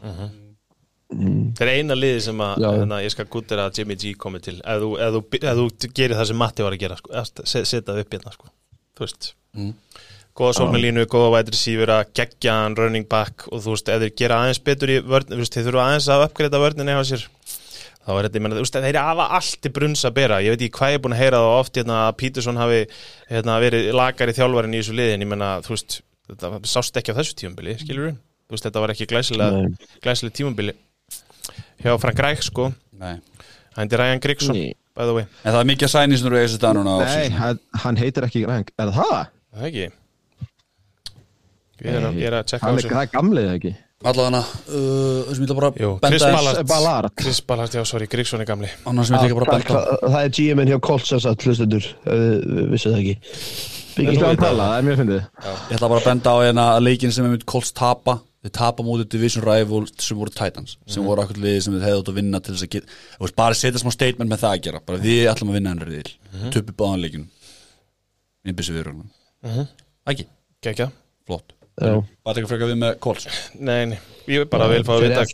Það 1.12 1.62
er 1.68 1.72
eina 1.76 1.96
liði 1.98 2.22
sem 2.24 2.40
að 2.46 2.54
hérna, 2.80 3.02
ég 3.04 3.12
skal 3.12 3.26
gúttir 3.34 3.60
að 3.60 3.78
Jimmy 3.82 3.96
G 4.00 4.14
komi 4.16 4.40
til 4.40 4.56
ef 4.64 4.80
þú, 4.84 4.92
ef 5.04 5.12
þú, 5.18 5.22
ef 5.42 5.58
þú 5.60 5.90
gerir 6.00 6.16
það 6.16 6.30
sem 6.32 6.38
Matti 6.40 6.64
var 6.64 6.76
að 6.78 6.80
gera 6.86 6.96
sko, 7.02 7.12
að 7.20 7.32
se- 7.52 7.66
setja 7.68 7.84
það 7.92 8.00
upp 8.06 8.16
hérna 8.16 8.32
sko. 8.38 8.48
þú 8.96 9.06
veist. 9.06 9.34
Góða 10.32 10.54
sóknarlínu, 10.56 11.04
góða 11.12 11.32
vætri 11.36 11.58
sífura 11.60 11.98
geggjan, 12.16 12.78
running 12.80 13.08
back 13.12 13.48
og 13.52 13.60
þú 13.66 13.74
veist, 13.76 13.90
ef 13.92 14.00
þeir 14.06 14.14
gera 14.22 14.38
aðeins 14.46 14.62
betur 14.64 14.94
í 14.94 15.00
vörn 15.04 15.28
þú 15.28 15.42
veist, 15.42 15.54
þeir 15.58 15.66
þurfa 15.68 15.86
aðeins 15.90 16.08
að 16.16 16.24
uppgreita 16.30 16.62
vörninni 16.64 16.96
á 16.96 17.04
sér 17.04 17.26
þá 18.02 18.12
er 18.16 18.24
þetta, 18.30 18.38
ég 18.40 18.42
menna, 18.46 18.56
þú 18.56 18.64
veist, 18.64 18.78
þeir 18.88 19.00
hafa 19.04 19.26
allt 19.38 19.68
í 19.68 19.72
brunns 19.76 20.06
að 20.08 20.16
bera, 20.16 20.40
ég 20.42 20.56
veit 20.56 20.64
ekki 20.64 20.78
hvað 20.80 20.94
ég 20.94 20.96
er 20.96 21.04
búin 21.04 21.14
að 21.18 21.22
heyra 21.26 21.42
það 21.44 21.58
oft, 21.60 21.76
hérna, 21.82 21.98
að 22.08 22.16
Peterson 22.24 22.58
hafi 22.64 22.80
hérna, 23.30 23.58
verið 23.62 23.92
lagari 24.00 24.34
þjálfarin 24.40 24.74
í 24.74 24.80
þessu 24.80 24.96
liðin 24.96 25.26
ég 25.28 25.30
menna, 25.36 25.50
þú 25.68 25.76
veist, 25.76 26.00
þetta 26.32 26.54
sást 26.72 26.98
ekki 26.98 27.12
á 27.12 27.20
þessu 27.20 27.36
tímabili, 27.44 27.76
skilur 27.84 28.08
við, 28.08 28.16
þú 28.48 28.56
veist, 28.56 28.66
þetta 28.70 28.82
var 28.88 28.96
ekki 28.96 29.10
glæsilega, 29.12 29.62
glæsilega 30.08 30.38
tímabili 30.40 30.74
hjá 31.84 31.96
Frank 32.02 32.20
Ræk, 32.28 32.44
sko. 32.48 32.72
Er 33.02 33.20
by 34.92 35.06
the 35.08 35.14
way. 35.16 35.24
En 35.46 35.54
það 35.56 35.60
er 35.62 35.68
mikið 35.70 35.88
að 35.88 35.92
sæni 35.94 36.18
sem 36.20 36.26
þú 36.28 36.32
eru 36.34 36.40
þessu 36.44 36.58
stað 36.60 36.74
núna 36.78 36.96
Nei, 37.06 37.30
hann, 37.38 37.60
hann 37.86 37.96
heitir 38.02 38.26
ekki 38.28 38.42
Ryan, 38.44 38.66
er 38.76 38.90
það 38.92 38.98
það? 38.98 39.30
það 39.56 39.62
er 39.62 39.70
ekki. 39.70 39.86
Ég 41.82 41.96
er, 41.96 42.04
að- 42.10 42.18
ég 42.20 42.28
er 42.30 42.36
að 42.38 42.44
checka 42.52 42.62
á 42.62 42.68
Hann 42.68 42.76
er, 42.78 42.84
þessu. 42.84 42.92
það 42.94 43.06
er 43.08 43.12
gamlið 43.16 43.48
ekki? 43.56 43.72
Allavega 44.02 44.40
uh, 44.42 45.28
sem 45.30 45.44
ég 45.44 45.46
ætla 45.46 45.56
bara 45.60 45.70
Jú, 45.78 45.90
benda 46.02 46.10
Chris 46.12 46.24
Ballard. 46.26 46.68
Ballard. 46.72 47.12
Chris 47.22 47.40
Ballard, 47.46 47.76
já, 47.78 47.84
sorry, 47.86 48.08
Grigson 48.10 48.42
er 48.42 48.48
gamli. 48.50 48.70
Annars 48.90 49.08
sem 49.12 49.18
ég 49.18 49.28
ekki 49.30 49.38
bara 49.38 49.56
benda 49.56 49.84
það, 50.02 50.18
er 50.26 50.32
GM-in 50.38 50.72
hjá 50.72 50.80
Colts 50.82 51.12
þess 51.14 51.30
að 51.30 51.46
hlustendur 51.46 51.86
við 52.08 52.72
vissum 52.74 52.96
það 52.96 53.02
ekki. 53.04 53.16
Skal 53.92 54.26
hann 54.26 54.42
tala, 54.42 54.68
það 54.72 54.78
er 54.80 54.88
mjög 54.90 55.00
fyndið. 55.04 55.22
Ég 55.46 55.76
ætla 55.78 55.90
bara 55.94 56.02
að 56.02 56.08
benda 56.10 56.34
á 56.34 56.38
hérna 56.42 56.66
að 56.76 56.84
leikin 56.88 57.14
sem 57.14 57.26
við 57.28 57.36
myndum 57.36 57.50
Colts 57.54 57.72
tapa 57.78 58.18
Þeir 58.42 58.54
tapa 58.58 58.84
mútið 58.86 59.10
Division 59.14 59.44
Rival 59.46 59.84
sem 60.02 60.18
voru 60.18 60.34
Titans 60.34 60.78
sem 60.90 61.06
voru 61.06 61.22
akkur 61.22 61.38
liði 61.38 61.62
sem 61.62 61.76
við 61.76 61.84
hefðu 61.86 62.02
átt 62.02 62.10
að 62.10 62.18
vinna 62.18 62.40
til 62.42 62.56
þess 62.56 62.66
að 62.66 62.72
geta 62.74 62.88
Þú 62.90 63.26
veist, 63.26 63.36
bara 63.38 63.58
setja 63.60 63.82
smá 63.84 63.92
statement 63.94 64.32
með 64.32 64.42
það 64.42 64.56
að 64.56 64.64
gera. 64.66 64.82
Bara 64.88 65.04
við 65.04 65.30
ætlum 65.30 65.52
að 65.52 65.58
vinna 65.60 65.74
hennar 65.76 65.92
riðil 65.92 66.14
mm 66.16 66.40
-hmm. 66.40 66.54
töpu 66.56 66.74
báðan 66.80 67.04
leikin 67.06 67.28
innbyrsi 68.46 68.74
við 68.74 68.94
mm 68.94 69.68
Ekki, 70.10 70.26
Gekja. 70.66 70.90
flott. 71.28 71.54
Bara 71.78 72.40
ekki 72.40 72.50
frekar 72.50 72.70
við 72.72 72.80
með 72.82 72.98
Colts? 73.00 73.28
Nei, 73.54 73.86
nei, 73.94 74.00
ég 74.28 74.50
bara 74.50 74.68
vil 74.72 74.84
fá 74.84 74.96
að 74.98 75.06
vita 75.08 75.26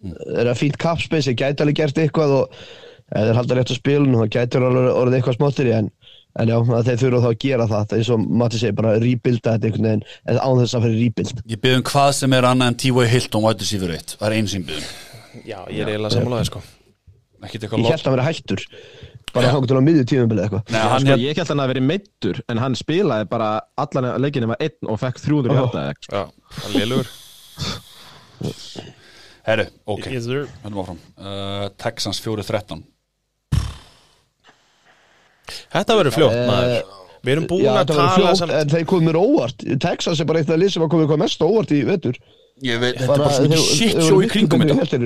Það 0.00 0.38
er 0.40 0.48
að 0.52 0.60
fínt 0.60 0.78
kapspace, 0.80 1.34
gæti 1.36 1.64
alveg 1.64 1.76
gert 1.76 1.98
eitthvað 2.00 2.34
og 2.36 2.54
ef 3.10 3.26
þeir 3.26 3.36
halda 3.36 3.56
rétt 3.58 3.72
á 3.72 3.76
spilun 3.76 4.16
þá 4.20 4.36
gæti 4.36 4.60
alveg 4.60 4.88
orðið 4.94 5.16
eitthvað 5.18 5.38
smáttir 5.38 5.70
í 5.70 5.74
en 5.76 5.90
en 6.38 6.48
já, 6.52 6.56
að 6.60 6.86
þeir 6.90 7.00
þurfa 7.02 7.20
þá 7.24 7.28
að 7.30 7.38
gera 7.44 7.66
það 7.70 7.94
eins 7.98 8.10
og 8.14 8.26
Matti 8.40 8.60
segir, 8.60 8.76
bara 8.78 8.94
rebuilda 9.02 9.54
þetta 9.56 9.66
einhvern 9.70 9.88
veginn 9.88 10.04
eða 10.30 10.44
án 10.46 10.60
þess 10.62 10.76
að 10.78 10.84
fyrir 10.86 11.00
rebuild. 11.04 11.42
Ég 11.50 11.62
byrðum 11.64 11.86
hvað 11.90 12.10
sem 12.20 12.36
er 12.38 12.48
annað 12.50 12.70
en 12.70 12.78
T.Y. 12.84 13.06
Hilton 13.14 13.46
White 13.46 13.64
receiver 13.66 13.94
1 13.96 14.14
Það 14.20 14.26
er 14.30 14.36
einu 14.38 14.52
sem 14.54 14.66
byrðum 14.68 15.46
Já, 15.46 15.58
ég 15.70 15.80
er 15.84 15.90
eiginlega 15.94 16.14
sammálaðið, 16.16 16.50
sko. 16.50 16.62
Ég 17.40 17.54
held 17.56 17.64
að 17.72 18.06
hann 18.10 18.14
vera 18.16 18.26
hættur 18.28 18.64
bara 19.30 19.52
þá 19.54 19.60
til 19.70 19.78
á 19.78 19.82
miðju 19.86 20.04
tíðumbilið 20.10 20.42
eitthvað. 20.44 20.62
Nei, 20.74 20.78
Já, 20.80 20.86
hann 20.90 21.04
sko, 21.04 21.16
ég 21.22 21.38
held 21.38 21.50
hann 21.52 21.62
að 21.62 21.70
vera 21.70 21.82
meittur 21.86 22.40
en 22.50 22.60
hann 22.60 22.76
spilaði 22.78 23.28
bara 23.30 23.50
allan 23.78 24.08
leikinu 24.24 24.48
með 24.50 24.64
einn 24.66 24.90
og 24.90 24.98
fekk 25.00 25.20
300 25.22 25.60
Oh. 25.60 25.70
Já, 26.10 26.24
hann 26.64 26.74
er 26.74 26.80
lélugur 26.82 27.12
Herru, 29.46 29.64
ok, 29.88 30.06
höldum 30.10 30.80
áfram. 30.82 30.98
Uh, 31.16 31.68
Texans 31.80 32.20
4-13 32.22 32.82
Þetta 35.76 36.00
verður 36.00 36.16
fljótt, 36.18 36.40
maður. 36.50 36.96
Við 37.20 37.34
erum 37.34 37.46
búin 37.50 37.66
Já, 37.66 37.72
að 37.76 37.88
tala 37.90 38.10
fljótt, 38.16 38.38
samt 38.40 38.54
en 38.56 38.70
þeir 38.72 38.84
komið 38.88 39.08
mér 39.10 39.18
óvart. 39.20 39.64
Texas 39.82 40.20
er 40.22 40.28
bara 40.28 40.40
eitt 40.40 40.52
af 40.52 40.60
lið 40.60 40.70
sem 40.72 40.84
að 40.86 40.92
komið 40.94 41.10
hvað 41.10 41.22
mest 41.24 41.42
óvart 41.44 41.74
í 41.76 41.80
vetur. 41.88 42.20
Ég 42.64 42.80
veit, 42.80 42.98
þetta 43.00 43.16
er 43.16 43.22
bara 43.24 43.32
svo 43.32 43.48
mikið 43.48 43.64
shit 43.64 43.98
show 44.04 44.20
í 44.20 44.28
kringum 44.28 44.62
þetta. 44.68 45.00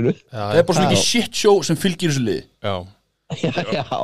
er 0.58 0.66
bara 0.66 0.76
svo 0.76 0.84
mikið 0.88 1.02
shit 1.02 1.38
show 1.38 1.60
sem 1.66 1.78
fylgir 1.78 2.10
þessu 2.10 2.24
lið 2.26 2.40
Já, 2.66 2.74
Já, 3.40 3.50
já. 3.72 3.98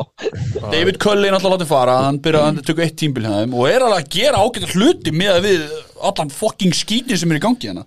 David 0.72 0.98
Cully 1.02 1.28
er 1.28 1.34
náttúrulega 1.34 1.58
látið 1.58 1.70
fara. 1.70 1.96
Hann 2.06 2.18
byrjaði 2.24 2.46
hann 2.48 2.60
tökur 2.66 2.84
eitt 2.86 2.96
tímbil 2.98 3.26
þeim 3.26 3.52
og 3.58 3.66
er 3.68 3.84
alveg 3.84 4.04
að 4.06 4.14
gera 4.16 4.40
ágæta 4.42 4.70
hluti 4.72 5.12
með 5.14 5.32
að 5.34 5.46
við 5.48 5.64
allan 6.10 6.32
fucking 6.34 6.76
skítin 6.78 7.20
sem 7.20 7.34
er 7.34 7.40
í 7.40 7.42
gangi 7.44 7.70
hérna. 7.70 7.84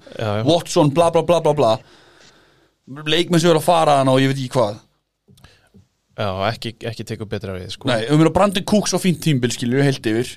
Watson, 0.47 0.91
bla 0.93 1.09
bla 1.15 1.23
bla 1.27 1.39
bla 1.43 1.55
bla. 1.57 1.71
Leikmenn 3.07 3.41
sem 3.41 3.51
er 3.51 3.59
að 3.59 3.65
fara 3.65 3.97
hann 4.01 4.11
og 4.11 4.21
ég 4.21 4.31
veit 4.31 4.39
ekki 4.43 4.53
hvað 4.59 4.77
já 6.19 6.29
ekki, 6.49 6.73
ekki 6.91 7.05
tekur 7.09 7.29
betra 7.29 7.57
við, 7.57 7.69
sko. 7.75 7.89
Nei, 7.89 8.01
við 8.05 8.15
erum 8.17 8.31
að 8.31 8.35
Brandon 8.39 8.67
Cooks 8.69 8.95
á 8.95 8.99
fínt 9.01 9.21
tímbil 9.23 9.53
skilur 9.53 9.81
við 9.81 9.89
heilt 9.89 10.09
yfir. 10.13 10.33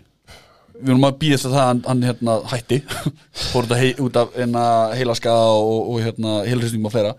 Við 0.76 0.92
erum 0.92 1.08
að 1.08 1.18
býðast 1.22 1.48
að 1.48 1.56
það 1.56 1.66
hann, 1.70 1.82
hann 1.86 2.06
hérna 2.10 2.36
hætti. 2.52 2.82
Þetta 3.54 3.80
hei, 3.80 3.90
út 4.04 4.20
af 4.20 4.36
hérna, 4.36 4.68
heilaskaða 4.96 5.50
og, 5.56 5.82
og 5.92 6.00
hérna 6.04 6.38
heilristingum 6.48 6.90
og 6.90 6.96
fleira. 6.96 7.16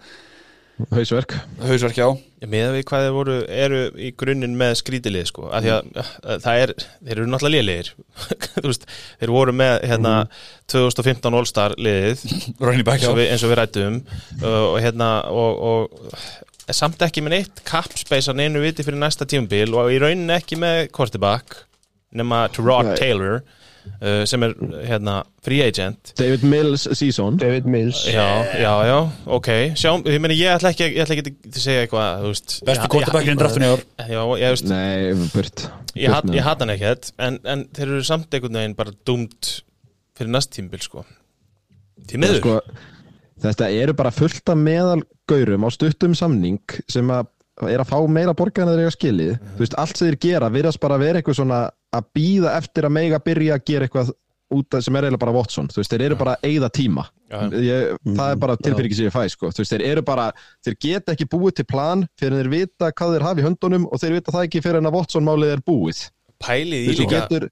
Hausverk. 0.93 1.33
Hausverk 1.65 1.97
já. 1.97 2.05
Með 2.45 2.75
við 2.75 2.83
hvað 2.85 3.03
þeir 3.03 3.13
voru, 3.15 3.35
eru 3.49 3.79
í 3.97 4.11
grunninn 4.13 4.53
með 4.59 4.75
skrítilið 4.83 5.23
sko, 5.31 5.47
af 5.49 5.63
því 5.65 5.71
að 5.73 5.87
að 5.97 6.43
það 6.43 6.59
er, 6.61 6.73
þeir 7.07 7.13
eru 7.15 7.29
náttúrulega 7.31 7.77
veist, 8.67 8.85
þeir 9.17 9.33
voru 9.33 9.55
með 9.57 9.73
hérna 9.89 10.11
2015 10.69 11.37
All-Star 11.39 11.73
liðið 11.81 12.21
eins 12.61 13.07
og 13.09 13.17
við, 13.17 13.31
eins 13.31 13.47
og 13.47 13.51
við 13.53 13.57
rættum 13.57 13.97
uh, 14.43 14.65
og 14.67 14.77
hérna 14.85 15.09
og, 15.33 15.63
og 15.71 16.13
samt 16.75 17.01
ekki 17.05 17.21
með 17.23 17.35
neitt 17.37 17.61
capspace 17.67 18.27
á 18.27 18.33
neinu 18.35 18.59
viti 18.63 18.83
fyrir 18.83 18.99
næsta 18.99 19.27
tímabil 19.29 19.71
og 19.77 19.91
í 19.93 19.99
rauninni 20.03 20.33
ekki 20.35 20.57
með 20.59 20.89
quarterback 20.95 21.61
nema 22.17 22.47
Terod 22.51 22.89
Nei. 22.89 22.97
Taylor 22.99 23.37
uh, 23.39 24.23
sem 24.27 24.43
er 24.43 24.53
hérna 24.87 25.21
free 25.43 25.61
agent. 25.63 26.13
David 26.19 26.43
Mills 26.43 26.87
season. 26.97 27.37
David 27.39 27.67
Mills. 27.71 28.01
Já, 28.11 28.25
já, 28.59 28.71
já, 28.87 28.97
ok. 29.37 29.49
Sjáum, 29.79 30.03
ég 30.07 30.19
meni, 30.23 30.35
ég 30.39 30.51
ætla 30.57 30.71
ekki, 30.73 30.87
ég 30.95 31.03
ætla 31.05 31.15
ekki 31.17 31.33
að 31.51 31.59
segja 31.63 31.85
eitthvað, 31.85 32.23
þú 32.25 32.31
veist. 32.33 32.55
Besti 32.67 32.83
Ég- 32.87 32.91
quarterbackin 32.95 33.31
í 33.31 33.35
ég- 33.35 33.39
draftinu 33.43 33.67
í 33.69 33.71
ár. 33.75 33.85
Já, 34.11 34.21
ég 34.41 34.55
veist, 34.55 34.67
Nei, 34.71 35.29
burt. 35.35 35.67
Ég, 35.97 36.11
hat, 36.11 36.25
Burt 36.25 36.31
með 36.33 36.39
ég 36.41 36.45
hata 36.47 36.65
hann 36.65 36.73
ekkert 36.75 37.11
en, 37.27 37.39
en 37.47 37.63
þeir 37.75 37.87
eru 37.93 38.03
samt 38.07 38.33
einhvern 38.35 38.59
veginn 38.59 38.75
bara 38.77 38.91
dúmt 39.07 39.53
fyrir 40.17 40.31
næst 40.35 40.51
tímbil, 40.57 40.81
sko. 40.83 41.05
Því 42.07 42.19
miður. 42.23 42.39
Sko, 42.43 42.57
Þetta 43.43 43.71
eru 43.71 43.95
bara 43.97 44.13
fullt 44.13 44.49
af 44.49 44.59
meðal 44.59 45.01
gaurum 45.29 45.67
á 45.67 45.69
stuttum 45.73 46.15
samning 46.17 46.61
sem 46.89 47.09
að 47.13 47.27
er 47.65 47.81
að 47.81 47.89
fá 47.89 47.97
meira 48.09 48.35
borga 48.37 48.63
en 48.63 48.69
þeir 48.69 48.85
eiga 48.85 48.93
skilið. 48.93 49.33
Þú 49.55 49.63
veist, 49.63 49.75
allt 49.81 49.97
sem 49.97 50.07
þeir 50.07 50.19
gera 50.27 50.49
virðast 50.53 50.81
bara 50.81 50.99
vera 51.01 51.21
eitthvað 51.21 51.39
svona 51.39 51.59
að 51.97 52.09
býða 52.17 52.53
eftir 52.59 52.85
að 52.85 52.95
mega 52.97 53.19
byrja 53.23 53.57
að 53.57 53.63
gera 53.71 53.87
eitthvað 53.87 54.11
út 54.57 54.77
af 54.77 54.83
sem 54.85 54.95
er 54.95 55.07
eiginlega 55.07 55.23
bara 55.25 55.35
Watson, 55.35 55.67
þú 55.71 55.81
veist, 55.81 55.91
þeir 55.91 56.03
eru 56.05 56.17
bara 56.19 56.35
að 56.37 56.47
eyða 56.47 56.69
tíma. 56.77 57.03
Ég, 57.59 57.97
það 58.05 58.29
er 58.31 58.37
bara 58.39 58.55
tilbyrgið 58.61 58.99
sem 58.99 59.07
ég 59.09 59.15
fæ, 59.15 59.23
sko, 59.33 59.49
þú 59.51 59.63
veist, 59.63 59.73
þeir 59.73 59.83
eru 59.89 60.03
bara 60.07 60.27
þeir 60.63 60.77
geta 60.85 61.15
ekki 61.15 61.27
búið 61.33 61.57
til 61.57 61.65
plan 61.67 62.05
fyrir 62.19 62.39
þeir 62.39 62.51
vita 62.53 62.91
hvað 62.93 63.15
þeir 63.15 63.25
hafa 63.27 63.43
í 63.43 63.47
höndunum 63.47 63.87
og 63.89 64.03
þeir 64.03 64.15
vita 64.19 64.35
það 64.35 64.47
ekki 64.47 64.61
fyrir 64.63 64.79
en 64.79 64.89
að 64.91 64.99
Watson 64.99 65.27
málið 65.27 65.55
er 65.57 65.63
búið. 65.67 66.03
Pælið 66.43 66.85
í 66.93 66.95
líka 67.01 67.11
getur. 67.17 67.49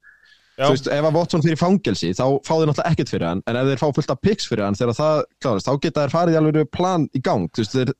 Þú 0.56 0.72
veist, 0.72 0.88
ef 0.88 1.06
að 1.08 1.16
Watson 1.18 1.44
fyrir 1.44 1.60
fangelsi 1.60 2.12
þá 2.16 2.24
fá 2.46 2.54
þeir 2.54 2.70
náttúrulega 2.70 2.90
ekkert 2.92 3.12
fyrir 3.12 3.28
hann. 3.28 3.42
En 3.46 3.58
ef 3.60 3.70
þeir 3.70 3.82
fá 3.82 3.88
fullt 3.98 4.12
af 4.14 4.22
picks 4.24 4.48
fyrir 4.48 4.64
hann 4.66 4.78
þegar 4.78 4.98
það 5.00 5.22
klárast 5.44 5.68
þá 5.68 5.74
geta 5.84 6.04
þeir 6.04 6.14
farið 6.16 6.36
í 6.36 6.40
alveg 6.40 6.70
plan 6.72 7.06
í 7.12 7.22
gang. 7.24 7.50
Þú 7.52 7.64
veist, 7.64 7.76
þeir 7.76 7.92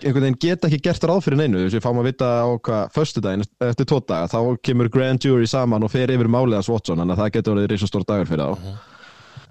einhvern 0.00 0.26
veginn 0.26 0.38
geta 0.40 0.68
ekki 0.68 0.80
gert 0.84 1.08
ráð 1.08 1.24
fyrir 1.26 1.40
neinu. 1.40 1.58
Þú 1.58 1.66
veist, 1.66 1.78
við 1.78 1.84
fáum 1.86 2.00
að 2.02 2.08
vita 2.10 2.30
á 2.40 2.48
hvað 2.68 2.94
föstudaginn 2.96 3.46
eftir 3.68 3.88
tvo 3.88 4.00
daga, 4.04 4.30
þá 4.32 4.40
kemur 4.68 4.92
grand 4.92 5.24
jury 5.24 5.48
saman 5.50 5.84
og 5.84 5.92
fer 5.92 6.12
yfir 6.12 6.30
málið 6.32 6.60
hans 6.60 6.70
Watson 6.72 7.00
þannig 7.00 7.16
að 7.16 7.22
það 7.24 7.34
getur 7.36 7.58
verið 7.58 7.74
reysa 7.74 7.90
stór 7.90 8.06
dagur 8.08 8.30
fyrir 8.30 8.44
þá. 8.44 8.60
Mhm. 8.60 8.78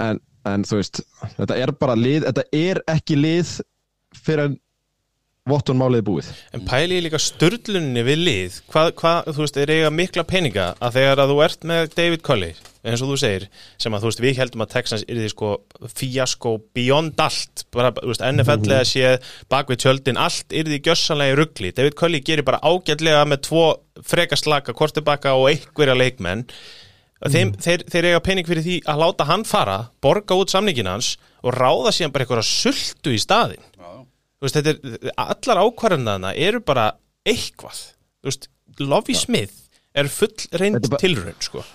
en, 0.06 0.22
en 0.48 0.64
þú 0.64 0.80
veist, 0.80 1.02
þetta 1.36 1.60
er 1.60 1.74
bara 1.82 1.98
lið 2.00 2.26
þetta 2.30 2.46
er 2.56 2.82
ekki 2.94 3.18
lið 3.20 3.54
fyrir 4.16 4.56
en 5.50 5.56
Watson 5.56 5.80
málið 5.80 6.04
er 6.04 6.08
búið. 6.08 6.32
En 6.54 6.66
pælið 6.70 7.00
í 7.00 7.04
líka 7.08 7.22
störluninni 7.22 8.06
við 8.06 8.26
lið. 8.28 8.58
Hvað, 8.70 8.91
hvað, 9.02 9.30
þú 9.34 9.45
veist, 9.45 9.58
þeir 9.58 9.76
eiga 9.76 9.93
mikla 9.93 10.26
peninga 10.30 10.74
að 10.78 11.00
þegar 11.00 11.24
að 11.24 11.32
þú 11.34 11.39
ert 11.47 11.70
með 11.72 11.95
David 11.97 12.26
Colley 12.26 12.58
eins 12.88 13.02
og 13.04 13.12
þú 13.12 13.18
segir, 13.20 13.45
sem 13.82 13.95
að 13.95 14.04
þú 14.04 14.10
veist, 14.10 14.22
við 14.24 14.38
heldum 14.39 14.64
að 14.64 14.72
Texans 14.72 15.04
er 15.04 15.20
því 15.20 15.30
sko 15.34 15.50
fíasko 16.00 16.54
beyond 16.78 17.20
allt, 17.20 17.66
bara, 17.76 17.91
þú 17.97 18.12
veist, 18.14 18.24
NFL-lega 18.24 18.88
séð 18.88 19.32
bak 19.52 19.72
við 19.72 19.82
tjöldin, 19.84 20.20
allt 20.22 20.56
er 20.56 20.70
því 20.70 20.80
gjössanlega 20.88 21.36
í 21.36 21.39
ruggli, 21.41 21.74
David 21.76 21.97
Colley 22.00 22.24
gerir 22.24 22.47
bara 22.47 22.62
ágætlega 22.64 23.26
með 23.28 23.43
tvo 23.50 23.66
frekaslaka 24.08 24.76
kortebakka 24.78 25.36
og 25.36 25.50
einhverja 25.52 25.97
leikmenn. 26.00 26.45
Þeim, 27.20 27.52
þeir, 27.60 27.84
þeir 27.91 28.06
eiga 28.14 28.22
pening 28.24 28.47
fyrir 28.47 28.64
því 28.64 28.78
að 28.88 29.02
láta 29.04 29.28
hann 29.28 29.43
fara, 29.43 29.80
borga 30.00 30.38
út 30.39 30.54
samningin 30.54 30.88
hans 30.88 31.18
og 31.43 31.52
ráða 31.52 31.91
síðan 31.91 32.14
bara 32.16 32.24
eitthvað 32.24 32.47
sultu 32.47 33.12
í 33.12 33.20
staðinn. 33.20 33.66
þú 33.76 33.79
veist, 34.46 34.60
þetta 34.60 34.76
er, 34.76 35.12
allar 35.26 35.64
ákvarðanaðna 35.66 36.36
eru 36.48 36.62
bara 36.66 36.92
eitthvað, 37.28 37.82
þú 38.22 38.32
veist, 38.32 38.50
Lovey 38.80 39.18
Smith 39.18 39.68
er 39.98 40.10
full 40.14 40.36
reynd 40.62 40.88
tilraun, 41.02 41.36
sko. 41.44 41.66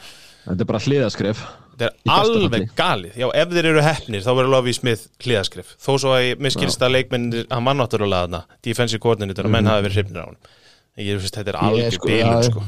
Þetta 0.45 0.61
er 0.61 0.69
bara 0.69 0.83
hliðaskref 0.85 1.45
þetta 1.75 1.89
er 1.89 2.13
alveg 2.15 2.69
galið, 2.79 3.17
já, 3.19 3.27
ef 3.35 3.55
þeir 3.55 3.69
eru 3.73 3.85
hefnir 3.85 4.25
þá 4.25 4.31
verður 4.31 4.53
Lovey 4.53 4.77
Smith 4.77 5.09
hliðaskrif 5.25 5.73
þó 5.83 5.91
svo 5.99 6.13
að 6.15 6.27
ég 6.29 6.45
miskilst 6.45 6.85
að 6.85 6.95
leikmennir 6.95 7.49
að 7.49 7.65
mann 7.67 7.81
náttúrulega 7.83 8.27
þarna, 8.27 8.43
defensive 8.67 9.03
coordinator, 9.03 9.49
að 9.49 9.57
menn 9.57 9.71
hafi 9.71 9.87
verið 9.89 9.99
hrifnir 9.99 10.23
á 10.23 10.27
hann 10.29 10.39
ég 11.03 11.19
veist, 11.19 11.35
þetta 11.35 11.51
er 11.51 11.59
alveg 11.59 11.97
sko, 11.97 12.11
bílun, 12.11 12.45
sko. 12.47 12.63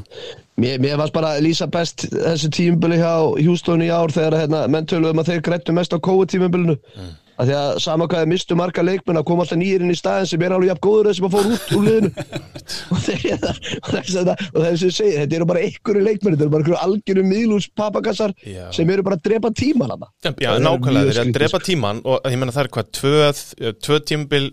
Mér, 0.63 0.81
mér 0.83 0.99
varst 0.99 1.15
bara 1.15 1.37
lýsa 1.43 1.69
best 1.71 2.09
þessu 2.11 2.51
tímubili 2.55 2.99
hjá 2.99 3.13
Houston 3.39 3.85
í 3.87 3.91
ár 3.93 4.15
þegar 4.15 4.41
hérna, 4.43 4.65
menn 4.73 4.89
töluðum 4.91 5.23
að 5.23 5.31
þeir 5.31 5.45
grættu 5.47 5.77
mest 5.77 5.95
á 5.95 5.99
COVID 6.03 6.33
tímubilinu 6.33 6.75
mm. 6.75 7.13
Að 7.37 7.51
því 7.51 7.57
að 7.61 7.71
sama 7.85 8.09
hvað 8.11 8.23
þeir 8.23 8.31
mistu 8.33 8.59
marga 8.59 8.85
leikmenn 8.87 9.21
að 9.21 9.27
koma 9.29 9.45
alltaf 9.45 9.61
nýjir 9.61 9.85
inn 9.85 9.93
í 9.93 9.99
staðin 9.99 10.31
sem 10.31 10.45
er 10.47 10.55
alveg 10.57 10.71
jafn 10.73 10.85
góður 10.87 11.11
þessum 11.11 11.29
að 11.29 11.37
fór 11.37 11.51
út 11.53 11.75
úr 11.77 11.87
liðinu. 11.87 12.11
Og 12.93 13.03
þeir 13.07 13.27
og 13.37 13.91
þess 13.93 14.17
að 14.21 14.31
og 14.35 14.65
þess 14.65 14.85
að 14.87 14.93
segja, 14.97 15.21
þetta 15.23 15.37
eru 15.39 15.47
bara 15.49 15.63
einhverju 15.67 16.03
leikmenn 16.07 16.35
þetta 16.35 16.45
eru 16.47 16.53
bara 16.53 16.65
einhverju 16.65 16.79
algjörum 16.87 17.29
miðlús 17.31 17.69
papakassar 17.79 18.35
Já. 18.43 18.65
sem 18.75 18.91
eru 18.91 19.05
bara 19.07 19.19
að 19.19 19.25
drepa 19.29 19.51
tíman 19.57 19.93
hana 19.95 20.09
Já, 20.25 20.33
Það 20.33 20.57
er 20.57 20.65
nákvæmlega, 20.67 21.07
þeir 21.07 21.21
eru 21.21 21.25
að 21.27 21.37
drepa 21.37 21.61
sko. 21.61 21.67
tíman 21.69 22.01
og 22.07 22.27
ég 22.27 22.41
menna 22.41 22.55
það 22.57 22.65
er 22.65 22.71
hvað, 22.77 22.91
tvö, 22.99 23.73
tvö 23.87 23.99
tímabil 24.11 24.49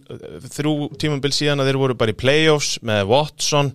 þrjú 0.53 0.73
tímabil 1.01 1.33
síðan 1.35 1.63
að 1.63 1.71
þeir 1.71 1.79
voru 1.83 1.97
bara 2.03 2.13
í 2.13 2.17
playoffs 2.23 2.71
með 2.85 3.03
Watson 3.09 3.71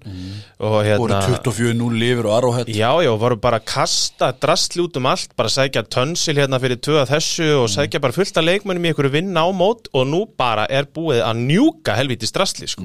og 0.58 0.76
voru 0.78 0.84
hérna 0.86 1.20
24-0 1.42 1.98
lifir 1.98 2.28
og 2.28 2.36
Arrowhead. 2.38 2.72
Já, 2.72 2.90
já, 3.04 3.10
voru 3.18 3.38
bara 3.42 3.60
að 3.60 3.68
kasta 3.72 4.30
drastli 4.38 4.84
út 4.84 4.98
um 5.00 5.08
allt, 5.10 5.34
bara 5.38 5.52
sækja 5.52 5.84
tönsil 5.90 6.36
hérna 6.38 6.60
fyrir 6.62 6.80
tvö 6.82 7.02
að 7.02 7.14
þessu 7.16 7.48
og 7.62 7.68
sækja 7.72 8.02
bara 8.02 8.16
fullt 8.16 8.38
af 8.40 8.46
leikmönnum 8.46 8.86
í 8.86 8.92
einhverju 8.98 9.14
vinna 9.14 9.40
á 9.46 9.48
mót 9.54 9.86
og 9.94 10.06
nú 10.10 10.24
bara 10.38 10.66
er 10.70 10.84
búið 10.90 11.22
að 11.22 11.36
njúka 11.46 11.94
helvítis 11.98 12.32
drastli, 12.34 12.66
sko. 12.68 12.82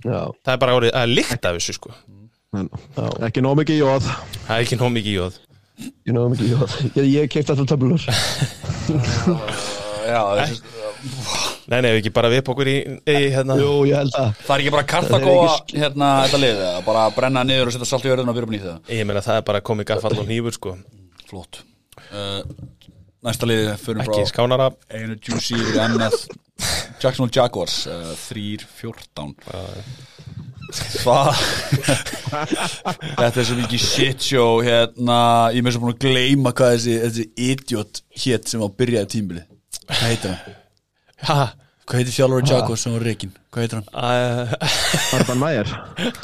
Já, 0.00 0.30
Það 0.46 0.52
er 0.54 0.60
bara 0.62 0.76
orðið 0.78 0.94
að 0.96 1.10
líkta 1.18 1.50
þessu, 1.58 1.72
sko. 1.76 1.90
Ekki 3.26 3.40
nóg 3.44 3.54
mikið 3.60 3.76
jóð 3.82 4.02
Það 4.46 4.54
er 4.56 4.62
ekki 4.64 4.78
nóg 4.80 4.90
mikið 4.96 5.14
jóð. 5.18 5.34
ég 5.80 6.12
náðum 6.12 6.32
ekki 6.34 6.46
ég, 7.00 7.06
ég 7.08 7.28
keipt 7.32 7.48
alltaf 7.54 7.68
töflur 7.70 8.02
Já, 10.10 10.20
þessi, 10.40 10.56
Nei, 11.70 11.78
nei, 11.84 11.90
ekki 12.00 12.10
bara 12.12 12.28
við 12.32 12.42
okkur 12.50 12.66
í, 12.68 12.74
í 13.08 13.14
hérna. 13.30 13.54
Jú, 13.60 13.70
ég 13.88 13.94
held 14.00 14.14
að 14.18 14.32
það 14.42 14.54
er 14.56 14.60
ekki 14.64 14.72
bara 14.74 14.82
er 14.82 14.86
ekki- 15.54 15.78
hérna 15.80 16.08
þetta 16.26 16.38
lið 16.42 16.56
eða 16.66 16.80
bara 16.88 17.02
brenna 17.14 17.44
niður 17.46 17.70
og 17.70 17.74
setja 17.76 17.86
salt 17.88 18.04
í 18.08 18.10
örðuna 18.12 18.32
og 18.34 18.38
byrja 18.40 18.46
upp 18.48 18.54
nýtt 18.56 18.66
það 18.66 18.78
Ég 18.98 19.04
meina 19.08 19.22
það 19.24 19.36
er 19.40 19.44
bara 19.52 19.60
komið 19.70 19.84
gaffall 19.92 20.18
og 20.18 20.26
nýfur, 20.28 20.54
sko. 20.58 20.70
flott 21.30 21.54
uh, 22.10 22.42
næsta 23.26 23.48
liðið 23.50 23.72
fyrir 23.82 24.02
Ekki 24.04 24.20
frá 24.22 24.30
skánara. 24.32 24.68
einu 24.96 25.16
juicy 25.20 25.58
yfir 25.58 25.80
annað. 25.84 26.16
Jacksonville 27.00 27.32
Jaguars 27.36 27.76
uh, 27.88 28.12
3-14 28.28 29.34
hvað 31.00 31.30
þetta 33.18 33.40
er 33.40 33.46
svo 33.48 33.56
mikið 33.58 33.80
shit 33.82 34.22
show 34.22 34.60
hérna, 34.62 35.16
ég 35.54 35.64
með 35.64 35.74
svo 35.76 35.82
búin 35.86 35.96
að 35.96 36.04
gleyma 36.04 36.52
hvað 36.54 36.74
þessi, 36.76 36.96
þessi 37.04 37.24
idiot 37.50 38.02
hétt 38.24 38.50
sem 38.52 38.62
var 38.62 38.70
að 38.70 38.76
byrjaði 38.82 39.10
tímbili 39.16 39.42
hvað 39.88 40.04
heitir 40.06 40.34
hann? 40.36 40.58
Ha, 41.26 41.38
hvað 41.90 42.00
heitir 42.04 42.14
þjálfur 42.14 42.44
Jaguars 42.46 42.82
sem 42.86 42.92
var 42.94 43.02
reikin? 43.02 43.30
hvað 43.50 43.64
heitir 43.64 43.80
hann? 43.80 43.88
uh, 43.90 44.52
Arban 45.18 45.40
Meyer 45.42 45.70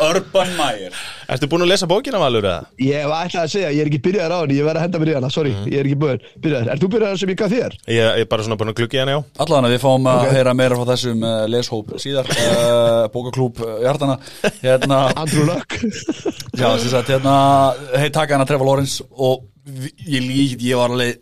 Urban 0.07 0.53
Meyer 0.59 0.95
ertu 1.35 1.49
búin 1.51 1.65
að 1.67 1.71
lesa 1.73 1.89
bókina, 1.91 2.21
Valur, 2.23 2.47
eða? 2.47 2.69
Ég 2.87 3.07
var 3.11 3.27
ætlað 3.27 3.43
að 3.49 3.51
segja, 3.57 3.71
ég 3.75 3.83
er 3.83 3.91
ekki 3.91 3.99
byrjaðar 4.05 4.35
á 4.37 4.39
henni, 4.45 4.59
ég 4.61 4.69
verð 4.69 4.79
að 4.79 4.85
henda 4.87 5.01
mér 5.03 5.11
í 5.11 5.17
hana, 5.17 5.31
sorry, 5.35 5.55
ég 5.67 5.81
er 5.81 5.89
ekki 5.89 5.99
búinn, 6.05 6.23
byrjaðar. 6.45 6.71
Er 6.77 6.83
þú 6.85 6.91
byrjaðar 6.93 7.19
sem 7.23 7.33
ég 7.33 7.41
gaf 7.41 7.51
þér? 7.57 7.75
Ég 7.91 7.99
ég 7.99 8.23
er 8.23 8.29
bara 8.31 8.47
svona 8.47 8.59
búin 8.61 8.71
að 8.71 8.77
glugga 8.79 8.99
í 8.99 9.01
hana, 9.03 9.17
já. 9.17 9.21
Allavega 9.43 9.73
við 9.75 9.83
fáum 9.83 10.07
að 10.13 10.23
heyra 10.37 10.55
meira 10.61 10.79
frá 10.79 10.87
þessum 10.93 11.27
uh, 11.27 11.35
leshóp 11.51 11.91
síðar 12.05 12.31
uh, 12.31 13.09
bókaklúb 13.17 13.59
uh, 13.67 13.73
hjartana 13.83 14.17
hérna, 14.63 15.01
Andrew 15.25 15.49
Luck. 15.51 15.77
já, 16.55 16.69
sem 16.79 16.95
sagt, 16.95 17.11
hérna 17.11 17.35
hei 17.99 18.09
taka 18.15 18.39
hana 18.39 18.47
Trevor 18.47 18.71
Lawrence 18.71 19.03
og 19.11 19.49
vi- 19.67 19.93
ég 20.15 20.23
líkt, 20.31 20.63
ég 20.71 20.79
var 20.79 20.95
alveg 20.95 21.19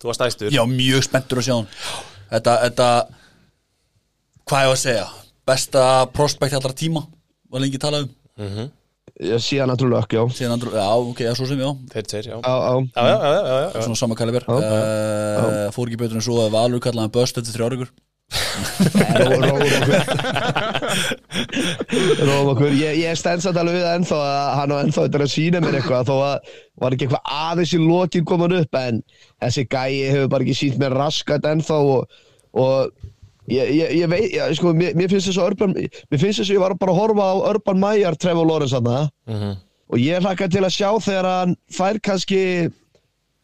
Þú 0.00 0.08
varst 0.10 0.22
æstur. 0.26 0.50
já, 0.50 0.62
mjög 0.66 1.06
spenntur 1.06 1.38
að 1.38 1.46
sjá 1.46 1.54
hann 1.60 1.70
þetta, 2.34 2.52
þetta 2.66 2.90
hvað 4.50 4.64
ég 4.66 4.70
var 4.72 4.76
að 4.76 4.82
segja 4.82 5.06
besta 5.46 5.82
prospekt 6.14 6.58
allra 6.58 6.74
tíma 6.74 7.04
var 7.50 7.62
lengi 7.62 7.78
talað 7.82 8.10
um 8.40 8.68
Ég 9.20 9.36
sé 9.44 9.58
hann 9.60 9.68
Andrew 9.68 9.90
Luck, 9.90 10.14
já. 10.16 10.22
síðan 10.32 10.54
andru, 10.54 10.70
já, 10.72 10.84
ok, 10.96 11.18
já, 11.26 11.34
svo 11.36 11.44
sem 11.44 11.58
já 11.60 11.68
Þeir 11.92 12.04
tveir, 12.08 12.26
já. 12.30 12.36
Á, 12.40 12.52
á. 12.56 12.72
Já, 12.80 13.02
já, 13.04 13.16
já, 13.20 13.32
já, 13.34 13.42
já, 13.50 13.56
já. 13.74 13.82
svona 13.84 13.98
sama 14.00 14.16
kaliber 14.16 14.46
uh, 14.48 15.68
fór 15.74 15.90
ekki 15.90 15.98
betur 16.00 16.16
en 16.16 16.24
svo 16.24 16.38
að 16.40 16.54
Valur 16.54 16.80
kallaði 16.80 17.04
hann 17.04 17.12
bust 17.18 17.36
eftir 17.36 17.52
þrjárugur 17.58 17.90
Róum 22.30 22.52
okkur. 22.52 22.70
Ég, 22.78 23.00
ég 23.02 23.18
stend 23.18 23.42
samt 23.42 23.58
alveg 23.60 23.80
við 23.80 23.88
ennþá 23.90 24.18
að 24.22 24.50
hann 24.60 24.72
á 24.72 24.76
ennþá 24.84 25.04
þetta 25.04 25.18
er 25.18 25.24
að 25.26 25.32
sína 25.34 25.62
mér 25.64 25.78
eitthvað, 25.80 26.06
þó 26.06 26.16
að 26.28 26.36
var 26.80 26.94
ekki 26.96 27.08
eitthvað 27.08 27.32
aðeins 27.40 27.74
í 27.74 27.80
lokin 27.82 28.28
komin 28.30 28.56
upp, 28.60 28.72
en 28.78 29.02
þessi 29.42 29.66
gæi 29.66 29.92
hefur 30.14 30.30
bara 30.32 30.46
ekki 30.46 30.56
sínt 30.60 30.78
mér 30.80 30.94
raskat 30.96 31.48
ennþá 31.50 31.78
og, 31.96 32.00
og 32.54 32.74
ég, 33.48 33.70
ég, 33.74 33.94
ég 34.00 34.08
veit, 34.10 34.28
já, 34.34 34.44
sko, 34.54 34.72
mér, 34.76 34.94
mér 34.98 35.08
finnst 35.08 35.30
þess 35.30 35.38
að 35.40 35.46
Urban, 35.52 35.72
mér 35.74 36.20
finnst 36.20 36.40
þess 36.42 36.50
að 36.50 36.54
ég 36.56 36.60
var 36.64 36.74
bara 36.80 36.92
að 36.92 37.00
horfa 37.00 37.24
á 37.30 37.34
Urban 37.54 37.80
Meyer, 37.80 38.14
Trevor 38.16 38.46
Lawrence 38.46 38.74
hann 38.76 39.10
Mhm. 39.26 39.56
og 39.90 39.98
ég 39.98 40.20
hlakka 40.22 40.48
til 40.50 40.62
að 40.62 40.74
sjá 40.76 40.90
þegar 41.02 41.24
hann 41.30 41.56
fær 41.72 41.98
kannski 42.00 42.70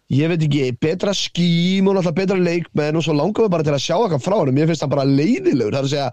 ég 0.09 0.29
veit 0.31 0.43
ekki, 0.47 0.79
betra 0.79 1.11
skím 1.15 1.89
og 1.89 1.97
náttúrulega 1.97 2.15
betra 2.15 2.37
leikmenn 2.39 2.97
og 2.97 3.03
svo 3.03 3.13
langar 3.17 3.43
við 3.47 3.51
bara 3.51 3.65
til 3.67 3.73
að 3.75 3.83
sjá 3.83 3.97
eitthvað 3.99 4.23
frá 4.23 4.37
honum, 4.39 4.55
mér 4.55 4.69
finnst 4.71 4.83
hann 4.85 4.91
bara 4.93 5.03
leiðilegur. 5.05 5.73
Það 5.75 5.81
er 5.81 5.89
að 5.89 5.91
segja, 5.91 6.11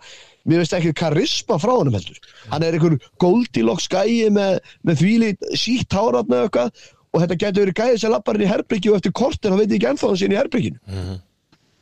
mér 0.49 0.57
finnst 0.63 0.73
ekki 0.79 0.93
karisma 0.97 1.59
frá 1.61 1.73
honum 1.77 1.93
heldur, 1.93 2.17
hann 2.49 2.63
er 2.63 2.73
einhver 2.73 2.97
Goldilocks 3.21 3.87
gæi 3.87 4.31
með, 4.33 4.57
með 4.83 4.97
þvíli 5.03 5.29
sítt 5.53 5.93
hárafna 5.93 6.39
eða 6.41 6.49
eitthvað. 6.49 6.71
Og 7.13 7.21
þetta 7.21 7.37
getur 7.37 7.61
verið 7.67 7.77
gæði 7.77 7.99
sem 8.01 8.09
lappar 8.11 8.35
inn 8.39 8.41
í 8.41 8.49
herbyggju 8.49 8.89
og 8.89 8.95
eftir 8.97 9.11
kortin 9.13 9.51
hann 9.53 9.59
veit 9.61 9.69
ekki 9.77 9.85
ennþá 9.85 10.07
hann 10.09 10.17
sín 10.17 10.33
í 10.33 10.37
herbygginu 10.39 10.79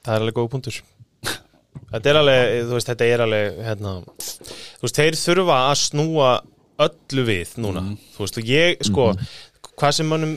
Það 0.03 0.11
er 0.11 0.19
alveg 0.25 0.35
góð 0.35 0.49
punktur 0.51 0.81
Þetta 1.91 2.11
er 2.11 2.19
alveg, 2.21 2.57
þú 2.69 2.77
veist, 2.77 2.89
þetta 2.91 3.07
er 3.11 3.25
alveg 3.25 3.61
hérna, 3.67 3.93
þú 4.07 4.87
veist, 4.87 4.99
þeir 4.99 5.19
þurfa 5.21 5.61
að 5.67 5.77
snúa 5.85 6.33
öllu 6.81 7.25
við 7.27 7.55
núna. 7.61 7.85
Þú 8.15 8.25
veist, 8.25 8.41
og 8.41 8.51
ég, 8.51 8.85
sko 8.87 9.11
hvað 9.81 9.93
sem 9.97 10.09
mannum, 10.09 10.33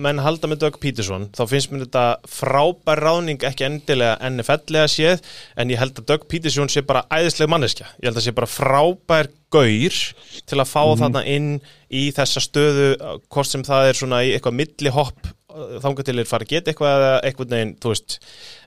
menn 0.00 0.20
halda 0.20 0.48
með 0.50 0.64
Doug 0.64 0.78
Peterson 0.82 1.28
þá 1.32 1.42
finnst 1.48 1.70
mér 1.72 1.84
þetta 1.86 2.04
frábær 2.28 3.00
ráðning 3.00 3.44
ekki 3.48 3.66
endilega 3.66 4.18
NFL-lega 4.28 4.90
séð 4.90 5.22
en 5.60 5.72
ég 5.72 5.80
held 5.80 6.00
að 6.00 6.08
Doug 6.10 6.26
Peterson 6.30 6.70
sé 6.72 6.82
bara 6.86 7.04
æðisleg 7.12 7.50
manneskja, 7.52 7.88
ég 8.02 8.10
held 8.10 8.20
að 8.20 8.26
sé 8.26 8.34
bara 8.36 8.50
frábær 8.50 9.30
gaur 9.52 10.00
til 10.48 10.58
að 10.58 10.68
fá 10.68 10.82
þarna 11.00 11.22
inn 11.28 11.52
í 11.92 12.08
þessa 12.16 12.42
stöðu 12.44 12.90
hvort 13.28 13.48
sem 13.48 13.64
það 13.66 13.90
er 13.90 14.00
svona 14.00 14.22
í 14.26 14.34
eitthvað 14.34 14.58
milli 14.60 14.92
hopp 14.92 15.32
þangað 15.52 16.08
til 16.08 16.18
er 16.18 16.28
fara 16.28 16.48
að 16.48 16.52
geta 16.54 16.72
eitthvað 16.72 16.98
eða 16.98 17.16
eitthvað 17.28 17.50
neginn, 17.52 17.74
þú 17.80 17.90
veist. 17.92 18.14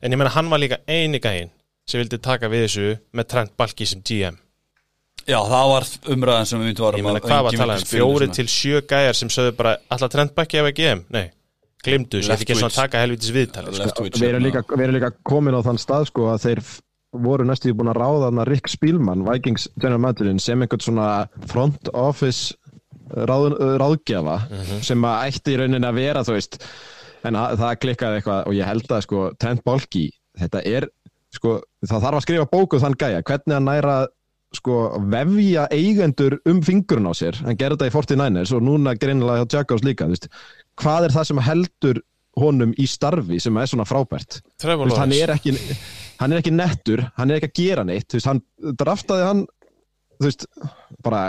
En 0.05 0.13
ég 0.13 0.19
menna 0.21 0.33
hann 0.35 0.51
var 0.51 0.61
líka 0.61 0.83
eini 0.85 1.21
gæinn 1.21 1.53
sem 1.85 2.01
vildi 2.01 2.19
taka 2.21 2.49
við 2.51 2.65
þessu 2.65 2.89
með 3.15 3.29
Trent 3.33 3.55
Balki 3.59 3.87
sem 3.89 4.01
GM 4.05 4.41
Já, 5.25 5.39
það 5.41 5.71
var 5.71 5.87
umræðan 6.13 6.49
sem 6.49 6.61
við 6.61 6.69
myndum 6.69 6.87
að 6.87 6.99
ég 6.99 7.05
meina 7.07 7.21
hvað 7.23 7.45
var 7.47 7.55
að 7.55 7.61
tala 7.63 7.77
um, 7.79 7.87
fjóri 7.89 8.27
til 8.35 8.45
sjö 8.51 8.81
gæjar 8.85 9.17
sem 9.17 9.31
sögðu 9.33 9.55
bara, 9.57 9.77
alltaf 9.89 10.11
Trent 10.13 10.35
Balki 10.37 10.59
ef 10.61 10.67
ekki 10.69 10.83
GM, 10.85 11.05
nei, 11.15 11.23
glimtu, 11.85 12.19
ég 12.21 12.29
Left 12.29 12.43
ætti 12.43 12.45
ekki 12.45 12.59
svona 12.59 12.73
að 12.73 12.81
taka 12.83 13.01
helvitis 13.01 13.31
viðtal 13.33 13.63
sko. 13.71 14.05
Við 14.05 14.27
erum 14.27 14.27
hérna. 14.27 14.43
líka, 14.45 14.61
við 14.69 14.85
erum 14.85 14.97
líka 14.99 15.09
komin 15.25 15.57
á 15.57 15.65
þann 15.65 15.81
stað 15.81 16.05
sko 16.11 16.27
að 16.29 16.43
þeir 16.45 16.61
voru 17.25 17.47
næstu 17.47 17.73
búin 17.73 17.89
að 17.89 17.99
ráða 18.01 18.27
þarna 18.27 18.45
Rick 18.51 18.69
Spielmann, 18.69 19.23
Vikings 19.25 19.69
general 19.79 20.03
managerinn 20.03 20.41
sem 20.43 20.61
einhvern 20.61 20.83
svona 20.83 21.09
front 21.49 21.89
office 21.93 22.53
ráð, 23.09 23.55
ráðgjafa 23.81 24.37
sem 24.85 25.07
að 25.07 25.31
ætti 25.31 25.55
í 25.55 25.57
rauninni 25.61 25.89
að 25.89 25.99
vera 26.01 26.25
þú 26.27 26.35
veist, 26.37 26.59
en 27.25 27.39
að, 27.39 27.57
það 27.61 27.79
klikkaði 27.83 28.21
eitthvað 28.21 28.49
og 28.49 28.57
ég 28.57 28.69
held 28.69 28.93
að 28.93 29.03
sko 29.07 29.25
Trent 29.41 29.65
Balki 29.65 30.05
þetta 30.37 30.63
er, 30.69 30.89
sko, 31.35 31.57
það 31.85 32.05
þarf 32.05 32.19
að 32.19 32.25
skrifa 32.25 32.49
bóku 32.51 32.79
þann 32.81 32.97
gæja, 32.99 33.23
hvernig 33.27 33.57
að 33.57 33.67
næra 33.69 33.95
sko 34.55 34.75
vefja 35.11 35.65
eigendur 35.73 36.37
um 36.47 36.61
fingurinn 36.63 37.09
á 37.11 37.13
sér, 37.17 37.39
hann 37.43 37.57
gerði 37.59 37.79
þetta 37.81 37.89
í 37.89 37.95
49ers 37.95 38.53
og 38.55 38.63
núna 38.63 38.95
greinilega 38.99 39.43
hjá 39.43 39.57
Jackals 39.57 39.83
líka 39.83 40.07
veist, 40.07 40.29
hvað 40.79 41.09
er 41.09 41.15
það 41.15 41.27
sem 41.31 41.41
heldur 41.49 42.01
honum 42.39 42.71
í 42.79 42.85
starfi 42.87 43.39
sem 43.43 43.57
er 43.59 43.71
svona 43.71 43.87
frábært? 43.87 44.39
Veist, 44.63 44.97
hann, 44.99 45.15
er 45.15 45.33
ekki, 45.35 45.55
hann 46.21 46.35
er 46.35 46.43
ekki 46.43 46.55
nettur 46.55 47.03
hann 47.19 47.31
er 47.31 47.39
ekki 47.39 47.51
að 47.51 47.59
gera 47.59 47.85
neitt 47.87 48.15
veist, 48.15 48.29
hann 48.29 48.41
draftaði 48.79 49.27
hann 49.27 49.43
þú 50.15 50.29
veist, 50.29 50.47
bara 51.03 51.27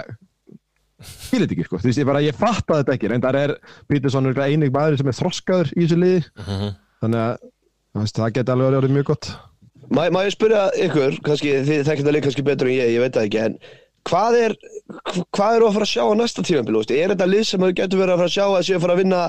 ég 0.96 1.42
veit 1.42 1.52
ekki 1.52 1.66
sko, 1.66 1.80
þú 1.80 1.90
veist, 1.90 2.00
ég 2.00 2.08
bara, 2.08 2.22
ég 2.24 2.38
fattaði 2.38 2.84
þetta 2.84 2.94
ekki. 2.96 3.10
Er 3.42 3.54
Peterson 3.90 4.30
er 4.30 4.40
einig 4.46 4.72
maður 4.74 5.00
sem 5.00 5.10
er 5.10 5.18
þroskaður 5.18 5.72
í 5.74 5.84
þessu 5.84 6.00
liði. 6.00 6.24
Mhm. 6.40 6.74
þannig 7.02 7.20
að 7.20 8.12
það 8.16 8.32
geti 8.36 8.52
alveg 8.52 8.78
orðið 8.78 8.94
mjög 8.96 9.08
gott 9.10 9.26
Má, 9.90 10.06
má 10.10 10.22
ég 10.26 10.34
spyrja 10.34 10.68
ykkur, 10.86 11.18
kannski, 11.26 11.52
þið 11.66 11.82
þekkir 11.86 12.06
það 12.06 12.16
líka 12.16 12.26
kannski 12.26 12.44
betur 12.46 12.70
en 12.70 12.74
ég, 12.74 12.94
ég 12.96 13.04
veit 13.04 13.14
það 13.14 13.28
ekki, 13.28 13.42
en 13.44 13.58
hvað 14.06 14.38
er, 14.40 14.54
hvað 15.34 15.58
eru 15.58 15.68
að 15.68 15.76
fara 15.76 15.86
að 15.86 15.92
sjá 15.92 16.02
á 16.02 16.14
næsta 16.18 16.46
veist? 16.46 16.94
er 16.94 17.12
þetta 17.12 17.28
lið 17.30 17.44
sem 17.50 17.62
þau 17.62 17.76
getur 17.80 18.02
verið 18.02 18.14
að 18.14 18.22
fara 18.22 18.30
að 18.30 18.34
sjá 18.36 18.44
að 18.46 18.66
séu 18.66 18.76
að 18.78 18.84
fara 18.86 18.96
að 18.96 19.02
vinna 19.02 19.20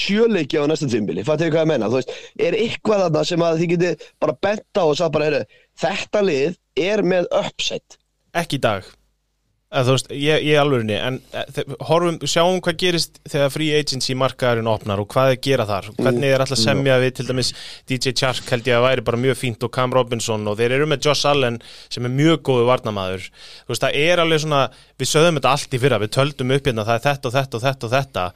sjöleiki 0.00 0.62
á 0.62 0.64
næsta 0.70 0.90
tímabili, 0.90 1.26
fattu 1.26 1.46
þið 1.46 1.56
hvað 1.56 1.64
ég 1.64 1.72
menna, 1.72 1.90
þú 1.90 1.98
veist, 1.98 2.14
er 2.38 2.58
eitthvað 2.60 3.04
þarna 3.06 3.24
sem 3.32 3.44
að 3.46 3.60
þið 3.62 3.72
geti 3.74 4.10
bara 4.22 4.38
bent 4.46 4.78
á 4.78 4.84
og 4.84 4.96
sagt 5.00 5.14
bara, 5.16 5.28
heyrðu, 5.30 5.60
þetta 5.82 6.24
lið 6.28 6.58
er 6.86 7.04
með 7.14 7.30
upset, 7.42 7.98
ekki 8.38 8.60
í 8.60 8.64
dag 8.68 8.94
þú 9.70 9.94
veist, 9.94 10.08
ég, 10.10 10.44
ég 10.48 10.58
alvörinni 10.58 10.96
en 10.98 11.18
eh, 11.36 11.60
horfum, 11.86 12.16
sjáum 12.26 12.58
hvað 12.64 12.78
gerist 12.80 13.20
þegar 13.30 13.52
free 13.54 13.76
agency 13.78 14.16
markaðurinn 14.18 14.70
opnar 14.70 15.02
og 15.02 15.06
hvað 15.12 15.34
er 15.36 15.40
gera 15.46 15.66
þar, 15.68 15.90
hvernig 16.00 16.26
er 16.34 16.42
alltaf 16.42 16.58
semja 16.58 16.96
við 16.98 17.12
til 17.20 17.28
dæmis 17.28 17.52
DJ 17.86 18.14
Chark 18.18 18.50
held 18.50 18.66
ég 18.66 18.80
að 18.80 18.86
væri 18.88 19.04
bara 19.06 19.20
mjög 19.22 19.38
fínt 19.38 19.66
og 19.66 19.70
Cam 19.74 19.94
Robinson 19.94 20.50
og 20.50 20.58
þeir 20.58 20.74
eru 20.74 20.88
með 20.90 21.06
Josh 21.06 21.30
Allen 21.30 21.60
sem 21.86 22.08
er 22.08 22.16
mjög 22.16 22.42
góðu 22.50 22.66
varnamaður 22.66 23.28
þú 23.30 23.74
veist, 23.74 23.86
það 23.86 24.00
er 24.02 24.24
alveg 24.24 24.42
svona, 24.42 24.64
við 24.98 25.12
sögðum 25.12 25.38
þetta 25.38 25.54
allt 25.54 25.78
í 25.78 25.82
fyrra, 25.84 26.02
við 26.02 26.14
töldum 26.18 26.56
upp 26.56 26.70
hérna, 26.72 26.88
það 26.88 26.98
er 26.98 27.06
þetta 27.06 27.30
og 27.30 27.36
þetta 27.38 27.60
og 27.60 27.66
þetta 27.68 27.86
og 27.86 27.94
þetta 27.94 28.26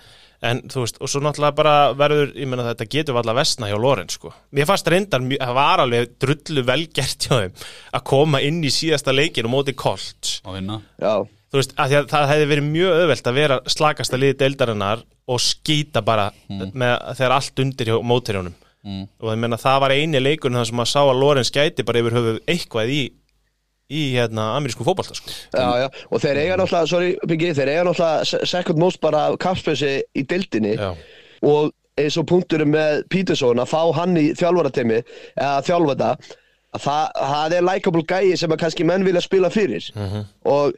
en 0.45 0.61
þú 0.71 0.83
veist, 0.85 0.99
og 1.01 1.11
svo 1.11 1.23
náttúrulega 1.25 1.57
bara 1.59 1.75
verður, 1.99 2.33
ég 2.37 2.49
meina 2.51 2.67
þetta 2.69 2.87
getur 2.93 3.19
alltaf 3.21 3.39
vestna 3.39 3.71
hjá 3.71 3.79
Loren 3.81 4.11
sko. 4.13 4.33
Mér 4.55 4.69
fannst 4.69 4.91
reyndar, 4.93 5.23
það 5.33 5.55
var 5.59 5.83
alveg 5.85 6.13
drullu 6.23 6.65
velgert 6.69 7.27
hjá 7.29 7.39
þeim 7.39 7.55
að 7.99 8.05
koma 8.13 8.43
inn 8.45 8.61
í 8.65 8.73
síðasta 8.75 9.15
leikin 9.17 9.49
og 9.49 9.55
móti 9.57 9.75
Colts. 9.79 10.37
Að 10.45 10.59
vinna. 10.61 10.81
Já, 11.01 11.15
þú 11.51 11.61
veist, 11.61 11.73
að 11.81 11.97
að 12.03 12.11
það 12.13 12.29
hefði 12.35 12.51
verið 12.53 12.69
mjög 12.75 12.99
öðvelt 13.05 13.31
að 13.33 13.39
vera 13.41 13.61
slakasta 13.77 14.21
liði 14.21 14.37
deildarinnar 14.45 15.05
og 15.25 15.41
skýta 15.41 16.03
bara 16.05 16.29
með, 16.51 16.95
þegar 17.17 17.37
allt 17.41 17.65
undir 17.65 17.93
hjá 17.95 17.99
mótirjónum 18.05 18.61
Mm. 18.85 19.07
og 19.17 19.31
ég 19.33 19.39
meina 19.41 19.57
það 19.57 19.79
var 19.81 19.93
eini 19.97 20.21
leikurinn 20.21 20.59
þar 20.61 20.67
sem 20.69 20.77
maður 20.77 20.91
sá 20.91 20.99
að 21.09 21.17
Lorenz 21.23 21.51
gæti 21.55 21.85
bara 21.89 22.03
yfir 22.03 22.13
höfuð 22.19 22.41
eitthvað 22.53 22.91
í, 22.93 22.99
í 23.93 24.03
hérna, 24.15 24.55
amerísku 24.57 24.85
fótbolta 24.87 25.15
sko. 25.15 25.31
og 26.11 26.21
þeir 26.23 26.39
eiga 26.41 26.57
náttúrulega, 26.57 26.89
sorry, 26.89 27.11
Biggi, 27.29 27.51
þeir 27.55 27.69
eiga 27.75 27.85
náttúrulega 27.91 28.25
se- 28.31 28.47
second 28.47 28.79
most 28.81 29.01
bara 29.01 29.27
kapspösi 29.37 30.03
í 30.17 30.25
dildinni 30.27 30.77
Já. 30.79 30.95
og 31.43 31.73
eins 32.01 32.17
og 32.19 32.27
punkturinn 32.27 32.73
með 32.73 33.05
Peterson 33.13 33.61
að 33.63 33.69
fá 33.71 33.83
hann 33.95 34.17
í 34.17 34.31
þjálfaratemi 34.35 35.03
eða 35.37 35.61
þjálfa 35.69 35.93
þetta 35.95 36.09
að 36.75 36.81
það, 36.83 37.05
það 37.35 37.53
er 37.59 37.67
likeable 37.69 38.03
gæi 38.09 38.37
sem 38.41 38.51
að 38.51 38.59
kannski 38.65 38.85
menn 38.89 39.05
vilja 39.07 39.21
spila 39.23 39.51
fyrir 39.51 39.85
og 40.45 40.73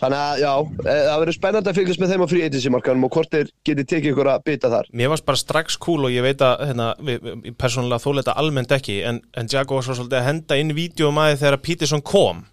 þannig 0.00 0.20
að 0.20 0.42
já, 0.42 0.52
e, 0.84 0.94
það 1.06 1.18
verður 1.22 1.36
spennandi 1.36 1.72
að 1.72 1.78
fylgjast 1.80 2.02
með 2.02 2.12
þeim 2.12 2.24
á 2.24 2.28
frí 2.32 2.42
agency 2.46 2.72
markanum 2.72 3.06
og 3.08 3.16
hvort 3.16 3.32
þeir 3.32 3.50
geti 3.68 3.86
tekið 3.92 4.12
ykkur 4.12 4.30
að 4.32 4.46
bita 4.48 4.70
þar. 4.72 4.88
Mér 5.00 5.12
varst 5.12 5.26
bara 5.28 5.40
strax 5.40 5.76
cool 5.82 6.08
og 6.08 6.14
ég 6.14 6.24
veit 6.26 6.44
að 6.46 6.64
hérna, 6.68 6.88
persónulega 7.60 8.04
þóleita 8.04 8.36
almennt 8.40 8.72
ekki 8.76 9.00
en, 9.08 9.20
en 9.36 9.50
Jaguars 9.52 9.90
var 9.90 10.00
svolítið 10.00 10.20
að 10.20 10.28
henda 10.30 10.58
inn 10.60 10.74
vídeo 10.76 11.12
maður 11.14 11.42
þegar 11.44 11.62
Peterson 11.66 12.04
kom. 12.06 12.46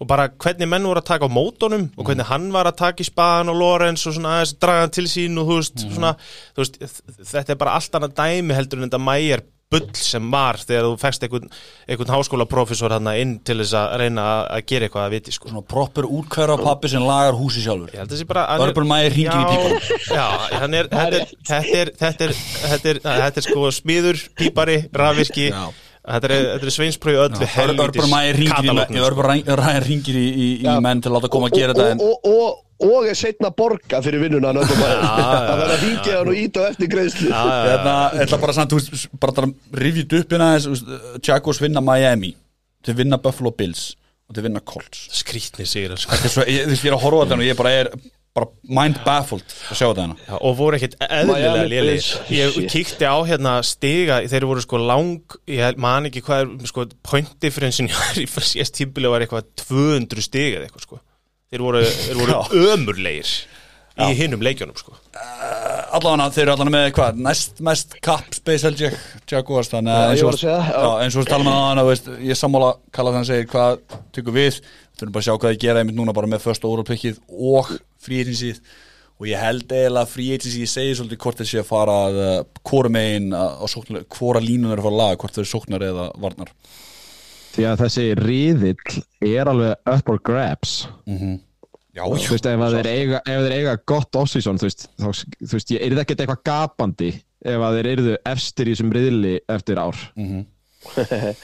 Og 0.00 0.08
bara 0.08 0.30
hvernig 0.32 0.68
menn 0.68 0.86
voru 0.88 1.00
að 1.00 1.08
taka 1.10 1.28
á 1.28 1.32
mótonum 1.32 1.86
og 1.96 2.08
hvernig 2.08 2.28
hann 2.28 2.48
var 2.54 2.68
að 2.68 2.78
taka 2.80 3.04
í 3.04 3.08
spaðan 3.08 3.52
og 3.52 3.58
Lorenz 3.60 4.06
og 4.08 4.16
svona 4.16 4.38
aðeins 4.38 4.56
draga 4.60 4.84
hann 4.86 4.92
til 4.96 5.06
sín 5.12 5.40
og 5.40 5.48
þú 5.48 5.56
veist, 5.58 5.82
svona, 5.84 6.12
þú 6.56 6.64
veist 6.64 7.00
þetta 7.32 7.54
er 7.54 7.60
bara 7.60 7.74
allt 7.76 7.96
annað 7.98 8.16
dæmi 8.16 8.56
heldur 8.56 8.80
en 8.80 8.88
þetta 8.88 9.02
mæjar 9.04 9.44
bull 9.70 9.84
sem 9.94 10.24
var 10.32 10.56
þegar 10.58 10.86
þú 10.88 10.94
fekst 10.98 11.22
einhvern, 11.26 11.50
einhvern 11.86 12.10
háskólaprofessor 12.10 12.90
hann 12.96 13.10
inn 13.14 13.36
til 13.46 13.54
þess 13.60 13.74
að 13.78 13.92
reyna 14.02 14.24
að, 14.50 14.64
gera 14.66 14.88
eitthvað 14.88 15.04
að 15.06 15.12
viti 15.14 15.34
sko. 15.36 15.50
Svona 15.52 15.62
proper 15.70 16.08
útkværa 16.10 16.56
pappi 16.58 16.90
sem 16.90 17.04
lagar 17.06 17.38
húsi 17.38 17.62
sjálfur 17.62 17.92
Ég 17.94 18.02
held 18.02 18.10
að 18.10 18.16
þessi 18.16 18.26
bara 18.32 18.46
hann 18.50 18.64
er- 18.64 18.72
Urban 18.72 18.88
Meyer 18.90 19.14
hringir 19.14 19.30
í 19.30 19.44
Já, 19.44 19.52
pípunum. 19.52 20.08
Já, 20.10 20.26
hann 20.64 20.74
er 20.80 20.90
Þetta 20.90 21.20
er, 21.20 21.30
þetta 21.46 21.78
er, 21.84 21.92
þetta 22.02 22.26
er, 22.26 22.34
þetta 22.64 22.90
er, 22.94 23.00
þetta 23.04 23.42
er 23.44 23.46
sko 23.46 23.70
smiður, 23.78 24.20
pípari, 24.42 24.76
rafvirki 24.90 25.46
Já. 25.52 25.62
Þetta 26.10 26.30
er, 26.30 26.48
þetta 26.54 26.68
er 26.68 26.74
sveinspröju 26.76 27.22
öllu 27.26 27.38
ringir 27.40 28.42
í, 28.42 28.48
katalógnum, 28.50 29.06
sko. 29.06 29.76
Ringir 29.86 30.18
í, 30.18 30.26
í, 30.26 30.50
í 30.64 30.74
menn 30.82 31.04
til 31.04 31.12
að 31.12 31.16
láta 31.18 31.32
koma 31.32 31.48
að 31.50 31.56
gera 31.60 31.76
þetta 31.76 31.94
en 31.94 32.02
og, 32.04 32.26
og, 32.26 32.60
og, 32.80 32.90
og 32.90 33.08
er 33.12 33.18
setna 33.18 33.52
borga 33.54 34.02
fyrir 34.04 34.24
vinnuna 34.24 34.50
hann 34.50 34.62
öllum 34.64 34.82
maður 34.82 35.02
það 35.06 35.56
verður 35.62 35.74
að 35.76 35.82
hringja 35.84 36.18
hann 36.18 36.32
og 36.34 36.42
íta 36.42 36.68
eftir 36.72 36.92
greiðslu. 36.96 37.32
Hérna, 37.32 37.96
ég 38.16 38.26
ætla 38.26 38.42
bara 38.42 38.56
samt, 38.58 38.76
þú 38.76 39.18
bara 39.22 39.46
að 39.46 39.82
rifjit 39.84 40.20
upp 40.20 40.36
hérna 40.36 40.52
þess, 40.56 40.86
Jaguars 41.30 41.62
vinna 41.62 41.84
Miami 41.84 42.34
Þeir 42.86 42.96
vinna 43.02 43.18
Buffalo 43.20 43.52
Bills 43.56 43.90
og 44.28 44.36
þeir 44.36 44.46
vinna 44.46 44.62
Colts. 44.64 45.02
Skrítni 45.20 45.66
sigur. 45.68 46.00
Þetta 46.00 46.28
er 46.28 46.32
svo, 46.32 46.46
ég, 46.48 46.64
þú 46.64 46.72
veist, 46.72 46.86
ég 46.86 46.92
er 46.92 46.96
að 46.96 47.04
horfa 47.04 47.20
á 47.20 47.24
þetta 47.26 47.36
og 47.36 47.44
ég 47.44 47.58
bara 47.58 47.72
er 47.76 47.90
bara 48.36 48.46
mind 48.70 49.00
baffled 49.02 49.42
að 49.42 49.74
sjá 49.80 49.86
þetta 49.88 50.04
hérna. 50.04 50.16
Já, 50.28 50.34
og 50.38 50.56
voru 50.60 50.78
ekkit 50.78 50.96
eðlilega 51.02 51.64
Bills. 51.66 52.10
ég 52.30 52.58
kíkti 52.70 53.08
á 53.10 53.16
hérna 53.26 53.56
stiga 53.66 54.20
þeir 54.30 54.46
voru 54.46 54.62
sko 54.62 54.78
lang 54.78 55.38
ég 55.50 55.80
man 55.82 56.06
ekki 56.06 56.22
hvað 56.26 56.44
er 56.44 56.70
sko 56.70 56.86
point 57.06 57.32
difference 57.42 57.82
í 57.82 58.26
síðast 58.52 58.76
tímbili 58.78 59.10
var 59.10 59.24
eitthvað 59.26 59.50
200 59.64 60.22
stiga 60.28 60.60
eða 60.60 60.68
eitthvað 60.68 60.86
sko. 60.86 61.00
Þeir 61.50 61.64
voru, 61.66 61.82
þeir 61.82 62.20
voru 62.22 62.68
ömurlegir 62.70 63.32
í 64.00 64.14
hinnum 64.16 64.42
leikjónum 64.46 64.78
sko. 64.78 64.94
Allavega, 65.90 66.28
þeir 66.30 66.44
eru 66.44 66.52
allavega 66.54 66.72
með 66.76 66.88
hvað, 66.94 67.18
næst 67.26 67.58
mest 67.66 67.96
cap 68.04 68.30
space 68.36 68.62
held 68.68 68.80
ég, 68.84 68.94
Jaguars 69.28 69.72
þannig 69.72 69.90
Já, 69.90 70.04
að 70.04 70.12
eins 70.14 70.22
og, 70.22 70.38
já. 70.46 70.54
já, 70.70 70.90
eins 71.02 71.18
og 71.18 71.26
tala 71.28 71.46
með 71.48 71.58
það, 71.58 71.82
veist, 71.90 72.10
ég 72.30 72.38
sammála 72.38 72.70
kalla 72.94 73.12
þannig 73.16 73.26
að 73.26 73.32
segja 73.34 73.50
hvað 73.50 73.82
tökum 74.14 74.38
við? 74.38 74.60
Þurfum 74.94 75.14
bara 75.16 75.24
að 75.24 75.26
sjá 75.26 75.34
hvað 75.34 75.54
þið 75.56 75.62
gera 75.66 75.82
einmitt 75.82 75.98
núna 75.98 76.14
bara 76.14 76.30
með 76.30 76.44
first 76.46 76.66
overall 76.68 76.86
pickið 76.86 77.18
og 77.34 77.74
agencyð 78.08 78.62
og 79.20 79.28
ég 79.28 79.42
held 79.42 79.66
eiginlega 79.68 80.06
að 80.06 80.14
agency 80.24 80.62
ég 80.62 80.70
segi 80.72 80.94
svolítið 80.96 81.20
hvort 81.20 81.40
þeir 81.42 81.50
sé 81.50 81.60
að 81.60 81.68
fara 81.68 81.96
að 82.06 82.20
uh, 82.24 82.36
hvora 82.70 82.92
megin 82.92 83.34
á 83.36 83.64
sóknar, 83.68 84.06
hvora 84.16 84.40
línun 84.40 84.72
er 84.72 84.80
að 84.80 84.86
fara 84.86 84.94
að 84.94 85.02
laga, 85.02 85.20
hvort 85.20 85.36
þeir 85.36 85.44
eru 85.44 85.50
sóknar 85.50 85.84
eða 85.90 86.06
varnar. 86.24 86.54
Því 87.50 87.66
að 87.66 87.80
þessi 87.82 88.06
riðill 88.16 88.98
er 89.26 89.50
alveg 89.50 89.90
up 89.92 90.04
for 90.06 90.22
grabs. 90.24 90.74
Já, 91.90 92.04
þú 92.06 92.30
veist, 92.32 92.46
ef 92.46 92.62
þeir 92.76 92.88
eiga, 92.88 93.20
eiga 93.26 93.74
gott 93.90 94.16
off-season, 94.16 94.60
þú 94.62 94.68
veist, 94.68 94.86
þá, 94.94 95.08
þú 95.42 95.56
veist, 95.56 95.72
ég 95.74 95.82
er 95.82 95.96
það 95.96 96.04
ekki 96.04 96.16
eitthvað 96.16 96.44
gapandi 96.46 97.10
ef 97.50 97.64
að 97.66 97.76
þeir 97.76 97.88
yrðu 97.90 98.16
efstir 98.30 98.68
í 98.70 98.74
þessum 98.76 98.92
riðli 98.94 99.34
eftir 99.50 99.80
ár? 99.82 100.00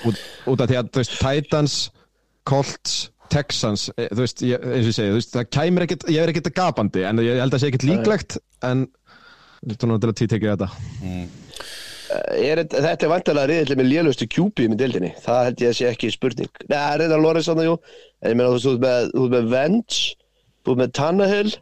Út, 0.07 0.23
út 0.49 0.63
af 0.63 0.71
því 0.71 0.79
að 0.79 0.93
þú 0.95 1.03
veist, 1.03 1.17
Titans 1.21 1.77
Colts, 2.47 2.95
Texans 3.33 3.89
e, 3.95 4.09
þú 4.11 4.23
veist, 4.23 4.45
ég, 4.47 4.67
eins 4.67 4.85
og 4.85 4.91
ég 4.91 4.99
segi, 4.99 5.15
þú 5.15 5.19
veist, 5.21 5.33
það 5.35 5.49
kæmur 5.59 5.87
ekkit 5.87 6.07
ég 6.13 6.23
er 6.23 6.33
ekkit 6.33 6.53
gapandi, 6.57 7.07
en 7.09 7.25
ég 7.25 7.41
held 7.41 7.51
að 7.51 7.57
það 7.57 7.65
sé 7.65 7.73
ekkit 7.73 7.89
líklegt 7.91 8.39
en 8.67 8.87
þú 9.67 9.73
náttúrulega 9.73 10.05
til 10.05 10.13
að 10.13 10.19
títekja 10.23 10.57
þetta. 10.57 10.71
Er, 12.37 12.61
þetta 12.61 12.83
þetta 12.85 13.07
er 13.07 13.11
vantilega 13.11 13.51
riðilega 13.51 13.81
með 13.81 13.91
lélustu 13.91 14.29
kjúpi 14.31 14.69
með 14.71 14.85
dildinni, 14.85 15.15
það 15.25 15.43
held 15.49 15.65
ég 15.65 15.73
að 15.73 15.81
sé 15.81 15.89
ekki 15.91 16.13
spurning. 16.15 16.63
Nei, 16.69 16.77
það 16.77 16.93
er 16.93 17.03
reyndar 17.03 17.25
Lorenz 17.25 17.51
jú. 17.51 17.81
En 18.23 18.33
ég 18.33 18.39
meina 18.39 18.53
þú 18.53 18.57
veist, 18.57 18.67
þú 18.67 18.77
ert 18.77 18.85
með, 18.87 19.11
þú 19.17 19.25
ert 19.27 19.35
með 19.37 19.51
Vance 19.57 20.05
þú 20.67 20.75
ert 20.75 20.83
með 20.83 20.93
Tannehill 20.99 21.53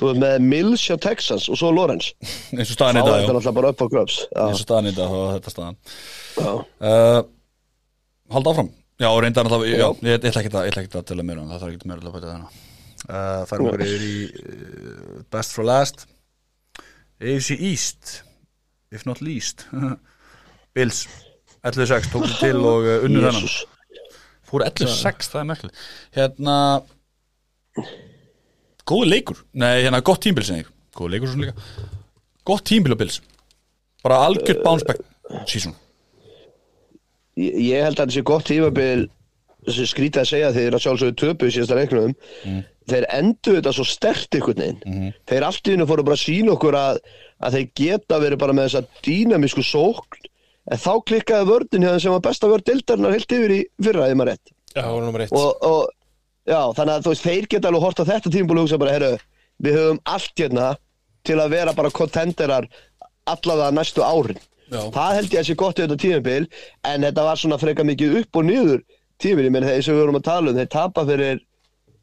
þú 0.00 0.10
ert 0.12 0.20
með 0.22 0.36
Mills 0.46 0.84
hjá 0.86 0.96
Texans 1.02 1.48
og 1.50 1.58
svo 1.60 1.72
Lorenz 1.74 2.12
eins 2.56 2.70
og 2.70 2.76
þá 2.76 2.76
staðan 2.76 3.00
er 3.00 3.02
í 3.02 3.08
dag 3.08 3.16
þetta 3.16 3.26
já. 3.26 3.34
náttúrulega 3.36 3.56
bara 3.58 3.72
upp 3.74 3.82
á 3.82 3.86
gröps 3.94 4.20
eins 4.30 4.60
og 4.60 4.62
staðan 4.62 4.90
í 4.90 4.94
dag 4.96 5.10
þá 5.10 5.18
var 5.18 5.34
þetta 5.36 5.54
staðan. 5.56 5.80
Já, 6.38 6.52
uh, 6.92 7.18
halda 8.36 8.54
áfram 8.54 8.70
já 9.02 9.08
og 9.10 9.22
reyndar 9.24 9.48
alltaf 9.48 9.64
já, 9.66 9.88
ég, 10.06 10.18
ætla 10.22 10.42
ekki 10.42 10.52
að, 10.52 10.66
ég 10.68 10.72
ætla 10.72 10.84
ekki 10.84 10.98
að 11.00 11.08
tella 11.10 11.24
mér 11.26 11.42
um 11.42 11.50
það 11.50 11.64
þarf 11.64 11.74
ekki 11.74 11.90
meira 11.90 12.04
að 12.06 12.14
bæta 12.16 12.30
þennan 12.30 12.46
uh, 13.08 13.42
það 13.48 13.54
er 13.56 13.64
okkur 13.64 13.84
yfir 13.86 14.04
í 14.06 14.16
uh, 14.28 15.18
best 15.34 15.56
for 15.56 15.66
last. 15.66 16.06
AFC 17.22 17.56
East 17.58 18.14
if 18.94 19.06
not 19.08 19.22
least. 19.24 19.66
Bills 20.76 21.04
11-6 21.66 22.10
tók 22.12 22.26
sér 22.30 22.38
til 22.40 22.62
og 22.62 22.86
uh, 22.86 23.06
unnu 23.06 23.24
þennan. 23.24 23.42
Jésús 23.42 23.68
fór 24.52 24.66
11-6 24.68 25.30
það 25.32 25.40
er 25.40 25.48
merkileg 25.48 25.84
hérna 26.18 26.56
góði 28.86 29.10
leikur. 29.10 29.44
Nei 29.58 29.82
hérna 29.82 30.02
gott 30.04 30.22
tímbil 30.22 30.46
sinni 30.46 30.66
góði 30.94 31.16
leikur 31.16 31.32
svona 31.32 31.48
líka. 31.48 31.90
Gott 32.46 32.66
tímbil 32.68 32.94
á 32.94 33.00
Bills. 33.00 33.22
Bara 34.02 34.22
algjört 34.28 34.62
bounce 34.66 34.86
back 34.86 35.02
season 35.48 35.74
ég, 37.38 37.78
held 37.82 37.96
að 37.96 38.02
þetta 38.02 38.16
sé 38.16 38.24
gott 38.28 38.46
tímabil 38.48 39.06
þessi 39.66 39.86
skrítið 39.88 40.22
að 40.22 40.30
segja 40.32 40.52
þeir 40.56 40.76
að 40.76 40.84
sjálfsögðu 40.84 41.16
töpu 41.22 41.48
í 41.48 41.54
síðasta 41.54 41.78
leiknum. 41.78 42.14
Þeir 42.90 43.06
endur 43.14 43.58
þetta 43.60 43.72
svo 43.76 43.86
stert 43.86 44.34
ykkur 44.34 44.58
neginn 44.58 45.12
þeir 45.30 45.46
allt 45.46 45.68
í 45.68 45.74
hennu 45.76 45.86
fóru 45.86 46.04
bara 46.06 46.18
að 46.18 46.24
sína 46.24 46.54
okkur 46.56 46.78
að, 46.80 46.98
að 47.38 47.56
þeir 47.56 47.68
geta 47.78 48.18
verið 48.24 48.40
bara 48.42 48.56
með 48.58 48.68
þessa 48.68 49.02
dýnamísku 49.06 49.64
sókn. 49.66 50.28
En 50.70 50.78
þá 50.78 50.92
klikkaði 51.06 51.48
vördin 51.48 51.86
þeim 51.86 52.02
sem 52.02 52.14
var 52.14 52.22
besta 52.22 52.50
vörd 52.50 52.66
dildarinnar 52.68 53.14
heilt 53.16 53.32
yfir 53.34 53.54
í 53.54 53.60
fyrra, 53.82 54.06
ef 54.06 54.18
maður 54.18 54.32
rétt. 54.32 54.52
Já, 54.76 54.84
það 54.86 55.08
var 55.14 55.24
eitt. 55.24 55.32
Og, 55.34 55.64
og 55.66 56.50
já, 56.52 56.60
þannig 56.78 56.92
að 56.94 57.08
veist, 57.10 57.26
þeir 57.26 57.48
geta 57.50 57.70
alveg 57.70 57.86
hort 57.86 58.02
á 58.02 58.10
þetta 58.12 58.32
tímból 58.34 58.58
og 58.60 58.66
hugsa 58.66 58.78
bara, 58.78 58.94
heyrðu, 58.94 59.16
við 59.62 59.78
höfum 59.80 59.98
allt 60.14 60.42
hérna 60.42 60.68
til 61.26 61.38
að 61.42 61.56
vera 61.56 61.74
bara 61.74 61.90
kontenderar 61.94 62.68
allavega 63.30 63.74
næstu 63.74 64.06
árin 64.06 64.38
Já. 64.72 64.82
það 64.94 65.14
held 65.18 65.34
ég 65.36 65.42
að 65.42 65.48
sé 65.50 65.56
gott 65.60 65.78
í 65.78 65.84
þetta 65.84 66.00
tímabil 66.00 66.46
en 66.88 67.06
þetta 67.06 67.24
var 67.28 67.40
svona 67.40 67.60
freka 67.60 67.84
mikið 67.84 68.18
upp 68.22 68.40
og 68.40 68.46
niður 68.48 68.82
tímil, 69.22 69.46
ég 69.46 69.54
menn 69.54 69.66
sem 69.68 69.94
við 69.94 70.02
vorum 70.02 70.18
að 70.18 70.28
tala 70.28 70.52
um 70.52 70.58
þeir 70.58 70.70
tapa 70.72 71.04
fyrir 71.08 71.42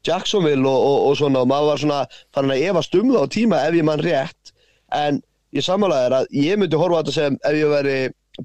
Jacksonville 0.06 0.64
og, 0.68 0.78
og, 0.86 0.98
og 1.10 1.18
svona 1.18 1.42
og 1.42 1.50
maður 1.50 1.72
var 1.72 1.82
svona 1.82 1.98
farin 2.34 2.54
að 2.54 2.64
efast 2.70 2.96
um 2.96 3.12
það 3.12 3.26
á 3.26 3.34
tíma 3.34 3.60
ef 3.66 3.76
ég 3.76 3.86
mann 3.86 4.04
rétt. 4.04 4.54
En 4.96 5.20
ég 5.56 5.66
samanlega 5.66 6.08
er 6.08 6.16
að 6.20 6.38
ég 6.40 6.60
myndi 6.60 6.80
horfa 6.80 7.00
á 7.00 7.02
þetta 7.02 7.16
sem 7.16 7.36
ef 7.36 7.58
ég 7.58 7.74
veri 7.74 7.98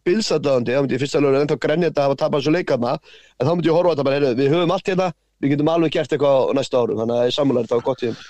bilsadöðandi, 0.05 0.73
þá 0.75 0.81
myndi 0.81 0.97
ég 0.97 1.03
fyrst 1.03 1.19
alveg 1.19 1.37
ennþá 1.39 1.59
grenja 1.63 1.91
þetta 1.91 2.01
að 2.01 2.09
hafa 2.09 2.19
tapað 2.23 2.41
þessu 2.41 2.55
leikarna 2.55 2.95
en 2.97 3.47
þá 3.47 3.51
myndi 3.53 3.71
ég 3.71 3.77
horfa 3.77 3.91
á 3.91 3.93
þetta 3.93 4.07
bara, 4.07 4.17
heyrðu, 4.19 4.39
við 4.41 4.55
höfum 4.55 4.73
allt 4.75 4.91
hérna 4.91 5.11
við 5.43 5.53
getum 5.53 5.71
alveg 5.71 5.95
gert 5.95 6.15
eitthvað 6.15 6.35
á 6.35 6.51
næsta 6.57 6.81
árum. 6.81 6.99
Þannig 7.03 7.21
að 7.21 7.29
ég 7.29 7.37
samanlega 7.37 7.69
þetta 7.69 7.79
var 7.79 7.87
gott 7.87 8.03
tíma 8.03 8.25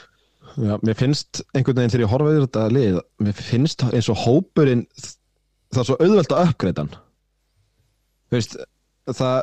Já, 0.55 0.75
mér 0.85 0.95
finnst 0.95 1.41
einhvern 1.57 1.79
veginn 1.79 1.91
þegar 1.91 2.03
ég 2.05 2.11
horfa 2.13 2.33
yfir 2.35 2.43
þetta 2.45 2.65
lið 2.71 2.99
mér 3.25 3.39
finnst 3.39 3.81
eins 3.89 4.07
og 4.13 4.19
hópurinn 4.21 4.83
það 5.75 5.83
er 5.83 5.89
svo 5.91 5.99
auðvelt 6.01 6.35
að 6.35 6.49
uppgreita 6.49 6.85
hann. 6.85 6.97
Þú 8.25 8.37
veist 8.39 8.57
það 9.13 9.37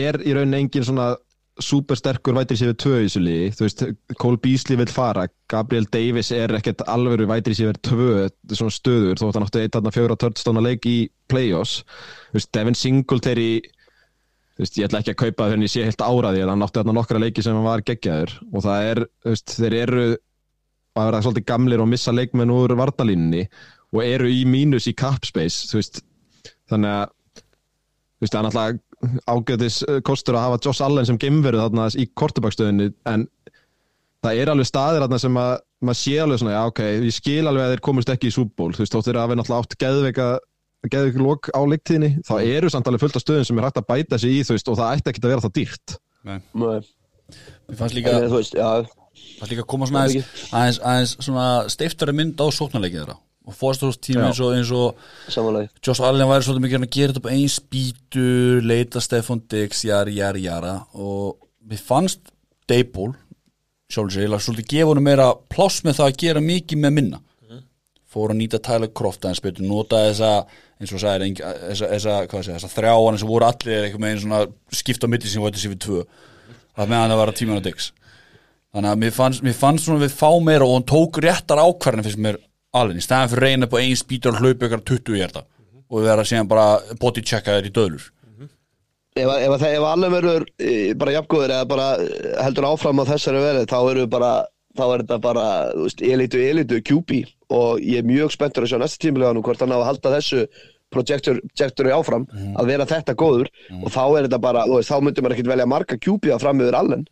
er 0.00 0.20
í 0.22 0.36
rauninni 0.36 0.64
engin 0.64 0.86
svona 0.86 1.10
supersterkur 1.60 2.36
við 2.70 2.76
tvö 2.80 3.00
í 3.00 3.06
þessu 3.06 3.22
liði. 3.22 3.48
Þú 3.56 3.66
veist, 3.66 3.82
Cole 4.20 4.40
Beasley 4.40 4.78
vil 4.80 4.88
fara 4.90 5.26
Gabriel 5.50 5.88
Davis 5.92 6.30
er 6.32 6.54
ekkert 6.56 6.84
sér 7.58 7.72
við 7.72 7.80
tvö 7.88 8.14
svona 8.56 8.76
stöður 8.76 9.20
þótt 9.20 9.38
hann 9.38 9.48
fjóra 9.96 10.16
törnstóna 10.20 10.62
leik 10.64 10.88
í 10.88 10.96
play-offs. 11.32 11.82
Þú 12.30 12.38
veist, 12.38 12.52
Devin 12.56 12.78
Singletary 12.78 13.50
þú 13.60 14.64
veist, 14.64 14.78
ég 14.78 14.88
ætla 14.88 15.02
ekki 15.02 15.14
að 15.14 15.20
kaupa 15.24 15.44
það 15.44 15.52
þegar 15.52 15.66
ég 15.66 15.74
sé 15.74 15.84
heilt 15.88 16.06
áraði 16.06 16.44
en 16.44 16.52
hann 16.54 16.64
átti 16.66 16.80
þarna 16.80 16.96
nokkra 16.96 17.22
leiki 17.22 17.44
sem 17.44 17.58
hann 17.58 17.68
var 17.68 17.84
geggjaður. 17.90 18.34
Og 18.52 18.64
það 18.66 18.88
er, 18.92 19.02
þú 19.24 19.34
veist, 19.34 19.56
þeir 19.58 19.78
eru 19.82 20.06
að 20.10 21.06
vera 21.06 21.22
svolítið 21.24 21.46
gamlir 21.48 21.82
og 21.82 21.90
missa 21.90 22.14
leikmenn 22.14 22.52
úr 22.54 22.74
varnalínunni 22.78 23.44
og 23.90 24.04
eru 24.04 24.28
í 24.30 24.44
mínus 24.48 24.86
í 24.90 24.94
cap 24.96 25.24
space, 25.26 25.70
þú 25.70 25.80
veist 25.80 26.02
þannig 26.70 26.94
að 26.94 27.16
það 28.20 28.38
er 28.38 28.46
náttúrulega 28.46 28.78
ágætis 29.30 29.80
eh, 29.88 30.02
kostur 30.04 30.36
að 30.36 30.46
hafa 30.46 30.60
Josh 30.66 30.84
Allen 30.84 31.08
sem 31.08 31.18
gemveru 31.20 31.60
þarna 31.62 31.88
í 31.96 32.06
kortubakstöðinni 32.20 32.90
en 33.08 33.26
það 34.20 34.42
er 34.42 34.52
alveg 34.52 34.68
staðir 34.68 35.06
þarna 35.06 35.20
sem 35.22 35.40
að 35.40 35.54
maður 35.80 36.00
sé 36.02 36.14
alveg 36.20 36.42
svona, 36.42 36.54
já 36.58 36.62
ok, 36.68 36.82
ég 37.06 37.16
skil 37.16 37.42
alveg 37.48 37.64
að 37.64 37.74
þeir 37.74 37.82
komist 37.88 38.12
ekki 38.12 38.28
í 38.28 38.34
súból, 38.34 38.70
þú 38.76 38.84
veist, 38.84 38.96
þóttir 38.96 39.16
að 39.16 39.32
við 39.32 39.40
náttúrulega 39.40 39.64
átt 39.64 39.78
geðveika 39.80 40.28
geðveika 40.92 41.24
lók 41.24 41.48
á 41.56 41.60
leiktíðinni 41.68 42.10
þá 42.28 42.34
eru 42.40 42.70
samt 42.72 42.88
alveg 42.88 43.04
fullt 43.04 43.16
af 43.16 43.24
stöðum 43.24 43.48
sem 43.48 43.60
er 43.60 43.68
hægt 43.68 43.80
að 43.80 43.88
bæta 43.88 44.20
sig 44.20 44.36
í 44.36 44.44
þú 44.44 44.56
veist, 44.56 44.68
og 44.68 44.78
það 44.80 44.92
ætti 44.98 45.12
ekki 45.12 45.22
að 45.24 45.32
vera 45.32 45.44
það 45.46 45.56
dýrt. 45.56 45.96
Nei, 46.28 46.38
Mér 47.70 47.78
fannst 47.78 47.96
líka, 47.96 48.12
en, 48.16 48.28
þú 48.28 48.38
veist, 48.40 48.56
já, 48.58 48.70
fannst 49.40 49.52
líka 49.54 49.64
að 49.64 49.68
koma 49.72 49.88
svona 49.88 50.04
aðeins, 50.04 50.46
aðeins, 50.50 50.80
aðeins 50.92 51.16
svona 51.22 51.48
steiftari 51.72 52.16
mynd 52.16 52.40
á 52.40 52.46
sóknarleikið 52.52 53.04
þeirra 53.04 53.18
og 53.50 53.56
fórstúrst 53.58 54.00
tími 54.06 54.22
eins 54.30 54.40
og, 54.44 54.52
eins 54.56 54.70
og 54.72 55.00
Josh 55.86 56.02
Allen 56.06 56.28
væri 56.30 56.46
svolítið 56.46 56.64
mikið 56.68 56.78
að 56.86 56.92
gera 56.96 57.12
þetta 57.12 57.22
upp 57.24 57.30
einn 57.34 57.50
spýtu, 57.56 58.26
leita 58.64 59.02
Stefan 59.04 59.42
Diggs, 59.50 59.82
jari, 59.88 60.14
jari, 60.20 60.44
jara. 60.46 60.76
Og 60.94 61.36
mér 61.66 61.82
fannst 61.82 62.30
sér, 64.14 64.24
ég 64.28 64.30
lag 64.32 64.40
svolítið 64.44 64.70
gefa 64.76 64.92
honum 64.92 65.06
meira 65.10 65.28
pláss 65.50 65.82
með 65.86 65.98
það 66.00 66.08
að 66.12 66.18
gera 66.24 66.40
mikið 66.46 66.82
með 66.86 66.96
minna. 67.00 67.20
Fór 68.10 68.32
að 68.32 68.40
nýta 68.40 68.58
Tyler 68.58 68.90
Croft 68.90 69.22
aðeins 69.22 69.42
betur, 69.44 69.62
nota 69.70 70.00
þessa 70.08 70.30
eins 70.80 70.92
og 70.96 70.98
engi- 71.28 71.44
þessa, 71.44 71.88
þessa, 71.92 72.14
hvað 72.30 72.44
sé, 72.46 72.54
þessa 72.56 72.70
þrjáana 72.72 73.18
sem 73.20 73.28
voru 73.30 73.46
allir 73.46 73.84
eitthvað 73.84 74.02
með 74.02 74.10
einn 74.14 74.22
svona 74.24 74.40
skipt 74.80 75.04
á 75.06 75.08
milli 75.12 75.30
sem 75.30 75.42
væti 75.44 75.60
sér 75.62 75.74
við 75.76 75.82
tvö. 75.84 76.00
Það 76.74 76.88
meðan 76.90 77.12
það 77.12 77.20
var 77.20 77.30
að 77.30 77.38
tíman 77.38 77.60
á 77.60 77.66
Diggs. 77.68 77.90
Þannig 78.74 78.90
að 78.94 78.98
mér 79.02 79.14
fannst, 79.14 79.42
mér 79.46 79.56
fannst 79.58 79.84
svona 79.86 80.02
við 80.04 80.14
fá 80.18 80.30
meira 80.42 80.66
og 80.66 80.74
hann 80.78 80.88
tók 80.90 81.20
réttar 81.22 81.58
ákvarðin 81.62 82.06
fyrst 82.06 82.22
mér 82.22 82.38
alveg, 82.76 83.00
í 83.00 83.04
staðan 83.04 83.32
fyrir 83.32 83.46
reyna 83.48 83.66
upp 83.68 83.74
á 83.76 83.82
einn 83.82 83.96
spýtur 83.98 84.34
og 84.36 84.40
hlaupa 84.44 84.68
ykkur 84.68 84.84
20 84.92 85.18
hjarta 85.20 85.42
og 85.90 86.04
vera 86.06 86.22
síðan 86.26 86.48
bara 86.50 86.66
body 87.02 87.22
checka 87.26 87.56
þér 87.58 87.66
í 87.70 87.74
döðlur. 87.74 88.04
Ef, 89.18 89.26
að- 89.26 89.42
ef, 89.42 89.50
að 89.50 89.60
það- 89.64 89.74
ef 89.74 89.84
allir 89.90 90.12
verður 90.14 90.44
eh, 90.62 90.92
bara 90.94 91.12
jafngóður 91.16 91.50
eða 91.56 91.68
bara 91.68 91.86
eh, 91.98 92.42
heldur 92.44 92.68
áfram 92.70 93.00
á 93.02 93.04
þessari 93.10 93.40
verið 93.42 93.66
þá 93.72 93.78
eru 93.90 94.06
bara 94.06 94.32
þá 94.78 94.84
er 94.94 95.02
þetta 95.02 95.16
bara, 95.20 95.46
þú 95.74 95.86
veist, 95.88 96.02
elitu, 96.06 96.38
elitu 96.46 96.78
QB. 96.86 97.16
Og 97.50 97.80
ég 97.82 97.98
er 97.98 98.06
mjög 98.06 98.30
spenntur 98.30 98.62
að 98.62 98.70
sjá 98.70 98.78
næsta 98.78 99.02
tímilega 99.02 99.34
nú 99.34 99.42
hvort 99.42 99.58
hann 99.64 99.74
á 99.74 99.82
að 99.82 99.88
halda 99.88 100.12
þessu 100.14 100.44
projektor, 100.94 101.40
projektori 101.50 101.90
áfram 101.94 102.24
að 102.54 102.70
vera 102.70 102.86
þetta 102.86 103.16
góður. 103.18 103.50
Og 103.82 103.90
þá 103.90 104.00
er 104.20 104.28
þetta 104.28 104.40
bara, 104.46 104.62
veist, 104.70 104.88
þá 104.94 105.02
myndum 105.02 105.26
maður 105.26 105.34
ekkert 105.36 105.50
velja 105.50 105.66
marga 105.74 105.98
QB 106.06 106.30
að 106.36 106.40
fram 106.46 106.62
yfir 106.62 106.78
allen. 106.78 107.02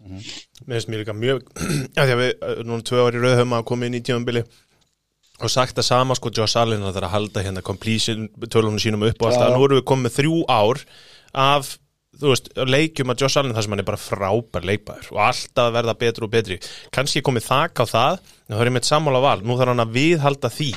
Mér 0.70 0.78
finnst 0.78 0.89
mér 0.94 1.02
líka 1.02 1.18
mjög 1.18 1.43
að 1.98 2.06
því 2.06 2.14
að 2.14 2.22
við 2.22 2.32
uh, 2.47 2.62
núna 2.70 2.86
tvö 2.86 3.02
ári 3.09 3.24
rauð 3.26 3.36
höfum 3.43 3.59
að 3.59 3.66
koma 3.72 3.90
inn 3.90 3.98
í 3.98 4.05
tímambili 4.06 4.44
og 5.39 5.52
sagt 5.52 5.78
að 5.78 5.86
sama 5.86 6.16
sko 6.19 6.32
Josh 6.35 6.59
Allen 6.59 6.82
að 6.82 6.94
það 6.94 7.02
er 7.02 7.09
að 7.09 7.15
halda 7.16 7.44
hérna 7.47 7.66
completion 7.66 8.28
tölunum 8.47 8.81
sínum 8.82 9.05
upp 9.06 9.20
og 9.23 9.28
allt 9.28 9.43
það, 9.43 9.52
nú 9.55 9.66
erum 9.69 9.81
við 9.81 9.86
komið 9.93 10.16
þrjú 10.16 10.40
ár 10.51 10.81
af 11.39 11.77
þú 12.19 12.32
veist, 12.32 12.48
leikjum 12.56 13.12
að 13.12 13.23
Josh 13.23 13.39
Allen 13.39 13.55
þar 13.55 13.66
sem 13.66 13.74
hann 13.74 13.82
er 13.82 13.86
bara 13.86 14.01
frábær 14.02 14.66
leikbæður 14.66 15.10
og 15.15 15.20
alltaf 15.28 15.69
verða 15.77 15.94
betur 16.01 16.27
og 16.27 16.32
betri. 16.32 16.56
Kannski 16.94 17.23
komið 17.23 17.47
þak 17.47 17.82
á 17.82 17.85
það 17.86 18.16
það 18.48 18.65
er 18.65 18.73
með 18.74 18.89
sammála 18.89 19.20
val, 19.23 19.36
nú 19.44 19.59
þarf 19.60 19.74
hann 19.74 19.85
að 19.85 19.94
viðhalda 19.98 20.51
því. 20.51 20.73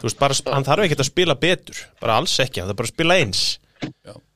Þú 0.00 0.08
veist, 0.08 0.18
bara, 0.20 0.36
hann 0.52 0.68
þarf 0.68 0.84
ekki 0.88 0.98
að 0.98 1.08
spila 1.08 1.38
betur. 1.46 1.80
Bara 2.02 2.18
alls 2.20 2.34
ekki, 2.44 2.60
hann 2.60 2.68
þarf 2.72 2.82
bara 2.82 2.90
að 2.90 2.94
spila 2.96 3.18
eins 3.22 3.46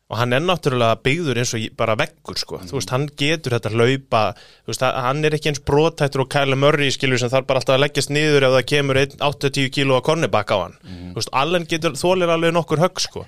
og 0.07 0.21
hann 0.21 0.37
er 0.37 0.43
náttúrulega 0.45 1.01
byggður 1.03 1.41
eins 1.43 1.53
og 1.57 1.65
bara 1.79 1.97
veggur 1.99 2.39
sko, 2.39 2.61
þú 2.63 2.79
veist, 2.79 2.93
hann 2.95 3.09
getur 3.19 3.57
þetta 3.57 3.73
hlaupa, 3.75 4.23
þú 4.63 4.71
veist, 4.71 4.87
hann 5.03 5.27
er 5.27 5.35
ekki 5.35 5.51
eins 5.51 5.63
brotættur 5.67 6.23
og 6.23 6.31
Kyle 6.31 6.59
Murray 6.59 6.95
skilur 6.95 7.19
sem 7.19 7.33
þarf 7.33 7.49
bara 7.49 7.63
alltaf 7.63 7.75
að 7.75 7.83
leggjast 7.83 8.15
niður 8.15 8.47
ef 8.47 8.55
það 8.55 8.67
kemur 8.71 9.01
einn 9.03 9.19
80 9.29 9.71
kíló 9.75 9.99
að 9.99 10.05
kornibak 10.07 10.55
á 10.55 10.59
hann. 10.63 10.79
Þú 11.11 11.19
veist, 11.19 11.33
Allen 11.43 11.67
getur, 11.67 11.99
þólir 11.99 12.35
alveg 12.37 12.55
nokkur 12.55 12.85
högg 12.85 13.03
sko, 13.03 13.27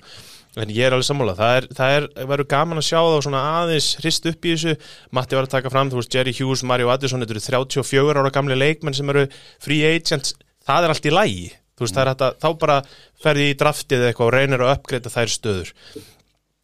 en 0.55 0.71
ég 0.71 0.87
er 0.87 0.95
alveg 0.95 1.09
sammála. 1.09 1.35
Það 1.35 1.57
er, 1.59 1.67
það 1.81 1.95
er, 1.97 2.09
verður 2.31 2.51
gaman 2.55 2.79
að 2.79 2.87
sjá 2.87 2.99
þá 3.03 3.19
svona 3.27 3.43
aðeins 3.59 3.89
hrist 3.99 4.29
upp 4.31 4.47
í 4.47 4.55
þessu, 4.55 4.77
Matti 5.11 5.35
var 5.35 5.49
að 5.49 5.55
taka 5.57 5.73
fram 5.73 5.91
þú 5.91 5.99
veist, 5.99 6.15
Jerry 6.15 6.35
Hughes, 6.39 6.63
Mario 6.63 6.93
Addison 6.95 7.19
þetta 7.25 7.35
eru 7.35 7.43
34 7.67 8.23
ára 8.23 8.31
gamli 8.39 8.55
leikmenn 8.55 8.95
sem 8.95 9.11
eru 9.11 9.27
free 9.59 9.83
agents, 9.83 10.37
það 10.63 10.87
er 10.87 10.95
allt 10.95 11.11
í 11.11 11.13
lægi 11.13 11.49
þú 11.79 11.85
veist, 11.85 11.95
það 11.95 12.01
er 12.03 12.11
að, 12.11 12.39
þá 12.43 12.49
bara 12.59 12.79
ferði 13.23 13.45
í 13.51 13.59
draftið 13.59 14.07
eitthvað 14.09 14.27
og 14.27 14.33
reynir 14.35 14.63
að 14.65 14.73
uppgreita 14.73 15.13
þær 15.13 15.31
stöður 15.31 15.71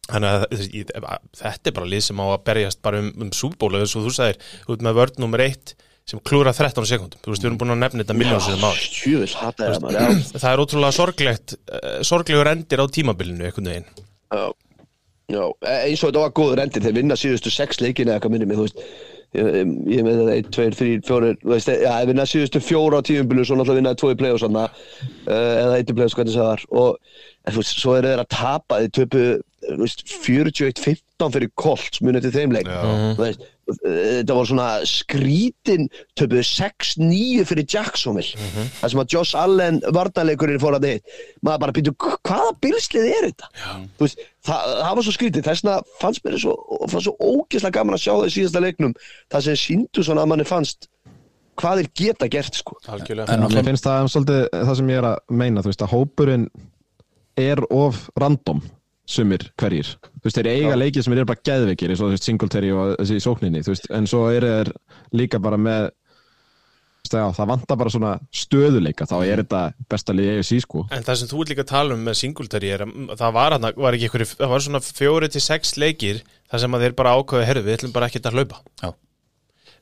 Þannig 0.06 0.30
að 0.30 0.68
ég- 0.70 0.92
þetta 1.40 1.70
er 1.72 1.74
bara 1.80 1.90
lið 1.90 2.04
sem 2.06 2.20
á 2.22 2.26
að 2.30 2.44
berjast 2.46 2.82
bara 2.86 3.00
um, 3.02 3.08
um 3.26 3.30
súbóla 3.34 3.80
eins 3.82 3.96
og 3.98 4.04
þú 4.06 4.12
sagðir, 4.14 4.38
út 4.70 4.84
með 4.86 4.98
vörd 5.00 5.18
nummer 5.22 5.42
eitt 5.42 5.74
sem 6.06 6.20
klúra 6.22 6.52
13 6.54 6.86
sekundum 6.86 7.18
þú 7.24 7.32
veist, 7.32 7.42
við 7.42 7.48
erum 7.50 7.56
búin 7.58 7.72
að 7.74 7.80
nefna 7.82 8.04
þetta 8.04 8.14
miljónsið 8.20 8.54
um 8.60 8.66
ári 8.68 8.84
það 10.38 10.52
er 10.52 10.62
ótrúlega 10.62 10.94
sorglegt 10.94 11.56
uh, 11.58 11.96
sorglegur 12.06 12.50
endir 12.52 12.78
á 12.78 12.86
tímabilinu 12.86 13.48
einhvern 13.48 13.70
veginn. 13.72 13.88
Já, 14.30 14.44
já, 15.34 15.42
e- 15.66 15.82
eins 15.88 16.04
og 16.06 16.12
þetta 16.12 16.22
var 16.22 16.34
góður 16.38 16.62
endir, 16.62 16.84
þeir 16.86 16.96
vinna 17.00 17.18
síðustu 17.18 17.50
sex 17.50 17.82
leikina 17.82 18.12
eða 18.14 18.20
eitthvað 18.20 18.36
minni 18.36 18.46
mig, 18.52 18.60
þú 18.60 18.68
veist, 18.68 18.78
ég, 19.34 19.50
ég 19.96 20.06
með 20.06 20.20
það 20.22 20.30
1, 20.36 20.48
2, 20.54 20.68
3, 20.78 20.94
4, 21.10 21.32
þú 21.42 21.52
veist, 21.56 21.72
já, 21.74 21.90
þeir 21.98 22.10
vinna 22.12 22.28
síðustu 22.30 22.62
fjóra 22.62 23.02
á 23.02 23.06
tíumbilu, 23.10 23.42
svo 23.48 23.58
náttúrulega 23.58 23.80
vinnaði 23.82 24.00
tvo 24.04 24.12
í 24.14 24.18
play 24.22 24.36
og 24.36 24.40
svona, 24.44 24.64
uh, 25.26 25.34
eða 25.34 25.74
eitt 25.80 25.90
í 25.90 25.98
play 25.98 26.06
og 26.06 26.32
var, 26.38 26.64
og, 26.70 27.02
en, 27.42 27.50
þú 27.50 27.58
veist, 27.64 27.74
svo 27.82 27.96
eru 27.98 28.12
þeir 28.14 28.22
að 28.22 28.30
tapa, 28.38 28.78
þeir 28.84 28.94
töpu, 29.00 29.24
41-15 29.66 31.32
fyrir 31.34 31.50
Colts 31.58 32.00
munið 32.04 32.26
til 32.26 32.32
þeim 32.34 32.54
leik, 32.54 32.68
veist, 33.18 33.44
þetta 33.66 34.36
var 34.36 34.48
svona 34.48 34.66
skrítin 34.86 35.88
töpuðu 36.18 36.44
6-9 36.46 37.46
fyrir 37.48 37.66
Jacksonville. 37.74 38.36
Mhm. 38.38 38.68
það 38.80 38.92
sem 38.92 39.02
að 39.02 39.14
Josh 39.16 39.38
Allen 39.40 39.80
varnarleikurinn 39.96 40.62
fór 40.62 40.76
að 40.78 40.86
þitt. 40.88 41.16
Maður 41.42 41.62
bara 41.64 41.76
býtu, 41.78 41.94
hvaða 41.96 42.52
bilslið 42.62 43.08
er 43.10 43.28
þetta? 43.30 43.50
Þú 43.98 44.06
veist, 44.06 44.26
það, 44.46 44.74
það 44.82 44.94
var 44.98 45.08
svo 45.08 45.16
skrítið. 45.16 45.46
Þess 45.48 45.64
vegna 45.64 45.78
fannst 46.02 46.24
mér 46.24 46.38
svo, 46.44 46.56
svo 46.98 47.16
ógeðslega 47.18 47.78
gaman 47.80 47.98
að 47.98 48.04
sjá 48.04 48.12
það 48.12 48.28
í 48.28 48.36
síðasta 48.36 48.62
leiknum. 48.62 48.94
Það 49.32 49.48
sem 49.48 49.60
síndu 49.64 50.06
svona 50.06 50.22
að 50.26 50.32
manni 50.34 50.46
fannst 50.48 50.88
hvað 51.56 51.82
þeir 51.82 51.90
geta 51.96 52.28
gert 52.28 52.54
sko. 52.54 52.76
Algjörlega. 52.92 53.32
En 53.32 53.46
Mér 53.48 53.64
finnst 53.64 53.86
það 53.86 54.10
svolítið 54.12 54.42
það 54.52 54.74
sem 54.80 54.90
ég 54.92 55.00
er 55.00 55.10
að 55.10 55.36
meina, 55.42 55.62
þú 55.64 55.72
veist, 55.72 55.84
að 55.86 55.94
hópurinn 55.94 56.48
er 57.36 57.60
of 57.70 58.08
random 58.20 58.62
sumir 59.06 59.46
hverjir. 59.60 59.92
Þú 60.18 60.26
veist, 60.26 60.40
þeir 60.40 60.50
eiga 60.52 60.78
leikið 60.78 61.06
sem 61.06 61.14
eru 61.14 61.28
bara 61.28 61.44
geðveikir, 61.46 61.92
eins 61.92 62.02
og 62.02 62.10
þú 62.10 62.16
veist, 62.16 62.26
Singletary 62.26 62.72
og 62.74 62.96
þessi 62.96 63.20
í 63.20 63.22
sókninni, 63.22 63.62
þú 63.62 63.74
veist, 63.74 63.86
en 63.94 64.10
svo 64.10 64.26
eru 64.34 64.50
þeir 64.50 64.72
líka 65.16 65.40
bara 65.42 65.60
með 65.60 65.92
já, 67.06 67.22
það 67.36 67.50
vantar 67.52 67.78
bara 67.78 67.92
svona 67.92 68.12
stöðuleika, 68.34 69.06
þá 69.06 69.16
er 69.20 69.42
þetta 69.44 69.62
besta 69.90 70.14
liðið 70.16 70.40
EFC, 70.40 70.60
sko. 70.64 70.84
En 70.90 71.06
það 71.06 71.20
sem 71.20 71.30
þú 71.30 71.42
ert 71.42 71.52
líka 71.52 71.66
tala 71.68 71.94
um 71.94 72.02
með 72.06 72.18
Singletary 72.20 72.72
er 72.74 72.86
að 72.86 73.16
það 73.20 73.36
var, 73.38 73.56
hana, 73.56 73.72
var 73.86 73.96
ekki 73.96 74.08
ykkur, 74.10 74.26
það 74.32 74.54
var 74.54 74.64
svona 74.66 74.82
fjóri 74.82 75.30
til 75.30 75.44
sex 75.44 75.76
leikir 75.78 76.22
þar 76.50 76.64
sem 76.64 76.76
að 76.76 76.86
þeir 76.86 76.96
bara 76.98 77.14
ákveðu, 77.18 77.46
herru, 77.46 77.64
við 77.66 77.78
ætlum 77.78 77.94
bara 77.94 78.10
ekkert 78.10 78.30
að 78.30 78.40
hlaupa. 78.40 78.62
Já, 78.82 78.90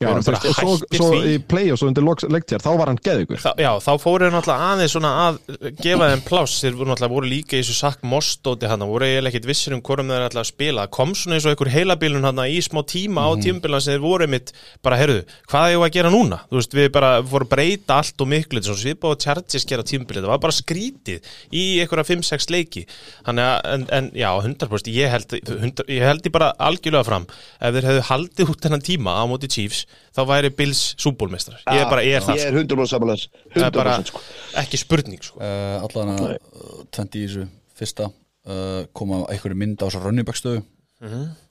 erum 0.03 0.21
þú 0.21 0.31
bara 0.31 0.41
veist, 0.43 0.47
og 0.49 0.55
svo, 0.59 0.75
hættir 0.75 0.99
svo 0.99 1.09
því. 1.11 1.31
í 1.31 1.39
play 1.53 1.71
og 1.71 1.79
svo 1.79 1.89
undir 1.89 2.05
leiktjar, 2.35 2.63
þá 2.63 2.71
var 2.75 2.91
hann. 2.91 2.99
Þa, 3.05 3.53
já, 3.61 3.71
þá 3.85 3.91
fóru 4.01 4.25
þeir 4.25 4.33
náttúrulega 4.35 4.69
aðeins 4.71 4.95
svona 4.95 5.11
að 5.25 5.39
gefa 5.79 6.09
þeim 6.11 6.23
pláss, 6.27 6.57
þeir 6.63 6.77
voru 6.79 6.91
náttúrulega 6.91 7.13
voru 7.15 7.29
líka 7.31 7.55
í 7.55 7.61
þessu 7.61 7.77
sakk 7.77 8.05
mostóti 8.07 8.69
hann, 8.69 8.85
voru 8.89 9.07
eiginlega 9.07 9.31
ekkit 9.31 9.47
vissir 9.49 9.75
um 9.75 9.83
hvorum 9.85 10.11
þeir 10.11 10.25
ætla 10.27 10.43
að 10.43 10.49
spila, 10.49 10.87
kom 10.91 11.13
svona 11.15 11.37
eins 11.37 11.47
og 11.47 11.53
einhver 11.53 11.71
heilabilun 11.73 12.27
hann 12.27 12.41
í 12.45 12.59
smá 12.65 12.81
tíma 12.87 13.25
á 13.25 13.31
tímabilan 13.39 13.83
sem 13.83 13.95
þeir 13.95 14.03
voru 14.03 14.27
mitt, 14.31 14.51
bara 14.85 14.99
heyrðu, 14.99 15.23
hvað 15.51 15.67
er 15.69 15.75
ég 15.75 15.85
að 15.87 15.95
gera 15.95 16.13
núna? 16.13 16.41
Þú 16.49 16.59
veist, 16.59 16.75
við 16.75 16.89
bara 16.95 17.11
fórum 17.23 17.49
að 17.49 17.53
breyta 17.55 17.99
allt 18.01 18.25
og 18.25 18.31
miklu, 18.31 18.61
er 18.61 18.67
svona 18.67 18.81
svipað 18.81 19.15
og 19.15 19.23
Chargers 19.25 19.67
gera 19.69 19.85
tímabilið, 19.87 20.25
það 20.25 20.33
var 20.33 20.43
bara 20.45 20.57
skrítið 20.59 21.31
í 21.55 21.65
einhverja 21.83 22.07
5-6 22.11 22.49
leiki, 22.53 22.85
þannig 23.27 23.49
að, 23.51 23.59
en, 23.75 23.87
en 23.99 24.09
já, 24.17 24.29
100%, 24.41 24.91
ég 24.95 25.13
held, 25.13 25.37
100, 25.41 25.87
ég 25.95 26.09
held 26.09 26.29
ég 26.29 26.35
bara 26.35 26.51
algjörlega 26.67 27.07
fram, 27.07 27.27
ef 27.59 27.75
þeir 27.77 27.89
hefðu 27.91 28.05
haldið 28.09 28.53
út 28.53 28.65
þennan 28.65 28.85
tíma 28.85 29.17
á 29.19 29.23
móti 29.29 29.51
Chiefs, 29.51 29.84
þá 30.15 30.21
væri 30.29 30.51
Bills 30.55 30.81
súbólmestrar, 31.01 31.61
ég 31.71 31.81
er 31.83 31.89
bara, 31.91 32.05
ég 32.05 32.17
er 32.17 32.25
það, 32.25 32.39
ég 32.41 32.49
er 32.51 32.57
100% 32.61 32.91
samanlega 32.91 33.43
það 33.55 33.67
er 33.67 33.75
bara 33.75 33.97
100% 33.99 34.11
sko. 34.11 34.23
ekki 34.61 34.79
spurning 34.81 35.25
sko. 35.25 35.41
uh, 35.41 35.85
allan 35.85 36.13
að 36.15 36.25
uh, 36.31 36.79
20 36.95 37.19
í 37.19 37.25
þessu 37.25 37.45
fyrsta 37.75 38.09
uh, 38.09 38.81
koma 38.95 39.21
einhverju 39.33 39.59
mynd 39.61 39.77
á 39.81 39.85
þessu 39.87 40.03
rönnibækstöðu 40.05 40.63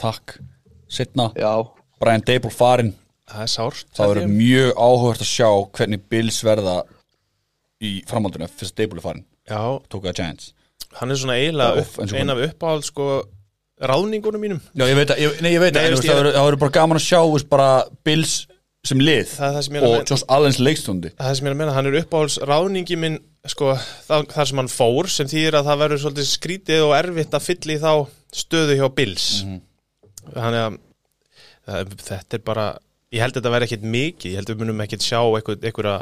takk, 0.00 0.38
setna 0.90 1.30
já, 1.38 1.52
Brian 2.02 2.24
Dable 2.26 2.50
farinn. 2.50 2.94
Það 3.30 3.44
er 3.44 3.52
sárt 3.52 3.86
það 3.96 4.10
verður 4.10 4.32
mjög 4.34 4.72
áhugast 4.74 5.22
að 5.24 5.30
sjá 5.30 5.48
hvernig 5.78 6.02
Bills 6.12 6.40
verða 6.44 6.80
í 7.84 7.96
framhaldinu 8.08 8.48
fyrst 8.50 8.76
Dable 8.76 9.00
er 9.00 9.06
farinn, 9.06 9.26
já, 9.48 9.60
tók 9.88 10.08
það 10.08 10.20
Giants 10.20 10.52
hann 10.98 11.10
er 11.10 11.18
svona 11.18 11.38
eiginlega 11.40 11.74
Já, 11.74 11.84
upp, 11.84 11.96
eins 12.02 12.12
og 12.12 12.20
ein 12.20 12.32
af 12.32 12.42
uppáhald 12.48 12.86
sko 12.86 13.06
ráðningunum 13.90 14.42
mínum. 14.44 14.60
Já, 14.74 14.84
ég 14.90 14.96
veit 14.98 15.12
að, 15.14 15.20
ég, 15.24 15.38
nei, 15.44 15.50
ég 15.54 15.62
veit 15.62 15.74
Nei, 15.76 15.84
að, 15.84 15.94
það 15.98 16.08
ég- 16.08 16.18
verður- 16.20 16.34
það 16.38 16.48
verður 16.48 16.62
bara 16.64 16.74
gaman 16.78 17.00
að 17.00 17.06
sjá 17.06 17.20
veist, 17.32 17.48
bara 17.52 17.68
Bills 18.04 18.34
sem 18.84 19.00
lið 19.00 19.28
Það 19.32 19.46
er 19.48 19.54
það 19.56 19.62
sem 19.66 19.76
er 19.80 19.84
og. 19.88 19.94
Josh 20.10 20.24
Allens 20.28 20.58
leikstundi. 20.60 21.10
Það 21.16 21.34
sem 21.38 21.46
ég 21.46 21.50
er 21.50 21.54
að 21.54 21.60
menna, 21.62 21.72
hann 21.78 21.86
er 21.88 21.98
uppáhalds 22.02 22.38
ráðningi 22.50 22.98
minn 23.00 23.18
sko, 23.48 23.70
það, 24.08 24.26
þar 24.34 24.50
sem 24.50 24.60
hann 24.60 24.72
fór 24.72 25.08
sem 25.12 25.30
þýðir 25.30 25.56
að 25.60 25.68
það 25.70 25.80
verður 25.84 26.02
svolítið 26.04 26.28
skrítið 26.32 26.82
og 26.84 26.92
erfitt 26.98 27.36
að 27.38 27.46
fylla 27.48 27.72
í 27.76 27.80
þá 27.80 27.92
stöðu 28.44 28.76
hjá 28.80 28.86
Bills. 28.98 29.28
Þannig 30.34 30.60
að 30.66 30.76
það, 31.64 31.96
þetta 32.08 32.38
er 32.38 32.44
bara 32.44 32.66
ég 33.14 33.22
held 33.24 33.34
að 33.36 33.40
þetta 33.42 33.52
verði 33.54 33.68
ekkit 33.70 33.88
mikið, 33.94 34.30
ég 34.32 34.38
held 34.40 34.48
að 34.50 34.54
við 34.56 34.62
munum 34.64 34.80
ekkit 34.84 35.04
sjá 35.06 35.20
einhverja, 35.22 35.98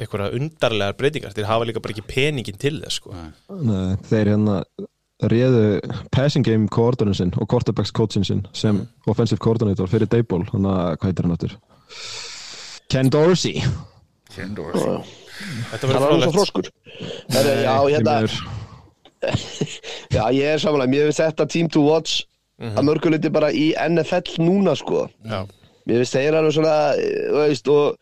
einhverja 0.00 0.30
undarlegar 0.38 0.96
breytingar, 0.98 1.34
þeir 1.36 1.48
hafa 1.50 1.66
líka 1.68 1.82
bara 1.84 1.94
ekki 1.94 2.06
peningin 2.08 2.58
til 2.62 2.78
þess 2.82 2.98
sko. 3.02 3.14
Nei, 3.14 3.94
þeir 4.10 4.30
hérna 4.34 4.56
réðu 5.32 5.64
passing 6.14 6.46
game 6.46 6.68
coordinator 6.72 7.16
sinn 7.18 7.34
og 7.40 7.48
quarterbacks 7.50 7.92
coachin 7.94 8.26
sinn 8.26 8.44
sem 8.56 8.82
offensive 9.10 9.40
coordinator 9.42 9.90
fyrir 9.90 10.10
Dayball 10.10 10.46
hann 10.52 10.68
að, 10.68 10.96
hvað 11.00 11.10
heitir 11.10 11.28
hann 11.28 11.36
áttur? 11.36 11.56
Ken 12.92 13.10
Dorsey. 13.12 13.62
Þetta 14.34 15.80
það 15.80 15.88
verður 15.88 16.04
var 16.04 16.14
alveg 16.16 16.34
svo 16.34 16.44
frólægt 16.44 16.70
já, 17.64 17.74
hérna, 17.90 18.14
Því 18.14 18.28
miður. 18.28 18.36
já, 20.16 20.22
ég 20.36 20.48
er 20.52 20.62
samanlega 20.62 20.92
mér 20.92 21.08
finnst 21.08 21.22
þetta 21.22 21.46
team 21.50 21.70
to 21.72 21.84
watch 21.86 22.24
að 22.60 22.84
mörguleiti 22.86 23.32
bara 23.34 23.50
í 23.50 23.70
NFL 23.74 24.38
núna 24.44 24.76
sko. 24.78 25.06
Já. 25.26 25.42
mér 25.88 26.02
finnst 26.02 26.16
þeir 26.16 26.38
alveg 26.38 26.54
svona 26.58 26.76
eh, 27.00 27.32
veist, 27.34 27.70
og 27.72 27.96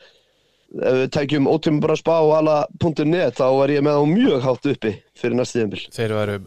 ef 0.73 0.95
við 1.03 1.09
tækjum 1.17 1.49
ótíma 1.53 1.83
bara 1.85 1.97
spá 2.01 2.15
og 2.23 2.33
alla 2.39 2.59
punktur 2.81 3.09
net 3.09 3.37
þá 3.41 3.45
var 3.59 3.73
ég 3.75 3.83
með 3.85 3.99
á 3.99 4.05
mjög 4.09 4.45
hátt 4.47 4.69
uppi 4.73 4.93
fyrir 5.19 5.37
næstu 5.37 5.59
tíðanbíl 5.59 5.83
þeir 5.97 6.15
eru 6.23 6.39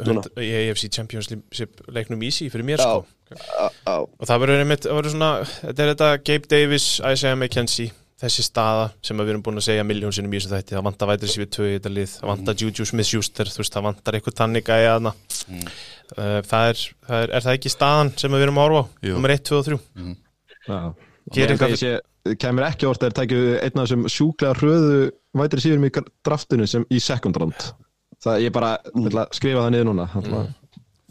í 0.42 0.50
AFC 0.62 0.90
Championship 0.96 1.84
leiknum 1.94 2.24
easy 2.26 2.48
fyrir 2.50 2.66
mér 2.66 2.82
Já. 2.82 2.88
sko. 2.90 3.06
Já, 3.36 3.94
og 3.98 4.26
það 4.30 4.42
verður 4.44 4.64
einmitt, 4.64 4.86
það 4.86 4.98
verður 5.00 5.14
svona 5.16 5.30
þetta 5.50 5.86
er 5.86 5.92
þetta 5.94 6.10
Gabe 6.30 6.50
Davis, 6.56 6.88
Isaiah 7.02 7.38
McKenzie 7.38 7.92
þessi 8.22 8.46
staða 8.46 8.86
sem 9.04 9.20
að 9.20 9.28
við 9.28 9.34
erum 9.34 9.42
búin 9.44 9.60
að 9.60 9.66
segja 9.68 9.84
miljónsinnum 9.86 10.32
í 10.34 10.40
þessu 10.40 10.52
þætti, 10.54 10.76
það 10.78 10.86
vantar 10.88 11.10
vætri 11.10 11.30
sér 11.34 11.42
við 11.44 11.50
tvö 11.56 11.66
í 11.68 11.74
þetta 11.76 11.92
lið, 11.92 12.14
það 12.22 12.30
vantar 12.32 12.58
Juju 12.62 12.86
Smith-Schuster 12.88 13.50
þú 13.52 13.60
veist, 13.62 13.74
það 13.76 13.86
vantar 13.90 14.18
eitthvað 14.20 14.38
tannig 14.40 14.64
gæja 14.70 14.94
þarna. 14.94 15.12
Uh, 16.16 16.40
það, 16.48 16.70
er, 16.70 16.84
það 17.10 17.26
er, 17.26 17.34
er 17.36 17.46
það 17.48 17.58
ekki 17.58 17.74
staðan 17.74 18.14
sem 18.22 18.38
við 18.38 18.46
erum 18.46 18.62
að 18.62 18.68
horfa 18.70 18.82
á? 18.86 18.86
Nummer 19.10 19.34
1, 19.36 19.44
2 19.50 19.58
og 19.60 19.68
3 19.68 19.80
Já. 20.70 20.80
Gerir 21.36 21.56
eitthvað- 21.58 22.15
kemur 22.42 22.68
ekki 22.68 22.88
orð 22.90 23.06
þeir 23.06 23.16
tækju 23.20 23.42
einn 23.62 23.82
af 23.82 23.88
þessum 23.88 24.06
sjúklega 24.12 24.58
hröðu 24.60 25.00
vætri 25.38 25.66
síðurum 25.66 25.88
í 25.88 25.92
draftinu 26.26 26.68
sem 26.70 26.86
í 26.90 27.02
second 27.04 27.38
round. 27.42 27.68
Það 28.24 28.46
ég 28.46 28.56
bara 28.56 28.76
ætla 28.92 29.26
að 29.26 29.36
skrifa 29.38 29.66
það 29.66 29.74
niður 29.76 29.90
núna 29.92 30.08
mm. 30.10 30.54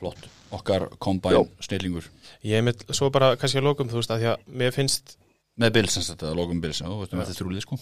Flott, 0.00 0.24
okkar 0.54 0.88
kombæn 1.02 1.50
snillingur. 1.62 2.08
Ég 2.44 2.64
með, 2.66 2.86
svo 2.96 3.10
bara 3.14 3.34
kannski 3.38 3.60
að 3.60 3.68
lokum 3.68 3.92
þú 3.92 4.00
veist, 4.00 4.14
að 4.14 4.24
því 4.24 4.32
að 4.32 4.48
mér 4.62 4.74
finnst 4.74 5.14
með 5.60 5.76
Bills, 5.76 5.94
sem 5.94 6.04
sagt, 6.04 6.24
að 6.26 6.34
logum 6.40 6.60
Bills 6.62 6.82
já, 6.82 6.88
þú 6.88 6.98
veist, 7.04 7.14
með 7.14 7.28
þetta 7.28 7.38
þrjúlið 7.38 7.66
sko 7.66 7.78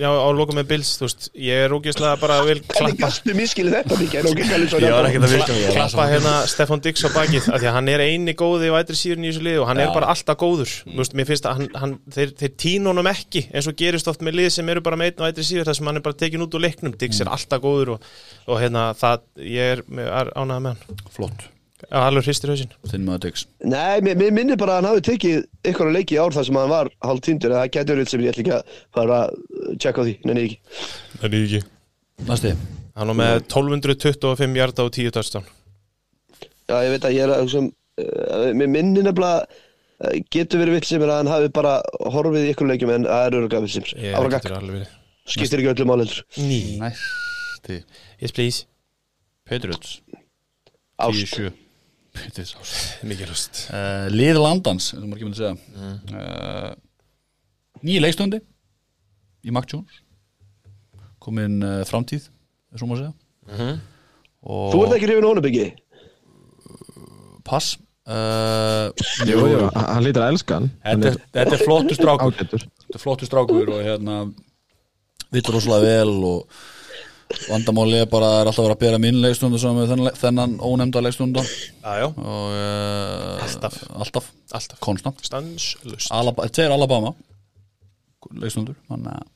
já, 0.00 0.08
á 0.10 0.28
lokum 0.34 0.56
með 0.58 0.66
Bills, 0.72 0.90
þú 0.98 1.06
veist, 1.06 1.28
ég 1.38 1.64
er 1.66 1.74
ógeðslega 1.76 2.18
bara 2.20 2.36
vil 2.46 2.56
Hvernig 2.60 2.74
klappa. 2.74 3.00
gastu 3.04 3.34
miskilið 3.38 3.76
þetta 3.78 3.98
mikið? 4.00 4.18
En 4.20 4.28
ok, 4.30 4.42
Kalli, 4.50 4.68
svo 4.72 4.80
Ég 4.82 4.94
var 4.96 5.08
ekkert 5.08 5.26
að 5.28 5.34
virka 5.34 5.56
ég 5.60 5.76
klappa 5.78 6.06
hérna 6.10 6.34
Stefan 6.50 6.82
Dix 6.84 7.06
á 7.06 7.10
bakið 7.14 7.48
af 7.54 7.60
því 7.62 7.70
að 7.70 7.76
hann 7.78 7.90
er 7.94 8.04
eini 8.04 8.34
góði 8.38 8.72
og 8.72 8.78
ætri 8.80 8.98
síðan 9.00 9.24
í 9.24 9.30
þessu 9.32 9.44
lið 9.46 9.60
og 9.62 9.68
hann 9.70 9.82
er 9.84 9.88
Já. 9.90 9.94
bara 9.94 10.10
alltaf 10.14 10.40
góður. 10.42 10.74
Mm. 10.84 10.98
veist, 11.00 11.16
mér 11.20 11.30
finnst 11.30 11.48
að 11.50 11.56
hann, 11.60 11.70
hann, 11.84 11.96
þeir, 12.18 12.34
þeir 12.42 12.54
tína 12.64 12.92
honum 12.92 13.10
ekki 13.14 13.46
eins 13.54 13.70
og 13.70 13.78
gerist 13.80 14.10
oft 14.10 14.24
með 14.26 14.38
lið 14.40 14.50
sem 14.58 14.74
eru 14.74 14.84
bara 14.84 15.00
með 15.00 15.12
einn 15.12 15.24
og 15.24 15.30
ætri 15.32 15.46
síðan 15.48 15.70
þar 15.70 15.78
sem 15.80 15.90
hann 15.92 16.02
er 16.02 16.06
bara 16.10 16.20
tekin 16.24 16.44
út 16.46 16.58
úr 16.58 16.64
leiknum. 16.66 16.96
Dix 16.98 17.20
er 17.24 17.30
alltaf 17.32 17.62
góður 17.64 17.96
og, 17.96 18.12
og 18.50 18.60
hérna 18.62 18.90
það, 18.98 19.26
ég 19.46 19.76
er, 19.78 19.84
er 20.04 20.32
ánægð 20.34 20.64
með 20.66 20.74
hann. 20.74 21.04
Flott, 21.14 21.48
Já, 21.84 21.98
alveg 22.00 22.28
hristir 22.28 22.52
hausinn. 22.52 22.72
Þinn 22.90 23.04
maður 23.06 23.24
Dix. 23.26 23.44
Nei, 23.64 24.00
mér, 24.04 24.16
mér 24.20 24.32
minnir 24.36 24.60
bara 24.60 24.76
að 24.76 24.80
hann 24.80 24.90
hafi 24.92 25.04
tekið 25.10 25.42
ykkur 25.70 25.90
að 25.90 25.98
leiki 25.98 26.16
í 26.16 26.20
ár 26.22 26.36
þar 26.36 26.48
sem 26.48 26.58
hann 26.60 26.72
var 26.72 26.90
hálf 27.04 27.24
týndur 27.26 27.54
en 27.54 27.60
það 27.60 27.74
getur 27.76 27.98
verið 27.98 28.12
sem 28.12 28.24
ég 28.24 28.32
ætla 28.32 28.44
ekki 28.44 28.54
að 28.56 28.78
fara 28.96 29.20
að 29.20 29.76
checka 29.84 30.00
á 30.00 30.04
því, 30.06 30.16
ég 30.24 30.40
ekki. 30.44 30.58
Það 31.20 31.28
er 31.28 31.38
ekki. 31.42 31.62
Næsti, 32.30 32.56
Hann 32.94 33.10
var 33.10 33.18
með 33.18 33.36
1225 33.50 34.58
hjarta 34.60 34.84
og 34.86 34.92
10 34.94 35.14
touchdown. 35.14 35.46
Já, 36.70 36.76
ég 36.86 36.92
veit 36.94 37.06
að 37.08 37.16
ég 37.16 37.24
er 37.24 37.32
að 37.34 37.48
sem, 37.50 37.70
uh, 38.00 38.50
mér 38.54 38.70
minnir 38.70 39.06
nefnilega 39.08 39.42
uh, 39.42 40.20
getur 40.32 40.62
verið 40.62 40.78
vill 40.78 40.88
sem 40.88 41.02
er 41.02 41.10
að 41.10 41.24
hann 41.24 41.32
hafi 41.32 41.50
bara 41.56 41.80
horfið 42.14 42.46
í 42.46 42.52
ykkur 42.54 42.70
leikjum 42.70 42.94
en 42.94 43.08
það 43.08 43.26
er 43.26 43.38
öruglega 43.40 43.64
vill 43.66 43.74
sem 43.74 43.88
Ég 43.98 44.14
ára 44.14 44.30
getur 44.30 44.54
gakk, 44.54 44.60
alveg 44.60 44.78
verið 44.78 45.00
skiptir 45.24 45.62
ekki 45.62 45.72
öllu 45.72 45.88
mál 45.88 46.04
heldur. 46.04 46.22
Ný. 46.36 46.60
Næsti. 46.82 47.80
Yes 48.20 48.36
please. 48.36 48.64
Patriots. 49.48 50.00
Ást 50.98 51.63
10-7 52.14 52.18
Patriots 52.18 52.54
ást 52.60 53.04
Mikið 53.10 53.30
lust 53.32 53.60
uh, 53.74 54.06
Lið 54.12 54.38
landans, 54.40 54.90
og 54.96 55.04
maður 55.04 55.16
ekki 55.18 55.28
myndi 55.28 55.40
segja. 55.40 55.56
Mm. 55.74 55.96
uh, 56.14 56.74
Nýji 57.84 58.00
leikstundi 58.04 58.38
í 59.44 59.52
Mac 59.52 59.66
Jones. 59.68 59.98
Komin 61.24 61.58
uh, 61.64 61.80
framtíð 61.88 62.28
og 62.74 62.86
maður 62.88 63.02
segja. 63.02 63.14
Mhm. 63.50 63.74
og 64.48 64.70
Þú 64.72 64.78
ert 64.86 64.94
ekki 64.98 65.08
hrifin 65.10 65.26
honum 65.28 65.48
ekki? 65.50 65.66
pass. 67.44 67.74
Uh, 68.04 68.88
Jú, 69.24 69.38
jú, 69.48 69.60
hann 69.72 70.04
lítur 70.04 70.24
að 70.24 70.34
elska 70.34 70.58
hann. 70.58 70.66
Þetta, 70.84 71.10
er- 71.10 71.20
þetta 71.38 71.54
er 71.56 71.62
flottu 71.64 71.96
strákur. 71.96 72.34
þetta 72.36 72.58
er 72.60 73.00
flottu 73.00 73.28
strákur 73.28 73.70
og 73.72 73.80
hérna 73.84 74.16
vill 75.32 75.44
rosalega 75.52 75.84
vel 76.04 76.12
og 76.28 76.58
vandamáli 77.48 78.00
er 78.02 78.08
bara 78.10 78.28
að 78.28 78.34
það 78.34 78.40
er 78.40 78.48
alltaf 78.50 78.62
að 78.62 78.66
vera 78.68 78.76
að 78.76 78.82
bera 78.84 79.00
mín 79.02 79.20
leikstundu 79.22 79.60
sem 79.60 79.76
með 79.76 79.92
þennan, 79.92 80.16
þennan 80.20 80.56
ónefnda 80.62 81.02
leikstundu 81.04 81.44
Já, 81.44 81.92
já, 82.00 82.06
og 82.08 82.48
uh, 82.54 83.44
Alltaf. 83.44 83.78
alltaf, 83.98 84.26
alltaf. 84.52 84.80
Konstant. 84.84 85.22
Stanslust 85.24 86.12
Alaba, 86.14 86.48
þetta 86.48 86.66
er 86.66 86.74
Alabama. 86.76 87.14
Leikstundur 88.40 88.76
þannig 88.90 89.14
að 89.14 89.30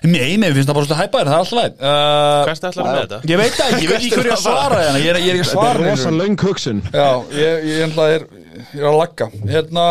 Nei, 0.00 0.38
mér 0.40 0.54
finnst 0.56 0.70
það 0.70 0.76
bara 0.78 0.86
svolítið 0.86 1.00
hæpaðir, 1.02 1.28
það 1.28 1.34
er 1.34 1.40
alltaf 1.42 1.58
læg 1.58 1.72
uh, 1.76 2.44
Hvert 2.48 2.66
ætlar 2.70 2.86
að 2.86 2.90
með 2.90 3.00
þetta? 3.02 3.18
Ég 3.28 3.40
veit 3.40 3.56
það 3.56 3.66
ekki, 3.66 3.82
ég 3.82 3.90
veit 3.90 3.98
ekki 4.00 4.16
hverju 4.16 4.32
að 4.32 4.40
svara 4.46 4.78
hérna. 4.80 5.00
Ég 5.02 5.10
er, 5.10 5.18
ég 5.20 5.28
er 5.28 5.34
ekki 5.34 5.42
að 5.42 5.50
Þetta 5.50 5.58
svara 5.58 5.74
er 5.74 5.90
rosa 5.90 6.12
löng 6.14 6.44
hugsun. 6.46 6.80
Já, 6.94 7.08
ég, 7.36 7.66
ég 7.68 7.98
er, 8.06 8.24
ég 8.70 8.80
er 8.80 8.88
að 8.88 8.96
lagga. 8.96 9.28
Hérna 9.50 9.84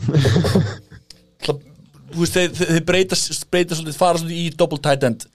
ætla, 1.40 1.56
Þú 2.10 2.22
veist, 2.24 2.36
þeir, 2.38 2.54
þeir 2.58 2.86
breyta, 2.86 3.18
breyta 3.50 3.76
svolítið, 3.78 3.98
fara 3.98 4.20
svolítið 4.22 4.38
í 4.44 4.54
double 4.58 4.80
tight 4.82 5.04
end 5.10 5.26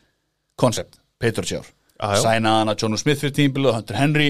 concept, 0.59 0.99
Peter 1.19 1.43
Sjár 1.47 1.65
Já, 1.95 2.09
já. 2.11 2.21
Sæna 2.25 2.57
hana 2.59 2.75
John 2.75 2.97
Smith 2.99 3.21
fyrir 3.23 3.33
tímbilu 3.37 3.69
og 3.71 3.77
Hunter 3.77 3.95
Henry 3.95 4.29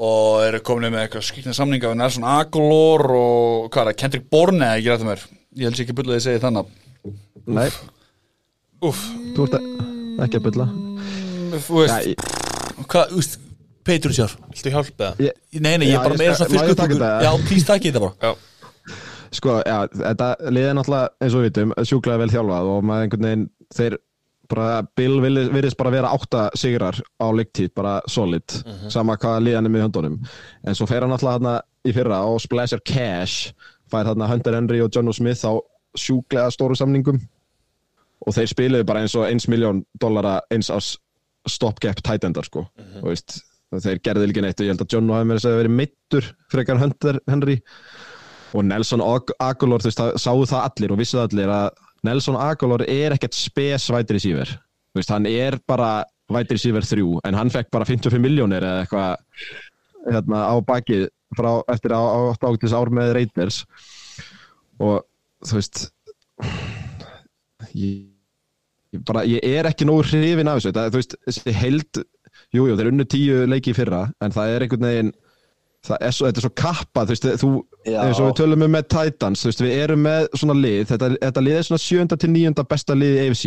og 0.00 0.44
eru 0.46 0.60
komin 0.64 0.92
með 0.94 1.02
eitthvað 1.04 1.24
skýrna 1.26 1.54
samninga 1.56 1.90
við 1.90 1.98
Nelson 1.98 2.26
Aguilar 2.30 3.04
og 3.10 3.66
hvað 3.74 3.80
er 3.82 3.90
það, 3.90 3.96
Kendrick 4.04 4.28
Bourne 4.30 4.62
eða 4.64 4.78
ekki 4.78 4.92
rættum 4.92 5.10
mér. 5.10 5.24
Ég 5.58 5.66
held 5.66 5.76
sér 5.80 5.84
ekki 5.88 5.96
bulla 5.98 6.14
að 6.16 6.22
segi 6.28 6.42
þannig 6.44 6.70
Nei, 7.50 7.66
Úff, 8.86 9.00
þú 9.34 9.46
ert 9.48 9.56
að, 9.58 9.66
ekki 10.24 10.38
að 10.38 10.44
bylla 10.46 10.68
þú 11.66 11.80
veist, 11.82 12.28
hvað, 12.86 13.10
þú 13.10 13.18
veist 13.18 13.40
Peter 13.90 14.14
Sjár 14.14 14.36
viltu 14.52 14.72
hjálpa 14.76 15.10
það? 15.18 15.34
Nei, 15.58 15.74
nei, 15.82 15.88
ég 15.90 15.96
er 15.98 16.06
bara 16.06 16.20
meira 16.20 16.38
svona 16.38 16.54
fyrst? 16.54 16.94
Já, 17.26 17.30
please 17.48 17.66
takk 17.66 17.88
ég 17.88 17.96
þetta 17.96 18.04
bara. 18.06 18.30
Já, 18.30 18.46
Sko, 19.30 19.60
já, 19.62 19.76
þetta 19.94 20.28
liðið 20.50 20.68
er 20.68 20.74
náttúrulega 20.74 21.10
eins 21.22 21.34
og 21.34 21.42
við 21.42 21.50
vitum, 21.50 21.74
sjúklega 21.86 22.18
vel 22.24 22.32
þjálfað 22.32 22.70
og 22.72 22.80
maður 22.88 23.04
einhvern 23.06 23.26
veginn, 23.28 23.44
þeir 23.78 23.96
bara, 24.50 24.82
Bill 24.98 25.18
virðist 25.22 25.78
bara 25.78 25.92
vera 25.94 26.10
átta 26.12 26.48
sigrar 26.58 26.98
á 27.22 27.26
leiktíð, 27.32 27.70
bara 27.76 27.96
solid 28.10 28.44
sama 28.92 29.16
hvaða 29.16 29.42
liðan 29.46 29.66
er 29.70 29.74
með 29.76 29.84
höndunum 29.86 30.16
en 30.66 30.74
svo 30.78 30.86
fer 30.90 31.02
hann 31.06 31.12
náttúrulega 31.14 31.38
þarna 31.38 31.54
í 31.86 31.94
fyrra 31.96 32.18
og 32.28 32.40
splasher 32.44 32.80
cash, 32.84 33.52
fær 33.90 34.10
þarna 34.10 34.28
Hunter 34.30 34.56
Henry 34.58 34.80
og 34.84 34.90
John 34.94 35.08
O. 35.08 35.12
Smith 35.16 35.44
á 35.48 35.52
sjúklega 35.96 36.50
stóru 36.54 36.76
samningum 36.78 37.18
og 38.26 38.34
þeir 38.36 38.50
spiluðu 38.52 38.86
bara 38.90 39.00
eins 39.06 39.14
og 39.16 39.24
eins 39.30 39.46
miljón 39.48 39.84
dollara 40.00 40.40
eins 40.52 40.68
ás 40.70 40.92
stopgap 41.48 42.02
tætendar 42.04 42.44
sko, 42.44 42.66
og 43.00 43.06
veist 43.08 43.38
þeir 43.70 44.00
gerðu 44.04 44.26
ekki 44.28 44.42
neitt 44.44 44.60
og 44.60 44.66
ég 44.66 44.74
held 44.74 44.82
að 44.84 44.92
John 44.92 45.10
O. 45.10 45.14
að 45.22 45.40
segja 45.40 45.60
verið 45.62 45.76
meittur 45.78 46.26
frekar 46.52 46.80
Hunter 46.82 47.20
Henry 47.30 47.60
og 48.52 48.64
Nelson 48.66 49.00
Ag- 49.00 49.30
Aguilar 49.38 49.80
þú 49.80 49.88
veist, 49.88 50.00
það, 50.02 50.16
sáu 50.18 50.42
það 50.50 50.64
allir 50.66 50.92
og 50.92 50.98
vissu 50.98 51.16
það 51.20 51.28
allir 51.30 51.52
að 51.54 51.68
Nelson 52.06 52.38
Aguilar 52.40 52.86
er 52.88 53.16
ekkert 53.16 53.36
spes 53.36 53.88
vætri 53.92 54.20
síver 54.22 54.54
veist, 54.96 55.10
hann 55.12 55.26
er 55.28 55.58
bara 55.68 56.04
vætri 56.30 56.58
síver 56.60 56.86
þrjú 56.86 57.18
en 57.26 57.36
hann 57.38 57.50
fekk 57.52 57.70
bara 57.74 57.86
55 57.88 58.22
miljónir 58.22 58.64
eða 58.64 58.84
eitthvað 58.84 59.16
hérna, 60.06 60.44
á 60.50 60.54
bakið 60.64 61.08
frá, 61.36 61.50
eftir 61.70 61.94
á, 61.94 62.00
á 62.00 62.18
ágætis 62.34 62.74
ár 62.74 62.90
með 62.94 63.14
Raiders. 63.16 63.62
Og 64.80 65.02
þú 65.46 65.58
veist 65.58 65.82
ég, 67.76 68.08
ég, 68.94 69.02
bara, 69.06 69.24
ég 69.28 69.44
er 69.44 69.68
ekki 69.70 69.88
nógu 69.88 70.06
hrifin 70.08 70.50
af 70.50 70.60
þessu. 70.60 70.74
Það, 70.76 70.92
þú 70.94 71.02
veist, 71.02 71.50
held 71.60 72.02
jújú, 72.50 72.70
jú, 72.70 72.78
þeir 72.78 72.92
unnu 72.92 73.08
tíu 73.10 73.42
leiki 73.50 73.74
fyrra 73.76 74.06
en 74.24 74.34
það 74.34 74.54
er 74.54 74.66
einhvern 74.66 74.88
veginn 74.88 75.12
það 75.86 76.06
er 76.06 76.14
svo, 76.14 76.28
þetta 76.28 76.40
er 76.40 76.46
svo 76.46 76.54
kappa, 76.60 77.04
þú 77.04 77.14
veist, 77.14 77.28
þú 77.40 77.52
eins 77.90 78.18
og 78.20 78.26
við 78.26 78.34
tölum 78.40 78.64
um 78.66 78.74
með 78.76 78.88
Titans, 78.92 79.44
þú 79.44 79.50
veist, 79.50 79.62
við 79.64 79.76
erum 79.84 80.02
með 80.06 80.26
svona 80.36 80.56
lið, 80.58 80.80
þetta, 80.90 81.12
þetta 81.22 81.44
lið 81.46 81.60
er 81.60 81.68
svona 81.68 81.84
sjönda 81.84 82.18
til 82.20 82.32
níunda 82.34 82.66
besta 82.68 82.96
lið 82.98 83.16
í 83.16 83.22
AFC 83.28 83.46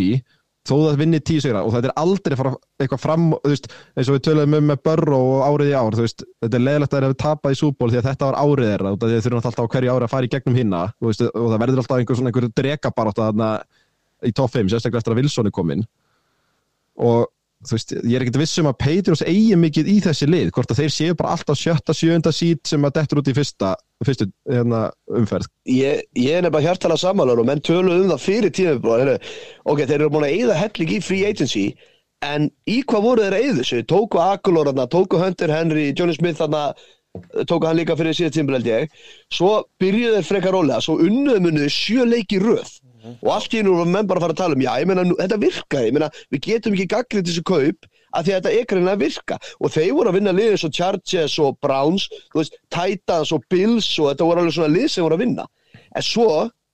þó 0.64 0.74
það 0.78 1.02
vinni 1.02 1.20
tíu 1.20 1.42
sigra 1.44 1.62
og 1.66 1.74
þetta 1.76 1.90
er 1.90 1.98
aldrei 2.00 2.38
fara 2.40 2.54
eitthvað 2.80 3.02
fram, 3.04 3.26
þú 3.44 3.52
veist, 3.52 3.66
eins 4.00 4.10
og 4.10 4.16
við 4.16 4.26
tölum 4.30 4.58
um 4.58 4.70
með 4.72 4.84
Burrow 4.88 5.32
og 5.34 5.42
árið 5.50 5.74
í 5.74 5.76
ár, 5.76 5.98
þú 5.98 6.06
veist 6.06 6.24
þetta 6.24 6.60
er 6.60 6.64
leðilegt 6.64 6.94
að 6.94 7.02
þeir 7.02 7.08
hafa 7.10 7.20
tapað 7.24 7.56
í 7.56 7.60
súból 7.60 7.90
því 7.92 8.00
að 8.00 8.08
þetta 8.08 8.30
var 8.30 8.38
árið 8.40 8.70
þeirra 8.72 8.94
og 8.94 9.04
þeir 9.04 9.26
þurfum 9.26 9.42
alltaf 9.42 9.60
á 9.60 9.72
hverju 9.74 9.92
ári 9.94 10.08
að 10.08 10.14
fara 10.14 10.30
í 10.30 10.32
gegnum 10.32 10.60
hinna 10.62 10.84
veist, 11.04 11.26
og 11.28 11.50
það 11.52 11.64
verður 11.66 11.84
alltaf 11.84 12.00
einhver 12.00 12.20
svona 12.20 12.32
einhver 12.32 12.48
drekabarátt 12.62 13.20
þarna 13.20 13.50
í 14.24 14.32
top 14.32 14.54
5, 14.56 14.72
sérstaklega 14.72 15.04
eftir 15.04 15.14
að 15.14 15.20
Wilson 15.20 15.50
er 15.50 15.56
kominn. 15.56 15.84
Og 17.04 17.28
veist, 17.72 17.94
ég 17.96 18.16
er 18.18 18.26
ekkert 18.26 18.40
viss 18.42 18.60
um 18.62 18.68
að 18.70 18.78
Patriots 18.84 19.24
eigi 19.24 19.56
mikið 19.60 19.90
í 19.94 19.96
þessi 20.04 20.28
lið, 20.28 20.52
hvort 20.56 20.74
að 20.74 20.82
þeir 20.82 20.94
séu 20.96 21.16
bara 21.20 21.36
alltaf 21.38 21.60
sjötta, 21.60 21.96
sjöunda 21.96 22.34
sít 22.36 22.68
sem 22.68 22.84
að 22.84 22.96
dettur 22.98 23.22
út 23.22 23.32
í 23.32 23.36
fyrsta, 23.38 23.74
fyrstu 24.04 24.28
hérna, 24.52 24.84
umferð. 25.20 25.50
Ég, 25.70 26.04
ég 26.20 26.38
er 26.38 26.46
nefnilega 26.46 26.74
hjartalega 26.74 27.28
og 27.38 27.48
menn 27.48 27.64
töluðu 27.64 28.06
um 28.06 28.14
það 28.14 28.26
fyrir 28.26 28.56
tíma 28.58 29.18
ok, 29.64 29.86
þeir 29.86 30.00
eru 30.00 30.12
búin 30.14 30.28
að 30.28 30.36
eyða 30.40 30.60
helling 30.60 30.96
í 30.98 31.02
free 31.04 31.30
agency 31.30 31.68
en 32.24 32.50
í 32.70 32.82
hvað 32.88 33.08
voru 33.08 33.24
þeir 33.26 33.38
að 33.38 33.46
eyða 33.46 33.56
þessu? 33.62 33.86
Tóku 33.94 34.20
þarna, 34.20 34.90
tóku 34.92 35.22
Hunter 35.22 35.52
Henry 35.52 35.92
Johnny 35.96 36.16
Smith 36.16 36.44
tóku 37.46 37.68
hann 37.68 37.78
líka 37.78 37.96
fyrir 37.98 38.16
síðan 38.18 38.34
tíma 38.34 38.58
held 38.58 38.70
ég. 38.70 38.96
Svo 39.34 39.52
byrjuðu 39.82 40.18
þeir 40.18 40.30
frekar 40.30 40.56
rólega 40.56 40.82
svo 40.82 40.98
unnuðu 41.04 41.44
munnuðu 41.46 41.70
sjö 41.74 42.08
leiki 42.10 42.40
röð 42.42 42.72
og 43.12 43.30
allt 43.36 43.54
í 43.54 43.60
einu 43.62 43.74
voru 43.76 43.90
menn 43.90 44.08
bara 44.08 44.20
að 44.22 44.26
fara 44.28 44.36
að 44.36 44.42
tala 44.44 44.58
um 44.58 44.64
já, 44.64 44.72
ég 44.80 44.88
meina, 44.90 45.04
nú- 45.08 45.18
þetta 45.20 45.40
virkaði, 45.42 45.90
ég 45.90 45.94
meina, 45.98 46.10
við 46.32 46.44
getum 46.48 46.74
ekki 46.78 46.88
gaggrið 46.94 47.28
þessu 47.30 47.44
kaup 47.50 47.88
að 48.14 48.24
því 48.28 48.34
að 48.34 48.40
þetta 48.40 48.54
er 48.60 48.66
greinlega 48.70 48.98
að 48.98 49.04
virka. 49.04 49.38
Og 49.60 49.72
þeir 49.74 49.94
voru 49.98 50.10
að 50.12 50.18
vinna 50.20 50.34
liðið 50.38 50.60
svo 50.62 50.70
Chargers 50.78 51.38
og 51.42 51.56
Browns, 51.66 52.10
veist, 52.36 52.58
Titans 52.70 53.32
og 53.34 53.46
Bills 53.50 53.88
og 54.00 54.12
þetta 54.12 54.28
voru 54.30 54.44
alveg 54.44 54.54
svona 54.58 54.74
lið 54.76 54.90
sem 54.94 55.04
voru 55.08 55.18
að 55.18 55.24
vinna. 55.26 55.48
En 55.98 56.06
svo 56.06 56.28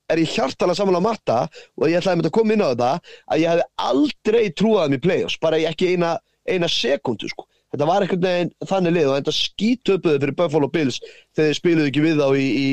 er 0.09 0.17
ég 0.23 0.33
hjartalega 0.33 0.75
saman 0.75 0.97
á 0.99 1.03
matta 1.05 1.37
og 1.77 1.85
ég 1.87 1.99
ætlaði 2.01 2.25
að 2.27 2.33
koma 2.35 2.53
inn 2.55 2.65
á 2.65 2.73
þetta 2.73 2.91
að 3.29 3.39
ég 3.43 3.53
hefði 3.53 3.67
aldrei 3.89 4.43
trúað 4.51 4.95
í 4.97 4.99
play-offs, 5.05 5.37
bara 5.39 5.61
ekki 5.69 5.93
eina, 5.93 6.17
eina 6.49 6.67
sekundu 6.67 7.29
sko. 7.31 7.45
Þetta 7.69 7.85
var 7.85 8.01
einhvern 8.01 8.23
veginn 8.25 8.51
þannig 8.65 8.95
lið 8.95 9.07
og 9.11 9.17
þetta 9.19 9.33
skítöpuði 9.37 10.19
fyrir 10.23 10.35
Buffalo 10.39 10.69
Bills 10.73 10.97
þegar 11.37 11.51
þeir 11.51 11.57
spiluðu 11.59 11.89
ekki 11.91 12.01
við 12.01 12.17
þá 12.23 12.27
í, 12.33 12.47
í, 12.49 12.69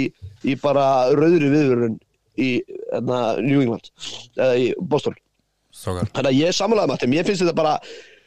í 0.48 0.54
bara 0.62 0.86
rauðri 1.12 1.50
viðvörun 1.52 1.98
í 2.40 2.48
New 3.42 3.62
England 3.62 3.90
eða 4.36 4.52
í 4.60 4.66
Boston. 4.80 5.16
Strákar 5.74 6.10
Þannig 6.12 6.30
að 6.30 6.40
ég 6.40 6.50
er 6.52 6.56
samanlega 6.56 6.90
með 6.90 6.98
þetta, 6.98 7.12
mér 7.12 7.28
finnst 7.28 7.44
þetta 7.44 7.56
bara 7.58 7.76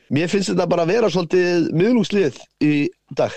mér 0.10 0.32
finnst 0.32 0.54
þetta 0.54 0.70
bara 0.70 0.86
að 0.86 0.94
vera 0.94 1.12
svolítið 1.14 1.70
miðlungslið 1.80 2.40
í 2.66 2.74
dag. 3.18 3.36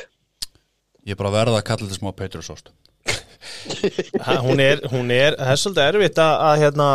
Ég 1.03 1.15
er 1.15 1.21
bara 1.21 1.33
að 1.33 1.39
verða 1.41 1.61
að 1.61 1.69
kalla 1.71 1.89
þetta 1.89 2.01
smá 2.01 2.13
Peter 2.17 2.45
Sost 2.47 2.73
Ha, 4.23 4.37
hún 4.43 4.61
er, 4.63 4.83
hún 4.93 5.11
er, 5.11 5.35
það 5.39 5.51
er 5.53 5.61
svolítið 5.61 5.87
erfitt 5.89 6.21
að, 6.23 6.35
að 6.47 6.61
hérna, 6.63 6.89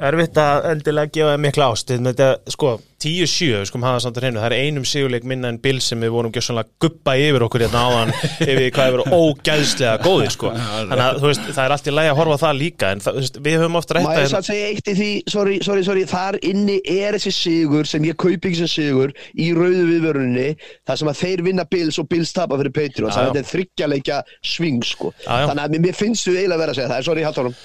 erfitt 0.00 0.38
að 0.40 0.66
endilega 0.72 1.12
gefa 1.14 1.36
mikla 1.40 1.70
ást 1.72 1.92
þetta, 1.94 2.28
sko, 2.50 2.74
10-7, 3.04 3.48
við 3.60 3.66
skum 3.68 3.84
hafa 3.84 4.00
samt 4.00 4.16
að 4.18 4.24
hreinu 4.24 4.40
það 4.40 4.46
er 4.48 4.64
einum 4.64 4.86
sigurleik 4.88 5.26
minna 5.28 5.50
en 5.52 5.58
Bill 5.62 5.80
sem 5.84 6.00
við 6.00 6.12
vorum 6.14 6.32
svona 6.34 6.64
guppa 6.80 7.14
yfir 7.20 7.44
okkur 7.44 7.64
hérna 7.66 7.82
áðan 7.84 8.12
yfir 8.48 8.70
hvað 8.74 8.88
við 8.88 8.96
vorum 8.96 9.16
ógæðslega 9.18 9.98
góði 10.04 10.30
sko. 10.32 10.52
þannig 10.56 11.04
að 11.04 11.20
veist, 11.26 11.44
það 11.50 11.62
er 11.64 11.74
allt 11.76 11.90
í 11.90 11.94
lagi 11.94 12.12
að 12.12 12.18
horfa 12.20 12.38
það 12.44 12.58
líka 12.62 12.92
en 12.94 13.04
það, 13.04 13.18
veist, 13.20 13.38
við 13.44 13.58
höfum 13.60 13.78
oft 13.80 13.94
rætt 13.96 14.08
Má 14.08 14.16
ég 14.16 14.32
satt 14.32 14.48
segja 14.48 14.70
eitt 14.72 14.90
í 14.90 14.96
því, 15.00 15.10
sorry, 15.34 15.60
sorry, 15.66 15.84
sorry, 15.86 16.06
þar 16.10 16.40
inni 16.48 16.80
er 16.96 17.18
þessi 17.18 17.34
sigur 17.36 17.90
sem 17.90 18.08
ég 18.08 18.18
kaupi 18.24 18.40
ekki 18.40 18.62
sem 18.62 18.72
sigur 18.72 19.14
í 19.36 19.50
rauðu 19.56 19.86
viðvörunni, 19.92 20.48
það 20.88 21.02
sem 21.02 21.12
að 21.12 21.22
þeir 21.22 21.46
vinna 21.50 21.68
Bills 21.70 22.00
og 22.00 22.10
Bills 22.10 22.34
tapa 22.34 22.58
fyrir 22.60 22.74
Patriots, 22.74 23.14
Já, 23.14 23.20
já. 23.20 23.20
þannig 23.20 23.30
að 23.30 23.38
þetta 23.38 23.44
er 23.44 23.52
þryggjarleikja 23.52 24.20
sving, 24.54 24.84
sko. 24.88 25.12
Já, 25.20 25.30
já. 25.44 25.48
Þannig 25.52 25.64
að 25.64 25.80
mér, 25.84 25.98
finnst 25.98 26.28
þú 26.28 26.36
eiginlega 26.38 26.56
að 26.56 26.64
vera 26.64 26.74
að 26.74 26.80
segja 26.80 26.92
það, 26.94 27.08
sorry. 27.10 27.64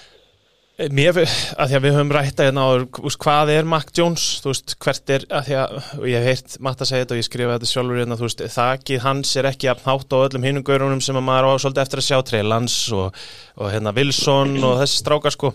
Mér, 0.80 1.18
að 1.60 1.72
því 1.74 1.76
að 1.76 1.84
við 1.84 1.96
höfum 1.98 2.12
rætta 2.16 2.46
hérna 2.48 2.64
á 2.64 2.72
hvað 3.20 3.50
er 3.52 3.66
Mac 3.68 3.90
Jones, 3.98 4.26
þú 4.40 4.54
veist, 4.54 4.76
hvert 4.80 5.12
er 5.12 5.26
að 5.28 5.48
því 5.50 5.56
að, 5.60 5.74
og 5.98 6.06
ég 6.08 6.24
hef 6.24 6.28
heyrt 6.30 6.54
Matt 6.64 6.84
að 6.84 6.88
segja 6.88 7.04
þetta 7.04 7.16
og 7.16 7.20
ég 7.20 7.26
skrifa 7.28 7.56
þetta 7.58 7.70
sjálfur 7.74 8.00
hérna, 8.00 8.18
þú 8.20 8.26
veist, 8.30 8.44
þakið 8.54 9.02
hans 9.04 9.34
er 9.42 9.50
ekki 9.50 9.68
að 9.74 9.82
nátt 9.90 10.16
á 10.16 10.18
öllum 10.22 10.46
hinum 10.48 10.66
gaurunum 10.70 11.02
sem 11.04 11.20
að 11.20 11.26
maður 11.28 11.48
á 11.52 11.54
svolítið 11.60 11.84
eftir 11.84 12.02
að 12.02 12.08
sjá 12.08 12.20
Trey 12.30 12.46
Lance 12.48 12.96
og, 12.96 13.20
og 13.60 13.74
hérna 13.74 13.94
Wilson 13.98 14.56
og 14.70 14.78
þessi 14.80 15.02
strákar 15.02 15.36
sko, 15.36 15.52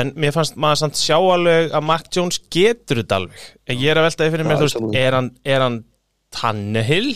en 0.00 0.10
mér 0.18 0.34
fannst 0.34 0.58
maður 0.58 0.80
samt 0.82 0.98
sjá 0.98 1.14
alveg 1.20 1.70
að 1.70 1.86
Mac 1.92 2.10
Jones 2.16 2.40
getur 2.50 3.04
þetta 3.04 3.20
alveg, 3.20 3.44
en 3.70 3.78
ég 3.84 3.92
er 3.94 4.02
að 4.02 4.08
veltaði 4.08 4.34
fyrir 4.34 4.50
mér, 4.50 4.58
þú 4.64 4.66
veist, 4.66 4.98
er 5.04 5.18
hann, 5.20 5.30
er 5.46 5.62
hann 5.62 5.78
Tannehill 6.34 7.14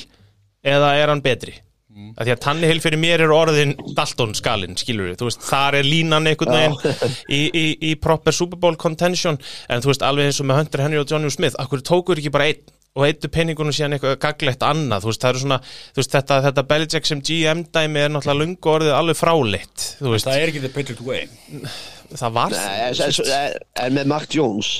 eða 0.62 0.94
er 1.02 1.10
hann 1.10 1.24
betri? 1.26 1.58
Að 1.90 2.28
því 2.28 2.32
að 2.32 2.42
Tannehill 2.44 2.82
fyrir 2.82 3.00
mér 3.02 3.22
er 3.24 3.32
orðin 3.34 3.72
Dalton 3.96 4.34
skalinn, 4.38 4.76
skilur 4.78 5.08
við, 5.08 5.16
þú 5.18 5.26
veist, 5.26 5.42
þar 5.42 5.76
er 5.80 5.88
línan 5.88 6.28
einhvern 6.30 6.54
veginn 6.54 6.76
í, 7.38 7.40
í, 7.50 7.64
í 7.90 7.94
proper 7.98 8.36
Super 8.36 8.60
Bowl 8.62 8.78
contention, 8.78 9.40
en 9.66 9.82
þú 9.82 9.90
veist, 9.90 10.04
alveg 10.06 10.30
eins 10.30 10.38
og 10.42 10.46
með 10.46 10.60
Hunter 10.60 10.84
Henry 10.84 11.00
og 11.02 11.10
Johnny 11.10 11.32
Smith, 11.34 11.58
akkur 11.58 11.82
tókur 11.82 12.22
ekki 12.22 12.32
bara 12.34 12.50
einn? 12.52 12.62
Og 12.98 13.04
eittu 13.06 13.28
penningunum 13.30 13.74
síðan 13.74 13.94
eitthvað 13.94 14.16
gaglegt 14.22 14.64
annað, 14.66 15.04
þú 15.04 15.10
veist, 15.12 15.22
það 15.22 15.32
eru 15.32 15.42
svona, 15.44 15.58
þú 15.90 16.00
veist, 16.00 16.14
þetta, 16.16 16.38
þetta 16.46 16.64
Belichick 16.72 17.06
sem 17.06 17.20
GM 17.26 17.60
dæmi 17.70 18.02
er 18.02 18.10
náttúrulega 18.10 18.40
lungu 18.40 18.72
orðið 18.72 18.96
alveg 18.96 19.18
veist, 20.14 20.26
Það 20.26 20.40
er 20.40 20.50
ekki 20.50 20.64
the 20.64 20.72
Patriot 20.74 21.04
way. 21.06 21.28
Það 22.10 22.34
var 22.34 22.56
Nei, 22.56 23.44
en, 23.84 23.94
með 23.94 24.10
Mac 24.10 24.26
Jones, 24.34 24.72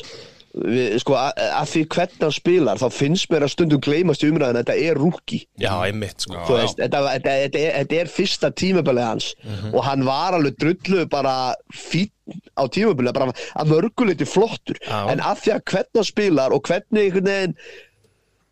við, 0.55 0.97
sko, 1.03 1.17
að, 1.19 1.41
því 1.71 1.83
hvernig 1.95 2.25
hann 2.25 2.35
spilar 2.35 2.81
þá 2.81 2.87
finnst 2.95 3.31
mér 3.33 3.47
að 3.47 3.53
stundum 3.55 3.83
gleymast 3.85 4.25
í 4.25 4.31
umræðin 4.31 4.59
að 4.59 4.63
þetta 4.65 4.89
er 4.91 5.01
rúki 5.01 5.41
Já, 5.63 5.73
einmitt 5.87 6.27
sko. 6.27 6.39
Veist, 6.49 6.79
þetta, 6.81 7.03
þetta, 7.07 7.35
þetta, 7.45 7.65
er, 7.65 7.77
þetta 7.79 8.01
er 8.01 8.13
fyrsta 8.15 8.53
tímabili 8.63 9.05
hans 9.05 9.33
og 9.71 9.83
hann 9.87 10.07
var 10.09 10.39
alveg 10.39 10.59
drullu 10.61 11.07
bara 11.11 11.37
fín 11.75 12.11
á 12.59 12.67
tímabili 12.71 13.15
bara 13.15 13.31
að 13.31 13.75
mörguleiti 13.75 14.29
flottur. 14.29 14.79
Já. 14.87 15.11
en 15.11 15.23
að 15.25 15.45
því 15.45 15.55
að 15.57 15.65
hvernig 15.73 16.01
hann 16.01 16.11
spilar 16.11 16.55
og 16.55 16.67
hvernig 16.67 17.21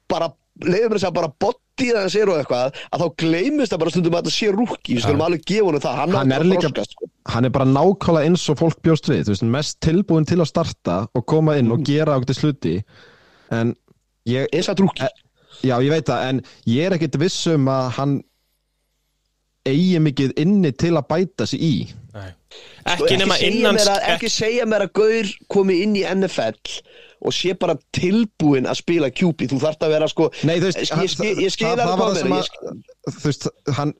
bara 0.08 0.32
leiðum 0.64 0.96
þess 0.96 1.10
að 1.10 1.18
bara 1.20 1.34
bodyð 1.78 1.98
hans 2.00 2.16
er 2.18 2.30
og 2.32 2.40
eitthvað 2.40 2.80
að 2.90 3.02
þá 3.02 3.06
gleymist 3.22 3.72
það 3.72 3.82
bara 3.82 3.92
stundum 3.94 4.16
að 4.16 4.26
þetta 4.26 4.34
sé 4.36 4.50
rúki 4.54 4.96
við 4.96 5.04
skulum 5.04 5.24
alveg 5.26 5.44
gefa 5.48 5.68
honum 5.68 5.84
það, 5.84 5.98
hann, 6.00 6.16
hann 6.18 6.34
er 6.34 6.44
að 6.44 6.50
líka 6.52 6.64
þroskast, 6.66 6.96
sko. 6.96 7.10
hann 7.34 7.48
er 7.48 7.54
bara 7.54 7.68
nákvæmlega 7.70 8.30
eins 8.30 8.46
og 8.52 8.60
fólk 8.60 8.80
bjóst 8.84 9.10
við. 9.10 9.24
Þú 9.26 9.34
veist, 9.34 9.46
mest 9.56 9.78
tilbúin 9.84 10.28
til 10.28 10.40
að 10.42 10.50
starta 10.50 10.98
og 11.14 11.26
koma 11.30 11.58
inn 11.60 11.72
og 11.74 11.84
gera 11.86 12.18
ákveðið 12.18 12.40
sluti 12.40 12.76
en 13.54 13.74
ég, 14.28 14.48
eins 14.52 14.70
að 14.70 14.84
rúki 14.84 15.08
já 15.64 15.74
ég 15.82 15.92
veit 15.92 16.08
það 16.08 16.26
en 16.30 16.42
ég 16.70 16.88
er 16.88 16.98
ekkit 16.98 17.20
viss 17.22 17.46
um 17.50 17.70
að 17.72 17.92
hann 17.98 18.18
eigi 19.68 19.98
mikið 20.00 20.36
inni 20.40 20.72
til 20.78 20.94
að 20.96 21.08
bæta 21.10 21.46
sig 21.48 21.62
í. 21.62 21.74
Nei. 22.14 22.30
Sko, 22.48 23.04
Ekki 23.04 23.18
nema 23.20 23.36
segja 23.36 23.50
innan 23.52 23.76
mér 23.76 23.90
að, 23.92 23.98
ekki 24.14 24.30
segja 24.32 24.64
mér 24.68 24.86
að 24.86 24.94
Gaur 24.96 25.32
komi 25.52 25.82
inn 25.84 25.96
í 25.98 26.04
NFL 26.08 26.56
og 27.20 27.32
sé 27.34 27.54
bara 27.58 27.74
tilbúin 27.96 28.68
að 28.70 28.80
spila 28.82 29.10
QB 29.10 29.48
þú 29.50 29.62
þarft 29.64 29.82
að 29.86 29.94
vera 29.96 30.08
sko 30.10 30.28
Nei, 30.46 30.58
veist, 30.62 30.78
ég, 30.78 31.50
skil 31.50 31.72
það- 31.74 31.82
það 31.82 31.98
það 32.18 33.48
að- 33.48 33.74
hann 33.78 33.92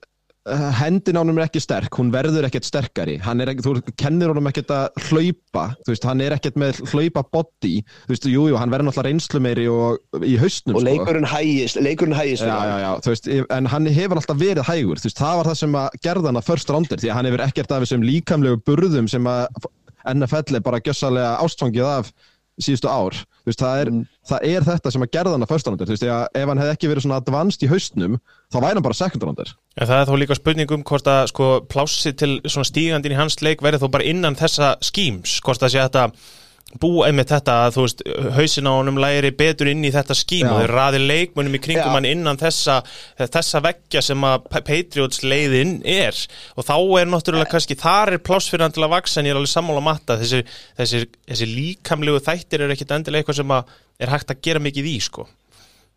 eh, 0.49 0.71
hendin 0.79 1.17
á 1.19 1.21
honum 1.21 1.37
er 1.37 1.45
ekki 1.49 1.61
sterk, 1.61 1.91
hún 1.99 2.09
verður 2.13 2.47
ekkert 2.47 2.65
sterkari. 2.65 3.17
Er 3.21 3.49
þú 3.59 3.73
kennir 3.99 4.31
honum 4.31 4.47
ekkert 4.49 4.71
að 4.73 5.03
hlaupa, 5.09 5.65
veist, 5.85 6.05
hann 6.07 6.21
er 6.21 6.31
ekkert 6.37 6.55
með 6.57 6.79
hlaupa 6.89 7.23
body, 7.29 7.83
þú 8.07 8.13
veist, 8.13 8.25
jú, 8.31 8.45
jú, 8.49 8.55
hann 8.57 8.71
verður 8.71 8.87
náttúrulega 8.89 9.09
reynslu 9.11 9.41
meiri 9.43 9.67
og 9.69 9.99
í 10.25 10.37
haustnum 10.39 10.79
og 10.79 10.81
sko. 10.81 10.87
leikurinn 10.89 11.27
hægist 11.29 11.81
leikurinn 11.83 12.17
hægist 12.17 12.47
Já, 12.47 12.55
já, 12.65 12.77
já, 12.85 12.91
veist, 13.05 13.27
en 13.59 13.65
hann 13.75 13.85
hefur 13.85 14.15
alltaf 14.23 14.39
verið 14.39 14.65
hægur, 14.71 15.03
veist, 15.03 15.19
það 15.19 15.37
var 15.41 15.51
það 15.51 15.59
sem 15.61 15.77
að 15.83 15.99
gerða 16.07 16.31
hann 16.31 16.41
að 16.41 16.49
first 16.49 16.69
rounder, 16.73 16.97
því 17.03 17.11
að 17.11 17.17
hann 17.19 17.29
hefur 17.29 17.45
ekkert 17.45 17.71
af 17.75 17.83
þessum 17.85 18.07
líkamlegu 18.07 18.63
burðum 18.65 19.09
sem 19.11 19.29
að 19.29 19.47
NFL 20.15 20.55
er 20.55 20.63
bara 20.65 20.79
gjössalega 20.81 21.37
ástfangið 21.43 21.85
af 21.85 22.13
síðustu 22.59 22.89
ár, 22.91 23.17
veist, 23.47 23.61
það 23.61 23.81
er, 23.83 23.91
það 24.29 24.45
er 24.49 24.65
þetta 24.67 24.93
sem 24.93 25.05
að 25.05 25.11
gerða 25.15 25.35
hann 25.35 25.45
að 25.45 25.53
first 25.53 25.69
rounder, 25.69 25.89
þú 25.89 25.95
veist, 25.95 26.07
ef 26.41 26.51
hann 26.51 26.61
hefði 26.63 26.75
ekki 26.75 26.91
verið 26.91 27.05
svona 27.05 27.19
advanced 27.21 27.63
í 27.65 27.69
haustnum, 27.71 28.19
þá 28.51 28.57
væri 28.59 28.73
hann 28.77 28.85
bara 28.85 28.99
second 28.99 29.25
rounder. 29.25 29.53
En 29.79 29.89
það 29.89 30.03
er 30.03 30.09
þó 30.09 30.19
líka 30.21 30.37
spurning 30.39 30.75
um 30.75 30.85
hvort 30.89 31.09
að 31.09 31.23
sko, 31.31 31.49
plássi 31.71 32.13
til 32.19 32.31
svona 32.45 32.69
stígandinn 32.69 33.15
í 33.15 33.19
hans 33.19 33.39
leik 33.45 33.63
verði 33.65 33.81
þó 33.83 33.89
bara 33.95 34.09
innan 34.11 34.37
þessa 34.39 34.75
skíms 34.85 35.39
hvort 35.45 35.63
að 35.63 35.75
sé 35.75 35.83
þetta 35.85 36.09
búa 36.79 37.07
einmitt 37.07 37.31
þetta 37.33 37.53
að 37.65 37.71
þú 37.75 37.83
veist 37.85 38.01
hausin 38.35 38.67
á 38.69 38.73
honum 38.77 38.99
læri 39.01 39.31
betur 39.33 39.71
inn 39.71 39.81
í 39.87 39.89
þetta 39.89 40.13
skím 40.13 40.45
Já. 40.45 40.51
og 40.53 40.59
þeir 40.61 40.73
raði 40.77 40.99
leikmunum 41.01 41.55
í 41.57 41.61
kringum 41.65 41.87
Já. 41.89 41.95
hann 41.95 42.05
innan 42.05 42.37
þessa, 42.37 42.75
þessa 43.17 43.61
veggja 43.65 44.03
sem 44.05 44.21
að 44.27 44.43
Pa- 44.53 44.61
Patriots 44.67 45.23
leiðin 45.25 45.79
er. 45.89 46.13
Og 46.55 46.67
þá 46.67 46.75
er 47.01 47.09
náttúrulega 47.09 47.49
kannski 47.55 47.77
þar 47.79 48.13
er 48.13 48.21
pláss 48.21 48.51
fyrir 48.53 48.67
hann 48.67 48.75
til 48.77 48.85
að 48.85 48.93
vaksa 48.93 49.19
en 49.23 49.29
ég 49.31 49.33
er 49.33 49.39
alveg 49.41 49.53
sammála 49.55 49.81
matta. 49.81 50.19
Þessi, 50.21 50.43
þessi, 50.77 51.01
þessi 51.31 51.49
líkamlegu 51.55 52.21
þættir 52.29 52.61
er 52.67 52.75
ekkit 52.75 52.93
endilega 52.99 53.23
eitthvað 53.25 53.39
sem 53.41 53.55
að 53.57 53.73
er 54.05 54.13
hægt 54.13 54.35
að 54.35 54.41
gera 54.45 54.61
mikið 54.69 54.91
í 54.93 54.97
sko. 55.09 55.25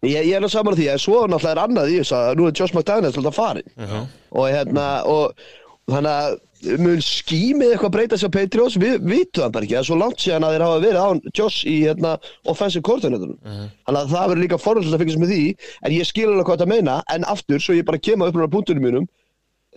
Ég, 0.03 0.17
ég 0.25 0.33
er 0.33 0.41
alveg 0.41 0.51
saman 0.57 0.73
á 0.75 0.79
því 0.81 0.87
að 0.95 1.03
svo 1.05 1.19
náttúrulega 1.29 1.53
er 1.53 1.61
annað 1.67 1.93
í 1.93 1.99
þess 2.01 2.15
að 2.17 2.33
nú 2.41 2.49
er 2.49 2.57
Josh 2.59 2.75
McDaniels 2.75 3.21
alltaf 3.21 3.37
farin 3.39 3.69
og 4.33 4.49
hérna 4.51 4.87
og 5.07 5.45
þannig 5.93 6.17
að 6.17 6.41
mun 6.83 7.01
skýmið 7.03 7.73
eitthvað 7.75 7.95
breyta 7.97 8.19
sér 8.21 8.31
á 8.31 8.37
Patriots, 8.37 8.77
við 8.81 9.01
vitum 9.03 9.45
það 9.45 9.55
bara 9.55 9.67
ekki. 9.67 9.75
Það 9.75 9.81
er 9.83 9.89
svo 9.89 9.99
langt 9.99 10.23
síðan 10.23 10.47
að 10.47 10.55
þeir 10.55 10.65
hafa 10.67 10.83
verið 10.85 11.01
án 11.03 11.23
Josh 11.39 11.65
í 11.67 11.77
hérna 11.83 12.13
offensive 12.53 12.85
coordinator 12.87 13.33
þannig 13.43 14.01
að 14.03 14.13
það 14.15 14.29
verður 14.33 14.43
líka 14.45 14.61
forhaldið 14.63 14.95
að 14.97 15.03
fylgjast 15.05 15.23
með 15.23 15.35
því 15.35 15.43
en 15.83 15.97
ég 15.97 16.09
skil 16.09 16.29
alveg 16.29 16.47
hvað 16.47 16.61
þetta 16.61 16.73
meina. 16.75 17.01
En 17.13 17.27
aftur 17.27 17.63
svo 17.63 17.77
ég 17.79 17.89
bara 17.89 18.03
kemur 18.03 18.31
upp 18.31 18.47
á 18.47 18.55
punktunum 18.55 18.87
mínum 18.87 19.09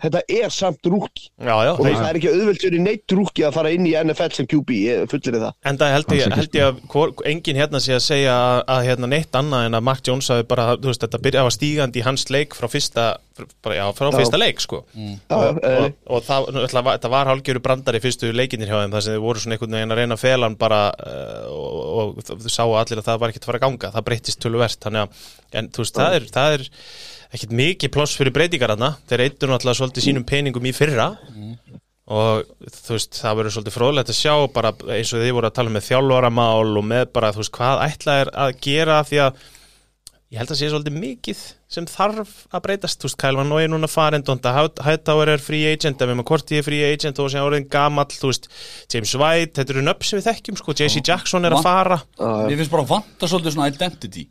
þetta 0.04 0.22
er 0.28 0.52
samt 0.52 0.88
rúki. 0.92 1.30
Já, 1.40 1.54
já, 1.64 1.72
og 1.72 1.86
það 1.86 2.08
er 2.10 2.18
ekki 2.20 2.32
auðvelt 2.34 2.64
fyrir 2.66 2.82
neitt 2.84 3.14
rúki 3.16 3.46
að 3.48 3.54
fara 3.56 3.72
inn 3.72 3.86
í 3.88 3.94
NFL 3.96 4.34
sem 4.36 4.48
QB, 4.52 4.74
ég 4.82 5.06
fullir 5.12 5.38
það. 5.40 5.54
En 5.72 5.80
það 5.80 5.94
held 5.96 6.16
ég, 6.18 6.34
held 6.40 6.58
ég 6.60 6.66
að 6.68 6.82
hvor, 6.92 7.14
engin 7.32 7.60
hérna 7.60 7.82
sé 7.84 7.96
að 7.96 8.04
segja 8.04 8.34
að, 8.36 8.60
að 8.76 8.82
hérna 8.90 9.10
neitt 9.14 9.40
annað 9.40 9.70
en 9.70 9.80
að 9.80 9.86
Mark 9.88 10.04
Jones 10.10 10.32
hafi 10.34 10.48
bara, 10.50 10.68
þú 10.76 10.92
veist, 10.92 11.06
þetta 11.06 11.22
byrja 11.24 11.46
að 11.46 11.54
stígandi 11.56 12.02
í 12.02 12.06
hans 12.06 12.28
leik 12.34 12.58
frá 12.60 12.68
fyrsta, 12.72 13.08
bara, 13.64 13.78
já, 13.80 13.86
frá 13.96 14.10
Já. 14.12 14.18
fyrsta 14.20 14.42
leik, 14.42 14.62
sko. 14.64 14.82
Já, 14.92 15.16
já, 15.32 15.40
Og, 15.56 15.64
eh, 15.64 15.80
og, 15.80 15.98
og 16.20 16.28
það, 16.28 16.52
ætla, 16.68 16.86
þetta 16.92 17.14
var 17.16 17.32
hálgjöru 17.32 17.64
brandari 17.64 18.04
fyrstu 18.04 18.36
leikinir 18.36 18.72
hjá 18.72 18.78
þeim, 18.84 18.94
þar 18.96 19.08
sem 19.08 19.16
þið 19.16 19.26
voru 19.30 19.44
svona 19.44 19.58
einhvern 19.58 19.80
veginn 19.80 19.96
að 19.96 20.02
reyna 20.04 20.20
að 20.20 20.24
fela 20.28 20.50
hann 20.50 20.60
bara 20.60 20.84
uh, 20.92 21.50
og, 21.56 22.16
og 22.20 22.24
þau 22.44 22.52
sáu 22.52 22.76
allir 22.80 23.00
að 23.00 23.10
það 23.10 23.20
var 23.24 23.32
ekkert 23.34 23.48
að 23.48 23.52
fara 23.54 23.62
að 23.64 23.68
ganga, 23.70 23.92
það 23.96 24.08
breyttist 24.12 24.44
töluvert, 24.44 24.80
þannig 24.84 25.06
að, 25.06 25.28
en 25.56 25.72
er, 27.36 27.42
er 27.42 27.42
ekkert 27.42 27.58
mikið 27.60 27.92
pláss 27.92 28.16
fyrir 28.18 28.34
breytingar 28.36 28.74
þarna, 28.74 28.96
þeir 29.10 29.26
eittur 29.26 29.52
náttúrulega 29.52 29.80
svolítið 29.82 30.06
sínum 30.08 30.26
peningum 30.28 30.66
í 30.66 30.74
fyrra. 30.76 31.18
Og 32.06 32.46
þú 32.70 32.94
veist, 32.94 33.18
það 33.18 33.38
verður 33.40 33.54
svolítið 33.56 33.74
fróðlegt 33.74 34.10
að 34.14 34.18
sjá 34.20 34.34
bara 34.54 34.72
eins 34.94 35.14
og 35.14 35.24
þið 35.24 35.32
voru 35.34 35.48
að 35.50 35.56
tala 35.58 35.74
með 35.74 35.88
þjálfaramál 35.88 36.78
og 36.78 36.86
með 36.86 37.06
bara, 37.14 37.32
þú 37.34 37.42
veist, 37.42 37.56
hvað 37.58 37.86
ætla 37.88 38.18
er 38.22 38.30
að 38.38 38.60
gera 38.62 39.04
því 39.04 39.22
að 39.24 39.40
ég 40.30 40.38
held 40.38 40.52
að 40.54 40.60
sé 40.60 40.70
svolítið 40.70 41.00
mikið 41.02 41.42
sem 41.76 41.88
þarf 41.90 42.46
að 42.54 42.62
breytast, 42.62 43.02
þú 43.02 43.10
veist, 43.10 43.26
Van 43.26 43.50
Noy 43.50 43.66
er 43.66 43.74
núna 43.74 43.90
farin 43.90 44.22
Donta 44.26 44.54
Hightower 44.54 45.34
er 45.34 45.42
free 45.42 45.66
agent 45.66 45.98
ef 45.98 46.10
við 46.10 46.20
maður 46.20 46.30
Korti 46.30 46.60
er 46.60 46.66
free 46.66 46.86
agent 46.86 47.20
og 47.20 47.34
sem 47.34 47.42
orðin 47.42 47.66
gamall 47.66 48.06
þú 48.14 48.30
veist, 48.30 48.50
James 48.94 49.16
White, 49.18 49.58
þetta 49.58 49.74
eru 49.74 49.86
nöfn 49.90 50.04
sem 50.06 50.22
við 50.22 50.30
þekkjum 50.30 50.62
sko, 50.62 50.78
JC 50.78 51.02
Jackson 51.02 51.46
er 51.46 51.58
að 51.58 51.66
fara. 51.66 52.00
Mér 52.22 52.58
finnst 52.62 52.74
bara 52.74 52.86
að 52.86 52.94
vanta 52.94 53.26
svolítið 53.32 53.58
svona 53.58 53.72
identity 53.74 54.30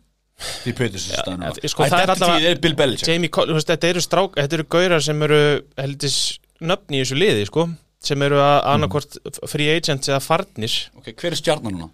Ja, 1.15 1.23
stæðinu 1.23 1.71
sko, 1.71 1.85
það 1.87 1.95
er 1.95 2.03
Identity 2.05 2.25
allavega- 2.25 2.51
er 2.51 2.59
Bill 2.65 2.75
Belichick. 2.75 3.09
Jamie 3.09 3.31
Col- 3.31 3.47
þú 3.49 3.55
veist, 3.59 3.69
þetta 3.71 3.89
eru 3.93 4.01
strák, 4.05 4.35
þetta 4.41 4.53
eru 4.59 4.65
gaurar 4.75 5.03
sem 5.03 5.23
eru 5.23 5.41
heldis 5.79 6.19
nöfn 6.61 6.91
í 6.97 7.01
þessu 7.05 7.19
liði 7.21 7.47
sko, 7.47 7.69
sem 8.05 8.23
eru 8.27 8.37
að 8.43 8.59
annarkvort 8.75 9.17
free 9.49 9.69
agents 9.77 10.09
eða 10.11 10.21
farnir. 10.25 10.75
Ok, 10.99 11.13
hver 11.15 11.33
er 11.33 11.41
stjarnan 11.41 11.73
núna? 11.79 11.91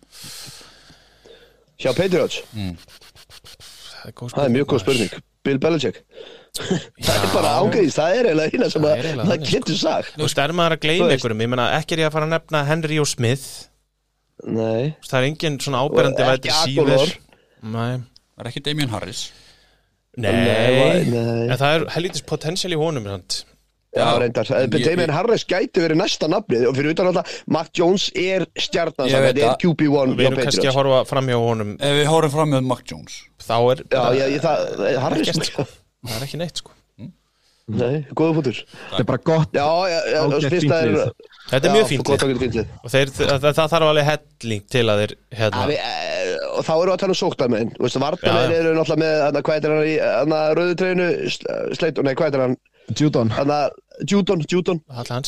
hjá 1.81 1.95
Patriots. 1.97 2.43
Það 2.53 4.09
er, 4.09 4.13
Það 4.13 4.45
er 4.45 4.53
mjög 4.55 4.67
góð 4.73 4.81
spurning 4.85 5.15
Bill 5.45 5.59
Belichick. 5.61 6.03
Það 6.57 7.15
er 7.15 7.31
bara 7.33 7.51
ágæðist, 7.63 7.97
það 8.01 8.17
er 8.19 8.27
eiginlega 8.31 8.53
eina 8.59 8.69
sem 8.73 8.83
að 8.85 9.05
það 9.31 9.45
getur 9.49 9.79
sagt. 9.81 10.11
Þú 10.17 10.25
veist, 10.27 10.39
er 10.43 10.53
maður 10.59 10.75
að 10.77 10.81
veist. 11.07 11.15
einhverjum? 11.15 11.41
Ég 11.45 11.49
meina, 11.53 11.67
ekki 11.79 11.93
er 11.97 12.03
ég 12.03 12.09
að 12.11 12.13
fara 12.17 12.27
að 12.27 12.33
nefna 12.35 12.63
Henry 12.69 12.99
og 13.01 13.09
Smith. 13.09 13.47
Nei, 14.45 14.97
það 15.07 15.17
er 15.21 15.27
engin 15.31 15.59
svona 15.61 15.83
áberandi 15.85 16.25
Og 16.25 16.31
væti 16.33 16.49
ekki 16.51 16.75
síver 16.75 16.93
Aguilar. 16.97 17.15
Nei, 17.63 18.01
Það 18.41 18.47
er 18.47 18.49
ekki 18.55 18.61
Damien 18.65 18.89
Harris? 18.89 19.19
Nei, 20.17 20.31
nei. 20.33 21.49
en 21.53 21.59
það 21.61 21.75
er 21.75 21.83
helítist 21.93 22.25
potential 22.27 22.73
í 22.73 22.79
honum 22.81 23.05
sant? 23.05 23.43
Já, 23.93 24.07
reyndar, 24.23 24.47
Ég- 24.49 24.87
Damien 24.87 25.11
Harris 25.13 25.45
gæti 25.45 25.83
verið 25.83 25.99
næsta 26.01 26.29
nafnið 26.31 26.65
og 26.71 26.77
fyrir 26.79 26.95
utan 26.95 27.11
alltaf, 27.11 27.35
Mac 27.53 27.69
Jones 27.77 28.07
er 28.17 28.47
stjarnan 28.57 29.11
sem 29.11 29.27
þetta 29.27 29.43
er 29.43 29.49
það. 29.51 29.59
QB1 29.65 30.15
við 30.17 30.25
hjá 30.25 30.31
erum 30.31 30.41
kannski 30.41 30.69
að 30.71 30.79
horfa 30.79 31.01
fram 31.11 31.29
hjá 31.29 31.37
honum. 31.43 31.75
Ef 31.77 31.97
við 31.99 32.09
horfum 32.15 32.35
fram 32.39 32.53
með 32.55 32.65
Mac 32.71 32.85
Jones. 32.89 33.19
Þá 33.45 33.57
er 33.59 33.83
Já, 33.85 34.03
já, 34.17 34.25
ég, 34.31 34.41
það, 34.47 35.01
Harris 35.05 35.33
Ekkert. 35.35 35.75
það 36.07 36.17
er 36.17 36.27
ekki 36.31 36.41
neitt 36.41 36.63
sko. 36.65 36.77
Nei, 37.71 38.01
góða 38.19 38.35
fútur 38.41 38.57
Þetta 38.65 39.03
er 39.05 39.09
bara 39.13 39.23
gott. 39.31 39.53
Já, 39.53 39.69
já, 39.93 40.01
já, 40.15 40.21
það 40.65 40.73
er. 40.81 41.13
Þetta 41.51 41.69
er 41.69 41.75
mjög 41.75 41.89
fínt 41.91 42.11
og 42.11 42.93
þeir, 42.93 43.13
það, 43.17 43.47
það, 43.47 43.61
þarf 43.75 43.89
alveg 43.91 44.09
helling 44.11 44.65
til 44.71 44.85
að 44.87 45.03
þeir 45.03 45.15
hérna, 45.41 45.63
Að 45.65 45.73
við, 45.73 45.85
eh, 45.91 46.33
Og 46.51 46.67
þá 46.67 46.73
erum 46.77 46.91
við 46.91 46.95
að 46.95 47.03
tala 47.03 47.17
um 47.17 47.21
sóktamenn 47.21 47.73
Þú 47.75 47.87
veist, 47.87 47.99
Já, 47.99 48.05
vartamenn 48.07 48.55
já. 48.55 48.59
eru 48.61 48.75
náttúrulega 48.77 49.03
með 49.05 49.15
hana, 49.27 49.45
Hvað 49.49 49.69
er 49.69 49.75
hann 49.75 49.91
í 49.91 49.97
hana, 50.05 50.41
rauðu 50.59 50.77
treynu 50.81 51.09
Sleit, 51.31 52.03
nei, 52.07 52.15
hvað 52.15 52.39
er 52.39 52.45
hann? 52.47 52.59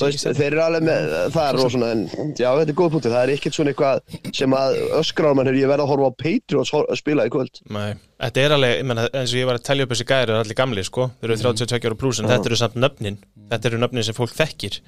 Ekki 0.09 0.17
veist, 0.17 0.23
stefn. 0.23 0.39
þeir 0.39 0.49
eru 0.49 0.63
alveg 0.65 0.85
með 0.87 1.09
það 1.35 1.61
og 1.63 1.73
svona, 1.75 1.91
en 1.95 2.33
já, 2.39 2.49
þetta 2.59 2.73
er 2.73 2.79
góð 2.79 2.95
punktur. 2.95 3.15
Það 3.15 3.25
er 3.25 3.33
ekkert 3.37 3.59
svona 3.59 3.75
eitthvað 3.75 4.33
sem 4.39 4.57
að 4.59 4.79
á 4.99 5.33
mann 5.39 5.51
ég 5.53 5.71
verð 5.71 5.85
að 5.85 5.91
horfa 5.93 6.11
á 6.11 6.13
Patriots 6.23 6.73
að 6.79 6.95
spila 7.01 7.27
í 7.29 7.33
kvöld. 7.35 7.61
Nei, 7.77 7.91
þetta 8.25 8.45
er 8.45 8.57
alveg, 8.57 8.75
ég 8.81 8.89
menna, 8.89 9.09
eins 9.13 9.35
og 9.35 9.43
ég 9.43 9.51
var 9.51 9.61
að 9.61 9.67
telja 9.69 9.87
upp 9.87 9.95
þessi 9.95 10.09
gæri, 10.09 10.33
er 10.33 10.41
allir 10.41 10.59
gamli, 10.59 10.87
sko, 10.89 11.11
þeir 11.21 11.35
eru 11.37 11.43
32 11.45 11.93
ára 11.93 12.01
pluss, 12.03 12.23
en 12.23 12.31
þetta 12.33 12.51
eru 12.51 12.61
samt 12.63 12.81
nöfnin, 12.81 13.21
þetta 13.53 13.71
eru 13.71 13.83
nöfnin 13.85 14.09
sem 14.09 14.19
fólk 14.19 14.35
þekkir, 14.39 14.81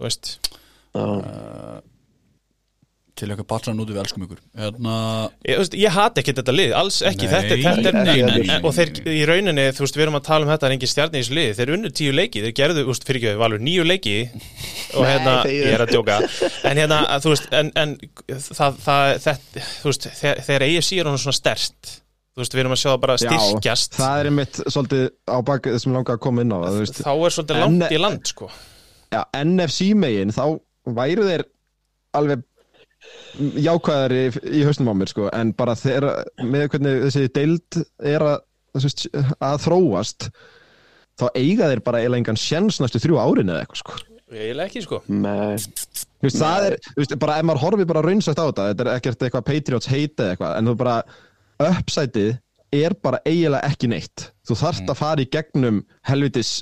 þú 0.00 0.08
veist, 0.08 0.34
Til 3.20 3.26
eitthvað 3.28 3.48
batsan 3.50 3.80
út 3.82 3.90
við 3.90 3.98
elskum 4.00 4.22
ykkur. 4.24 4.38
Hérna 4.56 4.92
ég, 5.44 5.58
veist, 5.60 5.74
ég 5.76 5.92
hati 5.92 6.22
ekki 6.22 6.32
þetta 6.38 6.52
lið, 6.54 6.70
alls 6.78 7.00
ekki, 7.04 7.26
Nei, 7.26 7.32
þetta, 7.34 7.56
þetta 7.66 7.90
er, 7.90 7.98
nei, 8.06 8.44
nei, 8.48 8.54
og 8.64 8.72
þeir 8.72 8.92
í 9.12 9.18
rauninni, 9.28 9.66
þú 9.76 9.84
veist, 9.84 9.98
við 9.98 10.04
erum 10.06 10.16
að 10.16 10.24
tala 10.30 10.46
um 10.46 10.52
þetta, 10.54 10.62
það 10.62 10.70
er 10.70 10.74
engin 10.78 10.90
stjarni 10.94 11.20
í 11.20 11.24
þessu 11.26 11.36
liði, 11.36 11.56
þeir 11.58 11.72
unnu 11.74 11.90
tíu 12.00 12.14
leiki, 12.16 12.44
þeir 12.46 12.54
gerðu, 12.62 12.84
þú 12.86 12.94
veist, 12.94 13.04
fyrir 13.10 13.20
ekki, 13.20 13.34
valur 13.42 13.64
níu 13.66 13.84
leiki, 13.84 14.14
og 14.94 15.04
hérna, 15.10 15.34
ég 15.52 15.68
er 15.74 15.84
að 15.84 15.92
djóka, 15.92 16.16
en 16.70 16.80
hérna, 16.80 17.02
að, 17.12 17.26
þú 17.26 17.34
veist, 17.34 17.50
en, 17.60 17.72
en 17.84 17.94
það, 18.46 18.80
það, 18.86 19.12
þetta, 19.26 19.66
þú 19.82 19.92
veist, 19.92 20.08
þegar, 20.48 20.66
AFC 20.70 20.90
er 21.02 21.12
hann 21.12 21.20
svona 21.26 21.38
stert, 21.42 21.92
þú 22.32 22.44
veist, 22.46 22.56
við 22.56 22.64
erum 22.64 22.78
að 22.78 22.82
sjá 22.86 22.90
það 22.94 22.98
bara 23.04 23.20
styrkjast, 23.20 24.00
það 24.00 24.24
er 24.24 24.32
einmitt 24.32 24.62
svolítið 24.64 25.06
á 25.28 25.36
bak 25.52 25.68
þessum 25.74 25.98
langa 26.00 26.16
að 26.16 26.24
koma 26.24 26.46
inn 26.46 26.56
á 26.56 26.58
það, 26.64 26.72
þú 26.78 26.84
veist. 26.86 27.04
þá 27.04 27.12
er 27.12 27.36
svolítið 27.36 27.58
En- 27.60 27.64
langt 27.68 27.92
í 27.92 28.00
land, 28.06 28.32
sko. 28.32 28.48
Já, 29.10 29.24
NFC 29.42 29.90
megin, 29.98 30.30
þá 30.34 30.44
væru 30.96 31.26
þeir 31.26 31.44
alveg 32.16 32.44
jákvæðari 33.64 34.22
í 34.58 34.62
hausnum 34.66 34.92
á 34.92 34.94
mér 35.00 35.10
sko, 35.10 35.28
en 35.34 35.52
bara 35.56 35.74
þegar 35.78 36.26
með 36.44 36.66
hvernig 36.74 37.04
þessi 37.06 37.30
deild 37.34 37.78
er 38.12 38.24
að, 38.26 38.42
að 39.40 39.56
þróast 39.64 40.28
þá 41.20 41.26
eiga 41.34 41.70
þeir 41.70 41.82
bara 41.86 42.02
eiginlega 42.02 42.22
engan 42.22 42.40
sjens 42.40 42.80
næstu 42.80 43.00
þrjú 43.02 43.18
árin 43.20 43.50
eða 43.52 43.64
eitthvað 43.64 43.82
sko. 43.82 43.96
Eiginlega 44.30 44.68
ekki 44.68 44.84
sko 44.84 45.00
Nei, 45.10 45.56
Þú 46.20 46.28
veist, 46.28 46.38
það 46.38 46.66
er, 46.68 46.76
þú 46.86 47.00
veist, 47.00 47.16
bara 47.24 47.40
ef 47.40 47.48
maður 47.48 47.62
horfir 47.64 47.88
bara 47.90 48.04
raunsætt 48.04 48.38
á 48.38 48.44
þetta, 48.44 48.68
þetta 48.70 48.84
er 48.84 48.92
ekkert 48.92 49.24
eitthvað 49.26 49.46
Patriots 49.48 49.90
heiti 49.90 50.22
eða 50.22 50.34
eitthvað, 50.34 50.54
en 50.60 50.70
þú 50.70 50.74
bara 50.84 50.96
uppsætið 51.70 52.30
er 52.80 52.94
bara 53.02 53.18
eiginlega 53.26 53.72
ekki 53.72 53.88
neitt. 53.90 54.26
Þú 54.46 54.56
þarft 54.60 54.92
að 54.92 55.00
fara 55.00 55.24
í 55.24 55.30
gegnum 55.32 55.80
helvitis 56.06 56.52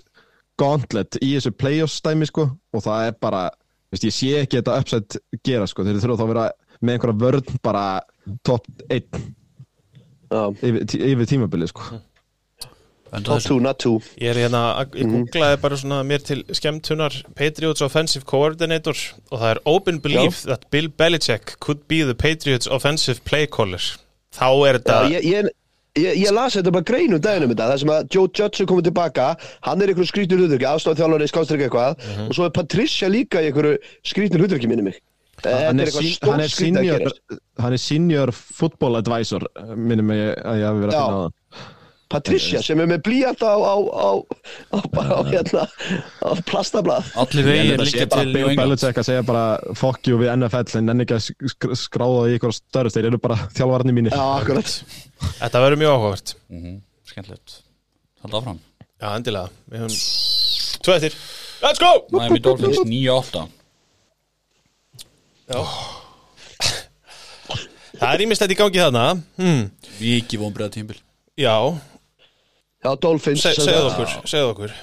gauntlet 0.60 1.18
í 1.22 1.34
þessu 1.36 1.52
playoffs 1.56 2.00
dæmi 2.04 2.28
sko 2.28 2.48
og 2.74 2.84
það 2.84 3.06
er 3.10 3.16
bara, 3.22 3.42
þú 3.88 3.96
veist, 3.96 4.08
ég 4.08 4.16
sé 4.18 4.32
ekki 4.42 4.60
þetta 4.60 4.78
uppsætt 4.82 5.18
gera 5.46 5.66
sko, 5.70 5.86
þeir 5.86 6.00
þurfa 6.02 6.18
þá 6.20 6.24
að 6.26 6.32
vera 6.34 6.46
með 6.82 6.94
einhverja 6.96 7.20
vörn 7.24 7.58
bara 7.64 7.84
top 8.46 8.66
1 8.88 9.22
já, 10.28 10.42
yfir, 10.62 10.84
yfir 11.12 11.26
tímabilið 11.32 11.72
sko. 11.72 12.00
En 13.08 13.24
top 13.24 13.38
þessu- 13.38 13.54
2, 13.56 13.60
not 13.64 13.78
2 13.80 13.92
Ég 14.20 14.28
er 14.34 14.40
hérna, 14.42 14.62
ég 14.92 15.08
googlaði 15.08 15.60
bara 15.62 15.76
svona 15.80 16.02
mér 16.04 16.20
til 16.28 16.42
skemmtunar 16.52 17.14
Patriots 17.38 17.80
Offensive 17.80 18.26
Coordinator 18.28 18.92
og 19.32 19.38
það 19.40 19.50
er 19.54 19.60
open 19.64 20.00
belief 20.04 20.42
that 20.44 20.66
Bill 20.70 20.90
Belichick 20.90 21.54
could 21.64 21.86
be 21.88 22.02
the 22.04 22.14
Patriots 22.14 22.68
Offensive 22.68 23.24
Play 23.24 23.46
Caller. 23.46 23.80
Þá 24.36 24.44
er 24.68 24.76
Já, 24.76 24.78
þetta 24.78 24.98
ég, 25.14 25.24
ég, 25.24 25.48
ég, 26.00 26.18
ég 26.22 26.34
las 26.34 26.56
þetta 26.58 26.72
bara 26.74 26.86
grein 26.90 27.14
um 27.16 27.20
daginn 27.24 27.46
um 27.46 27.52
þetta 27.52 27.68
Það 27.72 27.82
sem 27.82 27.92
að 27.94 28.08
Joe 28.14 28.32
Judge 28.38 28.62
er 28.64 28.70
komið 28.70 28.88
tilbaka 28.90 29.28
Hann 29.66 29.82
er 29.82 29.92
einhverju 29.92 30.10
skrýtnur 30.12 30.42
hlutverki 30.44 30.68
Afstáð 30.70 31.02
þjálfari 31.02 31.30
skástrík 31.32 31.66
eitthvað 31.68 31.96
Mhm. 31.98 32.28
Og 32.28 32.36
svo 32.36 32.46
er 32.48 32.52
Patricia 32.54 33.08
líka 33.08 33.42
einhverju 33.42 33.78
skrýtnur 34.06 34.44
hlutverki 34.44 34.68
minni 34.70 34.82
mig. 34.90 35.00
Hann, 35.44 35.78
er 35.80 35.86
er 35.86 36.40
er 36.42 36.48
senior, 36.48 37.12
senior 37.78 38.32
football 38.32 38.96
advisor 38.98 39.44
minnum 39.76 40.10
ég 40.10 40.34
að 40.42 40.58
ég 40.58 40.66
hafi 40.66 40.82
verið 40.82 40.94
að 40.94 40.98
finna 40.98 41.18
á 41.18 41.22
það 41.22 41.76
Patricia 42.08 42.62
sem 42.64 42.80
er 42.80 42.86
með 42.88 43.02
blíjant 43.04 43.42
á, 43.44 43.52
á, 43.52 43.74
á, 43.76 44.10
á, 44.72 44.76
bara 44.94 45.18
á, 45.18 45.22
hérna, 45.28 45.64
á 46.24 46.30
plastablað. 46.48 47.10
Allir 47.20 47.44
held 47.50 47.74
að 47.74 47.84
líka 47.90 48.06
til 48.14 48.32
Bill. 48.32 48.54
Belichick 48.56 49.00
að 49.02 49.08
segja 49.10 49.24
bara 49.28 49.74
fuck 49.76 50.08
you 50.08 50.16
við 50.22 50.32
NFL 50.38 50.78
en 50.80 50.88
nenni 50.88 51.04
ekki 51.04 51.18
að 51.18 51.26
sk- 51.52 51.76
skráða 51.76 52.22
í 52.32 52.38
ykkur 52.38 52.54
störst 52.56 52.96
þeir 52.96 53.10
eru 53.10 53.20
bara 53.20 53.36
þjálfarnir 53.52 53.96
mínir. 53.98 54.16
Já, 54.16 54.24
akkurat. 54.40 54.72
Þetta 55.42 55.62
verður 55.66 55.82
mjög 55.84 55.92
áhugavert. 55.98 56.34
Mhm, 56.48 56.78
Skemmtilegt. 57.12 57.58
Halda 58.24 58.40
áfram. 58.40 58.58
Já, 58.98 59.08
endilega. 59.14 59.52
Við 59.70 59.84
höfum 59.84 60.00
Tvö 60.88 60.94
eftir. 60.96 61.14
Let's 61.60 61.80
go! 61.82 61.92
Miami 62.14 62.38
Dolphins 62.40 62.78
9-8 62.86 63.48
Það 67.98 68.12
er 68.14 68.22
ímest 68.24 68.42
þetta 68.44 68.54
í 68.54 68.58
gangi 68.58 68.80
þarna. 68.82 69.04
Hmm. 69.40 69.62
Viki 69.98 70.38
vonbreiða 70.40 70.74
tímbil 70.76 70.98
Já, 71.38 71.54
Já, 72.88 72.94
Dolphins 73.04 73.42
se, 73.44 73.52
sem 73.52 73.66
segðu 73.68 73.90
sagt. 73.90 73.98
okkur 74.00 74.30
Segðu 74.32 74.52
okkur. 74.54 74.76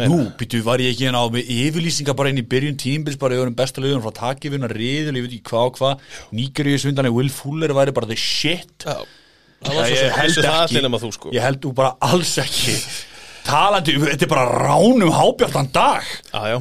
Nú, 0.00 0.18
býttu, 0.38 0.60
var 0.62 0.78
ég 0.78 0.92
ekki 0.92 1.08
hérna 1.08 1.24
á 1.24 1.26
með 1.34 1.48
yfirlýsingar 1.50 2.14
bara 2.18 2.30
inn 2.30 2.38
í 2.38 2.44
byrjun 2.46 2.76
tímbils 2.78 3.16
bara 3.18 3.34
yfir 3.34 3.48
um 3.50 3.56
besta 3.58 3.82
lögum 3.82 4.04
frá 4.04 4.12
takifuna 4.14 4.68
riðul, 4.70 5.16
ég 5.18 5.24
veit 5.24 5.32
ekki 5.34 5.48
hvað 5.50 5.70
og 5.70 5.80
hvað. 5.80 6.04
Nígeríu 6.38 6.78
svindani 6.78 7.10
Will 7.10 7.32
Fuller 7.34 7.72
væri 7.74 7.94
bara 7.96 8.06
the 8.06 8.18
shit. 8.18 8.84
Já. 8.84 9.00
Það 9.64 9.72
svo 9.74 9.88
ég 9.88 9.98
sem 9.98 10.12
held 10.14 10.36
það 10.36 10.60
ekki. 10.76 11.00
þú 11.02 11.10
sko. 11.16 11.32
Ég 11.34 11.42
held 11.44 11.58
þú 11.64 11.72
bara 11.80 11.96
alls 12.06 12.36
ekki. 12.44 12.76
Talandi, 13.48 13.96
um- 13.98 14.06
þetta 14.06 14.28
er 14.28 14.30
bara 14.30 14.46
ránum 14.62 15.10
hábjartan 15.16 15.72
dag. 15.72 16.04
Já, 16.30 16.42
já. 16.54 16.60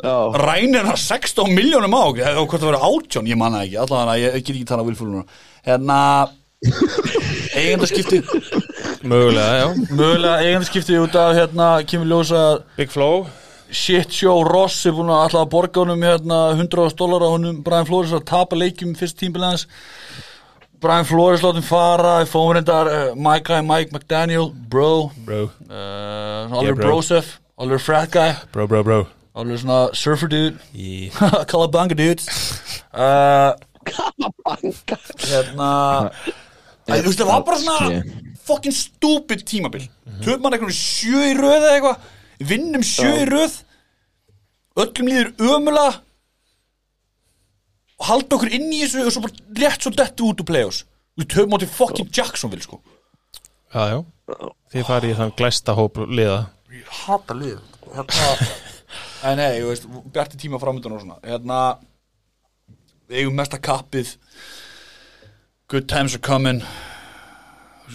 Já, 0.00 0.14
Rænir 0.32 0.86
hann 0.86 0.96
16 0.96 1.50
miljónum 1.52 1.92
á 1.92 2.04
eða 2.22 2.46
hvort 2.46 2.62
það 2.62 2.70
verið 2.70 2.86
átjón, 2.88 3.26
ég 3.28 3.36
manna 3.36 3.64
ekki. 3.66 3.76
Allavega, 3.82 4.14
ég, 4.16 4.34
ég 4.38 4.44
get 4.46 4.56
ekki 4.56 4.68
tala 4.70 4.82
á 4.82 4.86
Will 4.86 4.96
Fuller 4.96 5.24
Hérna 5.66 6.30
Eigendaskipti 7.56 8.20
Mögulega, 9.02 9.52
já. 9.58 9.68
Mögulega 9.90 10.40
eigendaskipti 10.44 10.98
út 11.00 11.14
af 11.16 11.36
hérna 11.38 11.68
kemur 11.88 12.10
ljósa 12.10 12.40
að 12.50 12.58
Big 12.76 12.90
Flow 12.92 13.28
shit 13.70 14.10
show 14.12 14.42
Ross 14.44 14.84
er 14.86 14.94
búin 14.96 15.10
að 15.12 15.22
alltaf 15.24 15.44
að 15.44 15.52
borga 15.52 15.84
honum 15.84 16.02
hérna 16.02 16.40
100 16.56 16.96
dólar 16.98 17.22
á 17.22 17.28
honum 17.30 17.60
Brian 17.62 17.86
Flores 17.86 18.12
að 18.14 18.26
tapa 18.30 18.58
leikjum 18.58 18.96
fyrst 18.98 19.18
tímbilans. 19.20 19.66
Brian 20.80 21.06
Flores 21.06 21.44
látum 21.44 21.62
fara. 21.62 22.18
Reyndar 22.24 22.90
uh, 22.90 23.14
my 23.14 23.38
guy 23.40 23.60
Mike 23.62 23.92
McDaniel. 23.94 24.50
Bro. 24.52 25.12
Bro. 25.24 25.50
Uh, 25.68 26.50
Oliver 26.56 26.74
bro. 26.74 26.86
Brosef. 26.86 27.38
Oliver 27.56 27.78
Frat 27.78 28.10
guy. 28.10 28.34
Bro, 28.52 28.66
bro, 28.66 28.82
bro. 28.82 29.06
Oliver 29.34 29.58
svona 29.58 29.94
surfer 29.94 30.28
dude. 30.28 30.58
Yeah. 30.74 31.44
Calabanga 31.50 31.94
dudes 31.94 32.26
uh, 32.92 33.54
banka 34.44 34.98
hérna 35.22 36.10
Æ, 36.90 36.98
þú 36.98 37.06
veist 37.06 37.20
það 37.20 37.28
var 37.30 37.42
bara 37.46 37.58
svona 37.60 38.02
fucking 38.50 38.76
stupid 38.76 39.46
tímabil. 39.48 39.88
Töfum 40.20 40.44
mann 40.44 40.56
eitthvað 40.56 40.76
sjö 40.76 41.24
í 41.30 41.34
röð 41.38 41.56
eða 41.62 41.74
eitthvað. 41.78 42.06
Vinnum 42.50 42.84
sjö 42.86 43.10
í 43.22 43.26
röð. 43.30 43.58
Öllum 44.80 45.10
líður 45.10 45.34
ömulega 45.50 45.98
og 48.00 48.08
halda 48.08 48.36
okkur 48.38 48.54
inn 48.56 48.70
í 48.72 48.80
þessu 48.80 49.02
og 49.04 49.12
svo 49.12 49.22
bara 49.26 49.58
rétt 49.60 49.84
svo 49.84 49.92
dettu 49.92 50.30
út 50.30 50.40
úr 50.40 50.48
play-offs. 50.48 50.84
Við 51.20 51.28
töfum 51.34 51.56
átti 51.56 51.68
fucking 51.68 52.08
Jacksonville 52.16 52.64
sko. 52.64 52.80
Já, 53.74 53.82
já. 53.92 53.98
Þið 54.72 54.86
farið 54.88 55.12
í 55.12 55.18
þann 55.18 55.34
glæsta 55.36 55.74
hóp 55.76 56.00
liða. 56.08 56.40
Ég 56.72 56.88
hata 57.04 57.36
lið 57.36 57.58
en 59.26 59.36
nei, 59.36 59.58
þú 59.58 59.68
veist, 59.68 59.86
bjarti 60.14 60.38
tíma 60.40 60.60
framöndan 60.62 60.94
og 60.94 61.02
svona. 61.02 61.18
Hérna 61.26 61.58
við 63.10 63.24
eigum 63.24 63.36
mesta 63.36 63.58
kappið. 63.60 64.14
Good 65.70 65.90
times 65.90 66.14
are 66.16 66.22
coming 66.22 66.62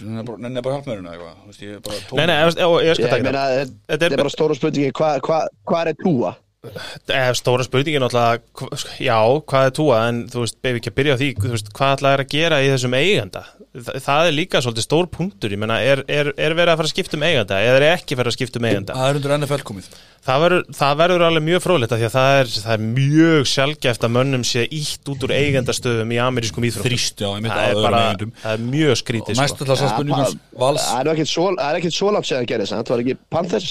nenni 0.04 0.24
bara, 0.28 0.42
nenni 0.44 0.62
bara 0.64 0.76
hjálp 0.76 0.88
með 0.88 0.96
hérna 0.96 1.12
eitthvað 1.14 1.36
þú 1.42 1.52
veist, 1.52 1.62
ég 1.62 1.76
er 1.76 1.84
bara 1.86 2.00
tóm 2.08 2.20
Nei, 2.20 2.26
nei, 2.30 2.36
ég, 2.36 2.58
ég, 2.60 2.74
ég 2.86 2.98
skal 2.98 3.06
Ég 3.06 3.14
taka 3.14 3.26
meina, 3.28 3.44
það 3.46 3.60
þetta 3.60 3.94
Þetta 3.94 4.10
er 4.10 4.22
bara 4.22 4.34
stóra 4.34 4.58
spurningi 4.58 4.96
Hvað 4.96 5.20
hva, 5.26 5.38
hva 5.70 5.80
er 5.84 5.92
túa? 6.02 6.32
Eh, 6.64 7.30
Stóra 7.36 7.62
spurningin 7.62 8.02
sko, 8.10 8.66
Já, 8.98 9.18
hvað 9.46 9.68
er 9.68 9.74
túa? 9.76 9.98
En 10.08 10.22
þú 10.32 10.42
veist, 10.42 10.56
befi 10.64 10.80
ekki 10.80 10.90
að 10.90 10.96
byrja 10.98 11.14
á 11.14 11.18
því 11.20 11.28
þú 11.44 11.52
veist, 11.52 11.68
Hvað 11.76 11.92
ætlaði 11.98 12.24
að 12.24 12.32
gera 12.32 12.58
í 12.64 12.70
þessum 12.72 12.96
eiganda? 12.98 13.42
Þa, 13.76 13.92
Það 14.06 14.26
er 14.30 14.34
líka 14.34 14.62
svolítið 14.64 14.86
stór 14.88 15.06
punktur 15.12 15.54
Ég 15.54 15.60
meina, 15.62 15.76
er, 15.84 16.02
er, 16.10 16.32
er 16.34 16.56
verið 16.58 16.72
að 16.74 16.80
fara 16.80 16.88
að 16.90 16.94
skipta 16.96 17.18
um 17.20 17.26
eiganda 17.28 17.60
Eða 17.62 17.78
er 17.78 17.86
ekki 17.92 18.18
verið 18.18 18.32
að 18.32 18.38
skipta 18.40 18.58
um 18.62 18.68
eiganda? 18.70 18.96
Það 18.98 19.10
er 19.12 19.20
undir 19.20 19.36
NFL 19.38 19.66
komið. 19.70 19.90
Það 20.26 20.40
verður, 20.42 20.62
það 20.74 20.94
verður 20.98 21.22
alveg 21.22 21.44
mjög 21.46 21.60
fróðlegt 21.62 21.92
af 21.94 22.00
Því 22.00 22.06
að 22.08 22.14
það 22.16 22.36
er, 22.40 22.48
það 22.64 22.72
er 22.76 22.86
mjög 22.96 23.44
sjálfgæft 23.46 24.06
að 24.08 24.14
mönnum 24.16 24.42
sé 24.48 24.64
ítt 24.74 25.10
út 25.12 25.22
úr 25.22 25.34
eigendastöðum 25.36 26.10
í 26.10 26.18
amerískum 26.18 26.66
íþróttum. 26.66 26.88
Þrýst 26.90 27.22
já, 27.22 27.28
ég 27.30 27.44
myndi 27.44 27.52
Það 27.52 27.62
að 27.62 27.68
er 27.68 27.76
öðrum 27.76 27.86
bara, 27.86 28.00
eigendum. 28.08 28.32
það 28.42 28.56
er 28.56 28.64
mjög 28.72 28.98
skrítið 29.04 29.38
næst 29.38 29.54
sko. 29.54 29.68
alltaf 29.70 30.34
vals. 30.58 30.82
Það 30.82 30.98
er 30.98 31.06
nú 31.06 31.12
ekkert 31.14 31.30
svo, 31.30 31.46
það 31.54 31.70
er 31.70 31.78
langt 32.16 32.26
séðan 32.26 32.42
að 32.42 32.50
gera 32.50 32.66
þess 32.66 32.74
Það 32.76 32.90
var 32.96 33.04
ekki 33.04 33.16
Panthers 33.36 33.68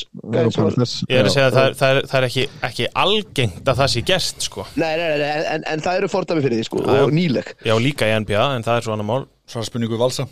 Ég 1.11 1.19
er 1.19 1.27
að 1.27 1.35
segja 1.35 1.49
að 1.49 1.57
það, 1.59 1.67
er- 1.67 1.75
það, 1.81 1.91
er, 1.99 2.07
það 2.13 2.17
er 2.21 2.27
ekki, 2.29 2.47
ekki 2.69 2.84
algengt 2.93 3.67
að 3.67 3.79
það 3.81 3.91
sé 3.93 4.03
gert 4.05 4.45
sko. 4.45 4.65
Nei, 4.75 4.91
nei, 4.99 5.07
nei, 5.09 5.17
nei 5.21 5.47
en, 5.55 5.65
en 5.71 5.83
það 5.85 6.01
eru 6.01 6.11
fordæmi 6.11 6.43
fyrir 6.45 6.59
því 6.59 6.67
sko 6.67 6.83
já. 6.83 7.01
Og 7.05 7.13
nýleg. 7.15 7.51
Já, 7.65 7.75
líka 7.81 8.09
í 8.09 8.19
NBA, 8.23 8.45
en 8.57 8.65
það 8.67 8.79
er 8.79 8.87
svona 8.89 9.07
mál. 9.07 9.23
Svo 9.49 9.63
spurningu 9.65 9.99
valsa 10.01 10.27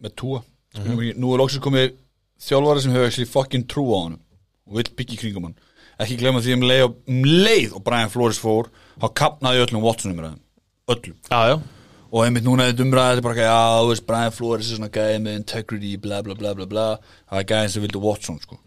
með 0.00 0.16
túa 0.16 0.42
mm 0.78 1.00
nú 1.18 1.32
er 1.34 1.40
loksins 1.40 1.62
komið 1.64 1.96
þjálfari 2.40 2.82
sem 2.82 2.92
hefur 2.94 3.08
actually 3.08 3.30
fucking 3.30 3.66
trú 3.66 3.88
á 3.90 3.98
hann 4.04 4.20
og 4.70 4.76
vill 4.78 4.92
byggja 4.96 5.16
í 5.16 5.20
kringum 5.24 5.48
hann. 5.48 5.56
Ekki 6.00 6.16
glemma 6.20 6.40
því 6.40 6.54
um 6.56 6.62
leið 6.68 6.84
og, 6.86 6.94
um 7.10 7.24
leið 7.26 7.74
og 7.76 7.82
Brian 7.84 8.12
Flores 8.12 8.38
fór 8.40 8.70
þá 9.00 9.06
kapnaði 9.18 9.64
öllum 9.64 9.84
Watson 9.84 10.14
umræðum. 10.14 10.38
Öllum. 10.94 11.16
Já, 11.26 11.40
já, 11.50 11.56
og 12.10 12.24
einmitt 12.24 12.46
núna 12.46 12.64
er 12.64 12.72
þetta 12.72 12.86
umræðið 12.86 13.10
þetta 13.10 13.22
er 13.22 13.26
bara 13.26 13.36
ekki, 13.36 13.48
já, 13.50 13.82
þú 13.82 13.90
veist, 13.90 14.06
Brian 14.06 14.36
Flores 14.36 14.70
er 14.70 14.78
svona 14.78 14.92
gæði 14.94 15.18
með 15.26 15.36
integrity, 15.40 15.92
bla 16.06 16.22
bla 16.26 16.38
bla 16.38 16.54
bla 16.58 16.68
bla. 16.70 16.86
Það 17.30 17.42
er 17.42 17.50
gæðin 17.52 17.74
sem 17.74 17.84
vildi 17.84 18.02
Watson, 18.06 18.40
sko. 18.46 18.58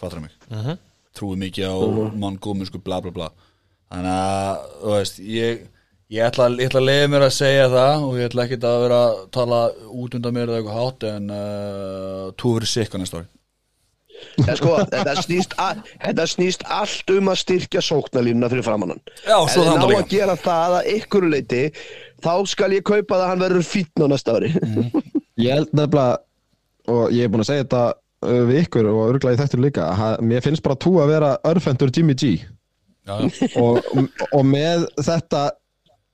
Fattur 0.00 0.24
mig, 0.24 0.34
mm 0.50 0.64
-hmm. 0.64 0.78
Trúið 1.18 1.42
mikið 1.44 1.70
á 1.70 1.76
mann 2.22 2.40
gómið, 2.42 2.70
sko, 2.70 2.82
bla 2.84 3.00
bla 3.04 3.14
bla. 3.14 3.30
Þannig 3.92 4.14
að, 4.14 4.66
þú 4.80 4.96
veist, 4.96 5.22
ég 5.34 5.62
ég 6.14 6.26
ætla, 6.28 6.48
ég 6.58 6.68
ætla 6.68 6.82
að 6.82 6.88
leiða 6.90 7.12
mér 7.12 7.26
að 7.26 7.36
segja 7.38 7.68
það 7.72 8.08
og 8.08 8.18
ég 8.18 8.28
ætla 8.28 8.44
ekki 8.44 8.58
að 8.60 8.82
vera 8.84 8.98
að 9.04 9.22
tala 9.34 9.60
út 9.88 10.18
undan 10.18 10.36
mér 10.36 10.50
eða 10.50 10.58
eitthvað 10.60 10.80
hátt 10.80 11.06
en 11.10 11.32
uh, 11.32 12.26
tú 12.38 12.56
verið 12.58 12.72
sikka 12.74 13.00
næsta 13.00 13.22
ári. 13.22 13.30
En 14.38 14.56
sko, 14.56 14.76
þetta 14.92 15.14
snýst, 15.24 15.54
a, 15.58 15.72
þetta 16.04 16.26
snýst 16.30 16.62
allt 16.72 17.10
um 17.12 17.30
að 17.32 17.40
styrkja 17.40 17.80
sóknarlínuna 17.82 18.48
fyrir 18.48 18.64
framannan 18.64 19.00
Já, 19.26 19.34
þið 19.50 19.66
það 19.66 19.80
ná 19.80 19.86
að 19.88 20.12
gera 20.12 20.36
það 20.38 20.76
að 20.78 20.90
ykkur 20.94 21.26
leiti 21.32 21.62
Þá 22.24 22.34
skal 22.48 22.70
ég 22.72 22.86
kaupa 22.86 23.18
það 23.18 23.24
að 23.24 23.30
hann 23.32 23.42
verður 23.42 23.66
fítn 23.68 24.04
á 24.04 24.06
næsta 24.08 24.38
ári. 24.38 24.50
Ég 25.44 25.50
held 25.50 25.74
nefnilega 25.74 26.94
og 26.94 27.12
ég 27.12 27.26
er 27.26 27.32
búin 27.32 27.42
að 27.42 27.50
segja 27.50 27.64
þetta 27.66 27.82
við 28.50 28.60
ykkur 28.64 28.88
og 28.90 29.00
örgulega 29.08 29.38
í 29.38 29.42
þettur 29.42 29.62
líka 29.64 29.88
að 29.92 30.22
mér 30.26 30.44
finnst 30.44 30.64
bara 30.64 30.78
tú 30.80 30.96
að 31.02 31.12
vera 31.14 31.34
örfendur 31.50 31.92
Jimmy 31.94 32.16
G. 32.18 32.36
Já, 33.04 33.18
já. 33.20 33.48
og, 33.60 33.82
og 34.32 34.46
með 34.48 34.86
þetta 35.04 35.42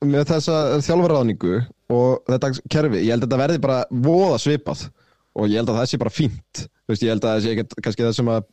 með 0.01 0.25
þessa 0.31 0.57
þjálfaraðningu 0.87 1.59
og 1.93 2.31
þetta 2.31 2.51
kerfi, 2.73 3.03
ég 3.05 3.13
held 3.13 3.25
að 3.25 3.29
þetta 3.29 3.41
verði 3.43 3.63
bara 3.63 3.83
voða 3.91 4.41
svipað. 4.41 4.87
Og 5.39 5.47
ég 5.47 5.61
held 5.61 5.71
að 5.71 5.79
það 5.79 5.91
sé 5.91 6.01
bara 6.01 6.13
fínt. 6.15 6.63
Veist, 6.91 7.05
ég 7.05 7.13
held 7.13 7.23
að 7.23 7.37
það 7.37 7.45
sé 7.45 7.53
ekkert 7.55 7.77
kannski 7.85 8.07
það 8.07 8.17
sem 8.17 8.31
að, 8.33 8.49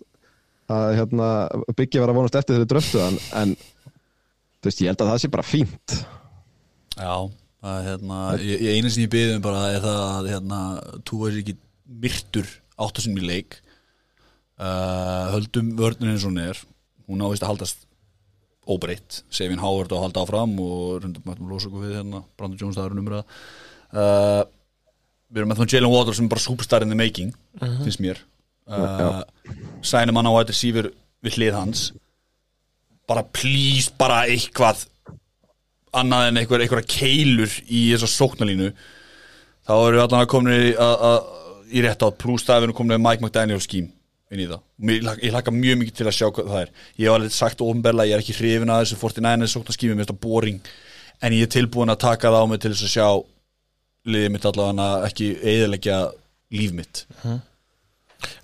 að 0.78 0.88
hérna, 1.00 1.30
byggja 1.80 2.04
vera 2.04 2.14
að 2.14 2.20
vonast 2.20 2.38
eftir 2.38 2.58
þeirri 2.58 2.70
dröftu 2.74 3.02
en, 3.02 3.56
veist, 4.66 4.84
ég 4.84 4.92
held 4.92 5.02
að 5.02 5.12
það 5.14 5.22
sé 5.24 5.32
bara 5.34 5.48
fínt. 5.48 5.98
Já, 6.98 7.16
er 7.72 7.88
hérna 7.88 8.22
ég, 8.42 8.62
ég 8.68 8.78
eina 8.78 8.92
sem 8.94 9.06
ég 9.06 9.12
byggði 9.14 9.40
um 9.40 9.44
bara 9.48 9.64
er 9.74 9.82
það 9.84 10.04
að 10.06 10.30
hérna, 10.34 10.62
Túa 11.08 11.32
er 11.32 11.42
ekki 11.42 11.58
myrtur 12.04 12.54
áttasunum 12.86 13.20
í 13.22 13.28
leik. 13.28 13.60
Uh, 14.58 15.34
höldum 15.36 15.74
vörnum 15.78 16.10
eins 16.14 16.24
og 16.26 16.32
hún 16.32 16.42
er. 16.42 16.60
Hún 17.08 17.22
ávist 17.26 17.44
að 17.46 17.52
haldast 17.54 17.84
óbreytt. 18.68 19.22
Sevin 19.32 19.62
Howard 19.64 19.94
á 19.94 19.98
að 19.98 20.04
halda 20.08 20.24
áfram 20.26 20.56
og 20.60 21.04
rundum 21.04 21.24
mættum 21.28 21.52
losa 21.52 21.70
okkur 21.70 21.86
við 21.86 21.94
hérna 22.00 22.24
Brandon 22.36 22.60
Jones 22.60 22.76
það 22.76 22.90
er 22.90 22.96
umræða 23.00 23.22
uh, 23.94 24.42
við 25.32 25.40
erum 25.40 25.54
með 25.54 25.62
þá 25.62 25.72
Jalen 25.76 25.94
Water 25.94 26.18
sem 26.18 26.26
er 26.28 26.34
bara 26.34 26.44
superstar 26.44 26.84
in 26.84 26.92
the 26.92 26.98
making 27.00 27.32
finnst 27.86 28.02
mér. 28.04 28.20
Uh, 28.68 29.22
sænum 29.88 30.20
hann 30.20 30.28
á 30.28 30.34
að 30.34 30.42
þetta 30.42 30.58
sífur 30.60 30.90
við 31.24 31.38
hlið 31.38 31.56
hans. 31.56 31.86
Bara 33.08 33.24
please, 33.24 33.88
bara 33.96 34.26
eitthvað 34.28 34.84
annað 35.96 36.28
en 36.34 36.42
einhver, 36.42 36.66
einhverja 36.66 36.90
keilur 36.92 37.54
í 37.72 37.86
þessa 37.94 38.10
sóknalínu 38.12 38.74
þá 39.68 39.72
erum 39.78 39.96
við 39.96 40.04
allan 40.04 40.26
að 40.26 40.32
komin 40.34 40.58
í, 40.58 40.74
að- 40.76 41.06
að- 41.08 41.34
í 41.74 41.82
rétt 41.84 42.04
á 42.04 42.10
plústafinu 42.12 42.74
komin 42.76 43.02
Mike 43.02 43.22
McDaniel 43.24 43.60
skím 43.64 43.90
inn 44.32 44.42
í 44.44 44.48
það. 44.50 44.62
Mér, 44.84 45.02
ég 45.24 45.32
hlakka- 45.32 45.54
mjög 45.56 45.78
mikið 45.82 45.96
til 45.96 46.08
að 46.10 46.16
sjá 46.18 46.28
hvað 46.32 46.50
það 46.52 46.62
er. 46.62 46.70
Ég 47.00 47.06
hef 47.08 47.14
alveg 47.16 47.32
sagt 47.32 47.62
ofnberlega, 47.64 48.10
ég 48.10 48.14
er 48.18 48.24
ekki 48.26 48.36
hrifin 48.38 48.70
að 48.74 48.82
þessu 48.84 48.98
49 49.00 49.48
sóknarskími, 49.54 49.94
mér 49.96 50.04
finnst 50.06 50.12
það 50.12 50.20
boring. 50.28 50.60
En 51.22 51.32
ég 51.34 51.42
er 51.48 51.52
tilbúin 51.56 51.90
að 51.94 52.00
taka 52.04 52.28
það 52.30 52.44
á 52.44 52.50
mig 52.50 52.60
til 52.60 52.72
þess 52.72 52.88
að 52.88 52.96
sjá 52.96 53.08
liðið 54.08 54.32
mitt 54.32 54.46
allavega 54.46 55.06
ekki 55.08 55.30
eðilegja 55.44 56.00
líf 56.52 56.72
mitt. 56.74 57.06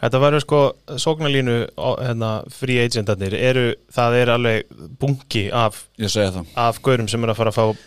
Þetta 0.04 0.20
væru 0.22 0.40
sko 0.44 0.60
sóknarlínu 1.02 1.56
á- 1.76 2.00
hérna, 2.06 2.32
free 2.52 2.80
agentarnir 2.86 3.34
eru, 3.34 3.74
það 3.92 4.18
er 4.22 4.28
alveg 4.30 4.64
bunki 5.00 5.50
af, 5.52 5.88
það. 5.98 6.46
af 6.56 6.82
gaurum 6.82 7.08
sem 7.10 7.24
er 7.24 7.30
að 7.34 7.36
fara 7.40 7.52
að 7.52 7.58
fá 7.58 7.78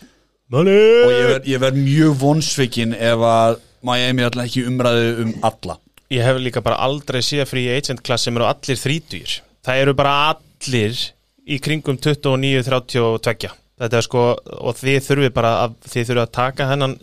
money 0.49 1.03
og 1.05 1.11
ég 1.11 1.27
verð 1.31 1.45
ég 1.47 1.59
verð 1.59 1.79
mjög 1.85 2.17
vonsvikin 2.19 2.93
ef 2.93 3.19
að 3.19 3.59
Miami 3.85 4.23
er 4.23 4.31
alltaf 4.31 4.47
ekki 4.47 4.65
umræðu 4.69 5.11
um 5.23 5.35
alla? 5.47 5.77
Ég 6.13 6.23
hef 6.23 6.39
líka 6.39 6.63
bara 6.63 6.79
aldrei 6.87 7.21
séð 7.25 7.49
free 7.49 7.71
agent 7.75 8.01
klass 8.05 8.27
sem 8.27 8.37
eru 8.37 8.47
allir 8.47 8.79
þrítugir 8.79 9.39
Það 9.67 9.81
eru 9.83 9.93
bara 9.97 10.13
allir 10.31 10.99
í 11.47 11.59
kringum 11.63 11.99
29-32 11.99 13.51
Þetta 13.77 13.97
er 13.99 14.05
sko, 14.05 14.21
og 14.65 14.77
þið 14.79 15.01
þurfið 15.05 15.33
bara 15.35 15.51
að, 15.65 15.75
þið 15.85 16.07
þurfið 16.09 16.23
að 16.23 16.31
taka 16.33 16.69
hennan 16.71 16.95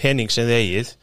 pening 0.00 0.32
sem 0.32 0.48
þið 0.48 0.56
eigið 0.56 0.94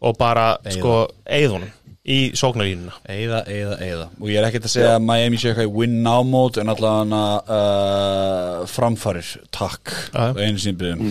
og 0.00 0.16
bara 0.18 0.46
sko 0.74 0.94
eigðunum 1.22 1.70
í 2.06 2.18
sóknarlínuna. 2.38 2.94
Eða, 3.10 3.40
eða, 3.50 3.76
eða 3.82 4.04
Og 4.20 4.28
ég 4.30 4.38
er 4.38 4.46
ekkert 4.46 4.68
að 4.68 4.72
segja 4.76 4.92
að 4.94 5.06
Miami 5.08 5.40
sé 5.42 5.50
eitthvað 5.50 5.68
í 5.68 5.72
win 5.74 5.96
now 6.04 6.26
mode 6.26 6.62
en 6.62 6.70
allavega 6.70 7.22
uh, 7.56 8.60
framfarir, 8.70 9.32
takk. 9.54 9.90
Já. 10.12 10.28
og 10.30 10.42
einu 10.42 10.62
sinni 10.62 10.78
byrjum. 10.82 11.02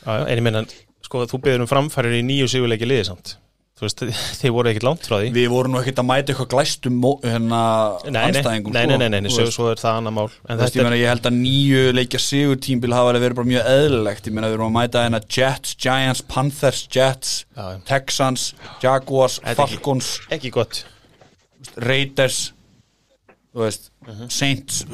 Já, 0.00 0.12
já, 0.16 0.22
en 0.24 0.40
ég 0.40 0.46
meina, 0.46 0.64
sko, 1.10 1.26
þú 1.34 1.42
beður 1.42 1.66
um 1.66 1.70
framfærir 1.74 2.20
í 2.22 2.26
nýju 2.30 2.46
sigurleiki 2.54 2.86
liði 2.86 3.08
samt. 3.10 3.36
Þú 3.80 3.86
veist, 3.86 4.02
þið 4.42 4.50
voru 4.52 4.68
ekkert 4.70 4.84
langt 4.84 5.06
frá 5.08 5.14
því. 5.22 5.28
Við 5.32 5.46
vorum 5.48 5.72
nú 5.72 5.78
ekkert 5.80 6.00
að 6.02 6.06
mæta 6.10 6.32
eitthvað 6.34 6.48
glæstum 6.52 6.98
hérna 7.24 7.60
Nei, 8.04 8.10
nei, 8.12 8.18
anstæðingum 8.28 8.74
nei, 8.76 8.82
sko. 8.84 8.90
nei, 8.90 8.98
nei, 9.00 9.08
nei, 9.14 9.20
nei 9.24 9.30
Þú 9.32 9.36
svo, 9.38 9.46
svo 9.56 9.68
er 9.72 9.80
það 9.80 9.96
annar 10.02 10.14
mál. 10.18 10.26
En 10.44 10.58
þú 10.60 10.66
veist, 10.66 10.76
ég, 10.76 10.84
meina, 10.84 10.98
ég 11.00 11.08
held 11.14 11.28
að 11.30 11.38
nýju 11.38 11.84
leikja 11.96 12.20
sigur 12.20 12.60
tímbil 12.60 12.92
hafa 12.92 13.14
verið 13.16 13.38
bara 13.40 13.50
mjög 13.54 13.70
eðlilegt. 13.72 14.28
Ég 14.28 14.36
meina 14.36 14.50
við 14.52 14.58
erum 14.58 14.68
að 14.68 14.76
mæta 14.76 15.04
hérna 15.06 15.22
Jets, 15.38 15.72
Giants, 15.80 16.22
Panthers, 16.28 16.82
Jets 16.92 17.32
Já, 17.56 17.64
já. 17.72 17.80
Texans, 17.88 18.44
Jaguars, 18.84 19.40
ekki- 19.48 19.60
Falcons. 19.62 20.12
ekki 20.36 20.52
gott. 20.58 20.82
Raiders. 21.80 22.42
Veist, 23.56 23.88
Mhm. 24.06 24.28
Saints. 24.30 24.84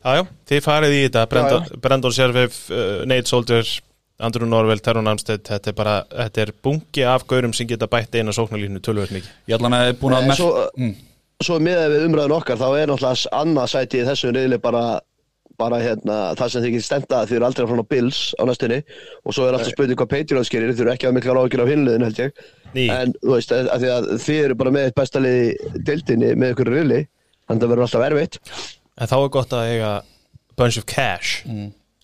Já, 0.00 0.12
já, 0.16 0.22
þið 0.48 0.62
farið 0.64 0.94
í 0.96 1.00
þetta. 1.08 1.24
Brandon, 1.32 1.66
Brandon 1.84 2.12
Sjerfif, 2.16 2.60
uh, 2.72 3.02
Nate 3.08 3.28
Soldier 3.28 3.64
Andrew 4.20 4.46
Norveld, 4.48 4.82
Teron 4.84 5.08
Armstead 5.10 5.42
þetta 5.48 5.70
er 5.72 5.76
bara, 5.78 5.94
þetta 6.12 6.42
er 6.44 6.52
bungi 6.64 7.04
af 7.08 7.26
gaurum 7.30 7.54
sem 7.56 7.66
geta 7.70 7.86
bætt 7.90 8.14
eina 8.20 8.32
sóknarlínu 8.36 8.80
tölvöld 8.84 9.12
mikið. 9.14 9.30
Ég 9.48 9.56
ætla 9.58 9.70
að 9.72 9.92
búin 10.00 10.16
að 10.16 10.20
Nei, 10.26 10.28
mer- 10.28 10.36
svo, 10.36 10.50
Mm. 10.76 10.94
svo 11.42 11.58
með 11.58 11.84
við 11.94 12.04
umræðin 12.08 12.36
okkar 12.36 12.58
þá 12.60 12.66
er 12.82 12.86
náttúrulega 12.92 13.32
annað 13.40 13.70
sæti 13.74 14.00
í 14.02 14.06
þessu 14.08 14.32
reyðli 14.36 14.58
bara, 14.60 15.00
bara 15.60 15.76
hérna, 15.80 16.18
það 16.36 16.50
sem 16.50 16.62
þið 16.62 16.72
getur 16.76 16.86
stenda 16.88 17.22
því 17.26 17.36
eru 17.36 17.44
aldrei 17.48 17.66
frá 17.68 17.82
Bills 17.88 18.20
á 18.38 18.42
næstunni. 18.48 18.82
Og 19.24 19.32
svo 19.34 19.48
er 19.48 19.52
alltaf 19.56 19.72
spurning 19.72 19.96
hvað 19.98 20.08
Patriots 20.14 20.48
gerir 20.52 20.72
þið 20.72 20.80
eru 20.86 20.92
ekki 20.94 21.08
að 21.08 21.16
mikla 21.18 21.34
áhyggjur 21.40 21.62
af 21.64 21.68
hinliðin 21.72 22.04
held 22.08 22.20
ég. 22.20 22.32
Ný, 22.74 22.84
en 22.90 23.12
þú 23.24 23.34
veist, 23.34 23.50
að, 23.52 23.68
að 23.74 23.80
því 23.82 23.88
að 23.96 24.08
þið 24.24 24.44
eru 24.44 24.54
bara 24.54 24.70
með 24.70 24.84
eitt 24.86 24.94
besta 25.00 25.18
lið 25.20 25.40
í 25.42 25.82
deildinni 25.88 26.34
með 26.38 26.52
ykkur 26.54 26.70
reyðli 26.70 27.00
þannig 27.48 27.50
að 27.50 27.60
það 27.60 27.70
verður 27.74 27.86
alltaf 27.88 28.06
erfitt. 28.10 28.38
En 29.00 29.08
þá 29.10 29.16
er 29.24 29.28
gott 29.36 29.50
að 29.56 29.70
eiga 29.74 29.92
bunch 30.56 30.78
of 30.78 30.86
cash 30.86 31.44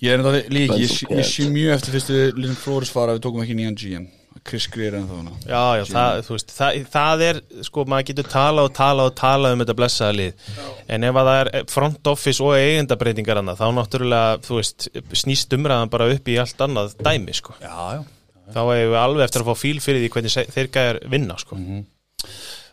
Ég 0.05 0.12
er 0.12 0.20
enda 0.20 0.32
líka, 0.52 0.77
ég, 0.77 0.93
sé 1.24 1.48
mjög 1.48 1.73
eftir 1.78 1.94
fyrstu 1.97 2.16
Lynn 2.36 2.56
Flores 2.60 2.90
fara 2.93 3.14
að 3.14 3.18
við 3.18 3.27
tókum 3.27 3.44
ekki 3.44 3.55
nýjan 3.56 3.77
GM 3.81 4.09
Chris 4.47 4.66
Greer 4.70 4.94
en 4.98 5.06
þá 5.09 5.14
hana 5.16 5.32
Já, 5.48 5.62
já, 5.78 5.85
það, 5.89 6.18
þú 6.27 6.35
veist, 6.35 6.52
það, 6.55 6.81
það 6.93 7.23
er 7.27 7.39
sko, 7.66 7.85
maður 7.89 8.09
getur 8.10 8.28
talað 8.31 8.68
og 8.68 8.74
talað 8.77 9.09
og 9.10 9.14
talað 9.18 9.55
um 9.56 9.62
þetta 9.62 9.77
blessaða 9.78 10.16
lið, 10.18 10.51
en 10.93 11.06
ef 11.09 11.20
að 11.20 11.31
það 11.31 11.40
er 11.40 11.70
front 11.73 12.10
office 12.12 12.44
og 12.44 12.59
eigendabreitingar 12.59 13.40
annað, 13.40 13.62
þá 13.62 13.66
náttúrulega, 13.78 14.36
þú 14.47 14.60
veist, 14.60 14.89
snýst 15.23 15.56
umræðan 15.56 15.93
bara 15.97 16.10
upp 16.12 16.28
í 16.28 16.36
allt 16.44 16.64
annað 16.68 16.94
dæmi, 17.01 17.36
sko. 17.40 17.56
Já, 17.64 17.74
já. 17.97 18.05
Þá 18.47 18.60
hefur 18.60 18.93
við 18.93 19.01
alveg 19.01 19.27
eftir 19.27 19.43
að 19.43 19.48
fá 19.48 19.62
fíl 19.64 19.78
fyrir 19.82 20.05
því 20.05 20.12
hvernig 20.14 20.52
þeir 20.55 20.73
gæðar 20.77 21.01
vinna, 21.16 21.39
sko. 21.40 21.59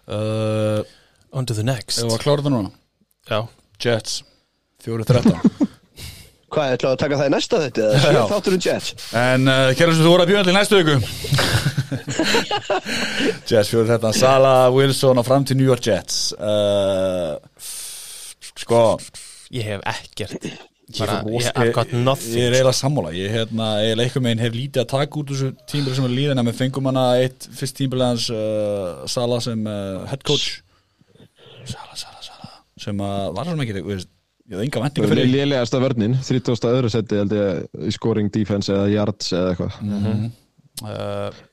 Uh, 0.03 0.83
On 1.33 1.47
to 1.49 1.55
the 1.57 1.65
next. 1.65 1.97
Ef 1.97 2.05
við 2.05 2.17
að 2.19 2.25
klára 2.27 2.45
það 2.45 2.53
núna? 2.53 2.73
Já, 3.31 3.39
Jets 3.81 4.19
4-13 4.85 5.71
Hvað, 6.53 6.65
ætlaðu 6.77 6.93
að 6.93 7.01
taka 7.03 7.15
það 7.21 7.29
í 7.29 7.33
næsta 7.33 7.55
þetta? 7.63 7.83
Já. 7.93 7.99
Sjö 8.03 8.23
þáttur 8.33 8.53
um 8.57 8.61
Jets 8.67 8.87
En 9.23 9.41
uh, 9.49 9.53
kæra 9.77 9.91
sem 9.97 10.05
þú 10.05 10.11
voru 10.13 10.23
að 10.25 10.31
bjóða 10.33 10.45
til 10.49 10.57
næstu 10.57 10.75
viku. 10.81 10.95
Jets 13.49 13.69
4-13 13.73 14.13
Sala 14.19 14.53
Wilson 14.73 15.19
á 15.21 15.23
fram 15.25 15.43
til 15.47 15.57
New 15.59 15.67
York 15.67 15.83
Jets. 15.87 16.33
Uh, 16.37 17.33
Sko 18.63 18.83
ég 19.53 19.63
hef 19.67 19.81
ekkert. 19.89 20.33
Ég 20.93 20.99
bara, 20.99 21.15
ég 21.25 21.31
rosa- 21.31 21.53
I've 21.63 21.73
got 21.73 21.89
nothing. 21.93 22.35
Ég 22.37 22.43
er 22.47 22.51
eiginlega 22.57 22.75
sammála. 22.77 23.11
Ég 23.15 23.31
eiginlega 23.33 24.03
eitthvað 24.03 24.23
meginn 24.27 24.43
hef 24.43 24.53
lítið 24.57 24.81
að 24.83 24.89
taka 24.93 25.13
út 25.21 25.29
þessu 25.33 25.49
tímbil 25.71 25.95
sem 25.97 26.05
er 26.09 26.13
líðan 26.17 26.39
en 26.43 26.49
við 26.51 26.59
fengum 26.59 26.89
hana 26.91 27.05
eitt 27.21 27.41
fyrst 27.57 27.75
tímbil 27.79 28.01
hans 28.05 28.25
uh, 28.33 28.37
Sala 29.09 29.37
sem 29.41 29.59
uh, 29.65 29.71
head 30.11 30.23
coach. 30.27 30.47
Sala, 31.65 31.93
Sala, 31.97 32.19
Sala. 32.25 32.47
Sem 32.83 32.95
uh, 33.01 33.31
var 33.33 33.45
sem 33.49 33.59
ekki, 33.65 33.73
ég 34.53 34.59
hafði 34.59 34.69
enga 34.69 34.83
vendinga 34.85 35.11
fyrir 35.11 35.31
lélegasta 35.31 35.81
vörnin 35.81 36.17
30. 36.21 36.67
öðru 36.69 36.91
seti 36.93 37.19
held 37.19 37.33
ég 37.37 37.87
í 37.89 37.93
scoring 37.95 38.29
defense 38.33 38.71
eða 38.73 38.89
yards 38.93 39.33
eða 39.33 39.53
eitthvað. 39.53 40.29
Uh, 40.83 41.43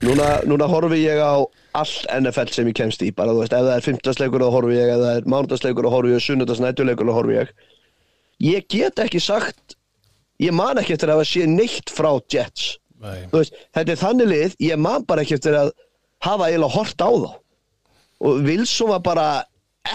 Núna, 0.00 0.28
núna 0.48 0.64
horfi 0.64 1.02
ég 1.02 1.18
á 1.20 1.36
all 1.76 1.90
NFL 2.22 2.48
sem 2.54 2.68
ég 2.70 2.76
kemst 2.78 3.02
í 3.04 3.10
bara 3.12 3.34
þú 3.36 3.42
veist, 3.42 3.52
ef 3.52 3.66
það 3.66 3.74
er 3.74 3.84
15 3.84 4.22
leikur 4.22 4.44
þá 4.46 4.54
horfi 4.54 4.78
ég 4.78 4.92
ef 4.94 5.02
það 5.02 5.18
er 5.18 5.26
mánudagsleikur 5.28 5.86
þá 5.86 5.92
horfi 5.92 6.14
ég, 6.14 6.22
sunnudagsnætjuleikur 6.24 7.10
þá 7.10 7.16
horfi 7.18 7.36
ég. 7.36 7.50
Ég 8.40 8.68
get 8.72 9.02
ekki 9.04 9.20
sagt 9.20 9.76
ég 10.40 10.56
man 10.56 10.80
ekki 10.80 10.96
eftir 10.96 11.12
að 11.12 11.20
hafa 11.20 11.28
sé 11.28 11.44
neitt 11.50 11.92
frá 11.92 12.14
Jets. 12.32 12.78
Nei. 13.00 13.26
Veist, 13.32 13.60
þetta 13.76 13.92
er 13.92 14.00
þannig 14.00 14.30
lið, 14.32 14.56
ég 14.70 14.80
man 14.80 15.04
bara 15.08 15.24
ekki 15.24 15.36
eftir 15.36 15.58
að 15.60 15.74
hafa 16.24 16.48
eiginlega 16.48 16.76
hort 16.78 17.04
á 17.04 17.10
þá. 17.12 17.30
Og 18.24 18.40
Wilson 18.48 18.92
var 18.94 19.04
bara 19.04 19.28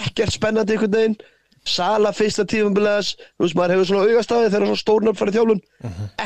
ekkert 0.04 0.38
spennandi 0.38 0.76
einhvern 0.76 0.94
veginn 0.94 1.18
Sala 1.66 2.12
fyrsta 2.14 2.44
tífumbilegas 2.48 3.14
þú 3.18 3.46
veist, 3.46 3.56
maður 3.58 3.74
hefur 3.76 3.88
svona 3.90 4.04
augastafið 4.10 4.52
þegar 4.54 4.68
svona 4.70 4.82
stórnöfn 4.82 5.18
farið 5.20 5.38
þjálfun. 5.38 5.62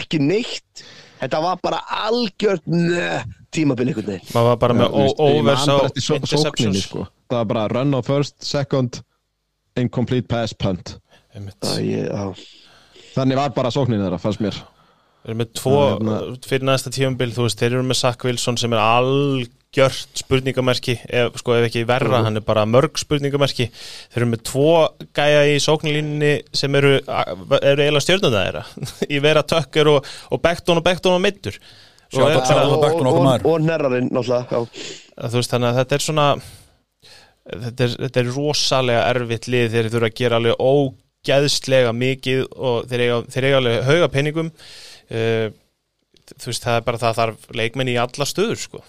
Ekki 0.00 0.20
neitt. 0.24 0.82
Þetta 1.20 1.40
var 1.44 1.60
bara 1.64 1.78
algjört 2.06 2.66
nö, 2.70 3.06
tímabil 3.52 3.90
einhvern 3.90 4.08
veginn. 4.14 4.28
Maður 4.34 4.48
var 4.50 4.58
bara 4.62 4.76
með 4.78 4.98
overs 5.20 5.66
á 5.68 5.76
interceptions 6.16 6.84
sko. 6.86 7.06
það 7.28 7.38
var 7.42 7.48
bara 7.52 7.64
run 7.74 7.92
á 7.96 8.00
first, 8.04 8.36
second 8.44 9.00
incomplete 9.80 10.28
pass 10.28 10.52
punt. 10.56 10.96
Einmitt. 11.36 11.60
Æ, 11.62 11.76
ég, 11.84 12.44
þannig 13.14 13.38
var 13.38 13.52
bara 13.56 13.70
sókninni 13.74 14.02
þeirra 14.02 14.20
fannst 14.22 14.40
mér. 14.42 14.56
Þeir 15.20 15.30
eru 15.34 15.38
með 15.42 15.50
tvo, 15.60 15.72
Það 15.76 15.90
hérna- 15.92 16.48
fyrir 16.48 16.66
næsta 16.70 16.90
tífambil, 16.96 17.32
þú 17.36 17.44
veist, 17.44 17.60
þeir 17.60 17.74
eru 17.76 17.84
með 17.90 17.98
Zach 18.00 18.24
Wilson 18.24 18.56
sem 18.56 18.72
er 18.72 18.80
algjört 19.70 20.18
spurningamerki, 20.18 20.96
ef, 21.06 21.36
sko 21.38 21.54
ef 21.54 21.68
ekki 21.68 21.84
verra, 21.86 22.24
hann 22.24 22.36
er 22.36 22.42
bara 22.42 22.64
mörg 22.66 22.98
spurningamerki. 22.98 23.68
Þeir 24.10 24.22
eru 24.22 24.28
með 24.32 24.42
tvo 24.48 24.72
gæja 25.14 25.44
í 25.46 25.60
sóknlínni 25.62 26.32
sem 26.52 26.74
eru, 26.74 26.96
eru 26.98 27.84
eiginlega 27.84 28.02
stjórnum 28.02 28.34
þeirra, 28.34 28.64
í 29.14 29.20
vera 29.22 29.44
tökker 29.46 29.92
og, 29.92 30.10
og 30.30 30.42
Beckton 30.42 30.80
og 30.80 30.86
Beckton 30.86 31.14
og 31.14 31.22
Middur. 31.22 31.60
Og, 33.46 33.60
Nerrarinn 33.62 34.10
náttúrulega 34.10 34.50
já. 34.50 34.90
Þú 35.30 35.38
veist, 35.38 35.54
þannig 35.54 35.70
að 35.70 35.78
þetta 35.78 35.94
er 35.96 36.06
svona, 36.08 36.28
þetta 37.52 37.86
er, 37.86 37.98
þetta 38.08 38.24
er 38.24 38.34
rosalega 38.34 39.08
erfitt 39.14 39.50
lið 39.54 39.72
þeir 39.76 39.92
þurfa 39.94 40.10
að 40.10 40.20
gera 40.24 40.40
alveg 40.40 40.64
ógæðslega 40.66 41.94
mikið 41.94 42.46
og 42.58 42.90
þeir 42.90 43.06
eiga, 43.06 43.24
þeir 43.30 43.46
eiga 43.46 43.62
alveg 43.62 43.84
hauga 43.86 44.14
penningum. 44.16 44.54
Uh, 45.10 45.50
þú 46.34 46.50
veist, 46.50 46.64
það 46.64 46.80
er 46.80 46.88
bara 46.88 47.06
það 47.06 47.20
þarf 47.20 47.52
leikmenn 47.62 47.92
í 47.94 48.00
alla 48.02 48.26
stöður, 48.26 48.66
sko. 48.66 48.82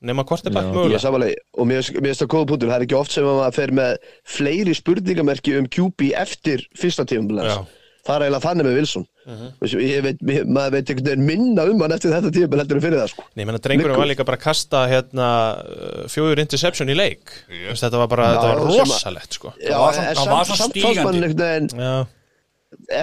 Nefna 0.00 0.24
hvort 0.24 0.46
er 0.48 0.54
bætt 0.56 0.70
mögulega. 0.72 1.00
samanlega, 1.02 1.42
og 1.60 1.66
mér 1.68 1.82
finnst- 1.84 2.22
það 2.22 2.30
góða 2.32 2.48
punktur, 2.48 2.70
það 2.70 2.78
er 2.78 2.86
ekki 2.86 2.96
oft 2.96 3.12
sem 3.12 3.26
að 3.28 3.36
maður 3.42 3.56
fer 3.58 3.72
með 3.76 3.96
fleiri 4.24 4.74
spurningamerki 4.78 5.58
um 5.58 5.66
QB 5.68 6.12
eftir 6.16 6.64
fyrsta 6.80 7.04
tífumbilegas 7.04 7.58
Já. 7.58 7.66
það 8.08 8.14
er 8.16 8.24
eiginlega 8.24 8.44
þannig 8.48 8.68
með 8.70 8.78
Wilson 8.80 9.06
Þessu, 9.30 9.78
ég 9.84 10.00
veit, 10.02 10.22
ég, 10.26 10.46
maður 10.48 10.72
veit 10.74 10.88
einhvern 10.90 11.06
veginn 11.06 11.26
minna 11.28 11.64
um 11.70 11.82
hann 11.84 11.92
eftir 11.94 12.10
þetta 12.10 12.30
tíma 12.34 12.58
heldur 12.58 12.78
en 12.80 12.82
fyrir 12.82 12.98
það 12.98 13.10
sko. 13.12 13.24
Nei, 13.36 13.44
menn 13.44 13.58
að 13.58 13.62
drengurinn 13.66 14.00
var 14.00 14.08
líka 14.10 14.24
bara 14.26 14.38
að 14.40 14.42
kasta 14.42 14.80
hérna 14.90 15.26
uh, 15.60 16.06
fjóður 16.10 16.40
interception 16.42 16.88
í 16.90 16.96
leik 16.96 17.30
yes. 17.52 17.82
Þetta 17.84 18.00
var 18.00 18.08
bara, 18.10 18.24
Já, 18.24 18.40
þetta 18.40 18.48
var 18.48 18.88
rosalegt 18.88 19.36
sko 19.38 19.52
Já, 19.60 19.76
það 19.76 19.84
var 19.84 19.94
samt, 20.00 20.16
svona 20.16 20.40
samt 20.48 20.56
fannst 20.56 20.72
stígandi. 20.72 21.84
Já, 21.84 21.92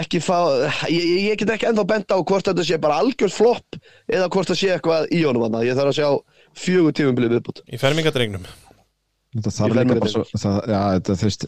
ekki 0.01 0.19
fá, 0.23 0.37
ég, 0.91 1.05
ég 1.29 1.39
get 1.39 1.49
ekki 1.55 1.67
ennþá 1.69 1.85
bent 1.87 2.11
á 2.11 2.17
hvort 2.19 2.49
þetta 2.49 2.65
sé 2.65 2.77
bara 2.81 2.99
algjörð 3.03 3.33
flopp 3.35 3.79
eða 4.11 4.29
hvort 4.31 4.51
það 4.51 4.59
sé 4.61 4.69
eitthvað 4.75 5.07
í 5.15 5.21
honum 5.27 5.43
hann 5.47 5.57
ég 5.67 5.75
þarf 5.79 5.91
að 5.91 5.97
sjá 6.01 6.09
fjögur 6.57 6.95
tímumbilið 6.97 7.37
viðbútt 7.37 7.61
í 7.69 7.79
fermingadrengnum 7.81 8.47
Þetta 9.37 9.53
þarf 9.53 9.75
líka 9.75 9.97
bara 9.99 10.09
svo, 10.11 10.23
það, 10.31 10.57
já, 10.71 10.79
þetta, 10.97 11.15
þú 11.19 11.27
veist, 11.27 11.45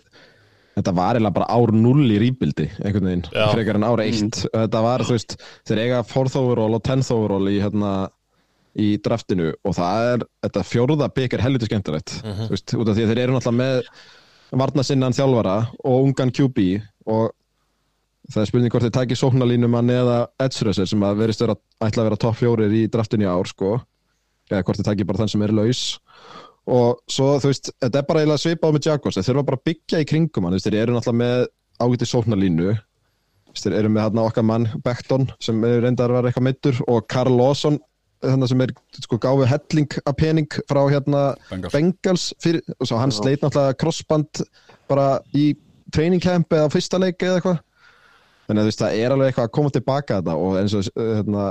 þetta 0.77 0.94
var 0.99 1.18
eiginlega 1.18 1.36
bara 1.40 1.48
ár 1.56 1.72
null 1.73 2.06
í 2.11 2.19
rýbildi, 2.22 2.68
einhvern 2.84 3.10
veginn, 3.10 3.26
Já. 3.34 3.45
frekar 3.53 3.80
en 3.80 3.88
ár 3.88 4.03
eitt. 4.03 4.41
Þetta 4.53 4.84
var, 4.86 5.03
þú 5.07 5.15
veist, 5.15 5.36
þeir 5.69 5.81
eiga 5.86 6.03
fourth 6.07 6.38
overall 6.40 6.77
og 6.77 6.84
tenth 6.86 7.10
overall 7.15 7.49
í, 7.49 7.57
hérna, 7.64 7.94
í 8.80 8.91
draftinu 9.03 9.49
og 9.65 9.76
það 9.80 10.11
er, 10.11 10.27
þetta 10.45 10.65
fjórða 10.69 11.10
bygg 11.15 11.36
er 11.38 11.45
helviti 11.48 11.69
skemmtilegt, 11.72 12.15
þú 12.22 12.49
veist, 12.53 12.76
út 12.77 12.91
af 12.91 12.99
því 12.99 13.07
að 13.07 13.14
þeir 13.14 13.23
eru 13.26 13.38
náttúrulega 13.38 13.60
með 13.64 14.60
varnasinnan 14.60 15.15
þjálfara 15.18 15.57
og 15.86 16.07
ungan 16.10 16.34
QB 16.36 16.64
og 17.10 17.31
það 18.30 18.41
er 18.44 18.49
spurning 18.49 18.73
hvort 18.73 18.86
þeir 18.86 18.95
taki 18.99 19.18
sóknalínumann 19.18 19.90
eða 19.94 20.19
edge 20.41 20.68
rusher 20.68 20.90
sem 20.90 21.03
að 21.06 21.23
verist 21.23 21.41
vera, 21.41 21.56
ætla 21.81 22.03
að 22.03 22.11
vera 22.11 22.22
topp 22.22 22.38
fjórir 22.44 22.76
í 22.76 22.86
draftinu 22.91 23.26
í 23.26 23.30
ár, 23.30 23.49
sko, 23.49 23.80
eða 24.52 24.66
hvort 24.68 24.80
þeir 24.80 24.90
taki 24.90 25.08
bara 25.10 25.22
þann 25.24 25.34
sem 25.34 25.46
er 25.46 25.56
laus. 25.56 25.84
Og 26.70 27.00
svo 27.10 27.32
þú 27.42 27.50
veist, 27.50 27.72
þetta 27.82 28.02
er 28.02 28.08
bara 28.10 28.22
eiginlega 28.24 28.44
svipað 28.44 28.76
með 28.76 28.88
Jaguars, 28.90 29.18
þeir 29.18 29.30
þurfa 29.30 29.48
bara 29.48 29.60
að 29.60 29.68
byggja 29.70 30.02
í 30.04 30.08
kringum 30.10 30.46
hann, 30.46 30.60
þeir 30.62 30.80
eru 30.84 30.96
náttúrulega 30.96 31.22
með 31.24 31.46
ágæti 31.80 32.10
sóknarlínu. 32.10 32.74
Þeir 33.60 33.76
eru 33.80 33.90
með 33.92 34.06
hérna 34.06 34.26
okkar 34.30 34.46
mann 34.46 34.68
Beckton 34.86 35.26
sem 35.42 35.64
er 35.66 35.82
reyndar 35.84 36.12
að 36.12 36.20
vera 36.20 36.30
eitthvað 36.30 36.46
meittur 36.46 36.82
og 36.86 37.08
Karl 37.10 37.34
Lawson 37.34 37.80
hérna, 38.24 38.48
sem 38.52 38.62
er 38.62 38.74
sko 39.00 39.18
gáfi 39.22 39.48
helling 39.50 39.98
af 40.06 40.18
pening 40.20 40.60
frá 40.70 40.82
hérna 40.92 41.24
Bengals. 41.50 41.74
Bengals 41.74 42.28
fyrir, 42.44 42.62
og 42.78 42.90
svo 42.90 43.00
hann 43.02 43.16
sleit 43.16 43.42
náttúrulega 43.42 43.80
crossband 43.82 44.44
bara 44.92 45.10
í 45.34 45.52
training 45.94 46.22
camp 46.22 46.54
eða 46.54 46.70
fyrsta 46.74 47.02
leik 47.02 47.18
eða 47.26 47.40
eitthvað. 47.40 47.62
Þannig 48.50 48.62
að 48.62 48.66
þú 48.66 48.72
veist, 48.72 48.82
það 48.84 49.00
er 49.00 49.16
alveg 49.16 49.32
eitthvað 49.32 49.48
að 49.50 49.56
koma 49.58 49.74
tilbaka 49.74 50.20
þetta 50.20 50.38
og 50.46 50.58
eins 50.60 50.76
og 50.78 50.92
hérna 50.98 51.46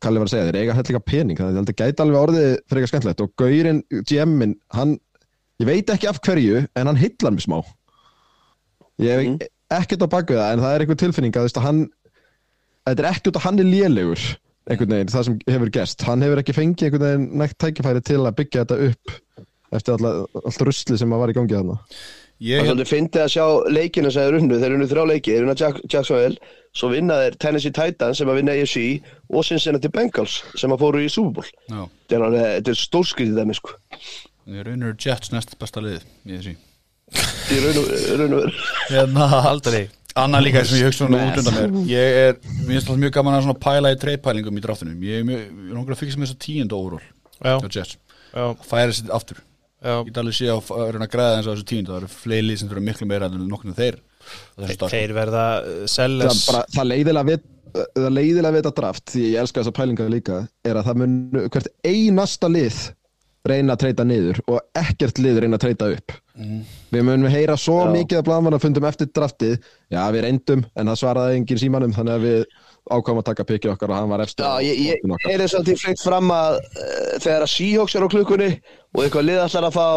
Kalli 0.00 0.20
var 0.20 0.28
að 0.28 0.32
segja, 0.34 0.46
þeir 0.48 0.58
eiga 0.62 0.74
hellinga 0.78 1.00
pening 1.02 1.38
þannig 1.40 1.56
að 1.58 1.64
þetta 1.66 1.78
gæti 1.82 2.02
alveg 2.04 2.18
orðið 2.22 2.50
frekar 2.70 2.90
skemmtilegt. 2.92 3.22
Og 3.24 3.32
Gaurin, 3.40 3.80
GM-in, 4.06 4.52
hann 4.76 4.92
ég 5.58 5.66
veit 5.66 5.90
ekki 5.90 6.06
af 6.10 6.20
hverju, 6.22 6.60
en 6.78 6.86
hann 6.86 7.00
hillar 7.00 7.34
mig 7.34 7.42
smá. 7.42 7.58
Ég 9.02 9.10
hef 9.10 9.24
Mhm. 9.26 9.38
ekkert 9.70 10.04
á 10.06 10.08
baku 10.08 10.34
það, 10.38 10.52
en 10.52 10.60
það 10.62 10.74
er 10.74 10.80
einhver 10.84 11.00
tilfinning 11.02 11.32
að 11.34 11.62
hann 11.62 11.80
þetta 12.86 12.98
er 13.04 13.10
ekki 13.12 13.28
út 13.30 13.36
að 13.40 13.44
hann 13.46 13.58
er 13.58 13.64
lélegur 13.68 14.22
einhvern 14.68 14.90
veginn, 14.94 15.08
það 15.12 15.24
sem 15.24 15.38
hefur 15.48 15.70
gerst. 15.70 16.02
Hann 16.02 16.22
hefur 16.22 16.38
ekki 16.42 16.54
fengið 16.56 16.86
einhvern 16.88 17.04
veginn 17.06 17.38
nægt 17.38 17.58
tækifæri 17.58 18.02
til 18.04 18.20
að 18.22 18.36
byggja 18.38 18.64
þetta 18.64 18.78
upp 18.88 19.12
eftir 19.72 19.92
alltaf, 19.94 20.26
alltaf 20.44 20.66
rusli 20.66 20.96
sem 20.98 21.10
að 21.12 21.18
var 21.18 21.28
í 21.28 21.36
gangi 21.36 21.56
þarna 21.58 21.78
Ég 22.38 22.60
Það 22.60 22.62
er 22.62 22.68
svolítið 22.70 22.88
fyndið 22.92 23.22
að 23.24 23.30
sjá 23.34 23.44
leikina 23.74 24.10
sem 24.14 24.22
þeir 24.28 24.36
unnu, 24.38 24.58
þeir 24.62 24.74
unnu 24.76 24.86
þrjá 24.92 25.04
leiki, 25.10 25.32
þeir 25.34 25.42
unna 25.48 25.54
Jack, 25.58 25.80
Jacksonville, 25.90 26.36
svo 26.78 26.90
vinna 26.92 27.16
þeir 27.24 27.36
Tennessee 27.42 27.74
Titans 27.74 28.20
sem 28.20 28.30
að 28.30 28.38
vinna 28.38 28.52
AFC 28.54 28.84
og 29.34 29.44
Cincinnati 29.48 29.90
Bengals 29.90 30.36
sem 30.54 30.70
að 30.70 30.78
fóru 30.84 31.00
í 31.02 31.08
Super 31.10 31.40
Bowl. 31.40 31.50
Já, 31.66 31.80
Þetta 32.06 32.14
er, 32.20 32.24
alveg- 32.28 32.52
þetta 32.60 32.70
er 32.74 32.78
stórskriðið 32.84 33.40
þeim, 33.42 33.54
sko. 33.58 33.74
ég 34.54 34.64
raunur 34.68 34.94
Jets 35.02 35.32
næst 35.34 35.56
besta 35.58 35.82
lið 35.82 35.98
í 36.30 36.36
þessi 36.38 36.54
Í 37.48 37.58
raun 37.64 37.80
og 37.80 37.90
raun 38.20 38.32
og 38.36 38.40
veru. 38.44 38.62
Hérna, 38.92 39.26
Aldrei 39.50 39.82
Anna 40.18 40.38
líka 40.42 40.62
sem 40.66 40.78
ég 40.80 40.88
hugsa 40.88 41.04
svona 41.06 41.18
Mess. 41.18 41.34
út 41.34 41.42
undan 41.42 41.58
mér. 41.58 41.90
Ég 41.90 42.16
er, 42.22 42.38
mér 42.38 42.70
finnst 42.78 42.88
alltaf 42.88 43.02
mjög 43.02 43.12
gaman 43.18 43.34
að 43.38 43.44
svona 43.46 43.58
pæla 43.66 43.92
í 43.94 43.98
treypælingum 44.02 44.56
í 44.58 44.62
draftunum 44.64 45.02
Ég 45.06 45.20
er 45.20 45.26
mjög, 45.28 45.42
ég 45.42 45.68
er 45.70 45.74
langar 45.76 45.94
að 45.94 46.00
fyrkja 46.02 46.14
sem 46.16 46.24
þess 46.26 46.34
að 46.36 46.40
tíund 46.46 46.74
overall 46.78 47.04
Já, 47.38 47.54
hjá 47.62 47.68
Jets, 47.78 47.98
já, 48.34 48.44
færa 48.70 48.94
sér 48.98 49.12
aftur 49.18 49.42
Ég 49.78 50.08
get 50.08 50.18
alveg 50.18 50.34
sé 50.34 50.48
að 50.50 51.04
græða 51.12 51.36
eins 51.36 51.46
á 51.46 51.52
þessu 51.52 51.66
tíund 51.70 51.86
Það 51.86 52.00
eru 52.00 52.08
fleiri 52.10 52.46
lið 52.48 52.56
sem 52.58 52.70
þurfa 52.70 52.86
miklu 52.88 53.06
meira 53.06 53.28
en 53.30 53.44
nokkurnu 53.46 53.76
þeir 53.78 54.00
á 54.00 54.58
þessum 54.58 54.74
stað. 54.74 54.94
Þeir 54.96 55.14
verða 55.14 55.44
uh, 55.62 55.84
það, 55.86 56.40
bara, 56.48 56.62
það 56.74 56.90
leiðilega 56.92 57.28
við 57.28 57.46
það 57.78 58.14
leiðilega 58.16 58.54
við 58.54 58.62
þetta 58.62 58.74
draft, 58.80 59.04
því 59.12 59.24
ég 59.26 59.42
elska 59.42 59.60
þessa 59.60 59.74
pælingar 59.76 60.10
líka, 60.12 60.38
er 60.66 60.78
að 60.80 60.88
það 60.88 61.00
mun 61.02 61.42
hvert 61.52 61.68
einasta 61.86 62.50
lið 62.50 62.78
reyna 63.46 63.74
að 63.74 63.82
treyta 63.84 64.06
niður 64.06 64.40
og 64.50 64.58
ekkert 64.76 65.20
lið 65.22 65.42
reyna 65.44 65.58
að 65.58 65.66
treyta 65.66 65.90
upp. 65.94 66.14
Við 66.94 67.04
munum 67.06 67.30
heyra 67.30 67.56
svo 67.58 67.80
Já. 67.84 67.92
mikið 67.94 68.20
að 68.20 68.26
blaðmannafundum 68.28 68.86
eftir 68.88 69.10
draftið, 69.14 69.54
já 69.90 70.00
við 70.14 70.24
reyndum 70.26 70.64
en 70.74 70.90
það 70.90 70.98
svaraði 71.00 71.38
enginn 71.38 71.60
símanum 71.62 71.94
þannig 71.96 72.14
að 72.14 72.26
við 72.26 72.44
ákvæmum 72.88 73.20
að 73.20 73.26
taka 73.28 73.46
pikið 73.48 73.72
okkar 73.74 73.92
og 73.92 73.98
hann 73.98 74.12
var 74.12 74.22
eftir 74.24 74.46
Já, 74.46 74.64
ég, 74.64 74.78
ég 74.86 75.32
er 75.32 75.42
þess 75.42 75.58
að 75.58 75.66
því 75.68 75.74
fleikt 75.82 76.04
fram 76.04 76.30
að 76.32 76.58
uh, 76.60 77.18
þegar 77.20 77.44
að 77.44 77.52
Seahawks 77.52 77.96
er 77.98 78.06
á 78.06 78.12
klukkunni 78.14 78.48
og 78.94 79.02
eitthvað 79.02 79.26
lið 79.28 79.42
ætlar 79.42 79.68
að 79.68 79.76
fá 79.76 79.88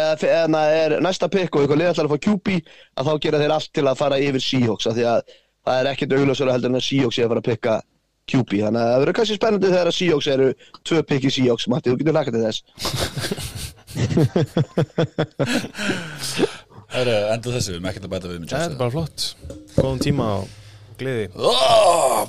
eða, 0.00 0.32
eða 0.40 0.64
er 0.80 0.96
næsta 1.04 1.30
pikk 1.30 1.54
og 1.54 1.62
eitthvað 1.62 1.82
lið 1.82 1.92
ætlar 1.92 2.08
að 2.08 2.14
fá 2.16 2.24
QB 2.26 2.56
að 2.56 3.10
þá 3.10 3.12
gera 3.26 3.42
þeir 3.44 3.54
allt 3.56 3.72
til 3.76 3.86
að 3.86 4.00
fara 4.00 4.20
yfir 4.24 4.46
Seahawks 4.46 4.90
af 4.90 4.98
því 4.98 5.06
að 5.12 5.22
það 5.36 5.78
er 5.78 5.90
ekkert 5.92 6.16
augljósara 6.18 6.56
heldur 6.56 6.72
en 6.72 6.80
að 6.80 6.86
Seahawks 6.88 7.22
að 8.30 8.30
að 8.30 8.34
QB 8.46 8.52
þannig 8.64 8.80
að 8.80 8.86
það 8.90 9.00
verður 9.02 9.16
kannski 9.18 9.36
spennandi 9.38 9.68
þegar 9.70 9.88
að 9.90 9.96
Seahawks 9.98 10.28
eru 10.34 10.48
tvö 10.86 10.98
pikk 11.10 11.22
í 11.26 11.30
Seahawks, 11.34 11.66
Matti, 11.70 11.88
þú 11.90 11.96
getur 12.00 12.16
lakað 12.16 12.34
til 12.36 12.46
þess. 12.46 12.58
Það 16.90 17.00
eru 17.04 17.12
enda 17.30 17.52
þessu, 17.54 17.70
við 17.70 17.76
erum 17.76 17.88
ekkert 17.90 18.06
að 18.06 18.12
bæta 18.14 18.30
við 18.30 18.38
með 18.40 18.50
Það 18.50 18.64
er 18.64 18.72
bara 18.80 18.92
flott. 18.94 19.18
Góðum 19.76 20.00
tíma 20.02 20.24
og 20.40 20.46
gleði. 20.98 21.26
Oh, 21.38 22.20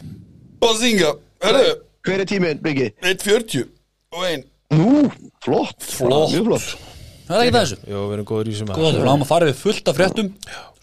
Bazinga, 0.62 1.12
hörru, 1.42 1.72
Hver 2.06 2.20
er 2.24 2.28
tíminn, 2.30 2.62
Byggi? 2.62 2.88
1.40 3.02 3.66
og 4.14 4.22
ein. 4.30 4.42
Nú, 4.74 4.90
flott, 5.44 5.80
Flott. 5.86 6.30
mjög 6.34 6.46
flott. 6.52 6.70
Það 7.28 7.42
er 7.42 7.50
að 7.50 7.58
þessu. 7.58 7.78
Jó, 7.90 8.00
við 8.06 8.16
erum 8.18 8.30
góður 8.32 8.52
í 8.52 8.54
sem 8.60 8.70
Góða, 8.70 8.94
við 9.00 9.10
náum 9.10 9.26
að 9.26 9.32
fara 9.34 9.50
við 9.50 9.58
fullt 9.66 9.86
af 9.92 9.98
fréttum. 9.98 10.30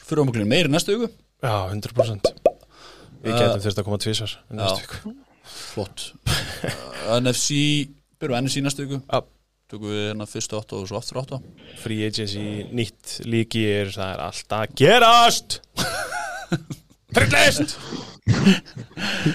Fyrir 0.03 0.23
um 0.25 0.31
okkur 0.33 0.49
meiri 0.49 0.75
næstu 0.75 0.91
viku. 0.99 1.09
Já, 1.39 1.55
100% 1.71 2.48
Við 3.25 3.35
getum 3.35 3.65
þurft 3.65 3.81
að 3.83 3.89
koma 3.89 3.99
tvísar 4.03 4.37
í 4.39 4.59
næstu 4.59 4.85
viku. 4.85 5.15
Flott. 5.49 6.05
Uh, 6.29 7.19
NFC, 7.19 7.59
byrjum 8.21 8.45
NFC 8.45 8.63
næstu 8.65 8.87
viku? 8.87 9.01
Já. 9.07 9.25
Tökum 9.69 9.91
við 9.93 10.05
hérna 10.07 10.25
fyrstu 10.25 10.57
átta 10.57 10.79
og 10.79 10.87
svo 10.89 10.97
aftur 10.97 11.19
átta? 11.21 11.39
Free 11.83 12.07
agency, 12.09 12.45
nýtt 12.73 13.19
líki 13.29 13.67
er 13.69 13.91
Það 13.93 14.13
er 14.15 14.23
alltaf 14.25 14.63
að 14.65 14.77
gerast. 14.81 15.59
Trygglist 17.17 17.77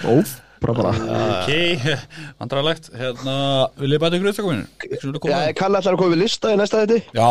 Ó, 0.05 0.13
bara 0.63 0.73
bara. 0.77 0.91
Ok, 1.43 1.49
vandrarlegt 2.39 2.89
Hérna, 2.97 3.35
vil 3.79 3.95
ég 3.95 4.01
bæta 4.03 4.17
ykkur? 4.19 4.63
Já, 5.29 5.37
ég 5.49 5.57
kalla 5.59 5.81
allar 5.83 5.93
að 5.95 5.99
koma 6.01 6.13
við 6.15 6.21
lista 6.23 6.53
í 6.53 6.57
næsta 6.59 6.83
þetta 6.83 6.99
Já, 7.19 7.29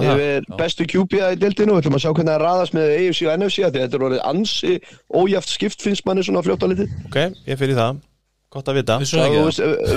Yfir 0.00 0.50
bestu 0.60 0.86
QB-a 0.90 1.32
í 1.34 1.40
deildinu 1.40 1.76
Við 1.76 1.82
ætlum 1.84 1.98
að 1.98 2.04
sjá 2.04 2.10
hvernig 2.12 2.32
það 2.34 2.44
raðast 2.44 2.76
með 2.78 2.92
AFC 2.98 3.24
og 3.26 3.32
NFC 3.40 3.64
af 3.66 3.72
Því 3.74 3.80
að 3.80 3.86
þetta 3.86 3.98
er 4.00 4.06
orðið 4.10 4.22
ansi 4.32 4.76
ójæft 5.20 5.54
skipt 5.56 5.84
finnst 5.84 6.06
manni 6.08 6.24
svona 6.26 6.44
fljótt 6.46 6.64
á 6.64 6.70
litið. 6.70 6.94
Ok, 7.10 7.18
ég 7.50 7.60
fyrir 7.60 7.78
það. 7.78 8.00
Gott 8.50 8.66
að 8.66 8.80
vita. 8.80 8.96
Já, 8.98 9.30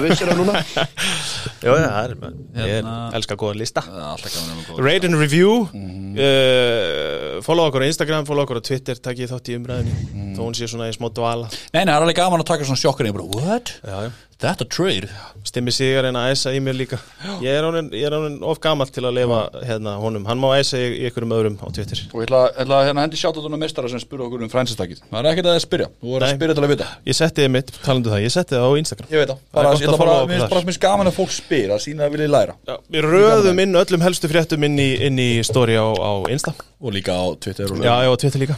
vissir 0.03 0.30
það 0.30 0.43
núna 0.43 0.60
Jó, 1.64 1.73
það 1.80 1.98
er 2.03 2.15
Ég 2.53 2.69
Hérna- 2.73 3.14
elskar 3.18 3.38
góðan 3.40 3.60
lista 3.61 3.81
Það 3.85 4.03
alltaf 4.11 4.34
gaman 4.35 4.57
að 4.57 4.65
góða 4.69 4.85
Rate 4.88 5.06
and 5.10 5.15
review 5.22 5.53
Mhm. 5.73 6.18
uh, 6.18 7.41
Follow 7.45 7.69
okkur 7.69 7.81
á 7.84 7.88
Instagram, 7.88 8.26
follow 8.27 8.44
okkur 8.45 8.60
á 8.60 8.64
Twitter 8.68 8.95
Takk 8.99 9.18
ég 9.23 9.31
þátt 9.31 9.49
í 9.52 9.57
umræðinni 9.57 9.95
Mhm. 10.14 10.35
Þó 10.35 10.41
hún 10.48 10.56
sé 10.57 10.68
svona 10.68 10.90
í 10.90 10.95
smá 10.98 11.10
dvala 11.14 11.48
Nei, 11.73 11.84
nei, 11.85 11.94
það 11.94 11.98
er 11.98 12.06
alveg 12.07 12.15
gaman 12.19 12.41
að 12.41 12.45
taka 12.52 12.64
svona 12.68 12.81
sjokkur 12.84 13.07
Ég 13.07 13.14
bara, 13.14 13.26
what? 13.26 13.73
Já, 13.84 13.98
já 14.07 14.11
Þetta 14.41 14.65
trade? 14.72 15.10
Stimmi 15.43 15.72
sigar 15.76 16.07
en 16.07 16.18
að 16.18 16.31
æsa 16.34 16.51
í 16.55 16.60
mér 16.64 16.76
líka. 16.77 16.97
Ég 17.43 17.51
er 17.51 17.65
honin, 17.68 17.89
ég 17.95 18.07
er 18.07 18.15
honin 18.15 18.39
of 18.47 18.60
gamall 18.64 18.89
til 18.91 19.03
að 19.05 19.18
lifa 19.19 19.39
hérna 19.68 19.95
honum. 20.01 20.26
Hann 20.27 20.39
má 20.41 20.49
æsa 20.57 20.80
í, 20.80 20.88
í 21.01 21.05
einhverjum 21.07 21.35
öðrum 21.35 21.57
á 21.60 21.68
Twitter. 21.76 22.01
Og 22.11 22.23
ég 22.23 22.27
ætla, 22.27 22.41
ætla 22.64 22.80
að 22.80 22.88
hérna 22.89 23.05
hendi 23.05 23.19
þennan 23.19 23.61
mestara 23.61 23.91
sem 23.91 24.01
spurði 24.03 24.27
okkur 24.27 24.45
um 24.45 24.51
fransistakið 24.51 25.03
Það 25.10 25.19
er 25.19 25.30
ekkert 25.31 25.49
að 25.51 25.60
spyrja, 25.64 25.89
þú 26.01 26.11
voru 26.14 26.27
að 26.27 26.35
spyrja 26.38 26.57
til 26.57 26.65
að 26.65 26.73
vita. 26.73 26.89
Ég 27.07 27.19
setti 27.19 27.45
þið 27.45 27.53
mitt, 27.55 27.73
talandu 27.85 28.14
það, 28.14 28.23
ég 28.26 28.35
setti 28.35 28.57
það 28.57 28.68
á 28.68 28.72
Instagram. 28.84 29.10
Ég 29.14 29.23
veit 29.23 29.34
það, 29.34 29.41
Það 29.43 29.64
er 29.64 29.69
bara, 29.69 29.73
ég 29.73 29.73
að 29.73 29.84
ætla 29.84 29.97
bara, 30.03 30.03
followa 30.03 30.30
mér 30.34 30.45
mér 30.53 30.68
finnst 30.69 30.84
gaman 30.84 31.11
að 31.11 31.18
fólk 31.19 31.34
spyr 31.38 31.73
að 31.76 31.84
sína 31.88 32.07
að 32.07 32.15
vilja 32.18 32.30
læra. 32.34 32.55
Já, 32.68 32.76
Við 32.95 33.10
röðum 33.10 33.64
inn 33.64 33.81
öllum 33.84 34.05
helstu 34.07 34.31
fréttum 34.31 34.68
inn 34.69 34.80
í, 34.80 34.89
inn 35.10 35.19
í 35.22 35.31
story 35.45 35.77
á, 35.80 35.85
á 35.85 36.11
Insta. 36.34 36.55
Og 36.84 36.95
líka 36.95 37.15
á 37.15 37.26
Twitter 37.38 37.72
og, 37.72 37.84
Já, 37.84 37.95
já, 38.03 38.10
á 38.10 38.15
Twitter 38.19 38.43
líka 38.43 38.57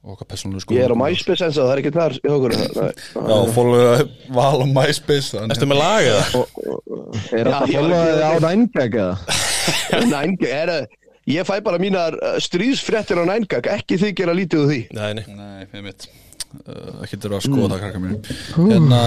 Ég 0.00 0.80
er 0.80 0.94
á 0.94 0.96
MySpace 0.96 1.44
eins 1.44 1.58
og 1.60 1.66
það 1.66 1.72
er 1.74 1.80
ekki 1.82 1.90
þar 1.92 2.14
í 2.16 2.30
okkur 2.32 2.54
Nei. 2.60 2.92
Já, 3.12 3.36
fólk 3.52 3.74
val 4.38 4.62
á 4.64 4.66
MySpace 4.70 5.34
þannig- 5.34 5.52
Erstu 5.56 5.68
með 5.68 5.80
lag 5.82 6.08
eða? 6.08 6.22
Er 7.36 7.50
þetta 7.50 7.50
Já, 7.50 7.58
að 7.60 7.68
ég- 7.68 7.76
followa 7.76 8.00
ég- 8.00 8.16
þig 8.16 8.24
á 8.24 8.32
Ninegag 8.46 8.96
eða? 9.02 9.14
Næng, 10.14 10.46
er, 10.48 10.72
ég 11.28 11.44
fæ 11.50 11.52
bara 11.66 11.80
mínar 11.82 12.16
uh, 12.16 12.38
stríðsfréttir 12.40 13.20
á 13.20 13.24
nængag 13.28 13.68
ekki 13.76 13.98
þið 14.00 14.14
gera 14.22 14.34
lítið 14.38 14.62
úr 14.64 14.70
því. 14.72 14.80
Nei, 14.96 15.10
nei. 15.20 15.24
Nei, 15.36 15.68
fyrir 15.70 15.84
mitt. 15.90 16.08
Uh, 16.64 17.04
Ekki 17.04 17.18
þurfa 17.22 17.38
að 17.38 17.44
skoða 17.46 17.68
það 17.76 17.82
krakka 17.84 18.00
mínu 18.02 18.16
Hérna, 18.72 19.00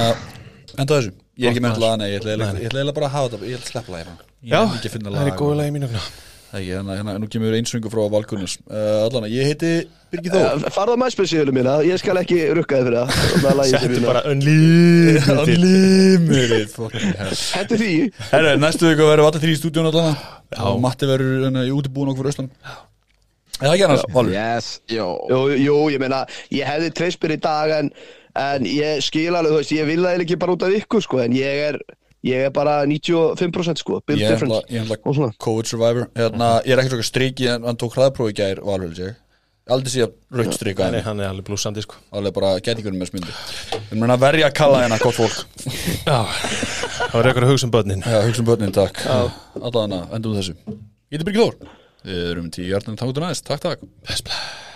enda 0.80 0.94
þessu. 0.94 1.16
Ég 1.42 1.50
er 1.50 1.52
ekki 1.56 1.64
með 1.66 1.74
að 1.74 1.82
laga, 1.84 1.98
nei, 2.00 2.06
ég 2.14 2.22
ætla 2.70 2.94
bara 2.96 3.10
að 3.10 3.16
hafa 3.18 3.32
þetta 3.34 3.50
Ég 3.50 3.58
ætla 3.58 3.66
að 3.66 3.72
sleppa 3.74 3.92
lagi 3.98 4.14
Ég 4.14 4.54
Já, 4.54 4.60
er 4.62 4.78
ekki 4.78 4.88
að 4.92 4.94
finna 4.94 5.12
það 5.18 5.28
er 5.32 5.36
góð 5.42 5.56
lag. 5.58 5.66
í 5.68 5.74
mínugna 5.76 6.04
Er 6.54 6.62
hérna, 6.62 6.94
hérna, 7.00 7.16
nú 7.18 7.26
kemur 7.34 7.56
einsöngu 7.58 7.90
frá 7.90 8.04
Valkunnus 8.14 8.60
uh, 8.70 9.08
Allan, 9.08 9.26
ég 9.32 9.48
heiti 9.50 9.72
Birgir 10.14 10.36
Þór. 10.36 10.68
Farða 10.76 10.94
á 10.94 11.02
mæspilsíðunum 11.02 11.56
mína, 11.58 11.72
ég 11.88 11.98
skal 11.98 12.14
ekki 12.22 12.38
rukka 12.54 12.78
þið 12.78 12.86
fyrir 12.86 13.00
það. 13.00 13.10
Settu 13.72 14.02
bara 14.04 14.22
unlimited. 14.30 15.58
Er 17.58 17.66
því. 17.72 17.90
Herra, 18.30 18.52
næstu 18.62 18.86
viku 18.86 19.08
verðum 19.10 19.26
við 19.26 19.30
allir 19.32 19.44
þrý 19.48 19.56
í 19.56 19.60
stúdíun 19.64 19.90
allan 19.90 20.14
og 20.62 20.78
Matti 20.84 21.10
verður 21.10 21.48
hérna, 21.48 21.66
í 21.66 21.74
útibúin 21.74 22.14
okkur 22.14 22.30
fyrir 22.30 22.36
austan. 22.36 22.52
Það 23.58 23.68
er 23.72 23.74
ekki 23.74 23.88
annars, 23.88 24.06
Valur 24.14 24.34
Yes, 24.38 24.70
jó. 24.94 25.08
Jú, 25.34 25.42
jú, 25.58 25.80
ég 25.96 26.06
meina, 26.06 26.22
ég 26.54 26.70
hefði 26.70 26.94
treyspir 27.02 27.34
í 27.34 27.42
dag 27.42 27.74
en, 27.80 27.90
en 28.38 28.70
ég 28.70 29.02
skil 29.06 29.34
alveg, 29.34 29.50
þú 29.56 29.60
veist, 29.64 29.74
ég 29.74 29.90
vil 29.90 30.06
það 30.06 30.22
ekki 30.28 30.38
bara 30.46 30.54
út 30.54 30.70
af 30.70 30.78
ykkur, 30.78 31.02
sko, 31.06 31.26
en 31.26 31.34
ég 31.38 31.66
er, 31.72 31.82
ég 32.24 32.46
er 32.48 32.54
bara 32.56 32.78
95% 32.88 33.82
sko, 33.84 34.00
build 34.08 34.20
Ég 34.22 34.30
er 34.30 34.38
difference. 34.38 34.62
ég 34.72 34.82
er 34.82 34.88
svona. 35.18 35.34
COVID 35.44 35.66
survivor. 35.70 36.08
Hérna, 36.16 36.54
Ég 36.66 36.74
er 36.76 36.82
ekki 36.84 36.94
svona 36.96 37.08
striki 37.10 37.50
en 37.52 37.68
hann 37.68 37.78
tók 37.80 37.98
hraðprófi 37.98 38.34
í 38.34 38.38
gær 38.40 38.64
held 38.88 38.98
ég. 39.04 39.20
Aldrei 39.72 39.92
sé 39.94 40.02
að 40.04 40.12
raut 40.36 40.52
strika 40.58 40.90
henni 40.90 41.00
hann 41.06 41.22
er 41.24 41.30
alveg 41.32 41.46
blúsandi 41.48 41.80
sko. 41.86 41.96
Alveg 42.12 42.34
bara 42.36 42.58
gætingunum 42.60 43.00
með 43.00 43.14
smundi 43.14 43.32
Við 43.32 43.94
erum 43.96 44.12
að 44.12 44.20
verja 44.26 44.50
að 44.50 44.58
kalla 44.60 44.82
hérna 44.84 44.98
gott 45.00 45.16
fólk. 45.16 45.38
Já, 46.04 46.18
það 46.28 47.14
var 47.14 47.30
eitthvað 47.30 47.46
að 47.48 47.54
hugsa 47.54 47.70
um 47.70 47.72
börnin. 47.72 48.04
Já, 48.04 48.18
hugsa 48.28 48.44
um 48.44 48.50
börnin, 48.50 48.76
takk. 48.76 49.00
Allan 49.62 49.96
að 50.02 50.18
endum 50.20 50.36
við 50.36 50.42
þessu. 50.42 50.76
Birgir 51.24 51.40
Þór. 51.46 51.72
Við 52.04 52.28
erum 52.34 52.52
tíu 52.52 52.68
hjartan 52.68 53.00
tangutur 53.00 53.24
næst, 53.24 53.46
takk, 53.48 53.64
takk. 53.64 53.88
Best, 54.04 54.28
best 54.28 54.73